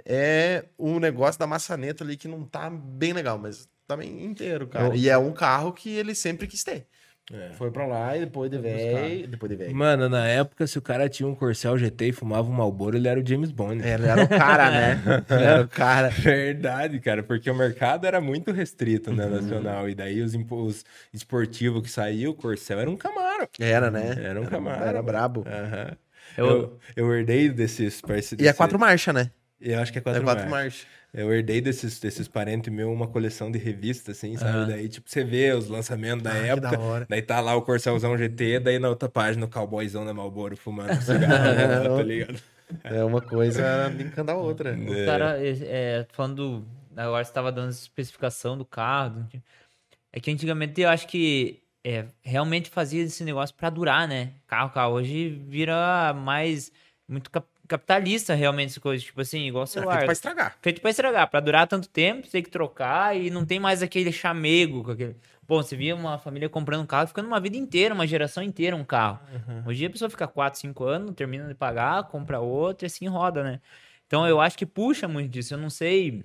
é 0.04 0.64
o 0.76 0.98
negócio 0.98 1.38
da 1.38 1.46
maçaneta 1.46 2.02
ali 2.02 2.16
que 2.16 2.26
não 2.26 2.44
tá 2.44 2.68
bem 2.68 3.12
legal, 3.12 3.38
mas 3.38 3.68
também 3.86 4.24
inteiro, 4.24 4.66
cara. 4.66 4.86
Eu- 4.88 4.94
E 4.94 5.08
é 5.08 5.16
um 5.18 5.32
carro 5.32 5.72
que 5.72 5.90
ele 5.90 6.14
sempre 6.14 6.46
quis 6.46 6.64
ter. 6.64 6.86
É. 7.32 7.50
Foi 7.52 7.70
pra 7.70 7.86
lá 7.86 8.16
e 8.16 8.20
depois 8.20 8.50
de 8.50 8.58
velho. 8.58 9.28
Depois 9.28 9.48
de 9.50 9.56
velho. 9.56 9.74
Mano, 9.74 10.08
na 10.08 10.26
época, 10.26 10.66
se 10.66 10.76
o 10.76 10.82
cara 10.82 11.08
tinha 11.08 11.26
um 11.28 11.34
Corcel 11.34 11.78
GT 11.78 12.08
e 12.08 12.12
fumava 12.12 12.48
um 12.48 12.52
Malboro, 12.52 12.96
ele 12.96 13.06
era 13.08 13.20
o 13.20 13.26
James 13.26 13.50
Bond. 13.52 13.80
Ele 13.86 14.06
era 14.06 14.24
o 14.24 14.28
cara, 14.28 14.70
né? 14.70 15.00
Era 15.30 15.62
o 15.62 15.68
cara. 15.68 16.08
Verdade, 16.08 16.98
cara, 17.00 17.22
porque 17.22 17.48
o 17.50 17.54
mercado 17.54 18.06
era 18.06 18.20
muito 18.20 18.50
restrito, 18.50 19.12
né, 19.14 19.24
Uhum. 19.26 19.30
nacional. 19.36 19.88
E 19.88 19.94
daí 19.94 20.20
os, 20.20 20.34
os 20.34 20.84
esportivos 21.12 21.82
que 21.82 21.90
saiu, 21.90 22.32
o 22.32 22.34
Corcel 22.34 22.80
era 22.80 22.90
um 22.90 22.96
Camaro. 22.96 23.48
Era, 23.58 23.90
né? 23.90 24.14
Era 24.20 24.40
um 24.40 24.44
Camaro. 24.46 24.84
Era 24.84 25.02
brabo. 25.02 25.44
Aham. 25.46 25.96
Eu- 26.36 26.46
Eu, 26.46 26.78
eu 26.96 27.14
herdei 27.14 27.48
desses 27.50 28.00
parceiros. 28.00 28.44
E 28.44 28.48
é 28.48 28.52
quatro 28.52 28.78
marchas, 28.78 29.14
né? 29.14 29.30
Eu 29.60 29.78
acho 29.80 29.92
que 29.92 29.98
é 29.98 30.00
É 30.00 30.02
quatro, 30.02 30.22
quatro 30.24 30.50
marchas. 30.50 30.84
marchas. 30.84 30.86
Eu 31.14 31.30
herdei 31.32 31.60
desses, 31.60 32.00
desses 32.00 32.26
parentes 32.26 32.72
meus 32.72 32.90
uma 32.90 33.06
coleção 33.06 33.50
de 33.50 33.58
revistas, 33.58 34.16
assim, 34.16 34.34
sabe? 34.36 34.50
Aham. 34.58 34.66
Daí, 34.68 34.88
tipo, 34.88 35.10
você 35.10 35.22
vê 35.22 35.52
os 35.52 35.68
lançamentos 35.68 36.22
da 36.22 36.32
Ah, 36.32 36.46
época. 36.46 36.70
da 36.70 36.80
hora. 36.80 37.06
Daí 37.08 37.20
tá 37.20 37.38
lá 37.40 37.54
o 37.54 37.60
Corcelzão 37.62 38.16
GT, 38.16 38.60
daí 38.60 38.78
na 38.78 38.88
outra 38.88 39.08
página 39.10 39.44
o 39.44 39.48
cowboyzão 39.48 40.06
da 40.06 40.14
Malboro 40.14 40.56
fumando 40.56 40.94
cigarro, 41.02 41.12
tá 41.98 42.02
ligado? 42.02 42.40
É 42.84 43.04
uma 43.04 43.20
coisa 43.20 43.90
brincando 43.90 44.30
a 44.30 44.34
outra. 44.34 44.74
O 44.74 45.04
cara, 45.04 45.38
é, 45.38 45.50
é, 46.00 46.06
falando. 46.12 46.66
Agora 46.96 47.22
você 47.24 47.32
tava 47.32 47.52
dando 47.52 47.70
especificação 47.70 48.56
do 48.56 48.64
carro. 48.64 49.20
do- 49.30 49.42
É 50.12 50.18
que 50.20 50.30
antigamente 50.30 50.80
eu 50.80 50.88
acho 50.88 51.06
que 51.06 51.62
é, 51.84 52.06
realmente 52.22 52.70
fazia 52.70 53.02
esse 53.02 53.22
negócio 53.24 53.54
pra 53.54 53.68
durar, 53.68 54.08
né? 54.08 54.32
Carro, 54.46 54.70
carro. 54.70 54.94
Hoje 54.94 55.28
vira 55.46 56.14
mais. 56.14 56.72
Muito 57.06 57.30
cap- 57.30 57.46
capitalista, 57.68 58.34
realmente, 58.34 58.70
essa 58.70 58.80
coisa. 58.80 59.02
Tipo 59.02 59.20
assim, 59.20 59.46
igual 59.46 59.64
É 59.64 59.66
celular. 59.66 59.92
feito 59.92 60.04
pra 60.04 60.12
estragar. 60.12 60.56
feito 60.60 60.80
pra 60.80 60.90
estragar, 60.90 61.30
pra 61.30 61.40
durar 61.40 61.66
tanto 61.66 61.88
tempo, 61.88 62.26
você 62.26 62.32
tem 62.32 62.42
que 62.42 62.50
trocar 62.50 63.16
e 63.16 63.30
não 63.30 63.44
tem 63.44 63.58
mais 63.60 63.82
aquele 63.82 64.12
chamego. 64.12 64.84
Com 64.84 64.90
aquele... 64.92 65.16
Bom, 65.46 65.62
você 65.62 65.76
via 65.76 65.94
uma 65.94 66.18
família 66.18 66.48
comprando 66.48 66.82
um 66.82 66.86
carro 66.86 67.06
ficando 67.08 67.26
uma 67.26 67.40
vida 67.40 67.56
inteira, 67.56 67.94
uma 67.94 68.06
geração 68.06 68.42
inteira 68.42 68.76
um 68.76 68.84
carro. 68.84 69.18
Hoje 69.66 69.76
em 69.76 69.78
dia 69.80 69.88
a 69.88 69.90
pessoa 69.90 70.08
fica 70.08 70.26
4, 70.26 70.58
5 70.60 70.84
anos, 70.84 71.14
termina 71.14 71.46
de 71.46 71.54
pagar, 71.54 72.04
compra 72.04 72.38
outro 72.40 72.84
e 72.84 72.86
assim 72.86 73.06
roda, 73.08 73.42
né? 73.42 73.60
Então 74.06 74.26
eu 74.26 74.40
acho 74.40 74.56
que 74.56 74.64
puxa 74.64 75.08
muito 75.08 75.30
disso. 75.30 75.54
Eu 75.54 75.58
não 75.58 75.68
sei 75.68 76.24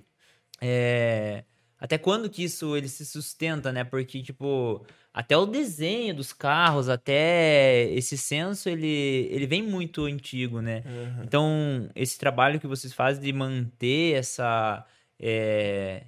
é, 0.60 1.44
até 1.80 1.96
quando 1.96 2.28
que 2.28 2.42
isso 2.42 2.76
ele 2.76 2.88
se 2.88 3.06
sustenta, 3.06 3.72
né? 3.72 3.84
Porque, 3.84 4.20
tipo, 4.22 4.84
até 5.14 5.36
o 5.36 5.46
desenho 5.46 6.14
dos 6.14 6.32
carros, 6.32 6.88
até 6.88 7.88
esse 7.90 8.18
senso, 8.18 8.68
ele, 8.68 9.28
ele 9.30 9.46
vem 9.46 9.62
muito 9.62 10.04
antigo, 10.04 10.60
né? 10.60 10.82
Então, 11.22 11.88
esse 11.94 12.18
trabalho 12.18 12.58
que 12.58 12.66
vocês 12.66 12.92
fazem 12.92 13.22
de 13.22 13.32
manter 13.32 14.14
essa. 14.14 14.84
é, 15.20 16.02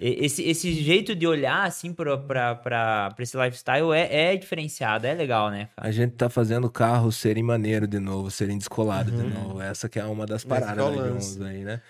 esse, 0.00 0.42
esse 0.44 0.72
jeito 0.72 1.14
de 1.14 1.26
olhar, 1.26 1.66
assim, 1.66 1.92
pra 1.92 3.14
esse 3.18 3.36
lifestyle 3.36 3.92
é, 3.92 4.32
é 4.32 4.36
diferenciado, 4.36 5.06
é 5.06 5.12
legal, 5.12 5.50
né? 5.50 5.68
cara? 5.76 5.86
A 5.88 5.90
gente 5.90 6.14
tá 6.14 6.30
fazendo 6.30 6.70
carros 6.70 7.16
serem 7.16 7.42
maneiro 7.42 7.86
de 7.86 7.98
novo, 7.98 8.30
serem 8.30 8.56
descolados 8.56 9.14
de 9.14 9.22
novo. 9.22 9.60
Essa 9.60 9.90
que 9.90 9.98
é 9.98 10.04
uma 10.04 10.24
das 10.24 10.42
paradas 10.42 10.76
da. 10.76 10.90
Jones 10.90 11.40
aí, 11.42 11.64
né? 11.64 11.82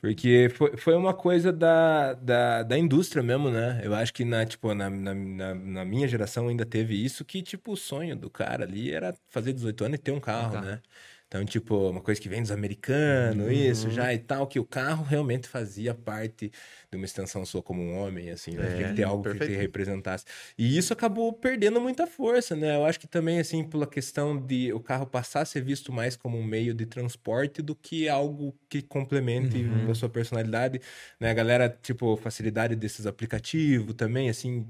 Porque 0.00 0.48
foi, 0.54 0.76
foi 0.76 0.94
uma 0.94 1.12
coisa 1.12 1.52
da, 1.52 2.14
da, 2.14 2.62
da 2.62 2.78
indústria 2.78 3.22
mesmo, 3.22 3.50
né? 3.50 3.80
Eu 3.82 3.94
acho 3.94 4.14
que 4.14 4.24
na, 4.24 4.46
tipo, 4.46 4.72
na, 4.72 4.88
na, 4.88 5.14
na, 5.54 5.84
minha 5.84 6.06
geração 6.06 6.48
ainda 6.48 6.64
teve 6.64 6.94
isso, 6.94 7.24
que, 7.24 7.42
tipo, 7.42 7.72
o 7.72 7.76
sonho 7.76 8.14
do 8.14 8.30
cara 8.30 8.64
ali 8.64 8.92
era 8.92 9.12
fazer 9.28 9.52
18 9.52 9.84
anos 9.84 9.98
e 9.98 10.02
ter 10.02 10.12
um 10.12 10.20
carro, 10.20 10.52
carro. 10.52 10.66
né? 10.66 10.80
Então, 11.26 11.44
tipo, 11.44 11.90
uma 11.90 12.00
coisa 12.00 12.18
que 12.18 12.28
vem 12.28 12.40
dos 12.40 12.50
americanos, 12.50 13.52
isso 13.52 13.90
já 13.90 14.14
e 14.14 14.18
tal, 14.18 14.46
que 14.46 14.58
o 14.58 14.64
carro 14.64 15.04
realmente 15.04 15.46
fazia 15.46 15.94
parte 15.94 16.50
de 16.90 16.96
uma 16.96 17.04
extensão 17.04 17.44
sua 17.44 17.62
como 17.62 17.82
um 17.82 17.98
homem, 17.98 18.30
assim, 18.30 18.52
né? 18.52 18.66
É, 18.72 18.76
Tinha 18.76 18.88
que 18.88 18.94
ter 18.94 19.02
algo 19.02 19.22
que 19.22 19.30
te 19.32 19.38
perfeito. 19.38 19.60
representasse. 19.60 20.24
E 20.56 20.78
isso 20.78 20.92
acabou 20.92 21.32
perdendo 21.34 21.80
muita 21.80 22.06
força, 22.06 22.56
né? 22.56 22.76
Eu 22.76 22.86
acho 22.86 22.98
que 22.98 23.06
também, 23.06 23.38
assim, 23.38 23.62
pela 23.62 23.86
questão 23.86 24.40
de 24.40 24.72
o 24.72 24.80
carro 24.80 25.06
passar 25.06 25.42
a 25.42 25.44
ser 25.44 25.62
visto 25.62 25.92
mais 25.92 26.16
como 26.16 26.38
um 26.38 26.42
meio 26.44 26.72
de 26.72 26.86
transporte 26.86 27.60
do 27.60 27.74
que 27.74 28.08
algo 28.08 28.54
que 28.70 28.80
complemente 28.80 29.58
Uhum. 29.58 29.90
a 29.90 29.94
sua 29.94 30.08
personalidade, 30.08 30.80
né? 31.20 31.30
A 31.30 31.34
galera, 31.34 31.68
tipo, 31.82 32.16
facilidade 32.16 32.74
desses 32.74 33.06
aplicativos 33.06 33.94
também, 33.94 34.30
assim, 34.30 34.66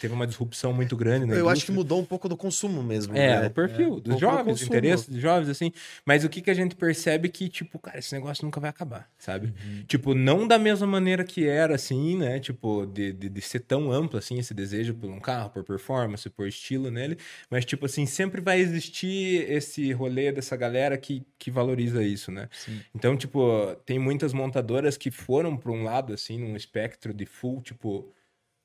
teve 0.00 0.12
uma 0.12 0.26
disrupção 0.26 0.72
muito 0.72 0.96
grande 0.96 1.26
na 1.26 1.34
Eu 1.34 1.48
acho 1.48 1.64
que 1.64 1.72
mudou 1.72 2.00
um 2.00 2.04
pouco 2.04 2.28
do 2.28 2.36
consumo 2.36 2.82
mesmo. 2.82 3.16
É, 3.16 3.40
né? 3.42 3.46
o 3.46 3.50
perfil 3.50 3.94
um 3.94 4.00
dos 4.00 4.18
jovens, 4.18 4.44
consumo. 4.44 4.66
interesse 4.76 5.10
dos 5.10 5.20
jovens, 5.20 5.48
assim. 5.48 5.72
Mas 6.04 6.24
o 6.24 6.28
que, 6.28 6.40
que 6.42 6.50
a 6.50 6.54
gente 6.54 6.74
percebe 6.74 7.28
que, 7.28 7.48
tipo, 7.48 7.78
cara, 7.78 7.98
esse 7.98 8.12
negócio 8.14 8.44
nunca 8.44 8.58
vai 8.58 8.70
acabar, 8.70 9.08
sabe? 9.18 9.46
Uhum. 9.64 9.84
Tipo, 9.86 10.14
não 10.14 10.46
da 10.46 10.58
mesma 10.58 10.86
maneira 10.86 11.19
que 11.24 11.46
era, 11.46 11.74
assim, 11.74 12.16
né? 12.16 12.38
Tipo, 12.40 12.86
de, 12.86 13.12
de, 13.12 13.28
de 13.28 13.40
ser 13.40 13.60
tão 13.60 13.90
amplo, 13.92 14.18
assim, 14.18 14.38
esse 14.38 14.54
desejo 14.54 14.94
por 14.94 15.10
um 15.10 15.20
carro, 15.20 15.50
por 15.50 15.64
performance, 15.64 16.28
por 16.30 16.46
estilo 16.46 16.90
nele. 16.90 17.18
Mas, 17.50 17.64
tipo 17.64 17.86
assim, 17.86 18.06
sempre 18.06 18.40
vai 18.40 18.60
existir 18.60 19.50
esse 19.50 19.92
rolê 19.92 20.32
dessa 20.32 20.56
galera 20.56 20.96
que, 20.98 21.26
que 21.38 21.50
valoriza 21.50 22.02
isso, 22.02 22.30
né? 22.30 22.48
Então, 22.94 23.16
tipo, 23.16 23.74
tem 23.84 23.98
muitas 23.98 24.32
montadoras 24.32 24.96
que 24.96 25.10
foram 25.10 25.56
para 25.56 25.72
um 25.72 25.84
lado, 25.84 26.12
assim, 26.12 26.38
num 26.38 26.56
espectro 26.56 27.12
de 27.12 27.26
full, 27.26 27.60
tipo, 27.62 28.12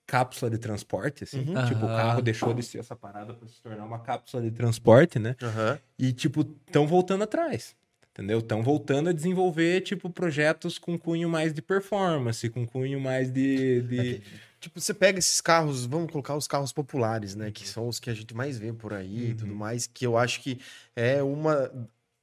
cápsula 0.07 0.51
de 0.51 0.57
transporte, 0.57 1.23
assim. 1.23 1.39
Uhum. 1.39 1.65
Tipo, 1.65 1.85
o 1.85 1.89
Aham. 1.89 1.97
carro 1.97 2.21
deixou 2.21 2.53
de 2.53 2.63
ser 2.63 2.79
essa 2.79 2.95
parada 2.95 3.33
para 3.33 3.47
se 3.47 3.61
tornar 3.61 3.85
uma 3.85 3.99
cápsula 3.99 4.43
de 4.43 4.51
transporte, 4.51 5.19
né? 5.19 5.35
Aham. 5.41 5.79
E, 5.97 6.13
tipo, 6.13 6.41
estão 6.41 6.85
voltando 6.85 7.23
atrás. 7.23 7.75
Entendeu? 8.15 8.39
Estão 8.39 8.63
voltando 8.63 9.09
a 9.09 9.11
desenvolver, 9.11 9.81
tipo, 9.81 10.09
projetos 10.09 10.77
com 10.77 10.97
cunho 10.97 11.27
mais 11.27 11.53
de 11.53 11.61
performance, 11.61 12.49
com 12.49 12.65
cunho 12.65 12.97
mais 12.97 13.29
de. 13.29 13.81
de... 13.81 14.21
Tipo, 14.57 14.79
você 14.79 14.93
pega 14.93 15.19
esses 15.19 15.41
carros, 15.41 15.85
vamos 15.85 16.09
colocar 16.09 16.33
os 16.33 16.47
carros 16.47 16.71
populares, 16.71 17.35
né? 17.35 17.51
Que 17.51 17.67
são 17.67 17.89
os 17.89 17.99
que 17.99 18.09
a 18.09 18.13
gente 18.13 18.33
mais 18.33 18.57
vê 18.57 18.71
por 18.71 18.93
aí 18.93 19.31
e 19.31 19.33
tudo 19.33 19.53
mais, 19.53 19.85
que 19.85 20.07
eu 20.07 20.17
acho 20.17 20.41
que 20.41 20.57
é 20.95 21.21
uma. 21.21 21.69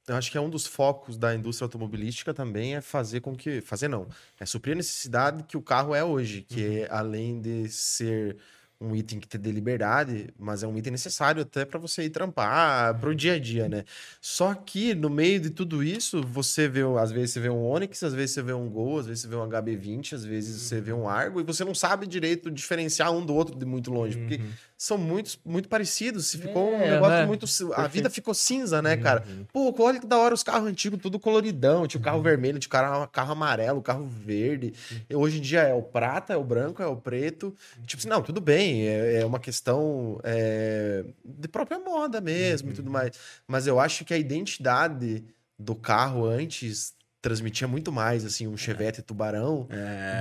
Eu 0.07 0.15
acho 0.15 0.31
que 0.31 0.37
é 0.37 0.41
um 0.41 0.49
dos 0.49 0.65
focos 0.65 1.15
da 1.15 1.35
indústria 1.35 1.67
automobilística 1.67 2.33
também 2.33 2.75
é 2.75 2.81
fazer 2.81 3.21
com 3.21 3.35
que. 3.35 3.61
Fazer 3.61 3.87
não. 3.87 4.07
É 4.39 4.47
suprir 4.47 4.73
a 4.73 4.77
necessidade 4.77 5.43
que 5.43 5.55
o 5.55 5.61
carro 5.61 5.93
é 5.93 6.03
hoje, 6.03 6.41
que 6.41 6.79
é, 6.79 6.87
além 6.89 7.39
de 7.39 7.69
ser 7.69 8.35
um 8.81 8.95
item 8.95 9.19
que 9.19 9.27
te 9.27 9.37
dê 9.37 9.49
liberdade, 9.51 10.27
mas 10.37 10.61
é 10.61 10.67
um 10.67 10.77
item 10.77 10.91
necessário 10.91 11.41
até 11.41 11.63
para 11.63 11.79
você 11.79 12.03
ir 12.03 12.09
trampar 12.09 12.99
pro 12.99 13.15
dia 13.15 13.33
a 13.35 13.39
dia, 13.39 13.69
né? 13.69 13.85
Só 14.19 14.53
que 14.53 14.93
no 14.93 15.09
meio 15.09 15.39
de 15.39 15.49
tudo 15.49 15.81
isso, 15.83 16.21
você 16.21 16.67
vê, 16.67 16.81
às 16.99 17.11
vezes 17.11 17.31
você 17.31 17.39
vê 17.39 17.49
um 17.49 17.63
Onix, 17.65 18.03
às 18.03 18.13
vezes 18.13 18.31
você 18.35 18.41
vê 18.41 18.53
um 18.53 18.69
Gol, 18.69 18.99
às 18.99 19.05
vezes 19.05 19.21
você 19.21 19.27
vê 19.29 19.35
um 19.35 19.47
HB20, 19.47 20.13
às 20.13 20.25
vezes 20.25 20.61
você 20.61 20.81
vê 20.81 20.91
um 20.91 21.07
Argo 21.07 21.39
e 21.39 21.43
você 21.43 21.63
não 21.63 21.73
sabe 21.73 22.05
direito 22.05 22.51
diferenciar 22.51 23.11
um 23.11 23.25
do 23.25 23.33
outro 23.33 23.55
de 23.57 23.65
muito 23.65 23.89
longe, 23.91 24.17
porque 24.17 24.41
são 24.77 24.97
muito, 24.97 25.37
muito 25.45 25.69
parecidos. 25.69 26.27
Se 26.27 26.37
ficou 26.37 26.71
um 26.73 26.81
É, 26.81 26.91
negócio 26.91 27.15
né? 27.19 27.25
muito. 27.25 27.45
A 27.75 27.87
vida 27.87 28.09
ficou 28.09 28.33
cinza, 28.33 28.81
né, 28.81 28.97
cara? 28.97 29.23
Pô, 29.53 29.73
olha 29.79 29.99
que 29.99 30.05
da 30.07 30.17
hora 30.17 30.33
os 30.33 30.43
carros 30.43 30.67
antigos, 30.67 30.99
tudo 31.01 31.17
coloridão. 31.19 31.87
Tinha 31.87 32.01
o 32.01 32.03
carro 32.03 32.21
vermelho, 32.21 32.59
tinha 32.59 32.67
o 32.67 32.71
carro, 32.71 33.07
carro 33.07 33.31
amarelo, 33.31 33.81
carro 33.81 34.05
verde. 34.05 34.73
E 35.09 35.15
hoje 35.15 35.37
em 35.37 35.41
dia 35.41 35.61
é 35.61 35.73
o 35.73 35.81
prata, 35.81 36.33
é 36.33 36.37
o 36.37 36.43
branco, 36.43 36.81
é 36.83 36.87
o 36.87 36.97
preto. 36.97 37.55
Tipo 37.85 38.01
assim, 38.01 38.09
não, 38.09 38.21
tudo 38.21 38.41
bem, 38.41 38.62
é, 38.63 39.21
é 39.21 39.25
uma 39.25 39.39
questão 39.39 40.19
é, 40.23 41.03
de 41.23 41.47
própria 41.47 41.79
moda 41.79 42.21
mesmo 42.21 42.71
e 42.71 42.73
tudo 42.73 42.89
mais. 42.89 43.11
Mas 43.47 43.67
eu 43.67 43.79
acho 43.79 44.05
que 44.05 44.13
a 44.13 44.17
identidade 44.17 45.23
do 45.57 45.75
carro 45.75 46.25
antes 46.25 46.93
transmitia 47.21 47.67
muito 47.67 47.89
mais, 47.89 48.25
assim, 48.25 48.47
um 48.47 48.57
Chevette 48.57 49.01
Tubarão 49.01 49.67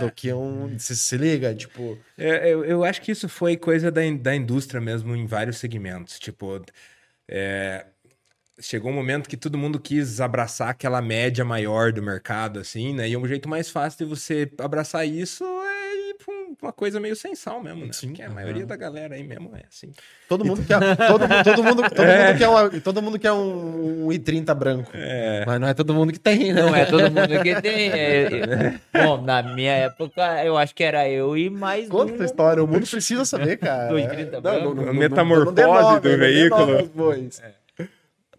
do 0.01 0.11
que 0.13 0.33
um... 0.33 0.79
Você 0.79 0.95
se 0.95 1.17
liga? 1.17 1.53
Tipo... 1.53 1.99
É, 2.17 2.49
eu, 2.49 2.65
eu 2.65 2.85
acho 2.85 3.03
que 3.03 3.11
isso 3.11 3.29
foi 3.29 3.57
coisa 3.57 3.91
da, 3.91 4.01
da 4.21 4.37
indústria 4.37 4.81
mesmo 4.81 5.17
em 5.17 5.27
vários 5.27 5.59
segmentos. 5.59 6.17
Tipo, 6.21 6.65
é, 7.29 7.87
chegou 8.61 8.93
um 8.93 8.95
momento 8.95 9.29
que 9.29 9.37
todo 9.37 9.59
mundo 9.59 9.81
quis 9.81 10.21
abraçar 10.21 10.69
aquela 10.69 11.03
média 11.03 11.45
maior 11.45 11.93
do 11.93 12.01
mercado, 12.01 12.61
assim, 12.61 12.95
né? 12.95 13.09
E 13.09 13.17
um 13.17 13.27
jeito 13.27 13.49
mais 13.49 13.69
fácil 13.69 13.99
de 13.99 14.05
você 14.05 14.49
abraçar 14.59 15.05
isso 15.05 15.45
é 15.45 15.82
uma 16.63 16.73
coisa 16.73 17.01
meio 17.01 17.17
sem 17.17 17.35
sal 17.35 17.63
mesmo, 17.63 17.85
né? 17.87 17.93
Sim, 17.93 18.09
Porque 18.09 18.23
a 18.23 18.31
maioria 18.31 18.65
da 18.65 18.77
galera 18.77 19.15
aí 19.15 19.23
mesmo 19.25 19.51
é 19.55 19.63
assim. 19.69 19.91
Todo 20.29 20.45
mundo 20.45 20.63
quer, 20.65 20.79
todo, 21.09 21.25
todo 21.45 21.63
mundo, 21.65 21.83
todo 21.83 22.07
mundo 22.07 22.39
quer, 22.39 22.49
uma- 22.49 22.71
todo 22.81 23.03
mundo 23.03 23.19
quer 23.19 23.33
um, 23.33 24.07
um 24.07 24.09
i30 24.09 24.55
branco. 24.55 24.91
É. 24.95 25.45
Mas 25.47 25.61
não 25.61 25.69
é 25.69 25.75
todo 25.75 25.93
mundo 25.93 26.13
que 26.13 26.21
tem, 26.21 26.53
né? 26.53 26.63
Não 26.63 26.75
é 26.75 26.85
todo 26.87 27.03
mundo 27.11 27.43
que 27.43 27.61
tem. 27.61 27.91
é- 27.93 28.79
é- 28.95 29.03
Bom, 29.05 29.21
na 29.21 29.43
minha 29.43 29.73
época, 29.73 30.45
eu 30.45 30.57
acho 30.57 30.75
que 30.75 30.85
era 30.85 31.09
eu 31.09 31.37
e 31.37 31.51
mais 31.51 31.89
Conta 31.89 32.13
um. 32.13 32.15
essa 32.15 32.25
história, 32.25 32.63
o 32.63 32.67
mundo 32.67 32.87
precisa 32.89 33.25
saber, 33.25 33.57
cara. 33.59 33.89
Do 33.89 33.97
i30 33.97 34.41
branco. 34.41 34.89
A 34.89 34.93
metamorfose 34.93 36.01
do 36.01 36.19
veículo. 36.19 36.91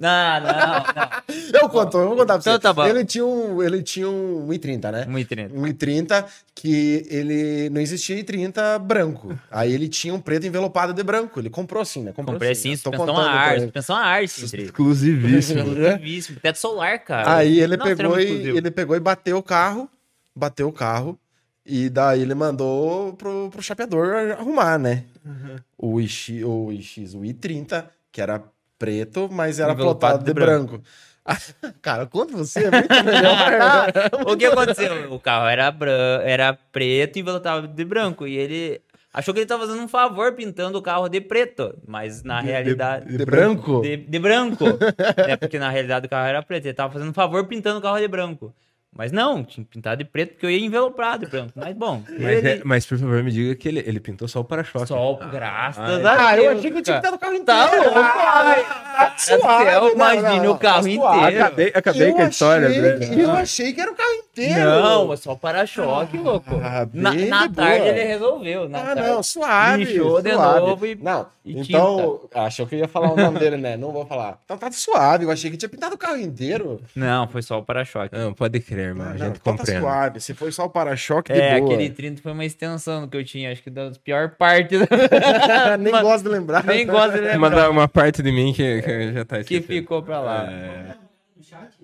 Não, 0.03 0.41
não, 0.41 0.47
não. 0.47 1.23
Eu 1.61 1.69
conto, 1.69 1.97
eu 1.97 2.09
vou 2.09 2.17
contar 2.17 2.33
pra 2.33 2.41
você. 2.41 2.49
Então 2.49 2.59
tá 2.59 2.73
bom. 2.73 2.85
Ele 2.85 3.05
tinha 3.05 3.25
um, 3.25 3.63
ele 3.63 3.81
tinha 3.81 4.09
um 4.09 4.49
i30, 4.49 4.91
né? 4.91 5.05
1,30. 5.05 5.51
Um 5.53 5.61
i30 5.63 6.25
que 6.53 7.07
ele 7.09 7.69
não 7.69 7.79
existia 7.79 8.21
i30 8.21 8.79
branco. 8.79 9.37
Aí 9.49 9.71
ele 9.71 9.87
tinha 9.87 10.13
um 10.13 10.19
preto 10.19 10.45
envelopado 10.45 10.93
de 10.93 11.01
branco. 11.01 11.39
Ele 11.39 11.49
comprou 11.49 11.81
assim, 11.81 12.03
né? 12.03 12.11
Comprou 12.11 12.35
Comprei 12.35 12.53
sim, 12.53 12.71
Eu 12.71 12.77
tô 12.77 12.91
suspensão 12.91 13.17
a 13.17 13.31
ar, 13.31 13.59
suspensão 13.61 13.95
a 13.95 14.01
ar, 14.01 14.27
sim. 14.27 14.45
Exclusivíssimo. 14.45 15.59
Exclusivíssimo. 15.61 16.39
Teto 16.41 16.59
solar, 16.59 16.99
cara. 16.99 17.37
Aí 17.37 17.59
ele 17.59 17.77
Nossa, 17.77 17.95
pegou 17.95 18.19
e 18.19 18.49
ele 18.49 18.71
pegou 18.71 18.95
e 18.95 18.99
bateu 18.99 19.37
o 19.37 19.43
carro, 19.43 19.89
bateu 20.35 20.67
o 20.67 20.73
carro 20.73 21.17
e 21.65 21.89
daí 21.89 22.21
ele 22.21 22.35
mandou 22.35 23.13
pro, 23.13 23.49
pro 23.49 23.61
chapeador 23.61 24.35
arrumar, 24.37 24.77
né? 24.77 25.05
Uhum. 25.25 25.55
O 25.77 26.01
iX, 26.01 26.29
o 26.43 26.71
iX, 26.71 27.13
o 27.13 27.21
i30, 27.21 27.85
que 28.11 28.21
era 28.21 28.43
preto, 28.83 29.29
mas 29.31 29.59
era 29.59 29.73
plotado 29.73 30.19
de 30.19 30.25
de 30.25 30.33
branco. 30.33 30.81
Cara, 31.81 32.05
conta 32.05 32.35
você, 32.35 32.65
é 32.65 32.71
muito 32.71 33.03
melhor. 33.05 33.93
o 34.27 34.35
que 34.35 34.45
aconteceu? 34.45 35.13
O 35.13 35.19
carro 35.21 35.47
era, 35.47 35.71
bran... 35.71 36.19
era 36.21 36.53
preto 36.53 37.15
e 37.15 37.21
envelopado 37.21 37.65
de 37.65 37.85
branco. 37.85 38.27
E 38.27 38.35
ele 38.35 38.81
achou 39.13 39.33
que 39.33 39.39
ele 39.39 39.47
tava 39.47 39.65
fazendo 39.65 39.83
um 39.83 39.87
favor 39.87 40.33
pintando 40.33 40.77
o 40.77 40.81
carro 40.81 41.07
de 41.07 41.21
preto. 41.21 41.73
Mas 41.87 42.23
na 42.23 42.41
realidade. 42.41 43.15
de 43.15 43.25
branco? 43.25 43.79
De, 43.81 43.95
de 43.95 44.19
branco. 44.19 44.65
é 45.15 45.37
porque 45.37 45.57
na 45.57 45.69
realidade 45.69 46.07
o 46.07 46.09
carro 46.09 46.27
era 46.27 46.43
preto. 46.43 46.65
Ele 46.65 46.73
tava 46.73 46.91
fazendo 46.91 47.11
um 47.11 47.13
favor 47.13 47.47
pintando 47.47 47.79
o 47.79 47.81
carro 47.81 47.99
de 47.99 48.07
branco. 48.09 48.53
Mas 48.95 49.11
não, 49.11 49.43
tinha 49.43 49.65
que 49.65 49.71
pintar 49.71 49.97
de 49.97 50.03
preto 50.05 50.33
porque 50.33 50.45
eu 50.45 50.51
ia 50.51 50.63
envelopada 50.65 51.25
de 51.25 51.31
branco. 51.31 51.51
Mas 51.55 51.75
bom, 51.75 52.03
Mas, 52.07 52.21
ele... 52.37 52.47
é- 52.49 52.61
mas, 52.63 52.85
por 52.85 52.97
favor, 52.97 53.23
me 53.23 53.31
diga 53.31 53.55
que 53.55 53.67
ele, 53.67 53.79
ele 53.79 53.99
pintou 53.99 54.27
só 54.27 54.39
o 54.41 54.43
para-choque. 54.43 54.87
Sol, 54.87 55.19
graças 55.31 55.83
ai. 55.83 56.03
a 56.05 56.27
Ah, 56.27 56.35
eu 56.37 56.43
Deus, 56.43 56.59
achei 56.59 56.71
que 56.71 56.77
eu 56.77 56.81
tinha 56.83 56.97
estar 56.97 57.11
no 57.11 57.17
carro 57.17 57.39
Tá 57.43 57.65
inteiro. 57.69 57.83
louco, 57.85 57.99
Ai, 57.99 58.63
Cara 58.63 59.09
tá 59.09 59.15
do 59.15 59.21
céu, 59.21 59.39
suave. 59.41 59.91
imagine 59.95 60.47
o 60.47 60.55
carro 60.57 60.73
tá 60.83 60.89
inteiro. 60.89 61.01
suave. 61.01 61.37
Acabei, 61.41 61.71
acabei 61.73 62.09
Eu 62.09 62.13
com 62.13 62.21
a 62.21 62.27
história. 62.27 62.67
achei-? 62.67 63.23
Eu 63.23 63.31
achei 63.31 63.73
que 63.73 63.81
era 63.81 63.91
o 63.91 63.95
carro 63.95 64.13
inteiro. 64.13 64.59
Não, 64.69 65.13
é 65.13 65.15
só 65.17 65.35
para-choque, 65.35 66.17
louco. 66.17 66.55
Ah, 66.63 66.87
na 66.93 67.11
bem 67.11 67.27
na 67.27 67.47
de 67.47 67.55
tarde 67.55 67.77
boa. 67.79 67.89
ele 67.89 68.03
resolveu. 68.03 68.69
Na 68.69 68.79
Ah, 68.79 68.83
tarde. 68.95 69.01
não, 69.09 69.23
suave. 69.23 69.83
Lixou 69.85 70.21
de 70.21 70.31
suave. 70.33 70.59
novo 70.59 70.85
e- 70.85 70.95
Não, 70.95 71.25
e 71.43 71.59
então, 71.59 72.21
achou 72.35 72.67
que 72.67 72.75
eu 72.75 72.79
ia 72.79 72.87
falar 72.87 73.11
o 73.11 73.15
nome 73.17 73.39
dele, 73.39 73.57
né? 73.57 73.75
Não 73.75 73.91
vou 73.91 74.05
falar. 74.05 74.37
Então 74.45 74.57
tá 74.57 74.71
suave, 74.71 75.25
eu 75.25 75.31
achei 75.31 75.49
que 75.49 75.57
tinha 75.57 75.69
pintado 75.69 75.95
o 75.95 75.97
carro 75.97 76.17
inteiro. 76.17 76.79
Não, 76.95 77.27
foi 77.27 77.41
só 77.41 77.57
o 77.59 77.63
para-choque. 77.63 78.15
Não, 78.15 78.33
pode 78.33 78.59
crer, 78.59 78.82
irmão. 78.89 79.07
A 79.07 79.09
Não, 79.11 79.17
gente 79.17 79.37
então 79.39 79.53
tá 79.53 79.57
compreende. 79.59 79.81
suave. 79.81 80.19
Se 80.19 80.33
foi 80.33 80.51
só 80.51 80.65
o 80.65 80.69
para-choque, 80.69 81.31
de 81.33 81.39
É, 81.39 81.59
boa. 81.59 81.73
aquele 81.73 81.89
30 81.89 82.21
foi 82.21 82.31
uma 82.31 82.45
extensão 82.45 83.07
que 83.07 83.17
eu 83.17 83.23
tinha, 83.25 83.51
acho 83.51 83.61
que 83.63 83.69
das 83.69 83.97
pior 83.97 84.31
partes. 84.35 84.79
Nem 85.79 85.91
Mas- 85.91 86.01
gosto 86.01 86.23
de 86.23 86.29
lembrar. 86.29 86.63
Nem 86.65 86.85
gosto 86.85 87.11
de 87.13 87.19
lembrar. 87.21 87.37
Mandar 87.39 87.69
uma 87.69 87.87
parte 87.87 88.21
de 88.21 88.31
mim 88.31 88.53
que, 88.53 88.81
que 88.81 89.13
já 89.13 89.25
tá 89.25 89.35
Que 89.37 89.55
esquecendo. 89.55 89.67
ficou 89.67 90.01
pra 90.03 90.19
lá. 90.19 90.51
É, 90.51 90.95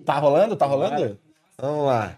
Tá 0.04 0.18
rolando? 0.18 0.56
Tá 0.56 0.66
rolando? 0.66 1.18
Vamos 1.58 1.86
lá. 1.86 2.16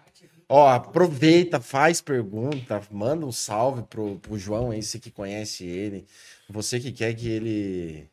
Ó, 0.48 0.68
aproveita, 0.68 1.60
faz 1.60 2.00
pergunta, 2.00 2.80
manda 2.90 3.24
um 3.26 3.32
salve 3.32 3.82
pro, 3.88 4.16
pro 4.16 4.38
João 4.38 4.70
aí, 4.70 4.82
você 4.82 4.98
que 4.98 5.10
conhece 5.10 5.64
ele. 5.66 6.04
Você 6.48 6.78
que 6.78 6.92
quer 6.92 7.14
que 7.14 7.28
ele. 7.28 8.06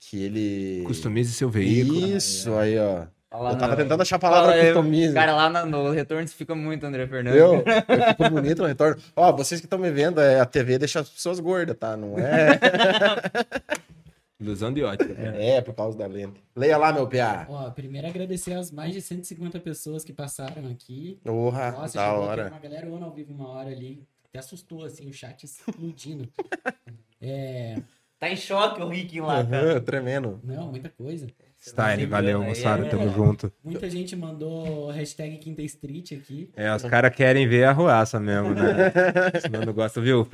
Que 0.00 0.22
ele. 0.24 0.82
Customize 0.86 1.32
seu 1.32 1.48
veículo. 1.48 2.04
Isso, 2.16 2.52
aí, 2.54 2.78
ó. 2.78 3.04
Fala 3.30 3.50
Eu 3.52 3.58
tava 3.58 3.76
não. 3.76 3.82
tentando 3.82 4.00
achar 4.00 4.16
a 4.16 4.18
palavra 4.18 4.64
customize. 4.64 5.12
Cara, 5.12 5.34
lá 5.34 5.50
no, 5.50 5.84
no 5.84 5.90
retorno 5.90 6.26
você 6.26 6.34
fica 6.34 6.54
muito 6.54 6.84
André 6.86 7.06
Fernandes. 7.06 7.38
Eu, 7.38 7.56
eu 7.66 8.08
fico 8.08 8.30
bonito 8.30 8.62
no 8.62 8.68
retorno. 8.68 9.00
Ó, 9.14 9.32
vocês 9.32 9.60
que 9.60 9.66
estão 9.66 9.78
me 9.78 9.90
vendo, 9.90 10.20
é, 10.20 10.40
a 10.40 10.46
TV 10.46 10.78
deixa 10.78 11.00
as 11.00 11.10
pessoas 11.10 11.38
gordas, 11.38 11.76
tá? 11.76 11.94
Não 11.96 12.18
é? 12.18 12.58
Ilusão 14.40 14.72
de 14.72 14.82
ótica. 14.82 15.12
É, 15.12 15.60
por 15.60 15.74
causa 15.74 15.98
da 15.98 16.06
lente. 16.06 16.40
Leia 16.56 16.78
lá, 16.78 16.92
meu 16.92 17.06
PA. 17.08 17.44
Ó, 17.50 17.70
primeiro 17.70 18.06
agradecer 18.06 18.54
às 18.54 18.70
mais 18.70 18.92
de 18.92 19.02
150 19.02 19.58
pessoas 19.60 20.04
que 20.04 20.12
passaram 20.12 20.70
aqui. 20.70 21.20
Porra, 21.24 21.72
Nossa, 21.72 21.98
da 21.98 22.12
hora. 22.12 22.48
uma 22.48 22.60
galera 22.60 22.88
ao 22.88 23.12
vivo 23.12 23.34
uma 23.34 23.48
hora 23.48 23.68
ali. 23.70 24.02
Até 24.28 24.38
assustou, 24.38 24.84
assim, 24.84 25.08
o 25.08 25.12
chat 25.12 25.42
explodindo. 25.44 26.28
é, 27.20 27.76
Tá 28.18 28.28
em 28.28 28.36
choque 28.36 28.82
o 28.82 28.88
Rick 28.88 29.20
lá, 29.20 29.44
cara. 29.44 29.72
Aham, 29.72 29.80
tremendo. 29.80 30.40
não, 30.42 30.68
muita 30.68 30.88
coisa. 30.88 31.28
Style, 31.68 32.06
valeu, 32.06 32.42
é- 32.42 32.46
moçada. 32.48 32.84
Tamo 32.86 33.12
junto. 33.12 33.52
Muita 33.64 33.88
gente 33.90 34.14
mandou 34.16 34.90
hashtag 34.90 35.38
Quinta 35.38 35.62
Street 35.62 36.12
aqui. 36.12 36.50
É, 36.56 36.74
os 36.74 36.82
caras 36.82 37.14
querem 37.14 37.46
ver 37.48 37.64
a 37.64 37.72
ruaça 37.72 38.18
mesmo, 38.20 38.54
né? 38.54 38.90
Senão 39.40 39.64
não 39.64 39.72
gosta, 39.72 40.00
viu? 40.00 40.26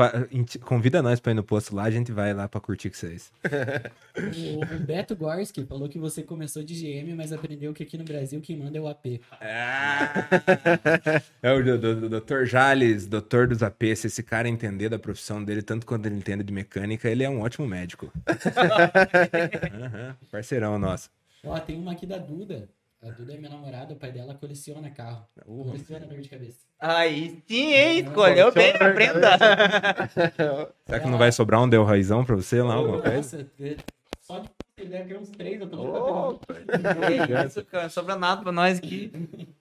Convida 0.62 1.03
nós 1.03 1.20
pra 1.20 1.32
ir 1.32 1.35
no 1.35 1.43
posto 1.43 1.74
lá, 1.74 1.85
a 1.85 1.91
gente 1.91 2.12
vai 2.12 2.32
lá 2.32 2.49
pra 2.49 2.61
curtir 2.61 2.91
com 2.91 2.97
vocês. 2.97 3.32
O, 4.16 4.74
o 4.76 4.78
Beto 4.80 5.14
Gorski 5.16 5.64
falou 5.64 5.89
que 5.89 5.99
você 5.99 6.22
começou 6.22 6.62
de 6.62 6.74
GM, 6.74 7.14
mas 7.14 7.32
aprendeu 7.32 7.72
que 7.72 7.82
aqui 7.82 7.99
no 7.99 8.05
Brasil 8.05 8.41
quem 8.41 8.57
manda 8.57 8.78
é 8.78 8.80
o 8.80 8.89
AP. 8.89 9.20
É 11.43 11.53
o 11.53 11.62
do- 11.62 11.78
do- 11.78 12.09
do 12.09 12.20
Dr. 12.20 12.45
Jales, 12.45 13.07
doutor 13.07 13.47
dos 13.47 13.62
AP. 13.62 13.95
Se 13.97 14.07
esse 14.07 14.22
cara 14.22 14.49
entender 14.49 14.89
da 14.89 14.99
profissão 14.99 15.43
dele, 15.45 15.62
tanto 15.62 15.87
quanto 15.87 16.07
ele 16.07 16.16
entende 16.16 16.43
de 16.45 16.53
mecânica, 16.53 17.09
ele 17.09 17.22
é 17.24 17.28
um 17.30 17.41
ótimo 17.41 17.66
médico. 17.66 18.12
Aham, 19.74 20.16
Parceirão 20.30 20.78
nosso. 20.78 21.11
Ó, 21.45 21.59
tem 21.61 21.78
uma 21.78 21.92
aqui 21.92 22.07
da 22.07 22.18
Duda. 22.18 22.68
A 23.03 23.11
Duda 23.11 23.34
é 23.34 23.36
minha 23.36 23.51
namorada, 23.51 23.92
o 23.92 23.97
pai 23.97 24.11
dela 24.11 24.34
coleciona 24.34 24.90
carro. 24.90 25.26
Coleciona 25.45 26.07
dor 26.07 26.20
de 26.20 26.28
cabeça. 26.28 26.61
Aí 26.80 27.42
sim, 27.47 27.72
hein? 27.74 27.99
Escolheu 28.01 28.53
bem, 28.53 28.72
aprenda. 28.74 29.36
Será 30.86 31.01
que 31.01 31.09
não 31.09 31.18
vai 31.18 31.30
sobrar 31.30 31.62
um 31.62 31.68
Del 31.68 31.84
Raizão 31.84 32.24
pra 32.24 32.34
você 32.36 32.62
lá, 32.62 32.74
alguma 32.74 32.99
coisa? 33.01 33.16
Nossa, 33.16 33.51
é- 33.61 33.76
só 34.20 34.38
de 34.38 34.49
você 34.76 34.88
deve 34.88 35.05
ganhar 35.05 35.20
uns 35.20 35.28
três, 35.30 35.61
eu 35.61 35.68
tô 35.68 36.38
que 36.38 37.47
Isso, 37.47 37.64
cara, 37.66 37.88
sobra 37.90 38.16
nada 38.16 38.42
pra 38.42 38.53
nós 38.53 38.78
aqui. 38.78 39.12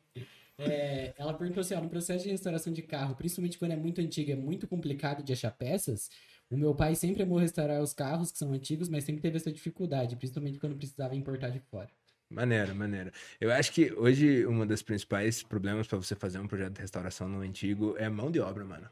É, 0.60 1.14
ela 1.18 1.34
perguntou 1.34 1.62
assim, 1.62 1.74
ó, 1.74 1.82
no 1.82 1.90
processo 1.90 2.24
de 2.24 2.30
restauração 2.30 2.72
de 2.72 2.84
carro, 2.84 3.16
principalmente 3.16 3.58
quando 3.58 3.72
é 3.72 3.76
muito 3.76 4.00
antigo, 4.00 4.32
é 4.32 4.36
muito 4.36 4.68
complicado 4.68 5.24
de 5.24 5.34
achar 5.34 5.50
peças. 5.52 6.10
O 6.54 6.58
meu 6.58 6.76
pai 6.76 6.94
sempre 6.94 7.24
amou 7.24 7.40
restaurar 7.40 7.82
os 7.82 7.96
carros 7.96 8.32
que 8.32 8.38
são 8.38 8.54
antigos, 8.54 8.88
mas 8.88 9.04
sempre 9.04 9.24
teve 9.24 9.38
essa 9.38 9.52
dificuldade, 9.52 10.16
principalmente 10.16 10.60
quando 10.60 10.76
precisava 10.76 11.16
importar 11.16 11.50
de 11.50 11.60
fora. 11.60 11.90
Maneiro, 12.30 12.76
maneiro. 12.76 13.12
Eu 13.42 13.52
acho 13.52 13.72
que 13.72 13.92
hoje 13.94 14.46
um 14.46 14.64
dos 14.64 14.84
principais 14.84 15.42
problemas 15.42 15.88
pra 15.88 15.98
você 15.98 16.14
fazer 16.14 16.38
um 16.38 16.48
projeto 16.48 16.74
de 16.74 16.82
restauração 16.82 17.28
no 17.28 17.40
antigo 17.40 17.96
é 17.98 18.08
mão 18.08 18.30
de 18.30 18.40
obra, 18.40 18.64
mano. 18.64 18.88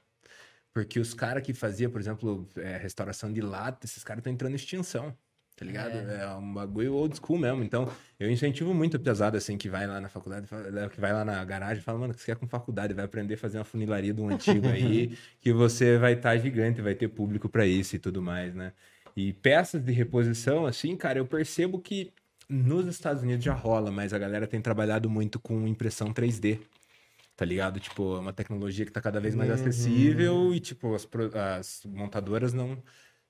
Porque 0.74 1.00
os 1.00 1.14
caras 1.14 1.44
que 1.44 1.54
faziam, 1.54 1.92
por 1.92 2.02
exemplo, 2.02 2.50
é, 2.56 2.78
restauração 2.78 3.32
de 3.32 3.42
lata, 3.42 3.86
esses 3.86 4.04
caras 4.04 4.22
estão 4.22 4.34
entrando 4.34 4.54
em 4.54 4.56
extinção. 4.56 5.16
Tá 5.62 5.66
ligado? 5.66 5.92
É. 5.92 6.28
um 6.38 6.54
bagulho 6.56 6.96
old 6.96 7.16
school 7.16 7.38
mesmo. 7.38 7.64
Então, 7.64 7.88
eu 8.20 8.32
incentivo 8.32 8.74
muito 8.74 8.98
a 8.98 9.00
pesada, 9.00 9.38
assim, 9.38 9.60
que 9.60 9.70
vai 9.70 9.86
lá 9.86 10.02
na 10.02 10.10
faculdade, 10.10 10.48
fala- 10.48 10.90
que 10.90 11.00
vai 11.00 11.14
lá 11.14 11.24
na 11.24 11.46
garagem 11.46 11.82
e 11.82 11.84
fala, 11.84 12.00
mano, 12.00 12.14
o 12.14 12.16
que 12.16 12.22
você 12.22 12.32
quer 12.32 12.36
com 12.36 12.48
faculdade? 12.48 12.96
Vai 12.96 13.06
aprender 13.06 13.36
a 13.36 13.38
fazer 13.38 13.60
uma 13.60 13.64
funilaria 13.64 14.12
de 14.12 14.20
um 14.20 14.30
antigo 14.30 14.68
aí, 14.68 15.16
que 15.40 15.54
você 15.54 16.00
vai 16.00 16.14
estar 16.14 16.36
gigante, 16.40 16.82
vai 16.82 16.96
ter 16.96 17.10
público 17.10 17.48
pra 17.48 17.64
isso 17.64 17.96
e 17.96 18.00
tudo 18.00 18.24
mais, 18.24 18.56
né? 18.56 18.74
E 19.16 19.34
peças 19.34 19.84
de 19.84 19.92
reposição, 19.92 20.66
assim, 20.66 20.96
cara, 20.96 21.20
eu 21.20 21.28
percebo 21.28 21.78
que 21.78 22.12
nos 22.50 22.88
Estados 22.88 23.22
Unidos 23.22 23.46
já 23.46 23.54
rola, 23.54 23.92
mas 23.92 24.14
a 24.14 24.18
galera 24.18 24.48
tem 24.48 24.60
trabalhado 24.60 25.08
muito 25.12 25.40
com 25.40 25.68
impressão 25.68 26.12
3D. 26.12 26.58
Tá 27.36 27.46
ligado? 27.46 27.80
Tipo, 27.80 28.18
é 28.18 28.20
uma 28.20 28.34
tecnologia 28.34 28.86
que 28.86 28.92
tá 28.92 29.02
cada 29.02 29.20
vez 29.20 29.36
mais 29.36 29.50
acessível 29.50 30.54
e, 30.56 30.60
tipo, 30.60 30.94
as, 30.96 31.08
as 31.58 31.82
montadoras 31.86 32.52
não 32.54 32.78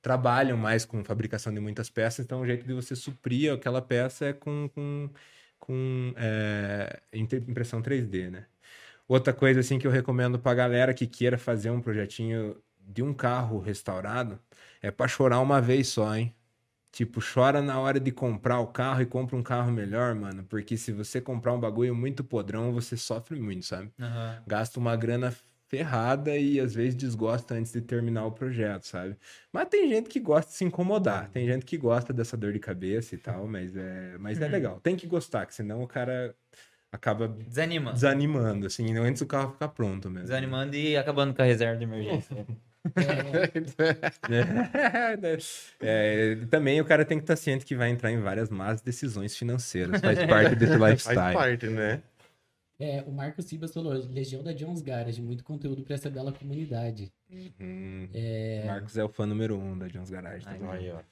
trabalham 0.01 0.57
mais 0.57 0.85
com 0.85 1.03
fabricação 1.03 1.53
de 1.53 1.59
muitas 1.59 1.89
peças, 1.89 2.25
então 2.25 2.41
o 2.41 2.45
jeito 2.45 2.65
de 2.65 2.73
você 2.73 2.95
suprir 2.95 3.53
aquela 3.53 3.81
peça 3.81 4.25
é 4.25 4.33
com, 4.33 4.69
com, 4.73 5.09
com 5.59 6.13
é, 6.17 7.01
impressão 7.13 7.81
3D, 7.81 8.29
né? 8.31 8.45
Outra 9.07 9.33
coisa, 9.33 9.59
assim, 9.59 9.77
que 9.77 9.85
eu 9.85 9.91
recomendo 9.91 10.39
pra 10.39 10.53
galera 10.53 10.93
que 10.93 11.05
queira 11.05 11.37
fazer 11.37 11.69
um 11.69 11.81
projetinho 11.81 12.55
de 12.79 13.03
um 13.03 13.13
carro 13.13 13.59
restaurado 13.59 14.39
é 14.81 14.89
pra 14.89 15.07
chorar 15.07 15.39
uma 15.39 15.61
vez 15.61 15.89
só, 15.89 16.15
hein? 16.15 16.33
Tipo, 16.91 17.21
chora 17.21 17.61
na 17.61 17.79
hora 17.79 17.99
de 17.99 18.11
comprar 18.11 18.59
o 18.59 18.67
carro 18.67 19.01
e 19.01 19.05
compra 19.05 19.35
um 19.37 19.43
carro 19.43 19.71
melhor, 19.71 20.13
mano. 20.15 20.43
Porque 20.43 20.75
se 20.77 20.91
você 20.91 21.21
comprar 21.21 21.53
um 21.53 21.59
bagulho 21.59 21.95
muito 21.95 22.23
podrão, 22.23 22.73
você 22.73 22.97
sofre 22.97 23.39
muito, 23.39 23.65
sabe? 23.65 23.91
Gasta 24.45 24.79
uma 24.79 24.95
grana 24.95 25.33
ferrada 25.71 26.35
e 26.37 26.59
às 26.59 26.75
vezes 26.75 26.95
desgosta 26.95 27.53
antes 27.55 27.71
de 27.71 27.79
terminar 27.79 28.25
o 28.25 28.31
projeto, 28.33 28.85
sabe? 28.85 29.15
Mas 29.53 29.69
tem 29.69 29.87
gente 29.87 30.09
que 30.09 30.19
gosta 30.19 30.51
de 30.51 30.57
se 30.57 30.65
incomodar, 30.65 31.29
tem 31.29 31.47
gente 31.47 31.65
que 31.65 31.77
gosta 31.77 32.11
dessa 32.11 32.35
dor 32.35 32.51
de 32.51 32.59
cabeça 32.59 33.15
e 33.15 33.17
tal, 33.17 33.47
mas 33.47 33.73
é, 33.77 34.17
mas 34.19 34.41
é 34.41 34.49
legal. 34.49 34.81
Tem 34.81 34.97
que 34.97 35.07
gostar, 35.07 35.45
que 35.45 35.55
senão 35.55 35.81
o 35.81 35.87
cara 35.87 36.35
acaba 36.91 37.29
Desanima. 37.29 37.93
desanimando, 37.93 38.67
assim, 38.67 38.93
antes 38.97 39.21
o 39.21 39.25
carro 39.25 39.53
ficar 39.53 39.69
pronto 39.69 40.09
mesmo. 40.09 40.27
Desanimando 40.27 40.75
e 40.75 40.97
acabando 40.97 41.33
com 41.33 41.41
a 41.41 41.45
reserva 41.45 41.77
de 41.77 41.85
emergência. 41.85 42.45
É, 45.79 46.35
também 46.49 46.79
o 46.81 46.85
cara 46.85 47.05
tem 47.05 47.17
que 47.17 47.23
estar 47.23 47.35
ciente 47.35 47.65
que 47.65 47.75
vai 47.75 47.89
entrar 47.89 48.11
em 48.11 48.19
várias 48.19 48.49
más 48.49 48.81
decisões 48.81 49.35
financeiras. 49.37 50.01
Faz 50.01 50.23
parte 50.25 50.55
desse 50.55 50.73
Faz 50.77 50.91
lifestyle. 50.91 51.33
parte, 51.33 51.67
né? 51.67 52.01
É, 52.81 53.03
o 53.03 53.11
Marcos 53.11 53.45
Sibas 53.45 53.71
falou, 53.71 53.93
Legião 53.93 54.41
da 54.41 54.53
Jones 54.53 54.81
Garage, 54.81 55.21
muito 55.21 55.43
conteúdo 55.43 55.83
pra 55.83 55.93
essa 55.93 56.09
bela 56.09 56.33
comunidade. 56.33 57.13
Hum, 57.29 58.07
Marcos 58.65 58.97
é 58.97 59.03
o 59.03 59.09
fã 59.09 59.27
número 59.27 59.55
um 59.55 59.77
da 59.77 59.87
Jones 59.87 60.09
Garage. 60.09 60.43
tá 60.43 60.51
Ai? 60.51 60.79
Aí, 60.79 60.91
ó. 60.91 61.03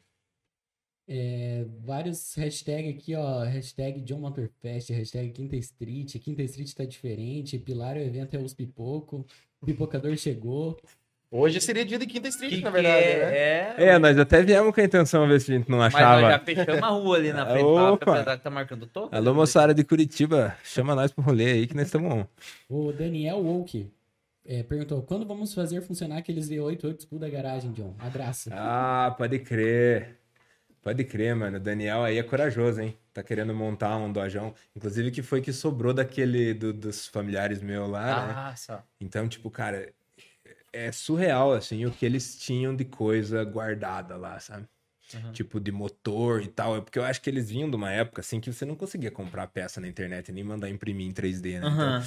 É, 1.07 1.65
vários 1.81 2.33
hashtags 2.33 2.95
aqui, 2.95 3.13
ó. 3.13 3.43
Hashtag 3.43 4.01
John 4.01 4.19
Motorfest, 4.19 4.91
hashtag 4.91 5.31
Quinta 5.31 5.55
Street. 5.57 6.17
Quinta 6.17 6.41
Street 6.41 6.73
tá 6.73 6.85
diferente. 6.85 7.59
Pilar 7.59 7.97
o 7.97 7.99
evento 7.99 8.35
é 8.35 8.39
os 8.39 8.55
pipoco. 8.55 9.23
O 9.61 9.65
pipocador 9.67 10.17
chegou. 10.17 10.75
Hoje 11.31 11.61
seria 11.61 11.85
dia 11.85 11.99
de 11.99 12.07
Quinta 12.07 12.27
Street, 12.27 12.55
Que 12.55 12.61
na 12.61 12.71
verdade, 12.71 13.03
é, 13.05 13.19
né? 13.19 13.35
é, 13.77 13.89
É, 13.89 13.99
nós 13.99 14.17
até 14.17 14.41
viemos 14.41 14.73
com 14.73 14.81
a 14.81 14.83
intenção 14.83 15.23
de 15.27 15.33
ver 15.33 15.39
se 15.41 15.51
a 15.53 15.57
gente 15.57 15.69
não 15.69 15.77
mas 15.77 15.93
achava. 15.93 16.21
nós 16.21 16.31
já 16.31 16.39
fechamos 16.39 16.81
a 16.83 16.87
rua 16.87 17.17
ali 17.17 17.31
na 17.31 17.45
frente. 17.51 17.63
Opa. 17.65 18.11
Apesar 18.13 18.37
que 18.37 18.43
tá 18.43 18.49
marcando 18.49 18.87
toco. 18.87 19.15
Alô, 19.15 19.33
moçada 19.35 19.71
de 19.73 19.83
Curitiba, 19.83 20.57
chama 20.63 20.95
nós 20.95 21.11
pro 21.11 21.23
rolê 21.23 21.51
aí 21.51 21.67
que 21.67 21.75
nós 21.75 21.85
estamos 21.85 22.11
on. 22.11 22.25
O 22.67 22.91
Daniel 22.91 23.37
Woke 23.37 23.91
é, 24.43 24.63
perguntou: 24.63 25.03
quando 25.03 25.23
vamos 25.27 25.53
fazer 25.53 25.81
funcionar 25.81 26.17
aqueles 26.17 26.49
V8 26.49 26.83
old 26.85 27.03
school 27.03 27.19
da 27.19 27.29
garagem, 27.29 27.71
John? 27.73 27.93
Abraço. 27.99 28.49
Ah, 28.51 29.13
pode 29.15 29.37
crer. 29.37 30.17
Pode 30.81 31.03
crer, 31.03 31.35
mano. 31.35 31.57
O 31.57 31.59
Daniel 31.59 32.03
aí 32.03 32.17
é 32.17 32.23
corajoso, 32.23 32.81
hein? 32.81 32.97
Tá 33.13 33.21
querendo 33.21 33.53
montar 33.53 33.97
um 33.97 34.11
dojão. 34.11 34.53
Inclusive 34.75 35.11
que 35.11 35.21
foi 35.21 35.41
que 35.41 35.53
sobrou 35.53 35.93
daquele 35.93 36.53
do- 36.55 36.73
dos 36.73 37.05
familiares 37.05 37.61
meus 37.61 37.87
lá, 37.87 38.25
né? 38.25 38.33
Ah, 38.35 38.53
só. 38.55 38.81
Então, 38.99 39.27
tipo, 39.27 39.51
cara, 39.51 39.89
é 40.73 40.91
surreal, 40.91 41.53
assim, 41.53 41.85
o 41.85 41.91
que 41.91 42.05
eles 42.05 42.37
tinham 42.37 42.75
de 42.75 42.85
coisa 42.85 43.43
guardada 43.43 44.15
lá, 44.17 44.39
sabe? 44.39 44.67
Uhum. 45.13 45.31
Tipo, 45.31 45.59
de 45.59 45.71
motor 45.71 46.41
e 46.41 46.47
tal. 46.47 46.77
É 46.77 46.81
porque 46.81 46.99
eu 46.99 47.03
acho 47.03 47.19
que 47.21 47.29
eles 47.29 47.49
vinham 47.49 47.69
de 47.69 47.75
uma 47.75 47.91
época, 47.91 48.21
assim, 48.21 48.39
que 48.39 48.51
você 48.53 48.63
não 48.65 48.75
conseguia 48.75 49.09
comprar 49.09 49.47
peça 49.47 49.81
na 49.81 49.87
internet 49.87 50.31
nem 50.31 50.43
mandar 50.43 50.69
imprimir 50.69 51.07
em 51.07 51.11
3D, 51.11 51.59
né? 51.59 51.67
Então, 51.67 51.67
Aham. 51.69 52.03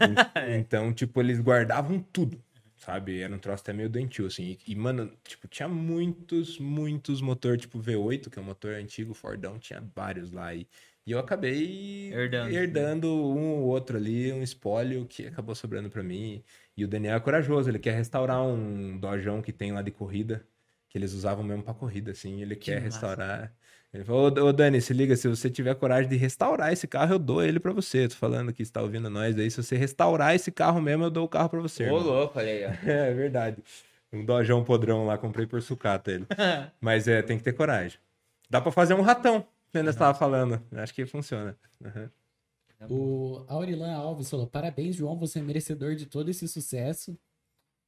en- 0.00 0.58
então, 0.60 0.92
tipo, 0.92 1.20
eles 1.20 1.40
guardavam 1.40 2.00
tudo, 2.00 2.42
sabe? 2.78 3.20
Era 3.20 3.34
um 3.34 3.38
troço 3.38 3.62
até 3.62 3.72
meio 3.74 3.90
doentio, 3.90 4.26
assim. 4.26 4.56
E, 4.66 4.72
e, 4.72 4.74
mano, 4.74 5.12
tipo, 5.24 5.46
tinha 5.46 5.68
muitos, 5.68 6.58
muitos 6.58 7.20
motor, 7.20 7.58
tipo 7.58 7.78
V8, 7.78 8.30
que 8.30 8.38
é 8.38 8.42
um 8.42 8.46
motor 8.46 8.74
antigo, 8.74 9.12
Fordão, 9.12 9.58
tinha 9.58 9.82
vários 9.94 10.32
lá. 10.32 10.54
E, 10.54 10.66
e 11.08 11.12
eu 11.12 11.18
acabei 11.18 12.12
Herdando. 12.12 12.54
herdando 12.54 13.06
um 13.08 13.60
ou 13.60 13.68
outro 13.68 13.96
ali, 13.96 14.30
um 14.30 14.42
espólio 14.42 15.06
que 15.08 15.26
acabou 15.26 15.54
sobrando 15.54 15.88
pra 15.88 16.02
mim. 16.02 16.42
E 16.76 16.84
o 16.84 16.88
Daniel 16.88 17.16
é 17.16 17.20
corajoso, 17.20 17.70
ele 17.70 17.78
quer 17.78 17.94
restaurar 17.94 18.42
um 18.42 18.98
dojão 18.98 19.40
que 19.40 19.50
tem 19.50 19.72
lá 19.72 19.80
de 19.80 19.90
corrida, 19.90 20.44
que 20.86 20.98
eles 20.98 21.14
usavam 21.14 21.42
mesmo 21.42 21.62
pra 21.62 21.72
corrida, 21.72 22.10
assim. 22.10 22.42
Ele 22.42 22.54
quer 22.54 22.74
massa. 22.74 22.84
restaurar. 22.84 23.52
Ele 23.90 24.04
falou, 24.04 24.26
ô, 24.26 24.52
Dani, 24.52 24.82
se 24.82 24.92
liga, 24.92 25.16
se 25.16 25.26
você 25.28 25.48
tiver 25.48 25.74
coragem 25.76 26.10
de 26.10 26.16
restaurar 26.16 26.74
esse 26.74 26.86
carro, 26.86 27.14
eu 27.14 27.18
dou 27.18 27.42
ele 27.42 27.58
pra 27.58 27.72
você. 27.72 28.06
Tô 28.06 28.16
falando 28.16 28.52
que 28.52 28.62
está 28.62 28.82
ouvindo 28.82 29.08
nós 29.08 29.38
aí. 29.38 29.50
Se 29.50 29.62
você 29.62 29.78
restaurar 29.78 30.34
esse 30.34 30.52
carro 30.52 30.78
mesmo, 30.78 31.04
eu 31.04 31.10
dou 31.10 31.24
o 31.24 31.28
carro 31.28 31.48
pra 31.48 31.60
você. 31.60 31.84
Ô, 31.84 31.86
irmão. 31.86 32.02
louco, 32.02 32.38
olha 32.38 32.50
aí, 32.50 32.64
ó. 32.66 32.68
É 32.86 33.14
verdade. 33.14 33.56
Um 34.12 34.26
dojão 34.26 34.62
podrão 34.62 35.06
lá, 35.06 35.16
comprei 35.16 35.46
por 35.46 35.62
sucata 35.62 36.10
ele. 36.12 36.26
Mas 36.82 37.08
é, 37.08 37.22
tem 37.22 37.38
que 37.38 37.44
ter 37.44 37.54
coragem. 37.54 37.98
Dá 38.50 38.60
pra 38.60 38.70
fazer 38.70 38.92
um 38.92 39.00
ratão, 39.00 39.46
que 39.72 39.82
nós 39.82 39.96
tava 39.96 40.18
falando. 40.18 40.62
Acho 40.72 40.94
que 40.94 41.06
funciona. 41.06 41.56
Uhum. 41.80 42.08
O 42.88 43.44
Aurilan 43.48 43.92
Alves 43.92 44.30
falou: 44.30 44.46
Parabéns, 44.46 44.96
João, 44.96 45.18
você 45.18 45.40
é 45.40 45.42
merecedor 45.42 45.94
de 45.94 46.06
todo 46.06 46.30
esse 46.30 46.46
sucesso. 46.46 47.18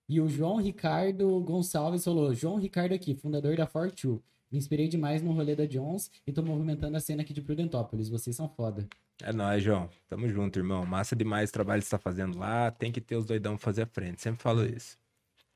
E 0.08 0.20
o 0.20 0.28
João 0.28 0.56
Ricardo 0.56 1.40
Gonçalves 1.40 2.04
falou: 2.04 2.34
João 2.34 2.56
Ricardo 2.56 2.92
aqui, 2.92 3.14
fundador 3.14 3.56
da 3.56 3.66
Fortune. 3.66 4.20
Me 4.50 4.58
inspirei 4.58 4.88
demais 4.88 5.22
no 5.22 5.32
rolê 5.32 5.54
da 5.54 5.64
Jones 5.64 6.10
e 6.26 6.32
tô 6.32 6.42
movimentando 6.42 6.96
a 6.96 7.00
cena 7.00 7.22
aqui 7.22 7.32
de 7.32 7.40
Prudentópolis. 7.40 8.08
Vocês 8.08 8.34
são 8.34 8.48
foda. 8.48 8.88
É 9.22 9.32
nóis, 9.32 9.62
João. 9.62 9.88
Tamo 10.08 10.28
junto, 10.28 10.58
irmão. 10.58 10.84
Massa 10.84 11.14
demais 11.14 11.50
o 11.50 11.52
trabalho 11.52 11.80
que 11.80 11.86
você 11.86 11.92
tá 11.92 11.98
fazendo 11.98 12.36
lá. 12.36 12.70
Tem 12.72 12.90
que 12.90 13.00
ter 13.00 13.14
os 13.14 13.26
doidão 13.26 13.56
pra 13.56 13.64
fazer 13.64 13.82
a 13.82 13.86
frente. 13.86 14.20
Sempre 14.20 14.42
falo 14.42 14.64
isso. 14.64 14.98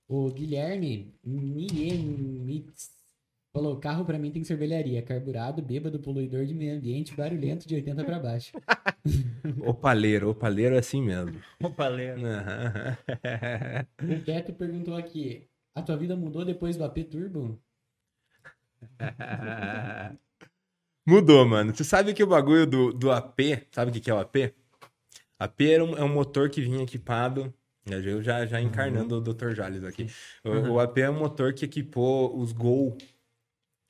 O 0.07 0.31
Guilherme 0.31 1.13
Niemitz 1.25 2.91
falou: 3.55 3.77
carro 3.79 4.05
pra 4.05 4.19
mim 4.19 4.31
tem 4.31 4.43
cervelharia, 4.45 5.01
carburado, 5.01 5.63
bêbado, 5.63 5.99
poluidor 6.01 6.45
de 6.45 6.53
meio 6.53 6.77
ambiente, 6.77 7.17
barulhento 7.17 7.67
de 7.67 7.75
80 7.77 8.05
pra 8.05 8.19
baixo. 8.19 8.53
Opaleiro, 9.65 10.31
opaleiro 10.31 10.75
é 10.75 10.79
assim 10.79 11.01
mesmo. 11.03 11.41
Opa, 11.63 11.87
Leo. 11.89 12.17
Aham. 12.27 12.97
o 14.03 14.17
Beto 14.25 14.53
perguntou 14.53 14.97
aqui: 14.97 15.47
a 15.75 15.81
tua 15.81 15.97
vida 15.97 16.17
mudou 16.17 16.45
depois 16.45 16.77
do 16.77 16.85
AP 16.85 17.05
Turbo? 17.05 17.59
Mudou, 21.07 21.47
mano. 21.47 21.73
Tu 21.73 21.85
sabe 21.85 22.15
que 22.15 22.23
o 22.23 22.27
bagulho 22.27 22.67
do, 22.67 22.93
do 22.93 23.11
AP, 23.13 23.39
sabe 23.71 23.91
o 23.91 23.95
que, 23.95 24.01
que 24.01 24.11
é 24.11 24.15
o 24.15 24.19
AP? 24.19 24.55
AP 25.39 25.61
era 25.61 25.85
um- 25.85 25.97
é 25.99 26.03
um 26.03 26.09
motor 26.13 26.49
que 26.49 26.63
vinha 26.63 26.83
equipado. 26.83 27.53
Eu 27.87 28.23
já, 28.23 28.47
já 28.47 28.59
encarnando 28.63 29.17
o 29.17 29.21
Dr. 29.21 29.51
Jales 29.55 29.85
aqui. 29.85 30.07
O, 30.43 30.73
o 30.73 30.81
AP 30.81 30.97
é 30.99 31.11
um 31.11 31.19
motor 31.19 31.53
que 31.53 31.67
equipou 31.67 32.35
os 32.39 32.53
Gol. 32.53 32.97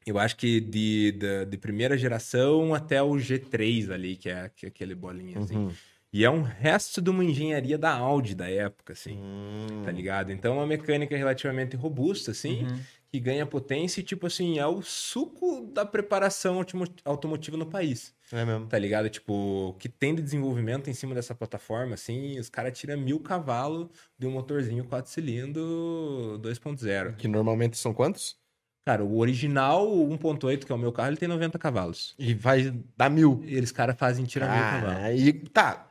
Eu 0.07 0.19
acho 0.19 0.37
que 0.37 0.61
de, 0.61 1.13
da- 1.13 1.45
de, 1.45 1.57
primeira 1.57 1.97
geração 1.97 2.75
até 2.75 3.03
o 3.03 3.13
G3 3.13 3.91
ali, 3.91 4.17
que 4.17 4.29
é, 4.29 4.51
que 4.55 4.67
é 4.67 4.69
aquele 4.69 4.95
bolinho 4.95 5.41
assim. 5.41 5.57
Uhum. 5.57 5.73
E 6.13 6.25
é 6.25 6.31
um 6.31 6.43
resto 6.43 7.03
de 7.03 7.11
uma 7.11 7.25
engenharia 7.25 7.77
da 7.77 7.91
Audi 7.93 8.35
da 8.37 8.49
época, 8.49 8.93
assim. 8.93 9.19
Hum. 9.19 9.83
Tá 9.85 9.91
ligado? 9.91 10.31
Então 10.31 10.55
é 10.55 10.57
uma 10.59 10.67
mecânica 10.67 11.17
relativamente 11.17 11.75
robusta, 11.75 12.31
assim, 12.31 12.63
Uhum. 12.63 12.79
que 13.11 13.19
ganha 13.19 13.45
potência 13.45 14.01
e, 14.01 14.05
tipo 14.05 14.25
assim, 14.29 14.59
é 14.61 14.67
o 14.67 14.81
suco 14.81 15.67
da 15.73 15.85
preparação 15.85 16.59
automo- 16.59 16.87
automotiva 17.05 17.57
no 17.57 17.67
país. 17.67 18.15
É 18.31 18.45
mesmo. 18.45 18.67
Tá 18.67 18.79
ligado? 18.79 19.09
Tipo, 19.11 19.33
o 19.71 19.75
que 19.75 19.89
tem 19.89 20.15
de 20.15 20.23
desenvolvimento 20.23 20.89
em 20.89 20.95
cima 20.95 21.17
dessa 21.17 21.35
plataforma, 21.35 21.95
assim, 21.95 22.39
os 22.39 22.49
caras 22.49 22.79
tiram 22.79 22.97
mil 23.01 23.19
cavalos 23.19 23.89
de 24.17 24.25
um 24.27 24.31
motorzinho 24.31 24.85
4 24.85 25.11
cilindros 25.11 26.39
2.0. 26.41 27.17
Que 27.17 27.27
normalmente 27.29 27.77
são 27.77 27.93
quantos? 27.93 28.37
Cara, 28.85 29.03
o 29.03 29.19
original, 29.19 29.91
o 29.91 30.11
1.8, 30.11 30.65
que 30.67 30.73
é 30.73 30.75
o 30.75 30.79
meu 30.79 30.93
carro, 30.93 31.09
ele 31.09 31.17
tem 31.17 31.29
90 31.29 31.59
cavalos. 31.59 32.15
E 32.19 32.35
vai 32.35 32.71
dar 32.97 33.09
mil. 33.09 33.43
E 33.47 33.55
eles 33.57 33.73
caras 33.73 33.97
fazem 33.99 34.25
tirar 34.27 34.51
mil 34.51 34.63
cavalos. 34.63 35.05
Ah, 35.05 35.13
e 35.13 35.33
tá. 35.33 35.91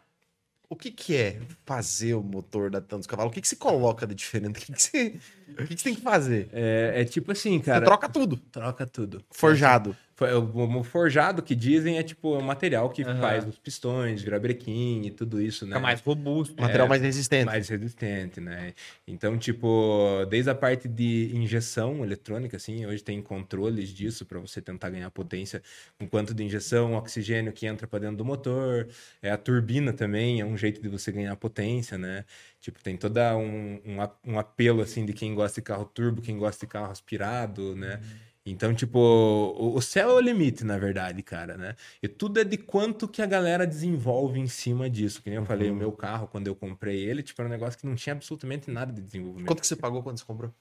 O 0.70 0.76
que 0.76 0.90
que 0.91 1.15
é 1.15 1.40
fazer 1.65 2.14
o 2.15 2.24
motor 2.24 2.70
dar 2.70 2.82
tantos 2.82 3.06
cavalos? 3.07 3.32
O 3.32 3.34
que 3.34 3.41
que 3.41 3.48
se 3.48 3.56
coloca 3.56 4.06
de 4.07 4.15
diferente? 4.15 4.60
O 4.64 4.65
que 4.65 4.74
que 4.74 4.82
você, 4.82 5.20
o 5.49 5.56
que 5.68 5.76
que 5.76 5.78
você 5.78 5.84
tem 5.84 5.95
que 5.95 6.02
fazer? 6.02 6.49
É, 6.52 7.02
é 7.02 7.06
tipo 7.06 7.32
assim, 7.32 7.60
Você 7.60 7.65
cara. 7.65 7.86
troca 7.86 8.10
tudo. 8.10 8.38
troca 8.52 8.88
tudo. 8.88 9.24
Forjado. 9.30 9.95
Foi- 10.24 10.34
O 10.34 10.80
o 10.80 10.84
forjado 10.84 11.41
que 11.44 11.54
dizem 11.56 11.98
é 11.98 12.04
tipo 12.04 12.38
o 12.38 12.41
material 12.44 12.90
que 12.90 13.04
Aham. 13.04 13.20
faz 13.20 13.45
os 13.48 13.58
pistões, 13.60 14.22
virabrequim 14.22 15.02
e 15.06 15.12
tudo 15.12 15.41
isso, 15.41 15.66
né? 15.66 15.72
Fica 15.76 15.80
mais 15.80 16.02
robusto. 16.02 16.62
Material 16.62 16.88
mais 16.88 17.02
resistente. 17.02 17.45
mais 17.45 17.68
resistente, 17.70 18.40
né? 18.40 18.74
Então, 19.08 19.38
tipo, 19.38 20.26
desde 20.30 20.50
a 20.50 20.56
parte 20.56 20.88
de 20.88 21.32
injeção 21.34 22.04
eletrônica, 22.04 22.58
assim, 22.58 22.86
hoje 22.86 23.04
tem 23.04 23.22
controles 23.22 23.90
disso 23.90 24.26
para 24.26 24.40
você 24.40 24.62
tentar 24.62 24.90
ganhar 24.90 25.10
potência 25.12 25.62
com 26.00 26.08
quanto 26.08 26.34
de 26.34 26.44
injeção, 26.44 26.94
oxigênio 26.95 27.52
que 27.52 27.66
entra 27.66 27.86
para 27.88 28.00
dentro 28.00 28.18
do 28.18 28.26
motor. 28.26 28.88
É 29.22 29.32
a 29.32 29.38
turbina 29.38 29.91
também, 29.94 30.40
é 30.41 30.45
um 30.45 30.58
jeito 30.58 30.82
de 30.82 30.88
você 30.90 31.12
ganhar 31.12 31.36
potência, 31.36 31.98
né? 31.98 32.24
Tipo, 32.62 32.82
tem 32.82 32.95
toda 32.98 33.36
um, 33.36 33.80
um, 33.86 34.32
um 34.34 34.40
apelo, 34.40 34.82
assim, 34.82 35.06
de 35.06 35.12
quem 35.14 35.36
gosta 35.36 35.60
de 35.60 35.66
carro 35.66 35.86
turbo, 35.86 36.22
quem 36.22 36.38
gosta 36.38 36.66
de 36.66 36.70
carro 36.72 36.91
aspirado, 36.91 37.76
né? 37.76 38.00
Então, 38.45 38.74
tipo, 38.74 38.99
o, 38.99 39.82
céu 39.82 40.10
é 40.10 40.14
o 40.14 40.20
limite, 40.20 40.65
na 40.65 40.78
verdade, 40.78 41.24
cara, 41.24 41.56
né? 41.56 41.76
E 42.02 42.10
tudo 42.10 42.41
é 42.41 42.44
de 42.44 42.57
quanto 42.57 43.07
que 43.07 43.22
a 43.22 43.26
galera 43.26 43.65
desenvolve 43.65 44.38
em 44.38 44.48
cima 44.48 44.90
disso. 44.90 45.22
Que 45.22 45.30
nem 45.30 45.40
eu 45.40 45.45
falei, 45.45 45.72
o 45.72 45.76
meu 45.76 45.94
carro, 45.94 46.28
quando 46.28 46.48
eu 46.48 46.56
comprei 46.56 46.99
ele, 46.99 47.24
tipo, 47.24 47.41
era 47.41 47.48
um 47.48 47.52
negócio 47.52 47.80
que 47.80 47.88
não 47.88 47.95
tinha 47.95 48.14
absolutamente 48.14 48.70
nada 48.70 48.91
de 48.91 49.02
desenvolvimento. 49.02 49.48
Quanto 49.48 49.61
que 49.61 49.68
você 49.68 49.78
pagou 49.78 50.03
quando 50.03 50.20
você 50.20 50.26
comprou? 50.26 50.53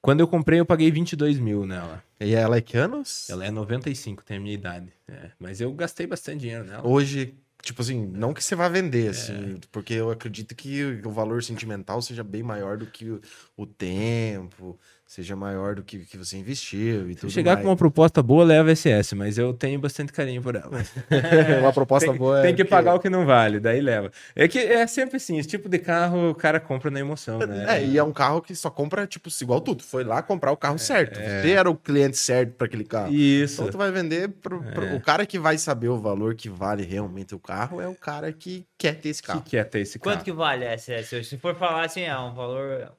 Quando 0.00 0.20
eu 0.20 0.28
comprei, 0.28 0.60
eu 0.60 0.64
paguei 0.64 0.90
22 0.90 1.38
mil 1.38 1.66
nela. 1.66 2.02
E 2.20 2.34
ela 2.34 2.56
é 2.56 2.60
que 2.60 2.76
anos? 2.76 3.28
Ela 3.28 3.44
é 3.44 3.50
95, 3.50 4.24
tem 4.24 4.38
a 4.38 4.40
minha 4.40 4.54
idade. 4.54 4.92
É, 5.08 5.30
mas 5.38 5.60
eu 5.60 5.72
gastei 5.72 6.06
bastante 6.06 6.40
dinheiro 6.40 6.64
nela. 6.64 6.86
Hoje, 6.86 7.34
tipo 7.60 7.82
assim, 7.82 8.06
não 8.06 8.32
que 8.32 8.42
você 8.42 8.54
vá 8.54 8.68
vender, 8.68 9.10
assim, 9.10 9.58
porque 9.72 9.94
eu 9.94 10.10
acredito 10.10 10.54
que 10.54 11.02
o 11.04 11.10
valor 11.10 11.42
sentimental 11.42 12.00
seja 12.00 12.22
bem 12.22 12.42
maior 12.42 12.78
do 12.78 12.86
que 12.86 13.10
o, 13.10 13.20
o 13.56 13.66
tempo, 13.66 14.78
seja 15.06 15.36
maior 15.36 15.76
do 15.76 15.82
que, 15.84 16.00
que 16.00 16.16
você 16.18 16.36
investiu 16.36 17.08
e 17.08 17.14
Se 17.14 17.20
tudo 17.20 17.30
chegar 17.32 17.52
mais. 17.54 17.64
com 17.64 17.70
uma 17.70 17.76
proposta 17.76 18.20
boa, 18.22 18.44
leva 18.44 18.74
SS, 18.74 19.14
mas 19.14 19.38
eu 19.38 19.54
tenho 19.54 19.78
bastante 19.78 20.12
carinho 20.12 20.42
por 20.42 20.56
ela. 20.56 20.68
uma 21.60 21.72
proposta 21.72 22.08
tem, 22.10 22.18
boa 22.18 22.40
é 22.40 22.42
tem 22.42 22.54
que 22.56 22.64
que- 22.64 22.68
pagar 22.70 22.94
o 22.94 22.98
que 23.00 23.08
não 23.08 23.24
vale, 23.24 23.60
daí 23.60 23.80
leva. 23.80 24.10
É 24.34 24.48
que 24.48 24.58
é 24.58 24.86
sempre 24.86 25.16
assim, 25.16 25.38
esse 25.38 25.48
tipo 25.48 25.68
de 25.68 25.78
carro 25.78 26.30
o 26.30 26.34
cara 26.34 26.58
compra 26.58 26.90
na 26.90 26.98
emoção, 27.00 27.38
né? 27.38 27.78
É, 27.78 27.84
e 27.84 27.96
é 27.96 28.02
um 28.02 28.12
carro 28.12 28.42
que 28.42 28.54
só 28.54 28.68
compra, 28.68 29.06
tipo, 29.06 29.28
igual 29.40 29.60
tudo. 29.60 29.82
Foi 29.84 30.02
lá 30.02 30.22
comprar 30.22 30.50
o 30.50 30.56
carro 30.56 30.78
certo. 30.78 31.14
Você 31.20 31.50
era 31.52 31.70
o 31.70 31.76
cliente 31.76 32.16
certo 32.16 32.54
para 32.54 32.66
aquele 32.66 32.84
carro. 32.84 33.12
Isso. 33.14 33.62
Então 33.62 33.70
tu 33.70 33.78
vai 33.78 33.92
vender 33.92 34.28
pro, 34.28 34.60
pro- 34.62 34.94
o 34.96 35.00
cara 35.00 35.24
que 35.24 35.38
vai 35.38 35.56
saber 35.56 35.88
o 35.88 35.98
valor 35.98 36.34
que 36.34 36.48
vale 36.48 36.82
realmente 36.84 37.34
o 37.34 37.38
carro 37.38 37.80
é 37.80 37.86
o 37.88 37.94
cara 37.94 38.32
que 38.32 38.66
quer 38.76 38.94
ter 39.00 39.10
esse 39.10 39.22
que 39.22 39.28
carro. 39.28 39.42
quer 39.42 39.64
ter 39.64 39.80
esse 39.80 39.98
carro? 39.98 40.16
Quanto 40.16 40.24
que 40.24 40.32
vale 40.32 40.66
a 40.66 40.76
SS? 40.76 41.24
Se 41.24 41.38
for 41.38 41.54
falar 41.54 41.84
assim, 41.84 42.02
é 42.02 42.18
um 42.18 42.34
valor 42.34 42.92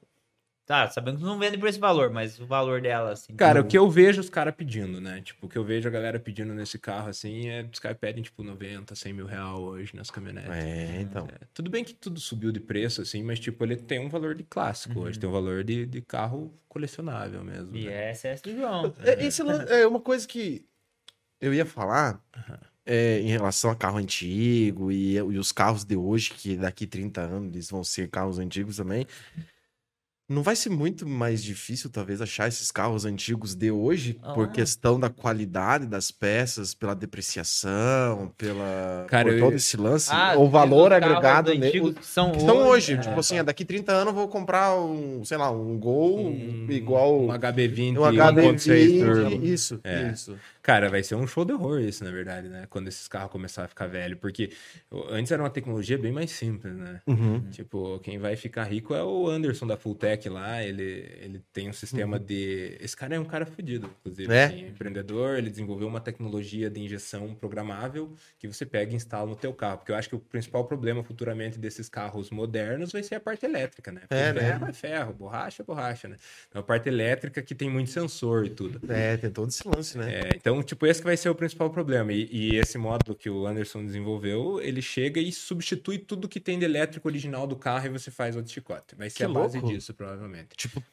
Tá, 0.68 0.86
sabendo 0.90 1.20
que 1.20 1.24
não 1.24 1.40
vende 1.40 1.58
por 1.58 1.70
esse 1.70 1.80
valor, 1.80 2.12
mas 2.12 2.38
o 2.42 2.46
valor 2.46 2.82
dela, 2.82 3.12
assim. 3.12 3.34
Cara, 3.38 3.62
o 3.62 3.64
tipo, 3.64 3.72
que 3.72 3.78
eu 3.78 3.90
vejo 3.90 4.20
os 4.20 4.30
caras 4.30 4.54
pedindo, 4.54 5.00
né? 5.00 5.22
Tipo, 5.22 5.46
o 5.46 5.50
que 5.50 5.58
eu 5.58 5.64
vejo 5.64 5.88
a 5.88 5.92
galera 5.92 6.20
pedindo 6.20 6.54
nesse 6.54 6.78
carro, 6.78 7.08
assim, 7.08 7.48
é 7.48 7.66
os 7.72 7.80
caras 7.80 7.98
pedem, 7.98 8.22
tipo, 8.22 8.44
90, 8.44 8.94
100 8.94 9.14
mil 9.14 9.26
real 9.26 9.64
hoje 9.64 9.96
nas 9.96 10.12
caminhonetes. 10.12 10.52
É, 10.52 11.00
então. 11.00 11.26
É, 11.26 11.46
Tudo 11.54 11.72
bem 11.72 11.86
que 11.86 11.94
tudo 11.94 12.20
subiu 12.20 12.52
de 12.52 12.60
preço, 12.60 13.02
assim, 13.02 13.24
mas, 13.24 13.40
tipo, 13.40 13.64
ele 13.64 13.78
tem 13.78 13.98
um 13.98 14.10
valor 14.10 14.36
de 14.36 14.44
clássico 14.44 15.00
hoje, 15.00 15.18
tem 15.18 15.30
um 15.30 15.32
valor 15.32 15.64
de, 15.64 15.86
de 15.86 16.02
carro 16.02 16.54
colecionável 16.68 17.42
mesmo. 17.46 17.74
E 17.74 17.86
né? 17.86 18.10
é 18.10 18.14
SS 18.14 18.42
do 18.44 18.54
João. 18.54 18.94
É, 19.06 19.26
Esse 19.26 19.42
é 19.42 19.88
uma 19.88 20.02
coisa 20.02 20.28
que 20.28 20.66
eu 21.40 21.54
ia 21.54 21.66
falar 21.66 22.22
é, 22.86 23.22
em 23.22 23.30
relação 23.30 23.72
a 23.72 23.76
carro 23.76 24.00
antigo 24.00 24.92
e, 24.92 25.14
e 25.14 25.22
os 25.22 25.54
carros 25.54 25.86
de 25.86 25.96
hoje, 25.96 26.32
que 26.32 26.58
daqui 26.58 26.86
30 26.86 27.22
anos 27.22 27.54
eles 27.54 27.70
vão 27.70 27.86
ser 27.86 28.10
carros 28.10 28.38
antigos 28.38 28.76
também. 28.76 29.08
Não 30.30 30.44
vai 30.44 30.58
ser 30.58 30.70
muito 30.70 31.08
mais 31.08 31.42
difícil, 31.42 31.90
talvez, 31.90 32.22
achar 32.22 32.50
esses 32.50 32.70
carros 32.70 33.06
antigos 33.06 33.56
de 33.56 33.72
hoje, 33.72 34.20
por 34.36 34.44
Ah. 34.46 34.48
questão 34.50 35.00
da 35.00 35.10
qualidade 35.10 35.86
das 35.86 36.12
peças, 36.12 36.74
pela 36.74 36.94
depreciação, 36.94 38.34
pela 38.38 39.06
Cara, 39.08 39.24
por 39.30 39.34
eu- 39.34 39.40
todo 39.46 39.54
esse 39.56 39.78
lance, 39.78 40.10
Ah, 40.12 40.36
o 40.38 40.50
valor 40.50 40.92
os 40.92 41.00
carros 41.00 41.08
agregado 41.16 41.52
antigos 41.52 41.94
ne- 41.94 42.00
que 42.02 42.06
são 42.06 42.32
que 42.34 42.42
são 42.42 42.68
hoje. 42.68 42.96
né? 42.96 43.02
Tipo 43.04 43.20
assim, 43.22 43.42
daqui 43.42 43.64
30 43.64 43.94
anos 43.94 44.08
eu 44.08 44.14
vou 44.16 44.28
comprar 44.28 44.76
um, 44.76 45.24
sei 45.24 45.38
lá, 45.38 45.50
um 45.50 45.80
Gol 45.80 46.28
Um- 46.28 46.68
igual 46.70 47.22
Um 47.24 47.32
HB20 47.32 47.98
um 47.98 48.04
HB20, 48.04 48.68
1.6 48.68 49.00
turbo. 49.02 49.46
isso, 49.46 49.80
É. 49.82 50.12
isso. 50.12 50.36
Cara, 50.68 50.90
vai 50.90 51.02
ser 51.02 51.16
um 51.16 51.26
show 51.26 51.46
de 51.46 51.54
horror 51.54 51.80
isso, 51.80 52.04
na 52.04 52.12
verdade, 52.12 52.50
né? 52.50 52.66
Quando 52.70 52.90
esses 52.90 53.08
carros 53.08 53.32
começarem 53.32 53.68
a 53.68 53.70
ficar 53.70 53.88
velho. 53.88 54.18
Porque 54.18 54.52
antes 55.10 55.32
era 55.32 55.42
uma 55.42 55.50
tecnologia 55.50 55.98
bem 55.98 56.12
mais 56.12 56.30
simples, 56.30 56.76
né? 56.76 57.00
Uhum. 57.08 57.50
Tipo, 57.50 57.98
quem 58.00 58.18
vai 58.18 58.36
ficar 58.36 58.66
rico 58.66 58.94
é 58.94 59.02
o 59.02 59.30
Anderson 59.30 59.66
da 59.66 59.78
Fulltech 59.78 60.28
lá. 60.28 60.62
Ele, 60.62 60.84
ele 61.22 61.42
tem 61.54 61.70
um 61.70 61.74
sistema 61.74 62.20
de. 62.20 62.78
Esse 62.82 62.98
cara 62.98 63.16
é 63.16 63.20
um 63.20 63.24
cara 63.24 63.46
fodido, 63.46 63.90
inclusive. 64.02 64.34
É? 64.34 64.44
assim, 64.44 64.68
empreendedor. 64.68 65.38
Ele 65.38 65.50
desenvolveu 65.50 65.88
uma 65.88 66.02
tecnologia 66.02 66.70
de 66.70 66.82
injeção 66.82 67.34
programável 67.34 68.14
que 68.38 68.46
você 68.46 68.66
pega 68.66 68.92
e 68.92 68.96
instala 68.98 69.26
no 69.26 69.38
teu 69.38 69.54
carro. 69.54 69.78
Porque 69.78 69.94
eu 69.94 69.96
acho 69.96 70.10
que 70.10 70.16
o 70.16 70.20
principal 70.20 70.66
problema 70.66 71.02
futuramente 71.02 71.58
desses 71.58 71.88
carros 71.88 72.30
modernos 72.30 72.92
vai 72.92 73.04
ser 73.04 73.16
a 73.16 73.22
parte 73.22 73.46
elétrica, 73.46 73.90
né? 73.90 74.02
Porque 74.02 74.14
É, 74.16 74.34
né? 74.34 74.42
ferro 74.42 74.68
é 74.68 74.74
ferro, 74.74 75.14
borracha 75.14 75.64
é 75.64 75.66
borracha, 75.66 76.10
né? 76.10 76.18
Então 76.50 76.60
a 76.60 76.64
parte 76.64 76.90
elétrica 76.90 77.42
que 77.42 77.56
tem 77.56 77.70
muito 77.70 77.90
sensor 77.90 78.46
e 78.46 78.50
tudo. 78.50 78.82
É, 78.92 79.16
tem 79.16 79.32
todo 79.32 79.48
esse 79.48 79.66
lance, 79.66 79.98
né? 79.98 80.14
É, 80.14 80.30
então, 80.36 80.57
tipo, 80.64 80.86
esse 80.86 81.00
que 81.02 81.06
vai 81.08 81.18
ser 81.18 81.30
o 81.30 81.36
principal 81.36 81.70
problema. 81.70 82.12
E, 82.14 82.28
e 82.32 82.56
esse 82.56 82.78
módulo 82.78 83.16
que 83.16 83.30
o 83.30 83.46
Anderson 83.48 83.86
desenvolveu, 83.86 84.60
ele 84.62 84.82
chega 84.82 85.20
e 85.20 85.32
substitui 85.32 85.98
tudo 85.98 86.28
que 86.28 86.40
tem 86.40 86.58
de 86.60 86.66
elétrico 86.66 87.08
original 87.08 87.46
do 87.48 87.56
carro 87.56 87.86
e 87.88 87.90
você 87.90 88.10
faz 88.12 88.36
outro 88.36 88.52
chicote. 88.52 88.96
Vai 88.96 89.10
ser 89.10 89.18
Que 89.18 89.24
a 89.24 89.30
base 89.30 89.58
louco. 89.60 89.74
disso, 89.74 89.94
provavelmente. 89.94 90.50
Tipo, 90.56 90.84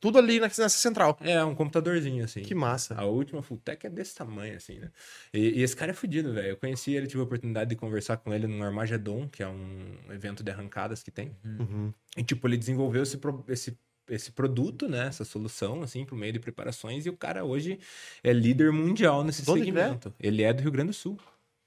tudo- 0.00 0.18
ali 0.18 0.38
nessa 0.40 0.68
central. 0.68 1.16
É, 1.20 1.42
um 1.44 1.54
computadorzinho, 1.54 2.24
assim. 2.24 2.42
Que 2.42 2.54
massa. 2.54 2.94
A 2.94 3.04
última 3.04 3.42
Fulltech 3.42 3.86
é 3.86 3.90
desse 3.90 4.14
tamanho, 4.14 4.56
assim, 4.56 4.78
né? 4.78 4.90
E, 5.32 5.60
e 5.60 5.62
esse 5.62 5.74
cara 5.76 5.90
é 5.90 5.94
fodido, 5.94 6.32
velho. 6.32 6.48
Eu 6.48 6.56
conheci 6.56 6.92
ele, 6.94 7.06
tive 7.06 7.20
a 7.20 7.24
oportunidade 7.24 7.70
de 7.70 7.76
conversar 7.76 8.16
com 8.18 8.32
ele 8.32 8.46
no 8.46 8.62
Armagedon, 8.64 9.28
que 9.28 9.42
é 9.42 9.48
um 9.48 9.96
evento 10.10 10.42
de 10.42 10.50
arrancadas 10.50 11.02
que 11.02 11.10
tem. 11.10 11.36
Uhum. 11.44 11.92
E, 12.16 12.22
tipo, 12.22 12.46
ele 12.46 12.56
desenvolveu 12.56 13.02
esse, 13.02 13.18
esse, 13.48 13.78
esse 14.14 14.30
produto, 14.30 14.88
né? 14.88 15.06
Essa 15.06 15.24
solução, 15.24 15.82
assim, 15.82 16.04
por 16.04 16.16
meio 16.16 16.32
de 16.32 16.38
preparações. 16.38 17.06
E 17.06 17.10
o 17.10 17.16
cara 17.16 17.44
hoje 17.44 17.78
é 18.22 18.32
líder 18.32 18.70
mundial 18.72 19.24
nesse 19.24 19.42
De 19.42 19.50
onde 19.50 19.62
é? 19.62 19.64
segmento. 19.64 20.14
Ele 20.20 20.42
é 20.42 20.52
do 20.52 20.62
Rio 20.62 20.70
Grande 20.70 20.90
do 20.90 20.94
Sul. 20.94 21.18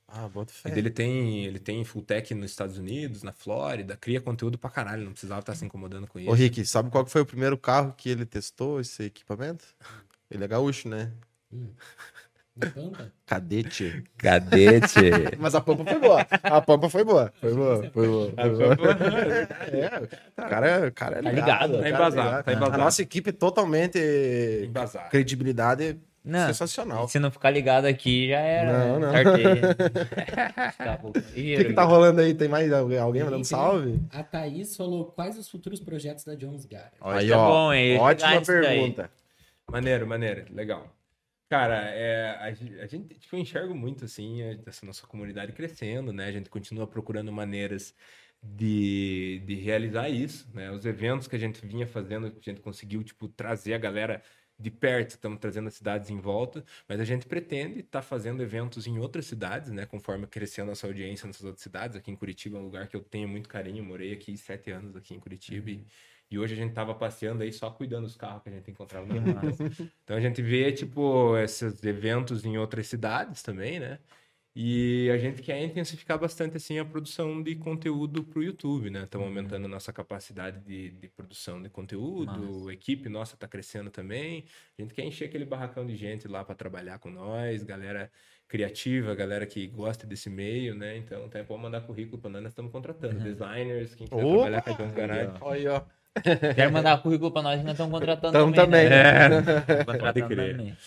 Ah, 0.07 0.27
bota 0.29 0.53
fé. 0.53 0.77
Ele 0.77 0.89
tem, 0.89 1.45
ele 1.45 1.59
tem 1.59 1.83
full 1.83 2.01
tech 2.03 2.33
nos 2.35 2.51
Estados 2.51 2.77
Unidos, 2.77 3.23
na 3.23 3.33
Flórida, 3.33 3.97
cria 3.97 4.21
conteúdo 4.21 4.57
pra 4.57 4.69
caralho, 4.69 5.03
não 5.03 5.11
precisava 5.11 5.39
estar 5.39 5.55
se 5.55 5.65
incomodando 5.65 6.07
com 6.07 6.19
isso. 6.19 6.29
Ô, 6.29 6.33
Rick, 6.33 6.63
sabe 6.65 6.89
qual 6.89 7.05
foi 7.05 7.21
o 7.21 7.25
primeiro 7.25 7.57
carro 7.57 7.93
que 7.97 8.09
ele 8.09 8.25
testou 8.25 8.79
esse 8.79 9.03
equipamento? 9.03 9.65
Ele 10.29 10.43
é 10.43 10.47
gaúcho, 10.47 10.87
né? 10.87 11.11
Pampa? 11.49 11.83
Cadete. 13.25 14.03
Cadete. 14.17 14.99
Mas 15.37 15.55
a 15.55 15.61
pampa 15.61 15.83
foi 15.85 15.99
boa. 15.99 16.25
A 16.43 16.61
pampa 16.61 16.89
foi 16.89 17.03
boa. 17.03 17.33
Foi 17.41 17.53
boa. 17.53 17.89
Foi 17.91 18.07
boa. 18.07 18.31
Foi 18.31 18.49
boa. 18.49 18.87
É, 19.71 20.41
o 20.45 20.49
cara, 20.49 20.67
é- 20.67 20.87
o 20.87 20.91
cara 20.93 21.19
é 21.19 21.21
Tá 21.21 21.29
ligado. 21.31 21.35
ligado, 21.35 21.71
tá 21.71 21.77
cara 21.77 21.87
é 21.87 21.89
embasado, 21.89 22.15
ligado. 22.27 22.43
tá 22.45 22.53
embasado. 22.53 22.75
A 22.81 22.83
nossa 22.85 23.01
equipe 23.01 23.29
é 23.29 23.33
totalmente 23.33 23.99
Embasado. 24.65 25.09
credibilidade 25.09 25.99
Não, 26.23 26.47
sensacional. 26.47 27.07
se 27.09 27.19
não 27.19 27.29
ficar 27.29 27.49
ligado 27.49 27.85
aqui, 27.85 28.29
já 28.29 28.39
era. 28.39 28.85
Não, 28.87 28.99
não. 28.99 29.11
Sorteio. 29.11 29.61
Acabou. 30.79 31.11
O 31.11 31.13
que, 31.33 31.63
que 31.65 31.73
tá 31.73 31.83
rolando 31.83 32.21
aí? 32.21 32.33
Tem 32.33 32.47
mais 32.47 32.71
alguém, 32.71 32.97
alguém 32.97 33.21
mandando 33.23 33.37
Tem- 33.41 33.49
salve? 33.49 34.01
A 34.11 34.23
Thaís 34.23 34.75
falou 34.77 35.05
quais 35.05 35.37
os 35.37 35.49
futuros 35.49 35.79
projetos 35.81 36.23
da 36.23 36.35
Jones 36.35 36.65
Gar. 36.65 36.91
Aí, 37.01 37.29
é 37.31 37.35
ó. 37.35 37.47
bom, 37.49 37.73
hein? 37.73 37.97
Ótima 37.99 38.41
pergunta. 38.41 39.09
Maneiro, 39.69 40.07
maneiro, 40.07 40.45
legal. 40.53 40.87
Cara, 41.49 41.75
é, 41.91 42.29
a, 42.31 42.45
a 42.83 42.87
gente, 42.87 43.19
tipo, 43.19 43.35
eu 43.35 43.39
enxergo 43.39 43.75
muito, 43.75 44.03
assim, 44.05 44.41
essa 44.65 44.85
nossa 44.85 45.05
comunidade 45.05 45.53
crescendo, 45.53 46.11
né? 46.11 46.25
A 46.25 46.31
gente 46.31 46.49
continua 46.49 46.87
procurando 46.87 47.31
maneiras 47.31 47.93
de, 48.41 49.41
de 49.45 49.53
realizar 49.55 50.09
isso, 50.09 50.49
né? 50.55 50.71
Os 50.71 50.85
eventos 50.85 51.27
que 51.27 51.35
a 51.35 51.39
gente 51.39 51.63
vinha 51.65 51.85
fazendo, 51.85 52.27
a 52.27 52.29
gente 52.41 52.61
conseguiu, 52.61 53.03
tipo, 53.03 53.27
trazer 53.29 53.75
a 53.75 53.77
galera 53.77 54.23
de 54.57 54.71
perto, 54.71 55.11
estamos 55.11 55.37
trazendo 55.39 55.67
as 55.67 55.75
cidades 55.75 56.09
em 56.09 56.19
volta, 56.19 56.63
mas 56.87 56.99
a 56.99 57.03
gente 57.03 57.27
pretende 57.27 57.81
estar 57.81 58.01
fazendo 58.01 58.41
eventos 58.41 58.87
em 58.87 58.97
outras 58.97 59.25
cidades, 59.27 59.69
né? 59.71 59.85
Conforme 59.85 60.25
crescendo 60.27 60.67
nossa 60.69 60.87
audiência 60.87 61.27
nessas 61.27 61.43
outras 61.43 61.61
cidades. 61.61 61.95
Aqui 61.95 62.09
em 62.09 62.15
Curitiba 62.15 62.57
é 62.57 62.61
um 62.61 62.63
lugar 62.63 62.87
que 62.87 62.95
eu 62.95 63.03
tenho 63.03 63.27
muito 63.27 63.47
carinho, 63.49 63.83
morei 63.83 64.13
aqui 64.13 64.35
sete 64.37 64.71
anos 64.71 64.95
aqui 64.95 65.13
em 65.13 65.19
Curitiba 65.19 65.69
e, 65.69 65.85
e 66.29 66.39
hoje 66.39 66.53
a 66.53 66.57
gente 66.57 66.73
tava 66.73 66.93
passeando 66.95 67.43
aí 67.43 67.53
só 67.53 67.69
cuidando 67.69 68.05
dos 68.05 68.15
carros 68.15 68.41
que 68.41 68.49
a 68.49 68.51
gente 68.51 68.71
encontrava 68.71 69.05
na. 69.05 69.41
Então, 70.03 70.17
a 70.17 70.19
gente 70.21 70.41
vê, 70.41 70.71
tipo, 70.71 71.37
esses 71.37 71.83
eventos 71.83 72.43
em 72.45 72.57
outras 72.57 72.87
cidades 72.87 73.41
também, 73.43 73.79
né? 73.79 73.99
E 74.57 75.09
a 75.11 75.17
gente 75.17 75.41
quer 75.41 75.61
intensificar 75.61 76.17
bastante, 76.17 76.55
assim, 76.55 76.79
a 76.79 76.85
produção 76.85 77.43
de 77.43 77.55
conteúdo 77.57 78.23
pro 78.23 78.41
YouTube, 78.41 78.89
né? 78.89 79.03
Estamos 79.03 79.27
aumentando 79.27 79.65
a 79.65 79.67
nossa 79.67 79.91
capacidade 79.91 80.61
de, 80.61 80.91
de 80.91 81.09
produção 81.09 81.61
de 81.61 81.69
conteúdo, 81.69 82.69
a 82.69 82.73
equipe 82.73 83.09
nossa 83.09 83.35
tá 83.35 83.49
crescendo 83.49 83.91
também. 83.91 84.45
A 84.79 84.81
gente 84.81 84.93
quer 84.93 85.03
encher 85.03 85.25
aquele 85.25 85.43
barracão 85.43 85.85
de 85.85 85.93
gente 85.97 86.25
lá 86.29 86.43
para 86.45 86.55
trabalhar 86.55 86.99
com 86.99 87.09
nós, 87.09 87.63
galera 87.63 88.09
criativa, 88.47 89.13
galera 89.13 89.45
que 89.45 89.67
gosta 89.67 90.07
desse 90.07 90.29
meio, 90.29 90.73
né? 90.73 90.95
Então, 90.95 91.25
até 91.25 91.43
pode 91.43 91.61
mandar 91.61 91.81
currículo 91.81 92.21
para 92.21 92.31
nós, 92.31 92.43
nós 92.43 92.51
estamos 92.53 92.71
contratando 92.71 93.19
designers, 93.19 93.93
quem 93.93 94.07
quiser 94.07 94.23
Opa! 94.23 94.49
trabalhar 94.49 94.61
com 94.61 94.83
a 94.83 94.87
Garage. 94.87 95.39
Aí, 95.51 95.67
ó. 95.67 95.81
Quero 96.55 96.71
mandar 96.71 97.01
currículo 97.01 97.31
pra 97.31 97.41
nós, 97.41 97.59
ainda 97.59 97.71
estão 97.71 97.89
contratando 97.89 98.33
Tamo 98.33 98.53
também. 98.53 98.87
também. 98.87 98.89
Né? 98.89 99.37
É, 99.67 99.83
Contratando 99.83 99.97
pode 99.97 100.21
crer. 100.23 100.57
também. 100.57 100.77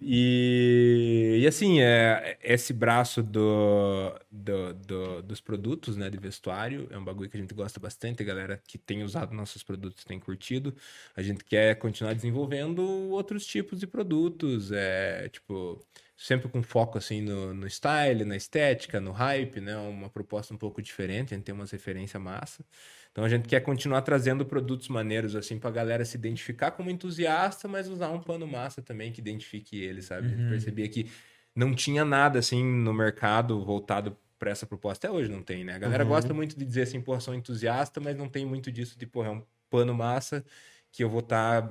E, 0.00 1.38
e 1.42 1.46
assim, 1.46 1.80
é, 1.80 2.36
esse 2.42 2.72
braço 2.72 3.22
do, 3.22 4.12
do, 4.30 4.74
do- 4.74 5.22
dos 5.22 5.40
produtos 5.40 5.96
né, 5.96 6.10
de 6.10 6.18
vestuário 6.18 6.88
é 6.90 6.98
um 6.98 7.04
bagulho 7.04 7.30
que 7.30 7.36
a 7.36 7.40
gente 7.40 7.54
gosta 7.54 7.78
bastante. 7.80 8.22
A 8.22 8.26
galera 8.26 8.60
que 8.66 8.76
tem 8.78 9.02
usado 9.02 9.34
nossos 9.34 9.62
produtos 9.62 10.04
tem 10.04 10.18
curtido. 10.20 10.74
A 11.16 11.22
gente 11.22 11.44
quer 11.44 11.76
continuar 11.76 12.14
desenvolvendo 12.14 12.82
outros 13.10 13.46
tipos 13.46 13.78
de 13.80 13.86
produtos, 13.86 14.72
é, 14.72 15.28
tipo, 15.28 15.80
sempre 16.22 16.48
com 16.48 16.62
foco 16.62 16.98
assim 16.98 17.20
no, 17.20 17.52
no 17.52 17.66
style, 17.68 18.24
na 18.24 18.36
estética, 18.36 19.00
no 19.00 19.10
hype, 19.10 19.60
né? 19.60 19.76
Uma 19.76 20.08
proposta 20.08 20.54
um 20.54 20.56
pouco 20.56 20.80
diferente, 20.80 21.34
a 21.34 21.36
gente 21.36 21.44
tem 21.44 21.54
umas 21.54 21.72
referências 21.72 22.22
massa. 22.22 22.64
Então 23.10 23.24
a 23.24 23.28
gente 23.28 23.48
quer 23.48 23.60
continuar 23.60 24.02
trazendo 24.02 24.46
produtos 24.46 24.88
maneiros 24.88 25.34
assim 25.34 25.58
pra 25.58 25.70
galera 25.70 26.04
se 26.04 26.16
identificar 26.16 26.70
como 26.70 26.90
entusiasta, 26.90 27.66
mas 27.66 27.88
usar 27.88 28.10
um 28.10 28.20
pano 28.20 28.46
massa 28.46 28.80
também 28.80 29.10
que 29.10 29.20
identifique 29.20 29.76
ele, 29.82 30.00
sabe? 30.00 30.28
A 30.28 30.30
gente 30.30 30.48
percebia 30.48 30.88
que 30.88 31.10
não 31.56 31.74
tinha 31.74 32.04
nada 32.04 32.38
assim 32.38 32.64
no 32.64 32.94
mercado 32.94 33.62
voltado 33.64 34.16
para 34.38 34.50
essa 34.50 34.64
proposta. 34.64 35.08
Até 35.08 35.16
hoje 35.16 35.28
não 35.28 35.42
tem, 35.42 35.64
né? 35.64 35.74
A 35.74 35.78
galera 35.78 36.04
gosta 36.04 36.32
muito 36.32 36.56
de 36.56 36.64
dizer 36.64 36.82
assim, 36.82 37.00
porra, 37.00 37.20
sou 37.20 37.34
entusiasta, 37.34 38.00
mas 38.00 38.16
não 38.16 38.28
tem 38.28 38.46
muito 38.46 38.70
disso 38.70 38.96
de, 38.96 39.06
porra, 39.06 39.28
é 39.28 39.32
um 39.32 39.42
pano 39.68 39.92
massa 39.92 40.44
que 40.92 41.02
eu 41.02 41.08
vou 41.08 41.20
estar 41.20 41.66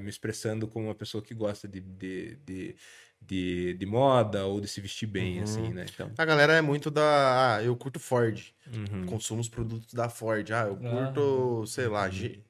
me 0.00 0.08
expressando 0.08 0.66
como 0.66 0.86
uma 0.86 0.94
pessoa 0.94 1.22
que 1.22 1.34
gosta 1.34 1.68
de, 1.68 1.80
de, 1.80 2.36
de, 2.36 2.76
de, 3.20 3.74
de 3.74 3.86
moda 3.86 4.46
ou 4.46 4.60
de 4.60 4.68
se 4.68 4.80
vestir 4.80 5.06
bem, 5.06 5.40
assim, 5.42 5.72
né? 5.72 5.86
Então, 5.92 6.10
A 6.16 6.24
galera 6.24 6.52
é 6.54 6.60
muito 6.60 6.90
da. 6.90 7.56
Ah, 7.56 7.62
eu 7.62 7.74
curto 7.76 7.98
Ford. 7.98 8.52
uhum. 8.72 9.06
Consumo 9.06 9.40
os 9.40 9.48
produtos 9.48 9.92
da 9.92 10.08
Ford. 10.08 10.50
Ah, 10.52 10.66
eu 10.68 10.76
curto, 10.76 11.66
sei 11.66 11.88
lá, 11.88 12.08
G... 12.08 12.40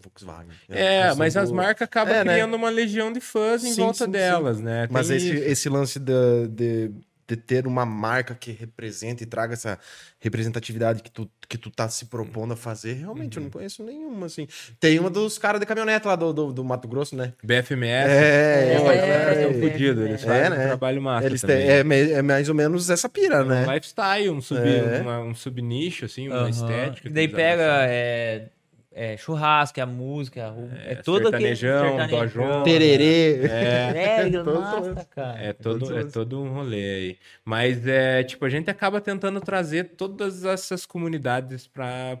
Volkswagen. 0.00 0.50
É, 0.68 1.02
consumo 1.04 1.18
mas 1.18 1.36
as 1.36 1.52
marcas 1.52 1.84
acabam 1.86 2.14
É, 2.14 2.24
né? 2.24 2.32
criando 2.34 2.54
uma 2.54 2.70
legião 2.70 3.12
de 3.12 3.20
fãs 3.20 3.62
em 3.64 3.72
Sim, 3.72 3.82
volta 3.82 4.04
sim, 4.04 4.10
delas, 4.10 4.58
né? 4.60 4.88
Mas 4.90 5.08
Tem 5.08 5.16
esse, 5.16 5.34
isso. 5.34 5.44
esse 5.44 5.68
lance 5.68 5.98
de, 6.00 6.48
de, 6.48 6.90
de 7.26 7.36
ter 7.36 7.66
uma 7.66 7.86
marca 7.86 8.34
que 8.34 8.50
representa 8.50 9.22
e 9.22 9.26
traga 9.26 9.54
essa 9.54 9.78
representatividade 10.20 11.02
que 11.02 11.10
tu, 11.10 11.30
que 11.48 11.56
tu 11.56 11.70
tá 11.70 11.88
se 11.88 12.06
propondo 12.06 12.52
a 12.52 12.56
fazer, 12.56 12.94
realmente 12.94 13.36
Uhum. 13.38 13.42
eu 13.42 13.44
não 13.44 13.50
conheço 13.50 13.82
nenhuma, 13.84 14.26
assim. 14.26 14.46
Tem 14.80 14.98
uma 14.98 15.08
dos 15.10 15.38
caras 15.38 15.60
de 15.60 15.66
caminhonete 15.66 16.06
lá 16.06 16.16
do, 16.16 16.32
do, 16.32 16.52
do 16.52 16.64
Mato 16.64 16.86
Grosso, 16.88 17.14
né? 17.16 17.32
BFMS. 17.42 18.10
É, 18.10 18.74
é, 18.74 18.82
caras 18.82 19.38
é, 19.38 19.42
são 19.42 19.54
fodidos, 19.60 20.04
eles 20.04 20.22
é, 20.22 20.26
fazem 20.26 20.50
né? 20.50 20.64
um 20.64 20.68
trabalho 20.68 21.02
massa 21.02 21.26
Eles 21.26 21.40
também. 21.40 21.56
têm, 21.58 21.68
é, 21.70 22.10
é 22.18 22.22
mais 22.22 22.48
ou 22.48 22.54
menos 22.54 22.90
essa 22.90 23.08
pira, 23.08 23.44
né? 23.44 23.66
Um 23.66 23.72
lifestyle, 23.74 24.30
um, 24.30 24.40
sub, 24.40 24.60
É. 24.60 25.00
uma- 25.00 25.20
um 25.20 25.34
subnicho, 25.34 26.04
assim, 26.04 26.28
uma 26.28 26.38
Aham. 26.38 26.48
estética. 26.50 27.08
E 27.08 27.12
daí 27.12 27.28
pega. 27.28 28.50
É, 28.94 29.16
churrasco, 29.16 29.78
é 29.80 29.82
a 29.82 29.86
música, 29.86 30.40
é, 30.40 30.90
é, 30.90 30.92
É, 30.92 30.94
todo 30.96 31.28
aquele 31.28 31.56
sertanejão, 31.56 32.08
dojão. 32.08 32.62
Tererê. 32.62 33.46
É, 33.46 33.92
É, 34.26 34.30
Todo- 34.42 34.60
massa, 34.60 35.04
cara. 35.06 35.38
É 35.40 35.52
todo, 35.52 35.98
é 35.98 36.04
todo 36.04 36.40
um 36.42 36.48
rolê 36.52 36.94
aí. 36.94 37.18
Mas 37.44 37.86
é 37.86 38.22
tipo, 38.22 38.44
a 38.44 38.48
gente 38.48 38.70
acaba 38.70 39.00
tentando 39.00 39.40
trazer 39.40 39.90
todas 39.96 40.44
essas 40.44 40.84
comunidades 40.86 41.66
para 41.66 42.20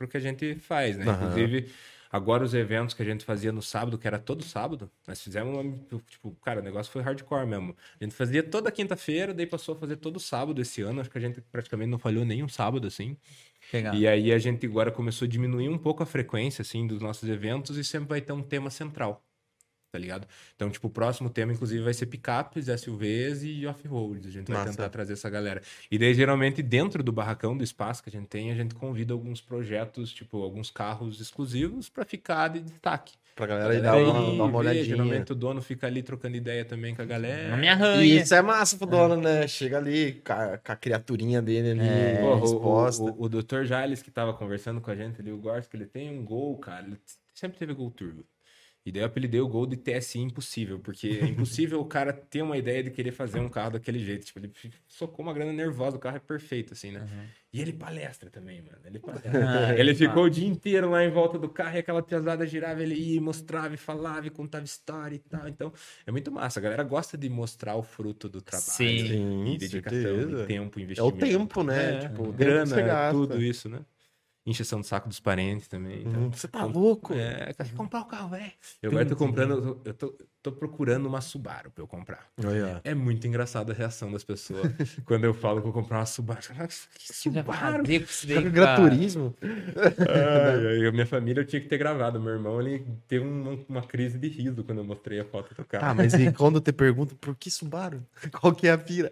o 0.00 0.06
que 0.06 0.16
a 0.16 0.20
gente 0.20 0.54
faz, 0.56 0.96
né? 0.96 1.04
Aham. 1.06 1.24
Inclusive, 1.30 1.70
agora 2.10 2.44
os 2.44 2.54
eventos 2.54 2.94
que 2.94 3.02
a 3.02 3.04
gente 3.04 3.24
fazia 3.24 3.52
no 3.52 3.60
sábado, 3.62 3.98
que 3.98 4.06
era 4.06 4.18
todo 4.18 4.42
sábado, 4.44 4.90
nós 5.06 5.20
fizemos 5.20 5.54
uma. 5.58 5.74
Tipo, 6.08 6.30
cara, 6.44 6.60
o 6.60 6.62
negócio 6.62 6.90
foi 6.92 7.02
hardcore 7.02 7.46
mesmo. 7.46 7.76
A 8.00 8.04
gente 8.04 8.14
fazia 8.14 8.42
toda 8.42 8.70
quinta-feira, 8.70 9.34
daí 9.34 9.46
passou 9.46 9.74
a 9.74 9.78
fazer 9.78 9.96
todo 9.96 10.18
sábado 10.20 10.60
esse 10.62 10.82
ano. 10.82 11.00
Acho 11.00 11.10
que 11.10 11.18
a 11.18 11.20
gente 11.20 11.40
praticamente 11.52 11.90
não 11.90 11.98
falhou 11.98 12.24
nenhum 12.24 12.48
sábado, 12.48 12.86
assim. 12.86 13.16
Legal. 13.72 13.94
E 13.94 14.06
aí 14.06 14.32
a 14.32 14.38
gente 14.38 14.64
agora 14.66 14.90
começou 14.92 15.26
a 15.26 15.28
diminuir 15.28 15.68
um 15.68 15.78
pouco 15.78 16.02
a 16.02 16.06
frequência, 16.06 16.62
assim, 16.62 16.86
dos 16.86 17.00
nossos 17.00 17.28
eventos 17.28 17.76
e 17.76 17.84
sempre 17.84 18.08
vai 18.10 18.20
ter 18.20 18.32
um 18.32 18.42
tema 18.42 18.70
central, 18.70 19.25
tá 19.96 20.00
ligado? 20.00 20.28
Então, 20.54 20.68
tipo, 20.68 20.86
o 20.88 20.90
próximo 20.90 21.30
tema, 21.30 21.52
inclusive, 21.54 21.82
vai 21.82 21.94
ser 21.94 22.04
picapes, 22.06 22.66
SUVs 22.66 23.42
e 23.42 23.66
off-roads. 23.66 24.26
A 24.26 24.30
gente 24.30 24.48
vai 24.52 24.58
Massa. 24.58 24.70
tentar 24.72 24.90
trazer 24.90 25.14
essa 25.14 25.30
galera. 25.30 25.62
E 25.90 25.98
daí, 25.98 26.12
geralmente, 26.12 26.62
dentro 26.62 27.02
do 27.02 27.10
barracão, 27.12 27.56
do 27.56 27.64
espaço 27.64 28.02
que 28.02 28.10
a 28.10 28.12
gente 28.12 28.26
tem, 28.26 28.52
a 28.52 28.54
gente 28.54 28.74
convida 28.74 29.14
alguns 29.14 29.40
projetos, 29.40 30.12
tipo, 30.12 30.42
alguns 30.42 30.70
carros 30.70 31.18
exclusivos 31.20 31.88
pra 31.88 32.04
ficar 32.04 32.48
de 32.48 32.60
destaque. 32.60 33.14
Pra 33.34 33.46
galera 33.46 33.70
aí 33.72 33.78
A 33.78 33.80
dar 33.82 33.90
galera 33.92 34.08
uma, 34.10 34.20
ir 34.20 34.38
dar 34.38 34.44
uma 34.44 34.50
ver, 34.50 34.56
olhadinha. 34.56 34.84
Geralmente 34.84 35.32
o 35.32 35.34
dono 35.34 35.60
fica 35.60 35.86
ali 35.86 36.02
trocando 36.02 36.36
ideia 36.36 36.64
também 36.64 36.94
com 36.94 37.02
a 37.02 37.04
galera. 37.04 37.50
Não 37.50 37.58
me 37.58 37.66
E 37.66 37.68
arranha. 37.68 38.22
isso 38.22 38.34
é 38.34 38.40
massa 38.40 38.76
pro 38.78 38.86
dono, 38.86 39.16
né? 39.16 39.46
Chega 39.46 39.76
ali 39.76 40.22
com 40.24 40.32
a, 40.32 40.56
com 40.58 40.72
a 40.72 40.76
criaturinha 40.76 41.42
dele 41.42 41.70
ali 41.72 41.80
É. 41.88 42.16
Porra, 42.20 42.44
o- 42.46 42.56
o, 42.56 43.22
o, 43.22 43.24
o 43.24 43.28
Dr. 43.28 43.64
Jales, 43.64 44.02
que 44.02 44.10
tava 44.10 44.32
conversando 44.32 44.80
com 44.80 44.90
a 44.90 44.94
gente 44.96 45.20
ali, 45.20 45.30
o 45.32 45.36
Gorski, 45.38 45.76
ele 45.76 45.84
tem 45.86 46.10
um 46.18 46.24
gol, 46.24 46.56
cara. 46.58 46.86
Ele 46.86 46.96
sempre 47.34 47.58
teve 47.58 47.74
gol 47.74 47.90
turbo. 47.90 48.24
E 48.86 48.92
daí 48.92 49.02
eu 49.02 49.06
apelidei 49.06 49.40
o 49.40 49.48
gol 49.48 49.66
de 49.66 49.76
TSI 49.76 50.20
impossível, 50.20 50.78
porque 50.78 51.18
é 51.20 51.26
impossível 51.26 51.80
o 51.80 51.84
cara 51.84 52.12
ter 52.12 52.40
uma 52.40 52.56
ideia 52.56 52.84
de 52.84 52.90
querer 52.92 53.10
fazer 53.10 53.40
um 53.40 53.48
carro 53.48 53.72
daquele 53.72 53.98
jeito. 53.98 54.24
Tipo, 54.26 54.38
ele 54.38 54.52
socou 54.86 55.24
uma 55.24 55.34
grana 55.34 55.52
nervosa, 55.52 55.96
o 55.96 55.98
carro 55.98 56.18
é 56.18 56.20
perfeito, 56.20 56.72
assim, 56.72 56.92
né? 56.92 57.04
E 57.52 57.60
ele 57.60 57.72
palestra 57.72 58.30
também, 58.30 58.62
mano. 58.62 58.78
Ele 58.84 59.00
palestra. 59.00 59.26
Ah, 59.66 59.74
ele 59.76 59.90
é 59.90 59.94
ficou 59.94 60.24
o 60.24 60.30
dia 60.30 60.46
inteiro 60.46 60.88
lá 60.90 61.04
em 61.04 61.10
volta 61.10 61.36
do 61.36 61.48
carro 61.48 61.74
e 61.74 61.78
aquela 61.80 62.00
pesada 62.00 62.46
girava, 62.46 62.80
ele 62.80 62.94
ia, 62.94 63.20
mostrava 63.20 63.74
e 63.74 63.76
falava 63.76 64.24
e 64.28 64.30
contava 64.30 64.64
história 64.64 65.16
e 65.16 65.18
tal. 65.18 65.48
Então, 65.48 65.72
é 66.06 66.12
muito 66.12 66.30
massa. 66.30 66.60
A 66.60 66.62
galera 66.62 66.84
gosta 66.84 67.18
de 67.18 67.28
mostrar 67.28 67.74
o 67.74 67.82
fruto 67.82 68.28
do 68.28 68.40
trabalho. 68.40 68.70
Sim. 68.70 69.46
E 69.46 69.58
dedicação, 69.58 70.00
certeza. 70.00 70.44
e 70.44 70.46
tempo, 70.46 70.78
É 70.78 70.80
o 70.80 70.84
investimento. 70.84 71.16
tempo, 71.18 71.64
né? 71.64 71.94
É, 71.94 71.98
tipo, 71.98 72.22
o 72.22 72.26
tempo 72.26 72.32
grana, 72.34 73.10
tudo 73.10 73.42
isso, 73.42 73.68
né? 73.68 73.80
Encheção 74.46 74.80
de 74.80 74.86
saco 74.86 75.08
dos 75.08 75.18
parentes 75.18 75.66
também. 75.66 76.02
então. 76.06 76.22
Hum, 76.22 76.30
Você 76.30 76.46
tá 76.46 76.64
louco? 76.64 77.12
É, 77.14 77.52
quer 77.52 77.72
comprar 77.74 78.00
o 78.02 78.04
carro, 78.04 78.36
é. 78.36 78.52
Eu 78.80 78.90
agora 78.90 79.04
tô 79.04 79.16
comprando, 79.16 79.80
eu 79.84 79.92
tô, 79.92 80.14
tô 80.40 80.52
procurando 80.52 81.06
uma 81.06 81.20
Subaru 81.20 81.70
pra 81.72 81.82
eu 81.82 81.86
comprar. 81.88 82.28
Olha. 82.44 82.80
É 82.84 82.94
muito 82.94 83.26
engraçada 83.26 83.72
a 83.72 83.74
reação 83.74 84.12
das 84.12 84.22
pessoas 84.22 84.70
quando 85.04 85.24
eu 85.24 85.34
falo 85.34 85.56
que 85.58 85.64
vou 85.64 85.72
comprar 85.72 85.98
uma 85.98 86.06
Subaru. 86.06 86.40
Que 86.94 87.06
que 87.08 87.12
Subaru? 87.12 87.44
fazer 87.82 87.98
com 87.98 88.04
isso 88.04 88.26
daí, 88.28 88.36
Joga 88.36 88.50
cara? 88.52 88.76
Gran 88.76 88.88
Turismo? 88.88 89.34
Ai, 89.42 90.86
a 90.86 90.92
minha 90.92 91.06
família 91.06 91.40
eu 91.40 91.44
tinha 91.46 91.60
que 91.60 91.68
ter 91.68 91.78
gravado. 91.78 92.20
Meu 92.20 92.34
irmão, 92.34 92.60
ele 92.60 92.86
teve 93.08 93.24
uma, 93.26 93.58
uma 93.68 93.82
crise 93.82 94.16
de 94.18 94.28
riso 94.28 94.62
quando 94.62 94.78
eu 94.78 94.84
mostrei 94.84 95.18
a 95.20 95.24
foto 95.24 95.54
do 95.54 95.64
carro. 95.64 95.86
Ah, 95.86 95.94
mas 95.94 96.14
e 96.14 96.30
quando 96.32 96.56
eu 96.56 96.60
te 96.60 96.72
pergunto 96.72 97.16
por 97.16 97.34
que 97.34 97.50
Subaru? 97.50 98.00
Qual 98.40 98.54
que 98.54 98.68
é 98.68 98.72
a 98.72 98.78
pira? 98.78 99.10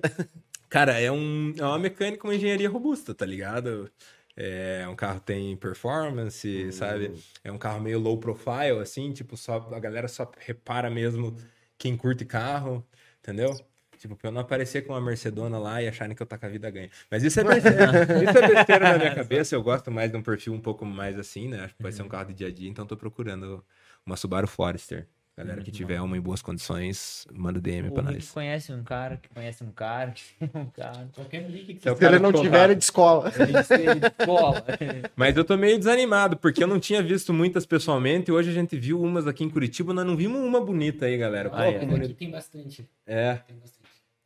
Cara, 0.68 0.98
é, 1.00 1.10
um, 1.10 1.52
é 1.56 1.62
uma 1.64 1.78
mecânica, 1.78 2.26
uma 2.26 2.34
engenharia 2.34 2.68
robusta, 2.68 3.14
tá 3.14 3.24
ligado? 3.24 3.90
É 4.36 4.86
um 4.88 4.96
carro 4.96 5.20
tem 5.20 5.56
performance, 5.56 6.72
sabe? 6.72 7.12
É 7.44 7.52
um 7.52 7.58
carro 7.58 7.80
meio 7.80 7.98
low 8.00 8.18
profile, 8.18 8.80
assim, 8.82 9.12
tipo, 9.12 9.36
só, 9.36 9.68
a 9.72 9.78
galera 9.78 10.08
só 10.08 10.30
repara 10.38 10.90
mesmo 10.90 11.36
quem 11.78 11.96
curte 11.96 12.24
carro, 12.24 12.84
entendeu? 13.20 13.54
Tipo, 13.96 14.16
pra 14.16 14.28
eu 14.28 14.32
não 14.32 14.40
aparecer 14.40 14.82
com 14.84 14.92
uma 14.92 15.00
Mercedona 15.00 15.58
lá 15.58 15.80
e 15.82 15.88
acharem 15.88 16.14
que 16.16 16.22
eu 16.22 16.26
tô 16.26 16.36
com 16.36 16.46
a 16.46 16.48
vida 16.48 16.70
ganha. 16.70 16.90
Mas 17.10 17.22
isso 17.22 17.40
é 17.40 17.44
besteira, 17.44 17.90
isso 18.22 18.38
é 18.38 18.48
besteira 18.48 18.92
na 18.92 18.98
minha 18.98 19.14
cabeça. 19.14 19.54
Eu 19.54 19.62
gosto 19.62 19.90
mais 19.90 20.10
de 20.10 20.16
um 20.16 20.22
perfil 20.22 20.52
um 20.52 20.60
pouco 20.60 20.84
mais 20.84 21.18
assim, 21.18 21.48
né? 21.48 21.64
Acho 21.64 21.74
que 21.76 21.82
vai 21.82 21.92
ser 21.92 22.02
um 22.02 22.08
carro 22.08 22.26
de 22.26 22.34
dia 22.34 22.48
a 22.48 22.52
dia, 22.52 22.68
então 22.68 22.86
tô 22.86 22.96
procurando 22.96 23.64
uma 24.04 24.16
Subaru 24.16 24.46
Forester. 24.48 25.08
Galera 25.36 25.62
que 25.62 25.72
tiver 25.72 26.00
uma 26.00 26.16
em 26.16 26.20
boas 26.20 26.40
condições, 26.40 27.26
manda 27.34 27.60
DM 27.60 27.88
O 27.88 27.92
pra 27.92 28.02
Rick 28.04 28.14
nós. 28.14 28.30
conhece 28.30 28.72
um 28.72 28.84
cara 28.84 29.16
que 29.16 29.28
conhece 29.28 29.64
um 29.64 29.70
cara 29.72 30.12
que 30.12 30.22
um 30.54 30.66
cara. 30.66 31.08
Qualquer 31.12 31.50
link 31.50 31.74
que 31.74 31.82
Se 31.82 31.88
é 31.88 31.92
o 31.92 31.96
Se 31.96 32.00
cara 32.00 32.14
ele 32.16 32.22
não 32.22 32.32
tiver, 32.32 32.64
ele 32.64 32.76
de 32.76 32.84
escola. 32.84 33.32
Ele 33.36 33.52
de 33.52 34.06
escola. 34.20 34.64
Mas 35.16 35.36
eu 35.36 35.44
tô 35.44 35.56
meio 35.56 35.76
desanimado, 35.76 36.36
porque 36.36 36.62
eu 36.62 36.68
não 36.68 36.78
tinha 36.78 37.02
visto 37.02 37.32
muitas 37.32 37.66
pessoalmente. 37.66 38.30
E 38.30 38.32
hoje 38.32 38.50
a 38.50 38.54
gente 38.54 38.76
viu 38.76 39.02
umas 39.02 39.26
aqui 39.26 39.42
em 39.42 39.50
Curitiba, 39.50 39.92
nós 39.92 40.06
não 40.06 40.16
vimos 40.16 40.40
uma 40.40 40.60
bonita 40.60 41.06
aí, 41.06 41.16
galera. 41.18 41.50
Pô, 41.50 41.56
Ah, 41.56 41.66
é. 41.66 41.78
que 41.80 41.94
Aqui 41.94 42.14
tem 42.14 42.30
bastante. 42.30 42.88
É, 43.04 43.34
Tem 43.34 43.56
bastante. 43.56 43.83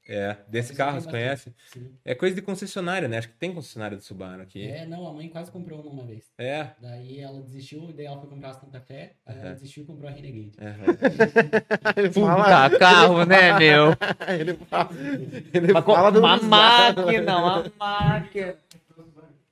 É. 0.08 0.36
Desse 0.48 0.74
carro, 0.74 1.00
você 1.00 1.08
conhece? 1.08 1.54
Sim. 1.66 1.92
É 2.02 2.14
coisa 2.14 2.34
de 2.34 2.40
concessionária, 2.40 3.06
né? 3.06 3.18
Acho 3.18 3.28
que 3.28 3.34
tem 3.34 3.52
concessionária 3.52 3.96
de 3.96 4.02
Subaru 4.02 4.40
aqui. 4.40 4.66
É, 4.66 4.86
não, 4.86 5.06
a 5.06 5.12
mãe 5.12 5.28
quase 5.28 5.50
comprou 5.52 5.80
uma 5.82 5.98
uma 5.98 6.06
vez. 6.06 6.32
É. 6.38 6.70
Daí 6.80 7.20
ela 7.20 7.42
desistiu, 7.42 7.92
daí 7.92 8.06
ela 8.06 8.18
foi 8.18 8.30
comprar 8.30 8.50
a 8.50 8.54
Santa 8.54 8.80
Fé, 8.80 9.16
aí 9.26 9.38
ela 9.38 9.52
desistiu 9.54 9.82
e 9.82 9.86
comprou 9.86 10.08
a 10.08 10.12
Renegade. 10.12 10.52
Fala, 12.14 12.68
Puta 12.70 12.78
carro, 12.78 13.24
né, 13.24 13.58
meu? 13.58 13.88
ele 14.38 14.54
fala, 14.54 14.90
ele 15.52 15.72
Uma, 15.72 15.82
fala 15.82 16.10
do 16.10 16.20
uma 16.20 16.36
máquina, 16.38 17.38
uma 17.38 17.72
máquina. 17.78 18.56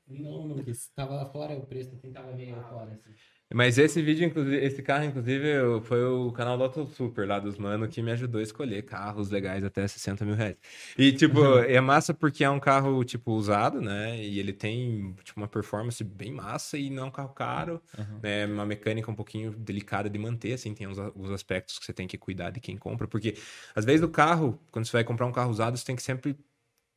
Não, 0.08 0.46
não 0.46 0.62
quis. 0.62 0.88
Tava 0.94 1.26
fora 1.26 1.54
o 1.54 1.66
preço, 1.66 1.94
assim, 1.94 2.12
tava 2.12 2.32
meio 2.32 2.54
fora, 2.68 2.92
assim. 2.92 3.10
Mas 3.54 3.78
esse 3.78 4.02
vídeo, 4.02 4.26
inclusive, 4.26 4.56
esse 4.64 4.82
carro, 4.82 5.04
inclusive, 5.04 5.46
eu- 5.46 5.80
foi 5.80 6.02
o 6.04 6.32
canal 6.32 6.56
do 6.58 6.64
Auto 6.64 6.84
Super 6.86 7.28
lá 7.28 7.38
dos 7.38 7.56
mano 7.56 7.88
que 7.88 8.02
me 8.02 8.10
ajudou 8.10 8.40
a 8.40 8.42
escolher 8.42 8.82
carros 8.84 9.30
legais 9.30 9.62
até 9.64 9.86
60 9.86 10.24
mil 10.24 10.34
reais. 10.34 10.56
E, 10.98 11.12
tipo, 11.12 11.58
é 11.60 11.80
massa 11.80 12.12
porque 12.12 12.42
é 12.42 12.50
um 12.50 12.58
carro, 12.58 13.04
tipo, 13.04 13.32
usado, 13.32 13.80
né? 13.80 14.18
E 14.22 14.40
ele 14.40 14.52
tem, 14.52 15.14
tipo, 15.22 15.38
uma 15.40 15.46
performance 15.48 16.02
bem 16.02 16.32
massa 16.32 16.76
e 16.76 16.90
não 16.90 17.04
é 17.04 17.06
um 17.06 17.10
carro 17.10 17.32
caro, 17.34 17.80
né? 18.22 18.46
Uma 18.46 18.66
mecânica 18.66 19.10
um 19.10 19.14
pouquinho 19.14 19.52
delicada 19.52 20.10
de 20.10 20.18
manter, 20.18 20.52
assim, 20.54 20.74
tem 20.74 20.86
os, 20.88 20.98
os 21.14 21.30
aspectos 21.30 21.78
que 21.78 21.84
você 21.84 21.92
tem 21.92 22.08
que 22.08 22.18
cuidar 22.18 22.50
de 22.50 22.60
quem 22.60 22.76
compra. 22.76 23.06
Porque, 23.06 23.34
às 23.74 23.84
vezes, 23.84 24.02
o 24.02 24.08
carro, 24.08 24.60
quando 24.72 24.86
você 24.86 24.92
vai 24.92 25.04
comprar 25.04 25.26
um 25.26 25.32
carro 25.32 25.50
usado, 25.50 25.76
você 25.76 25.84
tem 25.84 25.94
que 25.96 26.02
sempre 26.02 26.36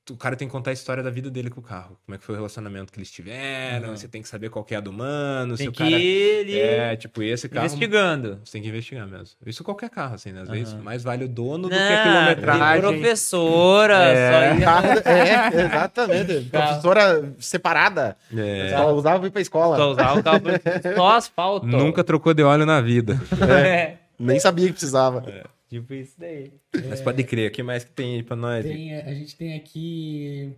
o 0.09 0.17
cara 0.17 0.35
tem 0.35 0.47
que 0.47 0.51
contar 0.51 0.69
a 0.71 0.73
história 0.73 1.01
da 1.03 1.09
vida 1.09 1.29
dele 1.29 1.49
com 1.49 1.59
o 1.59 1.63
carro. 1.63 1.97
Como 2.05 2.15
é 2.15 2.17
que 2.17 2.23
foi 2.23 2.35
o 2.35 2.37
relacionamento 2.37 2.91
que 2.91 2.99
eles 2.99 3.11
tiveram, 3.11 3.95
você 3.95 4.07
tem 4.07 4.21
que 4.21 4.27
saber 4.27 4.49
qual 4.49 4.63
que 4.65 4.73
é 4.73 4.77
a 4.77 4.81
do 4.81 4.91
mano, 4.93 5.55
se 5.55 5.63
Tem 5.63 5.69
o 5.69 5.71
que 5.71 5.77
cara... 5.83 5.91
ele 5.91 6.59
É, 6.59 6.95
tipo, 6.95 7.21
esse 7.23 7.47
carro. 7.49 7.65
investigando. 7.65 8.39
Você 8.43 8.53
tem 8.53 8.61
que 8.61 8.67
investigar 8.69 9.07
mesmo. 9.07 9.35
Isso 9.45 9.63
qualquer 9.63 9.89
carro, 9.89 10.15
assim, 10.15 10.31
né? 10.31 10.41
Às 10.41 10.49
vezes 10.49 10.73
Aham. 10.73 10.81
mais 10.83 11.03
vale 11.03 11.25
o 11.25 11.29
dono 11.29 11.63
do 11.63 11.69
que 11.69 11.75
Não, 11.75 11.85
a 11.99 12.03
quilometragem. 12.35 12.81
professora, 12.81 13.95
É. 14.03 14.31
só 14.31 14.59
ia... 14.59 14.69
É, 15.05 15.61
exatamente. 15.65 16.49
Carro. 16.51 16.67
Professora 16.81 17.33
separada. 17.39 18.17
É. 18.35 18.69
Só 18.75 18.93
usava 18.93 19.19
pra 19.19 19.27
ir 19.27 19.31
pra 19.31 19.41
escola. 19.41 19.77
Só 19.77 19.91
usar 19.91 20.13
o 20.17 20.23
carro 20.23 20.41
pra- 20.41 20.59
só 20.95 21.15
asfalto. 21.17 21.65
Nunca 21.67 22.03
trocou 22.03 22.33
de 22.33 22.43
óleo 22.43 22.65
na 22.65 22.81
vida. 22.81 23.19
É. 23.49 23.95
Nem 24.19 24.39
sabia 24.39 24.65
que 24.67 24.73
precisava. 24.73 25.23
Tipo 25.69 25.93
isso 25.93 26.15
daí. 26.17 26.51
Mas 26.89 26.99
pode 26.99 27.23
crer, 27.23 27.49
o 27.49 27.53
que 27.53 27.61
mais 27.61 27.83
que 27.83 27.91
tem 27.91 28.15
aí 28.15 28.23
pra 28.23 28.35
nós? 28.35 28.65
Tem, 28.65 28.95
a 28.95 29.13
gente 29.13 29.35
tem 29.37 29.53
aqui. 29.55 30.53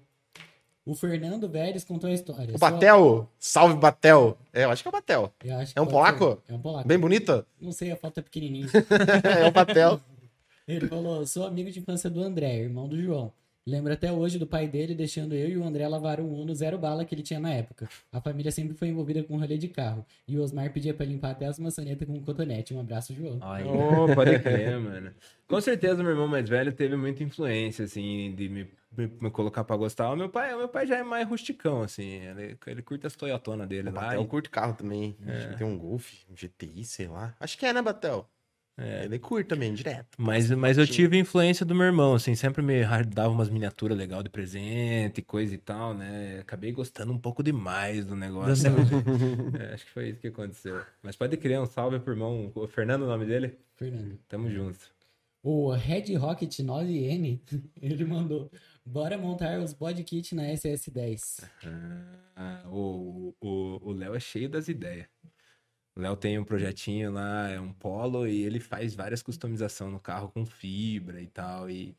O 0.85 0.95
Fernando 0.95 1.47
Vélez 1.49 1.83
contou 1.83 2.09
a 2.09 2.13
história. 2.13 2.55
O 2.55 2.57
Só- 2.57 2.71
Batel. 2.71 3.29
Salve, 3.37 3.75
Batel. 3.75 4.37
É, 4.53 4.63
eu 4.63 4.71
acho 4.71 4.81
que 4.81 4.87
é 4.87 4.89
o 4.89 4.91
Batel. 4.91 5.31
Eu 5.43 5.57
acho 5.57 5.73
que 5.73 5.79
É 5.79 5.81
um 5.81 5.85
polaco? 5.85 6.41
ser. 6.47 6.53
É 6.53 6.55
um 6.55 6.61
polaco. 6.61 6.87
Bem 6.87 6.97
bonito? 6.97 7.45
Não 7.59 7.71
sei, 7.71 7.91
a 7.91 7.95
foto 7.97 8.19
é 8.19 8.23
pequenininha. 8.23 8.67
é 9.43 9.45
o 9.47 9.51
Batel. 9.51 9.99
Ele 10.67 10.87
falou: 10.87 11.25
sou 11.27 11.45
amigo 11.45 11.69
de 11.69 11.79
infância 11.79 12.09
do 12.09 12.23
André, 12.23 12.55
irmão 12.59 12.87
do 12.87 12.99
João. 12.99 13.33
Lembro 13.67 13.93
até 13.93 14.11
hoje 14.11 14.39
do 14.39 14.47
pai 14.47 14.67
dele 14.67 14.95
deixando 14.95 15.35
eu 15.35 15.47
e 15.47 15.55
o 15.55 15.63
André 15.63 15.87
lavar 15.87 16.19
um 16.19 16.33
Uno 16.33 16.53
zero 16.55 16.79
bala 16.79 17.05
que 17.05 17.13
ele 17.13 17.21
tinha 17.21 17.39
na 17.39 17.51
época. 17.53 17.87
A 18.11 18.19
família 18.19 18.51
sempre 18.51 18.75
foi 18.75 18.87
envolvida 18.87 19.21
com 19.23 19.37
rolê 19.37 19.55
de 19.57 19.67
carro. 19.67 20.03
E 20.27 20.35
o 20.35 20.41
Osmar 20.41 20.73
pedia 20.73 20.93
pra 20.95 21.05
limpar 21.05 21.31
até 21.31 21.45
as 21.45 21.59
maçanetas 21.59 22.07
com 22.07 22.15
um 22.15 22.21
cotonete. 22.23 22.73
Um 22.73 22.79
abraço, 22.79 23.13
João. 23.13 23.37
Olha. 23.39 23.65
Oh, 23.67 24.15
pode 24.15 24.39
crer, 24.39 24.77
mano. 24.81 25.11
Com 25.47 25.61
certeza, 25.61 26.01
meu 26.01 26.11
irmão 26.11 26.27
mais 26.27 26.49
velho 26.49 26.73
teve 26.73 26.95
muita 26.95 27.23
influência, 27.23 27.85
assim, 27.85 28.33
de 28.35 28.49
me, 28.49 28.67
me- 28.97 29.11
me 29.21 29.29
colocar 29.29 29.63
pra 29.63 29.75
gostar. 29.77 30.11
O 30.11 30.15
meu 30.15 30.27
pai, 30.29 30.53
o 30.55 30.57
meu 30.57 30.67
pai 30.69 30.87
já 30.87 30.97
é 30.97 31.03
mais 31.03 31.27
rusticão, 31.27 31.83
assim. 31.83 32.15
Ele, 32.15 32.57
ele 32.65 32.81
curte 32.81 33.05
as 33.05 33.15
Toyotona 33.15 33.67
dele 33.67 33.89
O 33.89 33.93
lá. 33.93 34.01
Batel 34.05 34.23
e- 34.23 34.27
curte 34.27 34.49
carro 34.49 34.73
também. 34.73 35.15
Acho 35.27 35.49
que 35.49 35.57
tem 35.57 35.67
um 35.67 35.77
Golf, 35.77 36.11
um 36.31 36.35
GTI, 36.35 36.83
sei 36.83 37.07
lá. 37.07 37.35
Acho 37.39 37.57
que 37.59 37.65
é, 37.67 37.71
né, 37.73 37.81
Batel? 37.81 38.27
É. 38.83 39.05
Ele 39.05 39.19
curte 39.19 39.47
também, 39.47 39.73
direto. 39.73 40.07
Mas, 40.17 40.49
mas 40.51 40.77
eu 40.77 40.87
tive 40.87 41.17
influência 41.17 41.65
do 41.65 41.75
meu 41.75 41.85
irmão, 41.85 42.15
assim, 42.15 42.33
sempre 42.35 42.61
me 42.61 42.81
dava 43.07 43.29
umas 43.29 43.49
miniaturas 43.49 43.97
legais 43.97 44.23
de 44.23 44.29
presente, 44.29 45.19
e 45.19 45.21
coisa 45.21 45.53
e 45.53 45.57
tal, 45.57 45.93
né? 45.93 46.39
Acabei 46.41 46.71
gostando 46.71 47.11
um 47.13 47.17
pouco 47.17 47.43
demais 47.43 48.05
do 48.05 48.15
negócio. 48.15 48.69
É, 49.59 49.73
acho 49.73 49.85
que 49.85 49.91
foi 49.91 50.09
isso 50.09 50.19
que 50.19 50.27
aconteceu. 50.27 50.81
Mas 51.03 51.15
pode 51.15 51.35
criar 51.37 51.61
um 51.61 51.65
salve 51.65 51.99
pro 51.99 52.13
irmão. 52.13 52.51
O 52.55 52.67
Fernando, 52.67 53.03
o 53.03 53.07
nome 53.07 53.25
dele? 53.25 53.57
Fernando. 53.75 54.17
Tamo 54.27 54.49
junto. 54.49 54.79
O 55.43 55.71
Red 55.71 56.13
Rocket 56.15 56.59
9N, 56.59 57.39
ele 57.81 58.05
mandou: 58.05 58.51
Bora 58.85 59.17
montar 59.17 59.59
os 59.59 59.73
body 59.73 60.03
kit 60.03 60.35
na 60.35 60.43
SS10. 60.43 61.43
Ah, 62.35 62.63
o 62.67 63.33
o- 63.41 63.79
o 63.89 63.91
Léo 63.91 64.13
é 64.15 64.19
cheio 64.19 64.47
das 64.49 64.67
ideias. 64.67 65.07
O 66.01 66.03
Léo 66.03 66.15
tem 66.15 66.39
um 66.39 66.43
projetinho 66.43 67.11
lá, 67.11 67.47
é 67.47 67.59
um 67.59 67.71
polo, 67.71 68.27
e 68.27 68.41
ele 68.43 68.59
faz 68.59 68.95
várias 68.95 69.21
customizações 69.21 69.91
no 69.93 69.99
carro 69.99 70.29
com 70.29 70.43
fibra 70.43 71.21
e 71.21 71.27
tal. 71.27 71.69
E, 71.69 71.95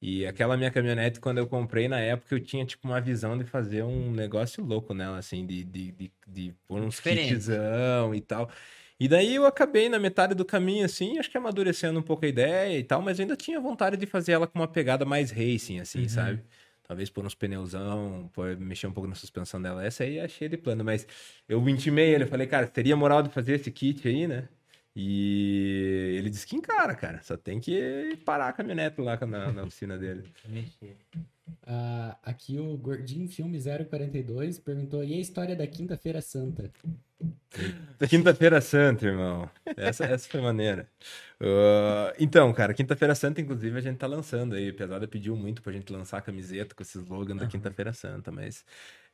e 0.00 0.24
aquela 0.24 0.56
minha 0.56 0.70
caminhonete, 0.70 1.20
quando 1.20 1.36
eu 1.36 1.46
comprei 1.46 1.86
na 1.86 2.00
época, 2.00 2.34
eu 2.34 2.40
tinha 2.40 2.64
tipo 2.64 2.88
uma 2.88 2.98
visão 2.98 3.36
de 3.36 3.44
fazer 3.44 3.82
um 3.82 4.10
negócio 4.10 4.64
louco 4.64 4.94
nela, 4.94 5.18
assim, 5.18 5.44
de, 5.46 5.64
de, 5.64 5.92
de, 5.92 6.12
de 6.26 6.54
pôr 6.66 6.80
uns 6.80 6.94
Diferente. 6.94 7.34
kitzão 7.34 8.14
e 8.14 8.22
tal. 8.22 8.50
E 8.98 9.06
daí 9.06 9.34
eu 9.34 9.44
acabei 9.44 9.90
na 9.90 9.98
metade 9.98 10.34
do 10.34 10.42
caminho, 10.44 10.86
assim, 10.86 11.18
acho 11.18 11.30
que 11.30 11.36
amadurecendo 11.36 12.00
um 12.00 12.02
pouco 12.02 12.24
a 12.24 12.28
ideia 12.28 12.78
e 12.78 12.84
tal, 12.84 13.02
mas 13.02 13.18
eu 13.18 13.24
ainda 13.24 13.36
tinha 13.36 13.60
vontade 13.60 13.98
de 13.98 14.06
fazer 14.06 14.32
ela 14.32 14.46
com 14.46 14.58
uma 14.58 14.68
pegada 14.68 15.04
mais 15.04 15.30
racing, 15.30 15.78
assim, 15.78 16.08
sabe? 16.08 16.42
Talvez 16.86 17.10
pôr 17.10 17.24
uns 17.26 17.34
pneuzão, 17.34 18.30
pôr, 18.32 18.56
mexer 18.56 18.86
um 18.86 18.92
pouco 18.92 19.08
na 19.08 19.14
suspensão 19.16 19.60
dela. 19.60 19.84
Essa 19.84 20.04
aí 20.04 20.26
cheia 20.28 20.48
de 20.48 20.56
plano, 20.56 20.84
mas 20.84 21.06
eu 21.48 21.66
intimei 21.68 22.14
ele, 22.14 22.26
falei, 22.26 22.46
cara, 22.46 22.66
teria 22.66 22.96
moral 22.96 23.22
de 23.22 23.28
fazer 23.28 23.54
esse 23.54 23.70
kit 23.70 24.06
aí, 24.06 24.28
né? 24.28 24.48
E 24.94 26.14
ele 26.18 26.30
disse 26.30 26.46
que 26.46 26.56
encara, 26.56 26.94
cara. 26.94 27.20
Só 27.22 27.36
tem 27.36 27.60
que 27.60 28.16
parar 28.24 28.48
a 28.48 28.52
caminhonete 28.52 29.00
lá 29.00 29.18
na, 29.26 29.52
na 29.52 29.62
oficina 29.64 29.98
dele. 29.98 30.24
Ah, 31.66 32.16
aqui 32.22 32.58
o 32.58 32.76
Gordinho 32.76 33.28
Filme 33.28 33.60
042 33.60 34.58
perguntou: 34.58 35.02
e 35.04 35.14
a 35.14 35.18
história 35.18 35.54
da 35.54 35.66
Quinta-feira 35.66 36.20
Santa? 36.20 36.70
Quinta-feira 38.08 38.60
Santa, 38.60 39.06
irmão. 39.06 39.48
Essa, 39.76 40.04
essa 40.04 40.28
foi 40.28 40.40
maneira. 40.40 40.88
Ah, 41.40 42.12
então, 42.18 42.52
cara, 42.52 42.74
Quinta-feira 42.74 43.14
Santa, 43.14 43.40
inclusive, 43.40 43.76
a 43.76 43.80
gente 43.80 43.96
tá 43.96 44.06
lançando 44.06 44.54
aí. 44.54 44.72
Pesada 44.72 45.06
pediu 45.08 45.36
muito 45.36 45.62
pra 45.62 45.72
gente 45.72 45.92
lançar 45.92 46.18
a 46.18 46.22
camiseta 46.22 46.74
com 46.74 46.82
esse 46.82 46.98
slogan 46.98 47.36
da 47.36 47.46
Quinta-feira 47.46 47.92
Santa, 47.92 48.30
mas 48.30 48.64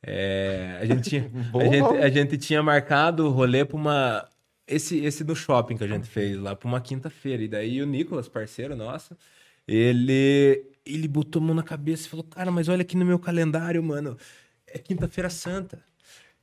é, 0.03 0.79
a, 0.81 0.87
gente 0.87 1.09
tinha, 1.09 1.31
a, 1.55 1.65
gente, 1.65 2.03
a 2.05 2.11
gente 2.11 2.39
tinha 2.39 2.63
marcado 2.63 3.27
o 3.27 3.31
rolê 3.31 3.65
pra 3.65 3.77
uma. 3.77 4.29
Esse, 4.67 5.05
esse 5.05 5.25
do 5.25 5.35
shopping 5.35 5.77
que 5.77 5.85
a 5.85 5.89
gente 5.89 6.09
fez 6.09 6.39
lá, 6.39 6.55
pra 6.57 6.69
uma 6.69 6.81
quinta-feira. 6.81 7.43
E 7.43 7.49
daí 7.49 7.83
o 7.83 7.87
Nicolas, 7.87 8.29
parceiro 8.29 8.75
nosso, 8.77 9.17
ele, 9.67 10.65
ele 10.85 11.09
botou 11.09 11.41
a 11.43 11.45
mão 11.45 11.55
na 11.55 11.63
cabeça 11.63 12.07
e 12.07 12.11
falou: 12.11 12.25
Cara, 12.25 12.51
mas 12.51 12.69
olha 12.69 12.83
aqui 12.83 12.97
no 12.97 13.05
meu 13.05 13.19
calendário, 13.19 13.83
mano, 13.83 14.17
é 14.67 14.79
Quinta-feira 14.79 15.31
Santa. 15.31 15.83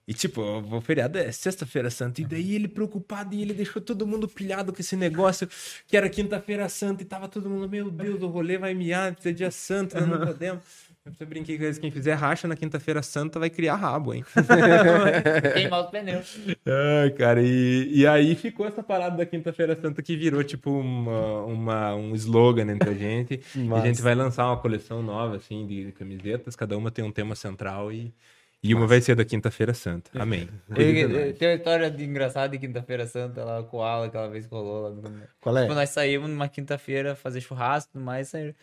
E 0.10 0.14
tipo, 0.14 0.42
o 0.42 0.82
feriado 0.82 1.20
é 1.20 1.32
sexta-feira 1.32 1.88
santa. 1.92 2.20
E 2.20 2.26
daí 2.26 2.56
ele 2.56 2.68
preocupado 2.68 3.36
e 3.36 3.44
ele 3.44 3.54
deixou 3.54 3.80
todo 3.80 4.08
mundo 4.08 4.28
pilhado 4.28 4.74
com 4.74 4.82
esse 4.82 4.96
negócio 4.96 5.48
que 5.86 5.96
era 5.96 6.10
quinta-feira 6.10 6.68
santa. 6.68 7.04
E 7.04 7.06
tava 7.06 7.28
todo 7.28 7.48
mundo, 7.48 7.70
meu 7.70 7.92
Deus, 7.92 8.20
o 8.24 8.28
rolê 8.28 8.58
vai 8.58 8.74
miar, 8.74 9.16
é 9.24 9.32
dia 9.32 9.52
santo, 9.52 9.96
nós 10.00 10.08
não 10.08 10.26
podemos. 10.26 10.64
Eu 11.06 11.26
brinquei 11.26 11.58
com 11.58 11.64
eles, 11.64 11.80
quem 11.80 11.90
fizer 11.90 12.14
racha 12.14 12.48
na 12.48 12.56
quinta-feira 12.56 13.02
santa 13.02 13.40
vai 13.40 13.50
criar 13.50 13.76
rabo, 13.76 14.14
hein? 14.14 14.24
Queimar 15.54 15.86
os 15.86 15.90
pneus. 15.90 16.40
Ai, 16.66 17.10
cara, 17.12 17.42
e, 17.42 17.90
e 17.94 18.06
aí 18.08 18.36
ficou 18.36 18.66
essa 18.68 18.84
parada 18.84 19.18
da 19.18 19.26
Quinta-feira 19.26 19.80
Santa 19.80 20.02
que 20.04 20.16
virou 20.16 20.44
tipo 20.44 20.70
uma, 20.72 21.42
uma- 21.46 21.96
um 21.96 22.14
slogan 22.16 22.70
entre 22.72 22.90
a 22.90 22.94
gente. 22.94 23.42
e 23.56 23.70
a 23.74 23.80
gente 23.80 24.02
vai 24.02 24.14
lançar 24.14 24.46
uma 24.46 24.58
coleção 24.58 25.02
nova, 25.02 25.38
assim, 25.38 25.66
de 25.66 25.92
camisetas. 25.94 26.56
Cada 26.56 26.78
uma 26.78 26.92
tem 26.92 27.04
um 27.04 27.12
tema 27.12 27.34
central 27.34 27.92
e, 27.92 28.14
e 28.62 28.76
uma 28.76 28.86
vai 28.86 29.02
ser 29.02 29.16
da 29.16 29.26
Quinta-feira 29.26 29.74
Santa. 29.74 30.12
Amém. 30.22 30.48
Tem 30.76 31.48
uma 31.48 31.56
história 31.56 31.90
de 31.90 32.04
engraçada 32.04 32.50
de 32.50 32.60
Quinta-feira 32.60 33.08
Santa 33.08 33.44
lá 33.44 33.64
com 33.64 33.78
o 33.78 33.82
Ala, 33.82 34.08
aquela 34.08 34.28
vez 34.30 34.46
que 34.46 34.54
rolou 34.54 34.84
lá 34.84 34.90
no. 34.92 35.02
Qual 35.42 35.58
é? 35.58 35.62
Tipo, 35.64 35.74
nós 35.74 35.90
saímos 35.90 36.30
numa 36.30 36.50
quinta-feira 36.50 37.16
fazer 37.16 37.42
churrasco 37.42 37.90
e 37.90 37.94
tudo 37.94 38.04
mais. 38.06 38.28
saímos- 38.28 38.54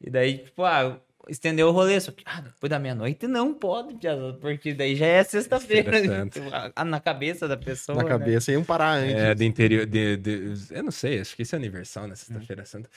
E 0.00 0.10
daí, 0.10 0.38
tipo, 0.38 0.62
ah, 0.62 1.00
estendeu 1.28 1.68
o 1.68 1.70
rolê. 1.72 2.00
Só 2.00 2.12
que, 2.12 2.22
ah, 2.26 2.40
depois 2.40 2.70
da 2.70 2.78
meia-noite 2.78 3.26
não 3.26 3.52
pode, 3.54 3.96
porque 4.40 4.74
daí 4.74 4.96
já 4.96 5.06
é 5.06 5.24
sexta-feira. 5.24 5.92
Sexta-feira 5.92 6.72
Ah, 6.74 6.84
na 6.84 7.00
cabeça 7.00 7.46
da 7.48 7.56
pessoa. 7.56 7.96
Na 7.96 8.04
né? 8.04 8.08
cabeça, 8.08 8.52
iam 8.52 8.64
parar 8.64 8.94
antes. 8.94 9.14
É, 9.14 9.34
do 9.34 9.44
interior. 9.44 9.86
De, 9.86 10.16
de- 10.16 10.54
eu 10.70 10.82
não 10.82 10.90
sei, 10.90 11.20
acho 11.20 11.34
que 11.36 11.42
isso 11.42 11.54
é 11.54 11.58
universal 11.58 12.06
na 12.06 12.16
Sexta-feira 12.16 12.64
Santa. 12.64 12.88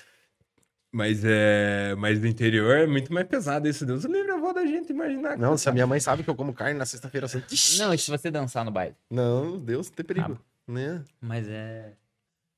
Mas 0.92 1.24
é. 1.24 1.94
Mas 1.98 2.20
do 2.20 2.26
interior 2.28 2.76
é 2.78 2.88
muito 2.88 3.14
mais 3.14 3.28
pesado 3.28 3.68
isso. 3.68 3.86
Deus 3.86 4.06
livre 4.06 4.32
a 4.32 4.36
avó 4.36 4.52
da 4.52 4.66
gente 4.66 4.90
imaginar. 4.92 5.38
Não, 5.38 5.56
se 5.56 5.70
a 5.70 5.72
minha 5.72 5.86
mãe 5.86 6.00
sabe 6.00 6.24
que 6.24 6.30
eu 6.30 6.36
como 6.36 6.52
carne 6.54 6.80
na 6.80 6.86
sexta-feira 6.86 7.28
santa. 7.28 7.46
Não, 7.78 7.94
e 7.94 7.98
se 7.98 8.10
você 8.10 8.32
dançar 8.32 8.66
no 8.66 8.72
baile. 8.72 8.96
Não, 9.10 9.60
Deus, 9.60 9.90
tem 9.92 10.04
perigo. 10.06 10.40
Ah. 10.42 10.72
Né? 10.72 11.04
Mas 11.22 11.48
é. 11.48 11.94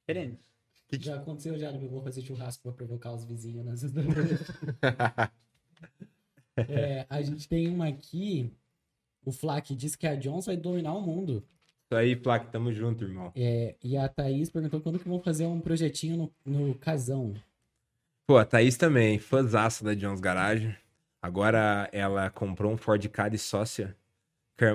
Diferente. 0.08 0.40
Já 1.00 1.16
aconteceu 1.16 1.58
já, 1.58 1.72
eu 1.72 1.90
vou 1.90 2.02
fazer 2.02 2.22
churrasco 2.22 2.64
pra 2.64 2.72
provocar 2.74 3.14
os 3.14 3.24
vizinhos 3.24 3.66
na 3.66 3.76
sexta-feira. 3.78 4.40
É, 6.58 7.06
a 7.10 7.22
gente 7.22 7.48
tem 7.48 7.68
uma 7.68 7.88
aqui, 7.88 8.52
o 9.26 9.32
Flak 9.32 9.76
diz 9.76 9.96
que 9.96 10.08
a 10.08 10.16
Jones 10.16 10.46
vai 10.46 10.58
dominar 10.58 10.94
o 10.94 11.02
mundo. 11.02 11.44
Isso 11.86 11.96
aí, 11.96 12.16
Plaque, 12.16 12.52
tamo 12.52 12.72
junto, 12.72 13.04
irmão. 13.04 13.32
É, 13.36 13.76
e 13.84 13.98
a 13.98 14.08
Thaís 14.08 14.50
perguntou 14.50 14.80
quando 14.80 15.00
que 15.00 15.10
vão 15.10 15.20
fazer 15.20 15.46
um 15.46 15.60
projetinho 15.60 16.32
no, 16.46 16.68
no 16.68 16.76
casão. 16.76 17.34
Pô, 18.26 18.38
a 18.38 18.46
Thaís 18.46 18.78
também, 18.78 19.20
fãzaça 19.20 19.84
da 19.84 19.94
Jones 19.94 20.22
Garage. 20.22 20.76
Agora 21.22 21.90
ela 21.92 22.30
comprou 22.30 22.72
um 22.72 22.78
Ford 22.78 23.06
Ka 23.10 23.28
de 23.28 23.38
sócia 23.38 23.96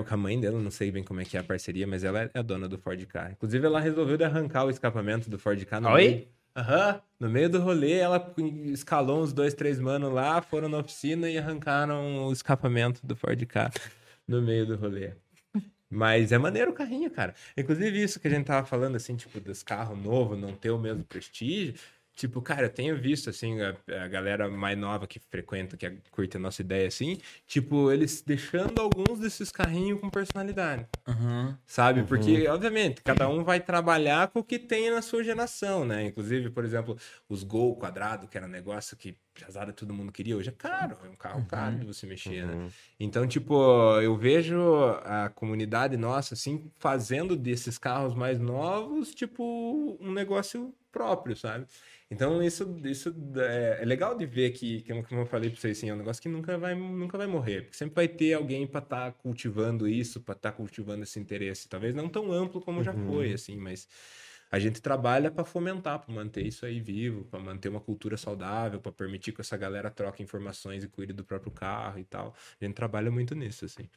com 0.04 0.14
a 0.14 0.16
mãe 0.16 0.40
dela, 0.40 0.60
não 0.60 0.70
sei 0.70 0.90
bem 0.90 1.04
como 1.04 1.20
é 1.20 1.24
que 1.24 1.36
é 1.36 1.40
a 1.40 1.44
parceria, 1.44 1.86
mas 1.86 2.02
ela 2.02 2.22
é 2.22 2.30
a 2.34 2.42
dona 2.42 2.68
do 2.68 2.76
Ford 2.76 3.00
Ka. 3.06 3.30
Inclusive, 3.30 3.64
ela 3.64 3.80
resolveu 3.80 4.16
de 4.16 4.24
arrancar 4.24 4.64
o 4.64 4.70
escapamento 4.70 5.30
do 5.30 5.38
Ford 5.38 5.64
Ka 5.64 5.80
no 5.80 5.90
Oi? 5.90 6.08
meio. 6.08 6.28
Aham. 6.56 7.02
No 7.20 7.28
meio 7.28 7.50
do 7.50 7.60
rolê, 7.60 7.98
ela 7.98 8.34
escalou 8.72 9.22
uns 9.22 9.32
dois, 9.32 9.52
três 9.52 9.78
manos 9.78 10.12
lá, 10.12 10.40
foram 10.40 10.68
na 10.68 10.78
oficina 10.78 11.28
e 11.28 11.38
arrancaram 11.38 12.26
o 12.26 12.32
escapamento 12.32 13.06
do 13.06 13.14
Ford 13.14 13.40
Ka 13.46 13.70
no 14.26 14.40
meio 14.42 14.66
do 14.66 14.76
rolê. 14.76 15.12
Mas 15.88 16.32
é 16.32 16.38
maneiro 16.38 16.72
o 16.72 16.74
carrinho, 16.74 17.10
cara. 17.10 17.34
Inclusive, 17.56 18.02
isso 18.02 18.18
que 18.18 18.26
a 18.26 18.30
gente 18.30 18.46
tava 18.46 18.66
falando, 18.66 18.96
assim, 18.96 19.14
tipo, 19.16 19.38
dos 19.38 19.62
carros 19.62 19.98
novos 19.98 20.38
não 20.38 20.52
ter 20.52 20.70
o 20.70 20.78
mesmo 20.78 21.04
prestígio. 21.04 21.74
Tipo, 22.16 22.40
cara, 22.40 22.62
eu 22.62 22.70
tenho 22.70 22.96
visto, 22.98 23.28
assim, 23.28 23.60
a, 23.60 23.76
a 24.04 24.08
galera 24.08 24.48
mais 24.48 24.76
nova 24.78 25.06
que 25.06 25.20
frequenta, 25.30 25.76
que 25.76 25.90
curte 26.10 26.38
a 26.38 26.40
nossa 26.40 26.62
ideia, 26.62 26.88
assim, 26.88 27.18
tipo, 27.46 27.92
eles 27.92 28.22
deixando 28.26 28.80
alguns 28.80 29.20
desses 29.20 29.52
carrinhos 29.52 30.00
com 30.00 30.08
personalidade, 30.08 30.86
sabe? 31.66 32.02
Porque, 32.04 32.48
obviamente, 32.48 33.02
cada 33.02 33.28
um 33.28 33.44
vai 33.44 33.60
trabalhar 33.60 34.28
com 34.28 34.40
o 34.40 34.44
que 34.44 34.58
tem 34.58 34.90
na 34.90 35.02
sua 35.02 35.22
geração, 35.22 35.84
né? 35.84 36.06
Inclusive, 36.06 36.48
por 36.48 36.64
exemplo, 36.64 36.96
os 37.28 37.42
Gol 37.42 37.76
quadrado, 37.76 38.26
que 38.26 38.36
era 38.38 38.46
um 38.46 38.50
negócio 38.50 38.96
que 38.96 39.14
pesada 39.38 39.72
todo 39.72 39.92
mundo 39.92 40.10
queria, 40.12 40.36
hoje 40.36 40.48
é 40.48 40.52
caro, 40.52 40.96
é 41.04 41.08
um 41.08 41.16
carro 41.16 41.44
caro 41.46 41.78
de 41.78 41.86
você 41.86 42.06
mexer, 42.06 42.46
né? 42.46 42.68
Então, 42.98 43.26
tipo, 43.26 43.54
eu 44.00 44.16
vejo 44.16 44.56
a 45.04 45.28
comunidade 45.28 45.96
nossa, 45.96 46.34
assim, 46.34 46.70
fazendo 46.78 47.36
desses 47.36 47.78
carros 47.78 48.14
mais 48.14 48.38
novos, 48.38 49.14
tipo, 49.14 49.96
um 50.00 50.12
negócio 50.12 50.74
próprio, 50.90 51.36
sabe? 51.36 51.66
Então, 52.10 52.40
isso, 52.42 52.80
isso 52.84 53.14
é, 53.36 53.78
é 53.82 53.84
legal 53.84 54.16
de 54.16 54.24
ver 54.24 54.50
que, 54.50 54.80
que, 54.82 55.02
como 55.02 55.22
eu 55.22 55.26
falei 55.26 55.50
pra 55.50 55.58
vocês, 55.58 55.76
assim, 55.76 55.90
é 55.90 55.94
um 55.94 55.98
negócio 55.98 56.22
que 56.22 56.28
nunca 56.28 56.56
vai, 56.56 56.74
nunca 56.74 57.18
vai 57.18 57.26
morrer. 57.26 57.62
Porque 57.62 57.76
sempre 57.76 57.96
vai 57.96 58.08
ter 58.08 58.34
alguém 58.34 58.66
pra 58.66 58.80
estar 58.80 59.12
cultivando 59.14 59.88
isso, 59.88 60.20
pra 60.20 60.34
estar 60.34 60.52
cultivando 60.52 61.02
esse 61.02 61.18
interesse. 61.18 61.68
Talvez 61.68 61.94
não 61.94 62.08
tão 62.08 62.32
amplo 62.32 62.60
como 62.60 62.82
já 62.82 62.92
foi, 62.92 63.32
assim, 63.32 63.56
mas 63.56 63.88
a 64.50 64.58
gente 64.58 64.80
trabalha 64.80 65.30
para 65.30 65.44
fomentar, 65.44 65.98
para 65.98 66.14
manter 66.14 66.46
isso 66.46 66.64
aí 66.64 66.80
vivo, 66.80 67.24
para 67.24 67.40
manter 67.40 67.68
uma 67.68 67.80
cultura 67.80 68.16
saudável, 68.16 68.80
para 68.80 68.92
permitir 68.92 69.32
que 69.32 69.40
essa 69.40 69.56
galera 69.56 69.90
troque 69.90 70.22
informações 70.22 70.84
e 70.84 70.88
cuide 70.88 71.12
do 71.12 71.24
próprio 71.24 71.52
carro 71.52 71.98
e 71.98 72.04
tal. 72.04 72.34
A 72.60 72.64
gente 72.64 72.74
trabalha 72.74 73.10
muito 73.10 73.34
nisso, 73.34 73.64
assim. 73.64 73.88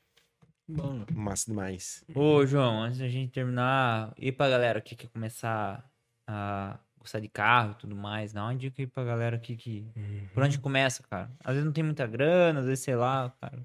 Massa 1.14 1.50
demais. 1.50 2.04
Ô, 2.14 2.46
João, 2.46 2.84
antes 2.84 3.00
da 3.00 3.08
gente 3.08 3.32
terminar, 3.32 4.14
e 4.18 4.32
pra 4.32 4.50
galera 4.50 4.82
que 4.82 4.96
quer 4.96 5.08
começar 5.08 5.90
a 6.28 6.80
gostar 7.00 7.20
de 7.20 7.28
carro 7.28 7.72
e 7.72 7.76
tudo 7.76 7.96
mais, 7.96 8.34
dá 8.34 8.44
uma 8.44 8.56
dica 8.56 8.82
aí 8.82 8.88
pra 8.88 9.04
galera 9.04 9.40
que, 9.40 9.56
que... 9.56 9.88
Por 10.34 10.44
onde 10.44 10.60
começa, 10.60 11.04
cara? 11.04 11.32
Às 11.44 11.54
vezes 11.54 11.66
não 11.66 11.72
tem 11.72 11.84
muita 11.84 12.06
grana, 12.06 12.60
às 12.60 12.66
vezes, 12.66 12.84
sei 12.84 12.96
lá, 12.96 13.34
cara. 13.40 13.62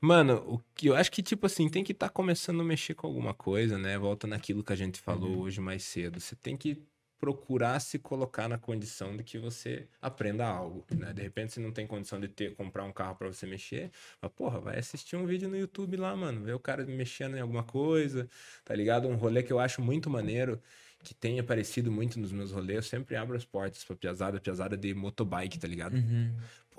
Mano, 0.00 0.36
o 0.46 0.60
que 0.74 0.88
eu 0.88 0.94
acho 0.94 1.10
que, 1.10 1.22
tipo 1.22 1.46
assim, 1.46 1.68
tem 1.68 1.82
que 1.82 1.92
estar 1.92 2.08
começando 2.08 2.60
a 2.60 2.64
mexer 2.64 2.94
com 2.94 3.06
alguma 3.06 3.34
coisa, 3.34 3.76
né? 3.76 3.98
Volta 3.98 4.26
naquilo 4.26 4.62
que 4.62 4.72
a 4.72 4.76
gente 4.76 5.00
falou 5.00 5.40
hoje 5.40 5.60
mais 5.60 5.82
cedo. 5.82 6.20
Você 6.20 6.36
tem 6.36 6.56
que 6.56 6.80
procurar 7.18 7.80
se 7.80 7.98
colocar 7.98 8.48
na 8.48 8.56
condição 8.56 9.16
de 9.16 9.24
que 9.24 9.38
você 9.38 9.88
aprenda 10.00 10.46
algo, 10.46 10.86
né? 10.94 11.12
De 11.12 11.20
repente 11.20 11.52
você 11.52 11.60
não 11.60 11.72
tem 11.72 11.86
condição 11.86 12.20
de 12.20 12.28
ter 12.28 12.54
comprar 12.54 12.84
um 12.84 12.92
carro 12.92 13.16
para 13.16 13.26
você 13.26 13.44
mexer, 13.44 13.90
mas 14.22 14.30
porra, 14.30 14.60
vai 14.60 14.78
assistir 14.78 15.16
um 15.16 15.26
vídeo 15.26 15.48
no 15.48 15.56
YouTube 15.56 15.96
lá, 15.96 16.14
mano, 16.14 16.44
ver 16.44 16.54
o 16.54 16.60
cara 16.60 16.86
mexendo 16.86 17.36
em 17.36 17.40
alguma 17.40 17.64
coisa, 17.64 18.28
tá 18.64 18.74
ligado? 18.74 19.08
Um 19.08 19.16
rolê 19.16 19.42
que 19.42 19.52
eu 19.52 19.58
acho 19.58 19.82
muito 19.82 20.08
maneiro, 20.08 20.62
que 21.02 21.14
tem 21.14 21.38
aparecido 21.38 21.90
muito 21.92 22.18
nos 22.20 22.32
meus 22.32 22.52
rolês, 22.52 22.76
eu 22.76 22.82
sempre 22.82 23.16
abro 23.16 23.36
as 23.36 23.44
portas 23.44 23.84
pra 23.84 23.96
piazada, 23.96 24.40
piazada 24.40 24.76
de 24.76 24.94
motobike, 24.94 25.58
tá 25.58 25.68
ligado? 25.68 25.96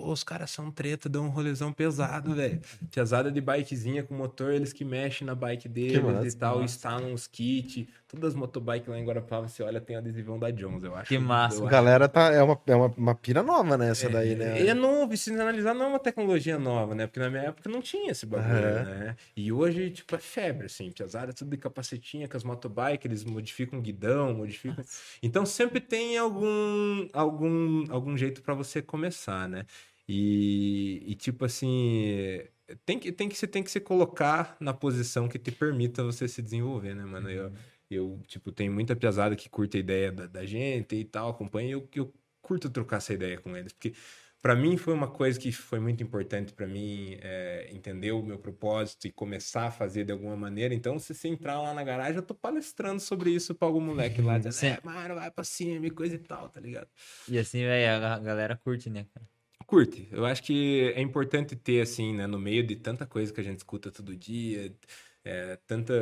Pô, 0.00 0.12
os 0.12 0.24
caras 0.24 0.50
são 0.50 0.70
treta, 0.70 1.10
dão 1.10 1.26
um 1.26 1.28
rolezão 1.28 1.74
pesado, 1.74 2.34
velho. 2.34 2.58
Tiazada 2.90 3.30
de 3.30 3.38
bikezinha 3.38 4.02
com 4.02 4.14
motor, 4.14 4.50
eles 4.50 4.72
que 4.72 4.82
mexem 4.82 5.26
na 5.26 5.34
bike 5.34 5.68
deles 5.68 6.02
massa, 6.02 6.26
e 6.26 6.32
tal, 6.32 6.54
massa. 6.54 6.64
instalam 6.64 7.12
os 7.12 7.26
kits. 7.26 7.86
Todas 8.08 8.30
as 8.30 8.34
motobikes 8.34 8.88
lá 8.88 8.98
em 8.98 9.04
Guarapava, 9.04 9.46
você 9.46 9.62
olha, 9.62 9.80
tem 9.80 9.96
adesivão 9.96 10.38
da 10.38 10.50
Jones, 10.50 10.82
eu 10.82 10.96
acho. 10.96 11.08
Que 11.08 11.18
massa. 11.18 11.58
Acho 11.58 11.66
galera 11.66 12.08
tá. 12.08 12.32
É 12.32 12.42
uma, 12.42 12.58
é 12.66 12.74
uma, 12.74 12.86
uma 12.96 13.14
pira 13.14 13.42
nova 13.42 13.76
nessa 13.76 14.08
daí, 14.08 14.34
né? 14.34 14.62
e 14.62 14.68
é 14.68 14.74
novo, 14.74 15.12
e 15.12 15.18
se 15.18 15.32
analisar, 15.32 15.74
não 15.74 15.84
é 15.84 15.88
uma 15.88 15.98
tecnologia 15.98 16.58
nova, 16.58 16.94
né? 16.94 17.06
Porque 17.06 17.20
na 17.20 17.28
minha 17.28 17.42
época 17.42 17.68
não 17.68 17.82
tinha 17.82 18.10
esse 18.10 18.24
bagulho, 18.24 18.52
Aham. 18.52 18.84
né? 18.84 19.16
E 19.36 19.52
hoje, 19.52 19.90
tipo, 19.90 20.14
é 20.14 20.18
febre, 20.18 20.66
assim. 20.66 20.90
Tiazada, 20.90 21.32
tudo 21.32 21.50
de 21.50 21.58
capacetinha, 21.58 22.26
com 22.26 22.36
as 22.36 22.42
motobikes, 22.42 23.04
eles 23.04 23.24
modificam 23.24 23.78
o 23.78 23.82
guidão, 23.82 24.32
modificam... 24.34 24.82
Então 25.22 25.44
sempre 25.44 25.78
tem 25.78 26.16
algum, 26.16 27.06
algum, 27.12 27.84
algum 27.90 28.16
jeito 28.16 28.42
pra 28.42 28.54
você 28.54 28.80
começar, 28.80 29.48
né? 29.48 29.66
E, 30.12 31.02
e, 31.06 31.14
tipo 31.14 31.44
assim... 31.44 32.42
Tem 32.84 32.98
que, 32.98 33.10
tem, 33.12 33.28
que, 33.28 33.36
você 33.36 33.46
tem 33.46 33.62
que 33.62 33.70
se 33.70 33.80
colocar 33.80 34.56
na 34.60 34.72
posição 34.72 35.28
que 35.28 35.38
te 35.38 35.50
permita 35.50 36.04
você 36.04 36.28
se 36.28 36.40
desenvolver, 36.40 36.94
né, 36.94 37.04
mano? 37.04 37.28
Eu, 37.28 37.52
eu 37.90 38.20
tipo, 38.26 38.52
tenho 38.52 38.72
muita 38.72 38.94
piazada 38.94 39.34
que 39.34 39.48
curta 39.48 39.76
a 39.76 39.80
ideia 39.80 40.12
da, 40.12 40.26
da 40.26 40.46
gente 40.46 40.94
e 40.94 41.04
tal, 41.04 41.30
acompanha, 41.30 41.68
e 41.68 41.72
eu, 41.72 41.88
eu 41.94 42.12
curto 42.40 42.70
trocar 42.70 42.98
essa 42.98 43.12
ideia 43.12 43.38
com 43.38 43.56
eles, 43.56 43.72
porque 43.72 43.92
para 44.40 44.56
mim 44.56 44.76
foi 44.76 44.94
uma 44.94 45.08
coisa 45.08 45.38
que 45.38 45.52
foi 45.52 45.78
muito 45.78 46.02
importante 46.02 46.52
para 46.52 46.66
mim 46.66 47.18
é, 47.20 47.68
entender 47.72 48.12
o 48.12 48.22
meu 48.22 48.38
propósito 48.38 49.06
e 49.06 49.12
começar 49.12 49.66
a 49.66 49.70
fazer 49.70 50.04
de 50.04 50.12
alguma 50.12 50.36
maneira. 50.36 50.72
Então, 50.72 50.98
se 50.98 51.14
você 51.14 51.28
entrar 51.28 51.60
lá 51.60 51.74
na 51.74 51.84
garagem, 51.84 52.16
eu 52.16 52.22
tô 52.22 52.34
palestrando 52.34 53.00
sobre 53.00 53.30
isso 53.30 53.54
pra 53.54 53.68
algum 53.68 53.80
moleque 53.80 54.22
lá, 54.22 54.38
dizendo, 54.38 54.78
é, 54.78 54.80
mano, 54.82 55.14
vai 55.14 55.30
pra 55.30 55.44
cima 55.44 55.86
e 55.86 55.90
coisa 55.90 56.14
e 56.14 56.18
tal, 56.18 56.48
tá 56.48 56.60
ligado? 56.60 56.88
E 57.28 57.38
assim, 57.38 57.58
velho, 57.58 58.04
a 58.04 58.18
galera 58.18 58.56
curte, 58.56 58.88
né, 58.88 59.06
cara? 59.12 59.26
Curte. 59.70 60.08
Eu 60.10 60.26
acho 60.26 60.42
que 60.42 60.92
é 60.96 61.00
importante 61.00 61.54
ter, 61.54 61.80
assim, 61.80 62.12
né, 62.12 62.26
no 62.26 62.40
meio 62.40 62.66
de 62.66 62.74
tanta 62.74 63.06
coisa 63.06 63.32
que 63.32 63.40
a 63.40 63.44
gente 63.44 63.58
escuta 63.58 63.88
todo 63.88 64.16
dia, 64.16 64.76
é, 65.24 65.54
tanta 65.64 65.94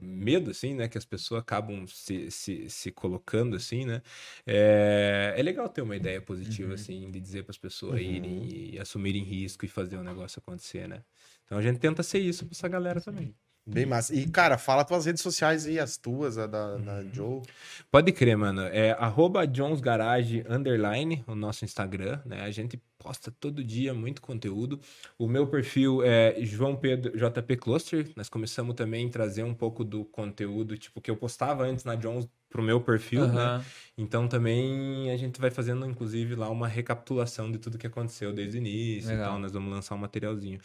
medo, 0.00 0.50
assim, 0.52 0.72
né, 0.74 0.88
que 0.88 0.96
as 0.96 1.04
pessoas 1.04 1.42
acabam 1.42 1.86
se, 1.86 2.30
se, 2.30 2.70
se 2.70 2.90
colocando, 2.90 3.56
assim, 3.56 3.84
né, 3.84 4.00
é, 4.46 5.34
é 5.36 5.42
legal 5.42 5.68
ter 5.68 5.82
uma 5.82 5.94
ideia 5.96 6.22
positiva, 6.22 6.72
assim, 6.72 7.10
de 7.10 7.20
dizer 7.20 7.42
para 7.42 7.50
as 7.50 7.58
pessoas 7.58 8.00
irem 8.00 8.48
e 8.74 8.78
assumirem 8.78 9.22
risco 9.22 9.66
e 9.66 9.68
fazer 9.68 9.98
o 9.98 10.02
negócio 10.02 10.38
acontecer, 10.38 10.88
né. 10.88 11.04
Então 11.44 11.58
a 11.58 11.62
gente 11.62 11.78
tenta 11.78 12.02
ser 12.02 12.20
isso 12.20 12.46
pra 12.46 12.52
essa 12.54 12.68
galera 12.68 13.02
também. 13.02 13.34
Bem 13.72 13.86
massa. 13.86 14.14
E, 14.14 14.28
cara, 14.28 14.58
fala 14.58 14.84
tuas 14.84 15.06
redes 15.06 15.22
sociais 15.22 15.66
aí, 15.66 15.78
as 15.78 15.96
tuas, 15.96 16.38
a 16.38 16.46
da, 16.46 16.76
da 16.76 17.04
Joe. 17.12 17.40
Pode 17.90 18.12
crer, 18.12 18.36
mano. 18.36 18.62
É 18.62 18.92
arroba 18.92 19.46
JonesGarage 19.46 20.44
underline, 20.48 21.24
o 21.26 21.34
nosso 21.34 21.64
Instagram, 21.64 22.20
né? 22.24 22.42
A 22.42 22.50
gente 22.50 22.80
posta 22.98 23.32
todo 23.40 23.64
dia 23.64 23.94
muito 23.94 24.20
conteúdo. 24.20 24.78
O 25.18 25.26
meu 25.26 25.46
perfil 25.46 26.02
é 26.04 26.36
João 26.42 26.76
Pedro 26.76 27.12
JP 27.16 27.56
Cluster. 27.56 28.10
Nós 28.14 28.28
começamos 28.28 28.74
também 28.74 29.06
a 29.06 29.10
trazer 29.10 29.42
um 29.42 29.54
pouco 29.54 29.82
do 29.84 30.04
conteúdo, 30.04 30.76
tipo, 30.76 31.00
que 31.00 31.10
eu 31.10 31.16
postava 31.16 31.64
antes 31.64 31.84
na 31.84 31.94
Jones 31.94 32.28
pro 32.50 32.62
meu 32.62 32.80
perfil, 32.80 33.28
né? 33.28 33.40
Aham. 33.40 33.64
Então 33.96 34.28
também 34.28 35.10
a 35.10 35.16
gente 35.16 35.40
vai 35.40 35.50
fazendo, 35.50 35.86
inclusive, 35.86 36.34
lá 36.34 36.50
uma 36.50 36.66
recapitulação 36.68 37.50
de 37.50 37.58
tudo 37.58 37.78
que 37.78 37.86
aconteceu 37.86 38.32
desde 38.32 38.58
o 38.58 38.58
início 38.58 39.08
Legal. 39.08 39.24
e 39.24 39.28
tal. 39.30 39.38
Nós 39.38 39.52
vamos 39.52 39.72
lançar 39.72 39.94
um 39.94 39.98
materialzinho. 39.98 40.60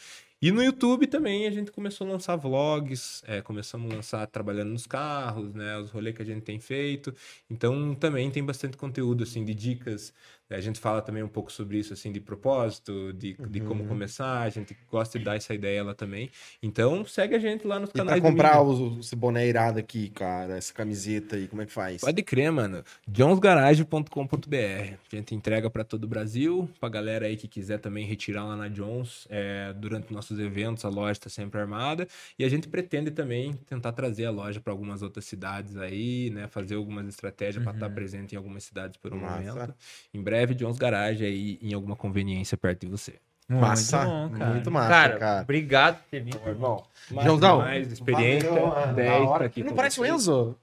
E 0.46 0.52
no 0.52 0.62
YouTube 0.62 1.08
também 1.08 1.48
a 1.48 1.50
gente 1.50 1.72
começou 1.72 2.06
a 2.06 2.12
lançar 2.12 2.36
vlogs, 2.36 3.24
é, 3.26 3.42
começamos 3.42 3.92
a 3.92 3.96
lançar 3.96 4.28
trabalhando 4.28 4.70
nos 4.70 4.86
carros, 4.86 5.56
né? 5.56 5.76
Os 5.80 5.90
rolês 5.90 6.16
que 6.16 6.22
a 6.22 6.26
gente 6.26 6.44
tem 6.44 6.60
feito. 6.60 7.16
Então 7.50 7.96
também 7.96 8.30
tem 8.30 8.46
bastante 8.46 8.78
conteúdo, 8.78 9.24
assim, 9.24 9.44
de 9.44 9.56
dicas. 9.56 10.14
A 10.50 10.60
gente 10.62 10.80
fala 10.80 11.02
também 11.02 11.24
um 11.24 11.28
pouco 11.28 11.52
sobre 11.52 11.78
isso, 11.80 11.92
assim, 11.94 12.12
de 12.12 12.20
propósito, 12.20 13.12
de, 13.14 13.34
de 13.50 13.60
Uhum. 13.62 13.66
como 13.68 13.86
começar. 13.86 14.42
A 14.42 14.50
gente 14.50 14.78
gosta 14.92 15.18
de 15.18 15.26
dar 15.26 15.36
essa 15.36 15.54
ideia 15.54 15.84
lá 15.84 15.94
também. 15.96 16.30
Então 16.62 17.04
segue 17.06 17.36
a 17.36 17.40
gente 17.40 17.66
lá 17.66 17.80
nos 17.80 17.90
E 17.90 17.94
canais 17.94 18.20
pra 18.22 18.30
do 18.30 18.32
comprar 18.32 18.64
mídia. 18.64 18.86
o, 18.86 19.00
esse 19.00 19.16
boné 19.16 19.48
irado 19.48 19.80
aqui, 19.80 20.10
cara, 20.10 20.58
essa 20.58 20.72
camiseta 20.74 21.36
aí, 21.36 21.48
como 21.48 21.62
é 21.64 21.66
que 21.66 21.72
faz? 21.72 22.02
Pode 22.02 22.22
crer, 22.22 22.52
mano. 22.52 22.84
jonesgarage.com.br. 23.12 24.96
A 25.12 25.16
gente 25.16 25.34
entrega 25.36 25.70
pra 25.70 25.84
todo 25.84 26.04
o 26.04 26.08
Brasil. 26.08 26.70
Pra 26.80 26.90
galera 26.90 27.26
aí 27.26 27.36
que 27.38 27.48
quiser 27.48 27.80
também 27.80 28.06
retirar 28.06 28.44
lá 28.46 28.56
na 28.56 28.68
Jones, 28.68 29.26
é, 29.30 29.74
durante 29.74 30.14
nossos 30.14 30.40
eventos, 30.40 30.86
a 30.86 30.90
loja 30.90 31.20
tá 31.20 31.30
sempre 31.30 31.60
armada. 31.60 32.08
E 32.38 32.44
a 32.44 32.50
gente 32.50 32.68
pretende 32.68 33.12
também 33.12 33.54
tentar 33.68 33.92
trazer 33.94 34.26
a 34.26 34.32
loja 34.32 34.60
pra 34.60 34.72
algumas 34.72 35.02
outras 35.02 35.26
cidades 35.26 35.76
aí, 35.78 36.30
né? 36.30 36.48
Fazer 36.48 36.76
algumas 36.76 37.08
estratégias 37.08 37.64
pra 37.64 37.74
estar 37.74 37.90
presente 37.90 38.34
em 38.34 38.38
algumas 38.38 38.64
cidades 38.64 38.98
por 38.98 39.14
um 39.14 39.18
Massa. 39.18 39.54
momento. 39.54 39.76
Em 40.14 40.22
breve, 40.22 40.35
Jones 40.56 40.78
Garage 40.78 41.24
aí 41.26 41.58
em 41.62 41.74
alguma 41.74 41.96
conveniência 41.96 42.58
perto 42.58 42.82
de 42.82 42.88
você. 42.92 43.14
Massa, 43.48 43.98
Muito 44.06 44.10
bom, 44.34 44.40
cara. 44.40 44.52
muito 44.52 44.72
massa, 44.72 44.90
cara. 44.90 45.18
cara. 45.18 45.42
Obrigado 45.44 45.96
por 45.98 46.10
ter 46.10 46.20
vindo. 46.20 46.40
Irmão, 46.48 46.84
Massa 47.12 47.28
Joãozão, 47.28 47.58
demais, 47.60 47.92
experiência, 47.92 48.50
valeu, 48.50 48.70
da 48.72 48.86
10 48.94 49.22
hora. 49.22 49.38
pra 49.38 49.46
aqui 49.48 49.64
Não 49.64 49.74
parece 49.76 50.02
o. 50.02 50.06
Enzo? 50.06 50.56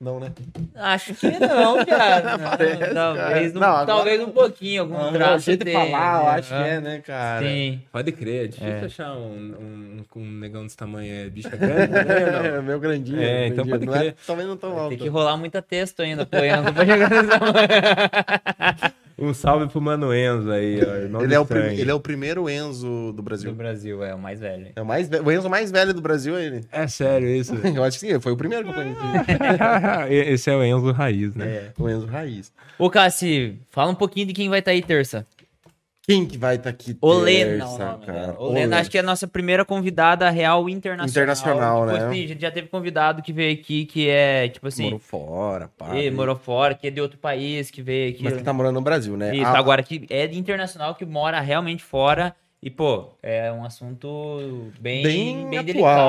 Não, 0.00 0.18
né? 0.18 0.32
Acho 0.74 1.14
que 1.14 1.30
não, 1.38 1.82
cara. 1.86 2.36
Não, 2.36 2.44
Parece, 2.50 2.92
talvez, 2.92 3.52
cara. 3.52 3.56
um, 3.56 3.60
Não, 3.60 3.68
agora- 3.68 3.86
talvez 3.86 4.20
um 4.20 4.30
pouquinho, 4.32 4.82
algum 4.82 5.12
traço. 5.12 5.36
o 5.36 5.38
jeito 5.38 5.64
de 5.64 5.72
falar, 5.72 6.18
eu 6.20 6.24
né? 6.24 6.30
acho 6.32 6.48
que 6.48 6.54
é, 6.54 6.80
né, 6.80 6.98
cara? 6.98 7.46
Sim. 7.46 7.82
Pode 7.92 8.12
crer, 8.12 8.44
é 8.44 8.48
difícil 8.48 8.68
É. 8.74 8.84
achar 8.84 9.12
um, 9.16 9.22
um, 10.16 10.20
um 10.20 10.30
negão 10.40 10.64
desse 10.64 10.76
tamanho, 10.76 11.14
é 11.14 11.30
bicha 11.30 11.48
grande, 11.56 11.92
né? 11.92 12.04
Não? 12.04 12.44
É, 12.58 12.60
meu 12.60 12.80
grandinho. 12.80 13.22
É, 13.22 13.44
meu 13.44 13.46
então 13.52 13.64
grandinho. 13.64 13.70
pode 13.70 13.86
Não 13.86 13.94
é- 13.94 13.98
crer. 14.00 14.16
Também 14.26 14.46
não 14.46 14.56
tão 14.56 14.76
alto. 14.76 14.88
Tem 14.90 14.98
que 14.98 15.08
rolar 15.08 15.36
muita 15.36 15.62
texto 15.62 16.00
ainda 16.02 16.26
pro 16.26 16.44
Enzo 16.44 16.72
pra 16.74 16.84
chegar 16.84 17.08
nessa 17.10 17.38
Um 19.16 19.32
salve 19.32 19.68
pro 19.68 19.80
Mano 19.80 20.12
Enzo 20.12 20.50
aí, 20.50 20.80
ó. 20.82 21.20
Ele 21.22 21.34
é, 21.34 21.38
o 21.38 21.46
prim- 21.46 21.60
ele 21.78 21.90
é 21.90 21.94
o 21.94 22.00
primeiro 22.00 22.50
Enzo 22.50 22.86
do 22.86 23.12
do 23.12 23.22
Brasil. 23.22 23.52
Brasil, 23.54 24.02
é 24.04 24.14
o 24.14 24.18
mais 24.18 24.40
velho. 24.40 24.68
É 24.74 24.82
o, 24.82 24.84
mais 24.86 25.08
ve- 25.08 25.20
o 25.20 25.30
Enzo 25.30 25.48
mais 25.48 25.70
velho 25.70 25.94
do 25.94 26.00
Brasil 26.00 26.36
é 26.36 26.44
ele. 26.44 26.60
É 26.72 26.86
sério 26.88 27.28
isso? 27.28 27.54
Eu 27.64 27.84
acho 27.84 27.96
que 27.98 28.00
sim, 28.06 28.08
ele 28.10 28.20
foi 28.20 28.32
o 28.32 28.36
primeiro 28.36 28.64
que 28.64 28.70
eu 28.70 28.74
conheci. 28.74 29.00
Esse 30.32 30.50
é 30.50 30.56
o 30.56 30.64
Enzo 30.64 30.90
Raiz, 30.92 31.34
né? 31.34 31.46
É. 31.46 31.72
o 31.78 31.88
Enzo 31.88 32.06
Raiz. 32.06 32.52
Ô, 32.78 32.90
Cassi, 32.90 33.56
fala 33.70 33.90
um 33.90 33.94
pouquinho 33.94 34.26
de 34.26 34.32
quem 34.32 34.48
vai 34.48 34.58
estar 34.58 34.72
aí 34.72 34.82
terça. 34.82 35.26
Quem 36.06 36.26
que 36.26 36.36
vai 36.36 36.56
estar 36.56 36.68
aqui 36.68 36.96
Olena, 37.00 37.64
terça, 37.64 37.98
cara? 38.04 38.36
Olena, 38.38 38.78
acho 38.78 38.90
que 38.90 38.98
é 38.98 39.00
a 39.00 39.04
nossa 39.04 39.26
primeira 39.26 39.64
convidada 39.64 40.28
real 40.28 40.68
internacional. 40.68 41.08
Internacional, 41.08 41.86
tipo 41.86 41.98
né? 41.98 42.06
Assim, 42.06 42.24
a 42.24 42.28
gente 42.28 42.40
já 42.42 42.50
teve 42.50 42.68
convidado 42.68 43.22
que 43.22 43.32
veio 43.32 43.54
aqui, 43.58 43.86
que 43.86 44.08
é, 44.10 44.48
tipo 44.48 44.68
assim, 44.68 44.84
Morou 44.84 44.98
fora, 44.98 45.68
pá. 45.78 45.96
e 45.96 46.10
morou 46.10 46.36
fora, 46.36 46.74
que 46.74 46.88
é 46.88 46.90
de 46.90 47.00
outro 47.00 47.18
país, 47.18 47.70
que 47.70 47.80
veio 47.80 48.10
aqui. 48.12 48.22
Mas 48.22 48.34
que 48.36 48.42
tá 48.42 48.52
morando 48.52 48.74
no 48.74 48.82
Brasil, 48.82 49.16
né? 49.16 49.34
Isso, 49.34 49.46
A- 49.46 49.58
agora 49.58 49.82
que 49.82 50.06
é 50.10 50.24
internacional, 50.26 50.94
que 50.94 51.06
mora 51.06 51.40
realmente 51.40 51.82
fora. 51.82 52.36
E, 52.62 52.70
pô, 52.70 53.10
é 53.22 53.52
um 53.52 53.62
assunto 53.64 54.70
bem, 54.80 55.02
Bem 55.02 55.48
bem, 55.50 55.58
atual, 55.58 55.64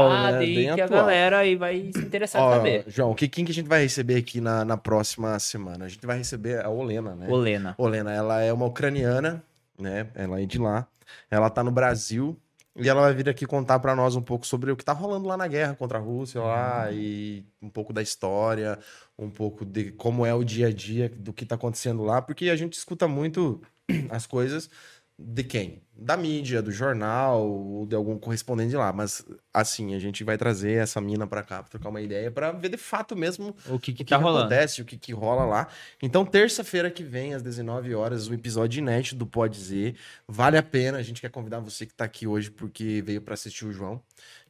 delicado 0.09 0.37
né? 0.39 0.45
e 0.45 0.55
Bem 0.55 0.73
que 0.75 0.81
a 0.81 0.85
atual. 0.85 0.99
galera 1.01 1.37
aí 1.39 1.55
vai 1.55 1.89
se 1.93 1.99
interessar 2.01 2.41
em 2.41 2.45
Ó, 2.45 2.51
saber. 2.51 2.83
João, 2.87 3.13
que, 3.13 3.27
quem 3.27 3.43
que 3.43 3.51
a 3.51 3.55
gente 3.55 3.67
vai 3.67 3.81
receber 3.83 4.15
aqui 4.15 4.39
na, 4.39 4.63
na 4.63 4.77
próxima 4.77 5.37
semana? 5.39 5.83
A 5.83 5.89
gente 5.89 6.05
vai 6.07 6.17
receber 6.17 6.63
a 6.65 6.69
Olena, 6.69 7.13
né? 7.13 7.27
Olena. 7.29 7.75
Olena, 7.77 8.13
ela 8.13 8.41
é 8.41 8.53
uma 8.53 8.65
ucraniana, 8.65 9.43
né? 9.77 10.09
Ela 10.15 10.41
é 10.41 10.45
de 10.45 10.57
lá. 10.57 10.87
Ela 11.29 11.49
tá 11.49 11.63
no 11.63 11.71
Brasil 11.71 12.39
e 12.75 12.89
ela 12.89 13.01
vai 13.01 13.13
vir 13.13 13.29
aqui 13.29 13.45
contar 13.45 13.79
pra 13.79 13.95
nós 13.95 14.15
um 14.15 14.21
pouco 14.21 14.45
sobre 14.45 14.71
o 14.71 14.75
que 14.75 14.83
tá 14.83 14.91
rolando 14.91 15.27
lá 15.27 15.37
na 15.37 15.47
guerra 15.47 15.75
contra 15.75 15.97
a 15.97 16.01
Rússia 16.01 16.41
lá 16.41 16.91
e 16.91 17.45
um 17.61 17.69
pouco 17.69 17.93
da 17.93 18.01
história, 18.01 18.77
um 19.17 19.29
pouco 19.29 19.63
de 19.63 19.91
como 19.93 20.25
é 20.25 20.33
o 20.33 20.43
dia 20.43 20.67
a 20.67 20.73
dia 20.73 21.09
do 21.09 21.31
que 21.31 21.45
tá 21.45 21.55
acontecendo 21.55 22.03
lá, 22.03 22.21
porque 22.21 22.49
a 22.49 22.55
gente 22.55 22.73
escuta 22.73 23.07
muito 23.07 23.61
as 24.09 24.27
coisas 24.27 24.69
de 25.17 25.43
quem? 25.43 25.81
Da 25.97 26.17
mídia, 26.17 26.61
do 26.61 26.73
jornal, 26.73 27.47
ou 27.47 27.85
de 27.85 27.95
algum 27.95 28.19
correspondente 28.19 28.75
lá, 28.75 28.91
mas 28.91 29.25
assim, 29.53 29.95
a 29.95 29.99
gente 29.99 30.25
vai 30.25 30.37
trazer 30.37 30.73
essa 30.73 30.99
mina 30.99 31.25
pra 31.25 31.41
cá 31.41 31.63
pra 31.63 31.69
trocar 31.69 31.87
uma 31.87 32.01
ideia 32.01 32.29
pra 32.29 32.51
ver 32.51 32.67
de 32.67 32.75
fato 32.75 33.15
mesmo 33.15 33.55
O 33.69 33.79
que 33.79 33.93
que 33.93 34.03
o 34.03 34.05
que, 34.05 34.09
tá 34.11 34.17
que 34.17 34.23
rolando? 34.23 34.45
acontece, 34.53 34.81
o 34.81 34.85
que, 34.85 34.97
que 34.97 35.13
rola 35.13 35.45
lá. 35.45 35.69
Então, 36.01 36.25
terça-feira 36.25 36.91
que 36.91 37.01
vem, 37.01 37.33
às 37.33 37.41
19 37.41 37.95
horas, 37.95 38.27
o 38.27 38.33
episódio 38.33 38.79
inédito 38.79 39.15
do 39.15 39.25
Pode 39.25 39.57
Z. 39.57 39.95
Vale 40.27 40.57
a 40.57 40.63
pena. 40.63 40.97
A 40.97 41.01
gente 41.03 41.21
quer 41.21 41.29
convidar 41.29 41.59
você 41.61 41.85
que 41.85 41.93
tá 41.93 42.03
aqui 42.03 42.27
hoje 42.27 42.51
porque 42.51 43.01
veio 43.01 43.21
para 43.21 43.35
assistir 43.35 43.65
o 43.65 43.71
João. 43.71 44.01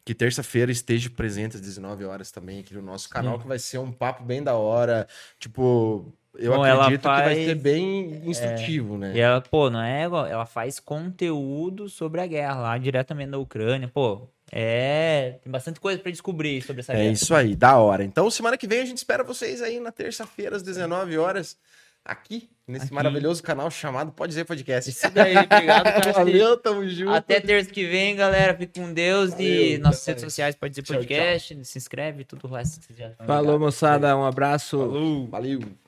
Que 0.04 0.16
terça-feira 0.16 0.72
esteja 0.72 1.10
presente 1.12 1.56
às 1.58 1.62
19 1.62 2.06
horas 2.06 2.32
também 2.32 2.60
aqui 2.60 2.74
no 2.74 2.82
nosso 2.82 3.08
canal, 3.10 3.40
que 3.40 3.48
vai 3.48 3.58
ser 3.60 3.78
um 3.78 3.92
papo 3.92 4.24
bem 4.24 4.42
da 4.44 4.56
hora. 4.56 5.08
Tipo, 5.40 6.12
eu 6.38 6.54
Bom, 6.56 6.66
ela 6.66 6.84
acredito 6.84 7.02
que 7.02 7.08
vai 7.08 7.24
faz- 7.24 7.46
ser 7.46 7.56
bem 7.56 8.22
instrutivo, 8.26 8.98
né? 8.98 9.14
E 9.16 9.20
ela, 9.20 9.42
pô, 9.42 9.70
não 9.70 9.82
é 9.82 10.06
igual, 10.06 10.26
ela 10.26 10.46
faz 10.46 10.80
conteúdo 10.80 11.88
sobre 11.90 12.22
a 12.22 12.28
guerra 12.28 12.56
lá, 12.56 12.78
diretamente 12.78 13.32
da 13.32 13.38
Ucrânia. 13.38 13.88
Pô, 13.88 14.28
é. 14.52 15.36
Tem 15.44 15.52
bastante 15.52 15.80
coisa 15.80 16.00
pra 16.00 16.12
descobrir 16.12 16.62
sobre 16.62 16.82
essa 16.82 16.94
É 16.94 16.98
guerra. 16.98 17.12
isso 17.12 17.34
aí, 17.36 17.56
da 17.56 17.78
hora. 17.78 18.04
Então, 18.04 18.30
semana 18.30 18.58
que 18.58 18.68
vem 18.68 18.80
a 18.82 18.86
gente 18.86 18.98
espera 18.98 19.24
vocês 19.24 19.62
aí 19.62 19.80
na 19.80 19.92
terça-feira, 19.92 20.56
às 20.56 20.64
19 20.64 21.18
horas, 21.18 21.58
aqui, 22.04 22.48
nesse 22.68 22.86
Aqui. 22.86 22.94
maravilhoso 22.94 23.42
canal 23.42 23.70
chamado 23.72 24.12
Pode 24.12 24.34
Ser 24.34 24.46
Podcast. 24.46 24.90
Isso 24.92 25.10
daí, 25.10 25.36
obrigado, 25.36 25.84
cara. 25.92 26.14
Valeu, 26.14 26.56
tamo 26.58 26.88
junto. 26.88 27.12
Até 27.12 27.40
terça 27.40 27.72
que 27.72 27.86
vem, 27.88 28.16
galera. 28.16 28.54
Fique 28.56 28.80
com 28.80 28.94
Deus. 28.94 29.32
e 29.40 29.78
Valeu, 29.78 29.80
nossas 29.80 30.02
até 30.04 30.12
redes 30.12 30.24
sociais 30.24 30.56
pode 30.56 30.72
dizer 30.72 30.84
Tchau, 30.84 30.98
podcast. 30.98 31.66
Se 31.66 31.78
inscreve, 31.80 32.24
tudo 32.24 32.48
já 32.96 33.08
estão 33.10 33.26
Falou, 33.26 33.42
ligados. 33.56 33.60
moçada. 33.62 34.16
Um 34.16 34.26
abraço. 34.26 35.28
Valeu. 35.30 35.85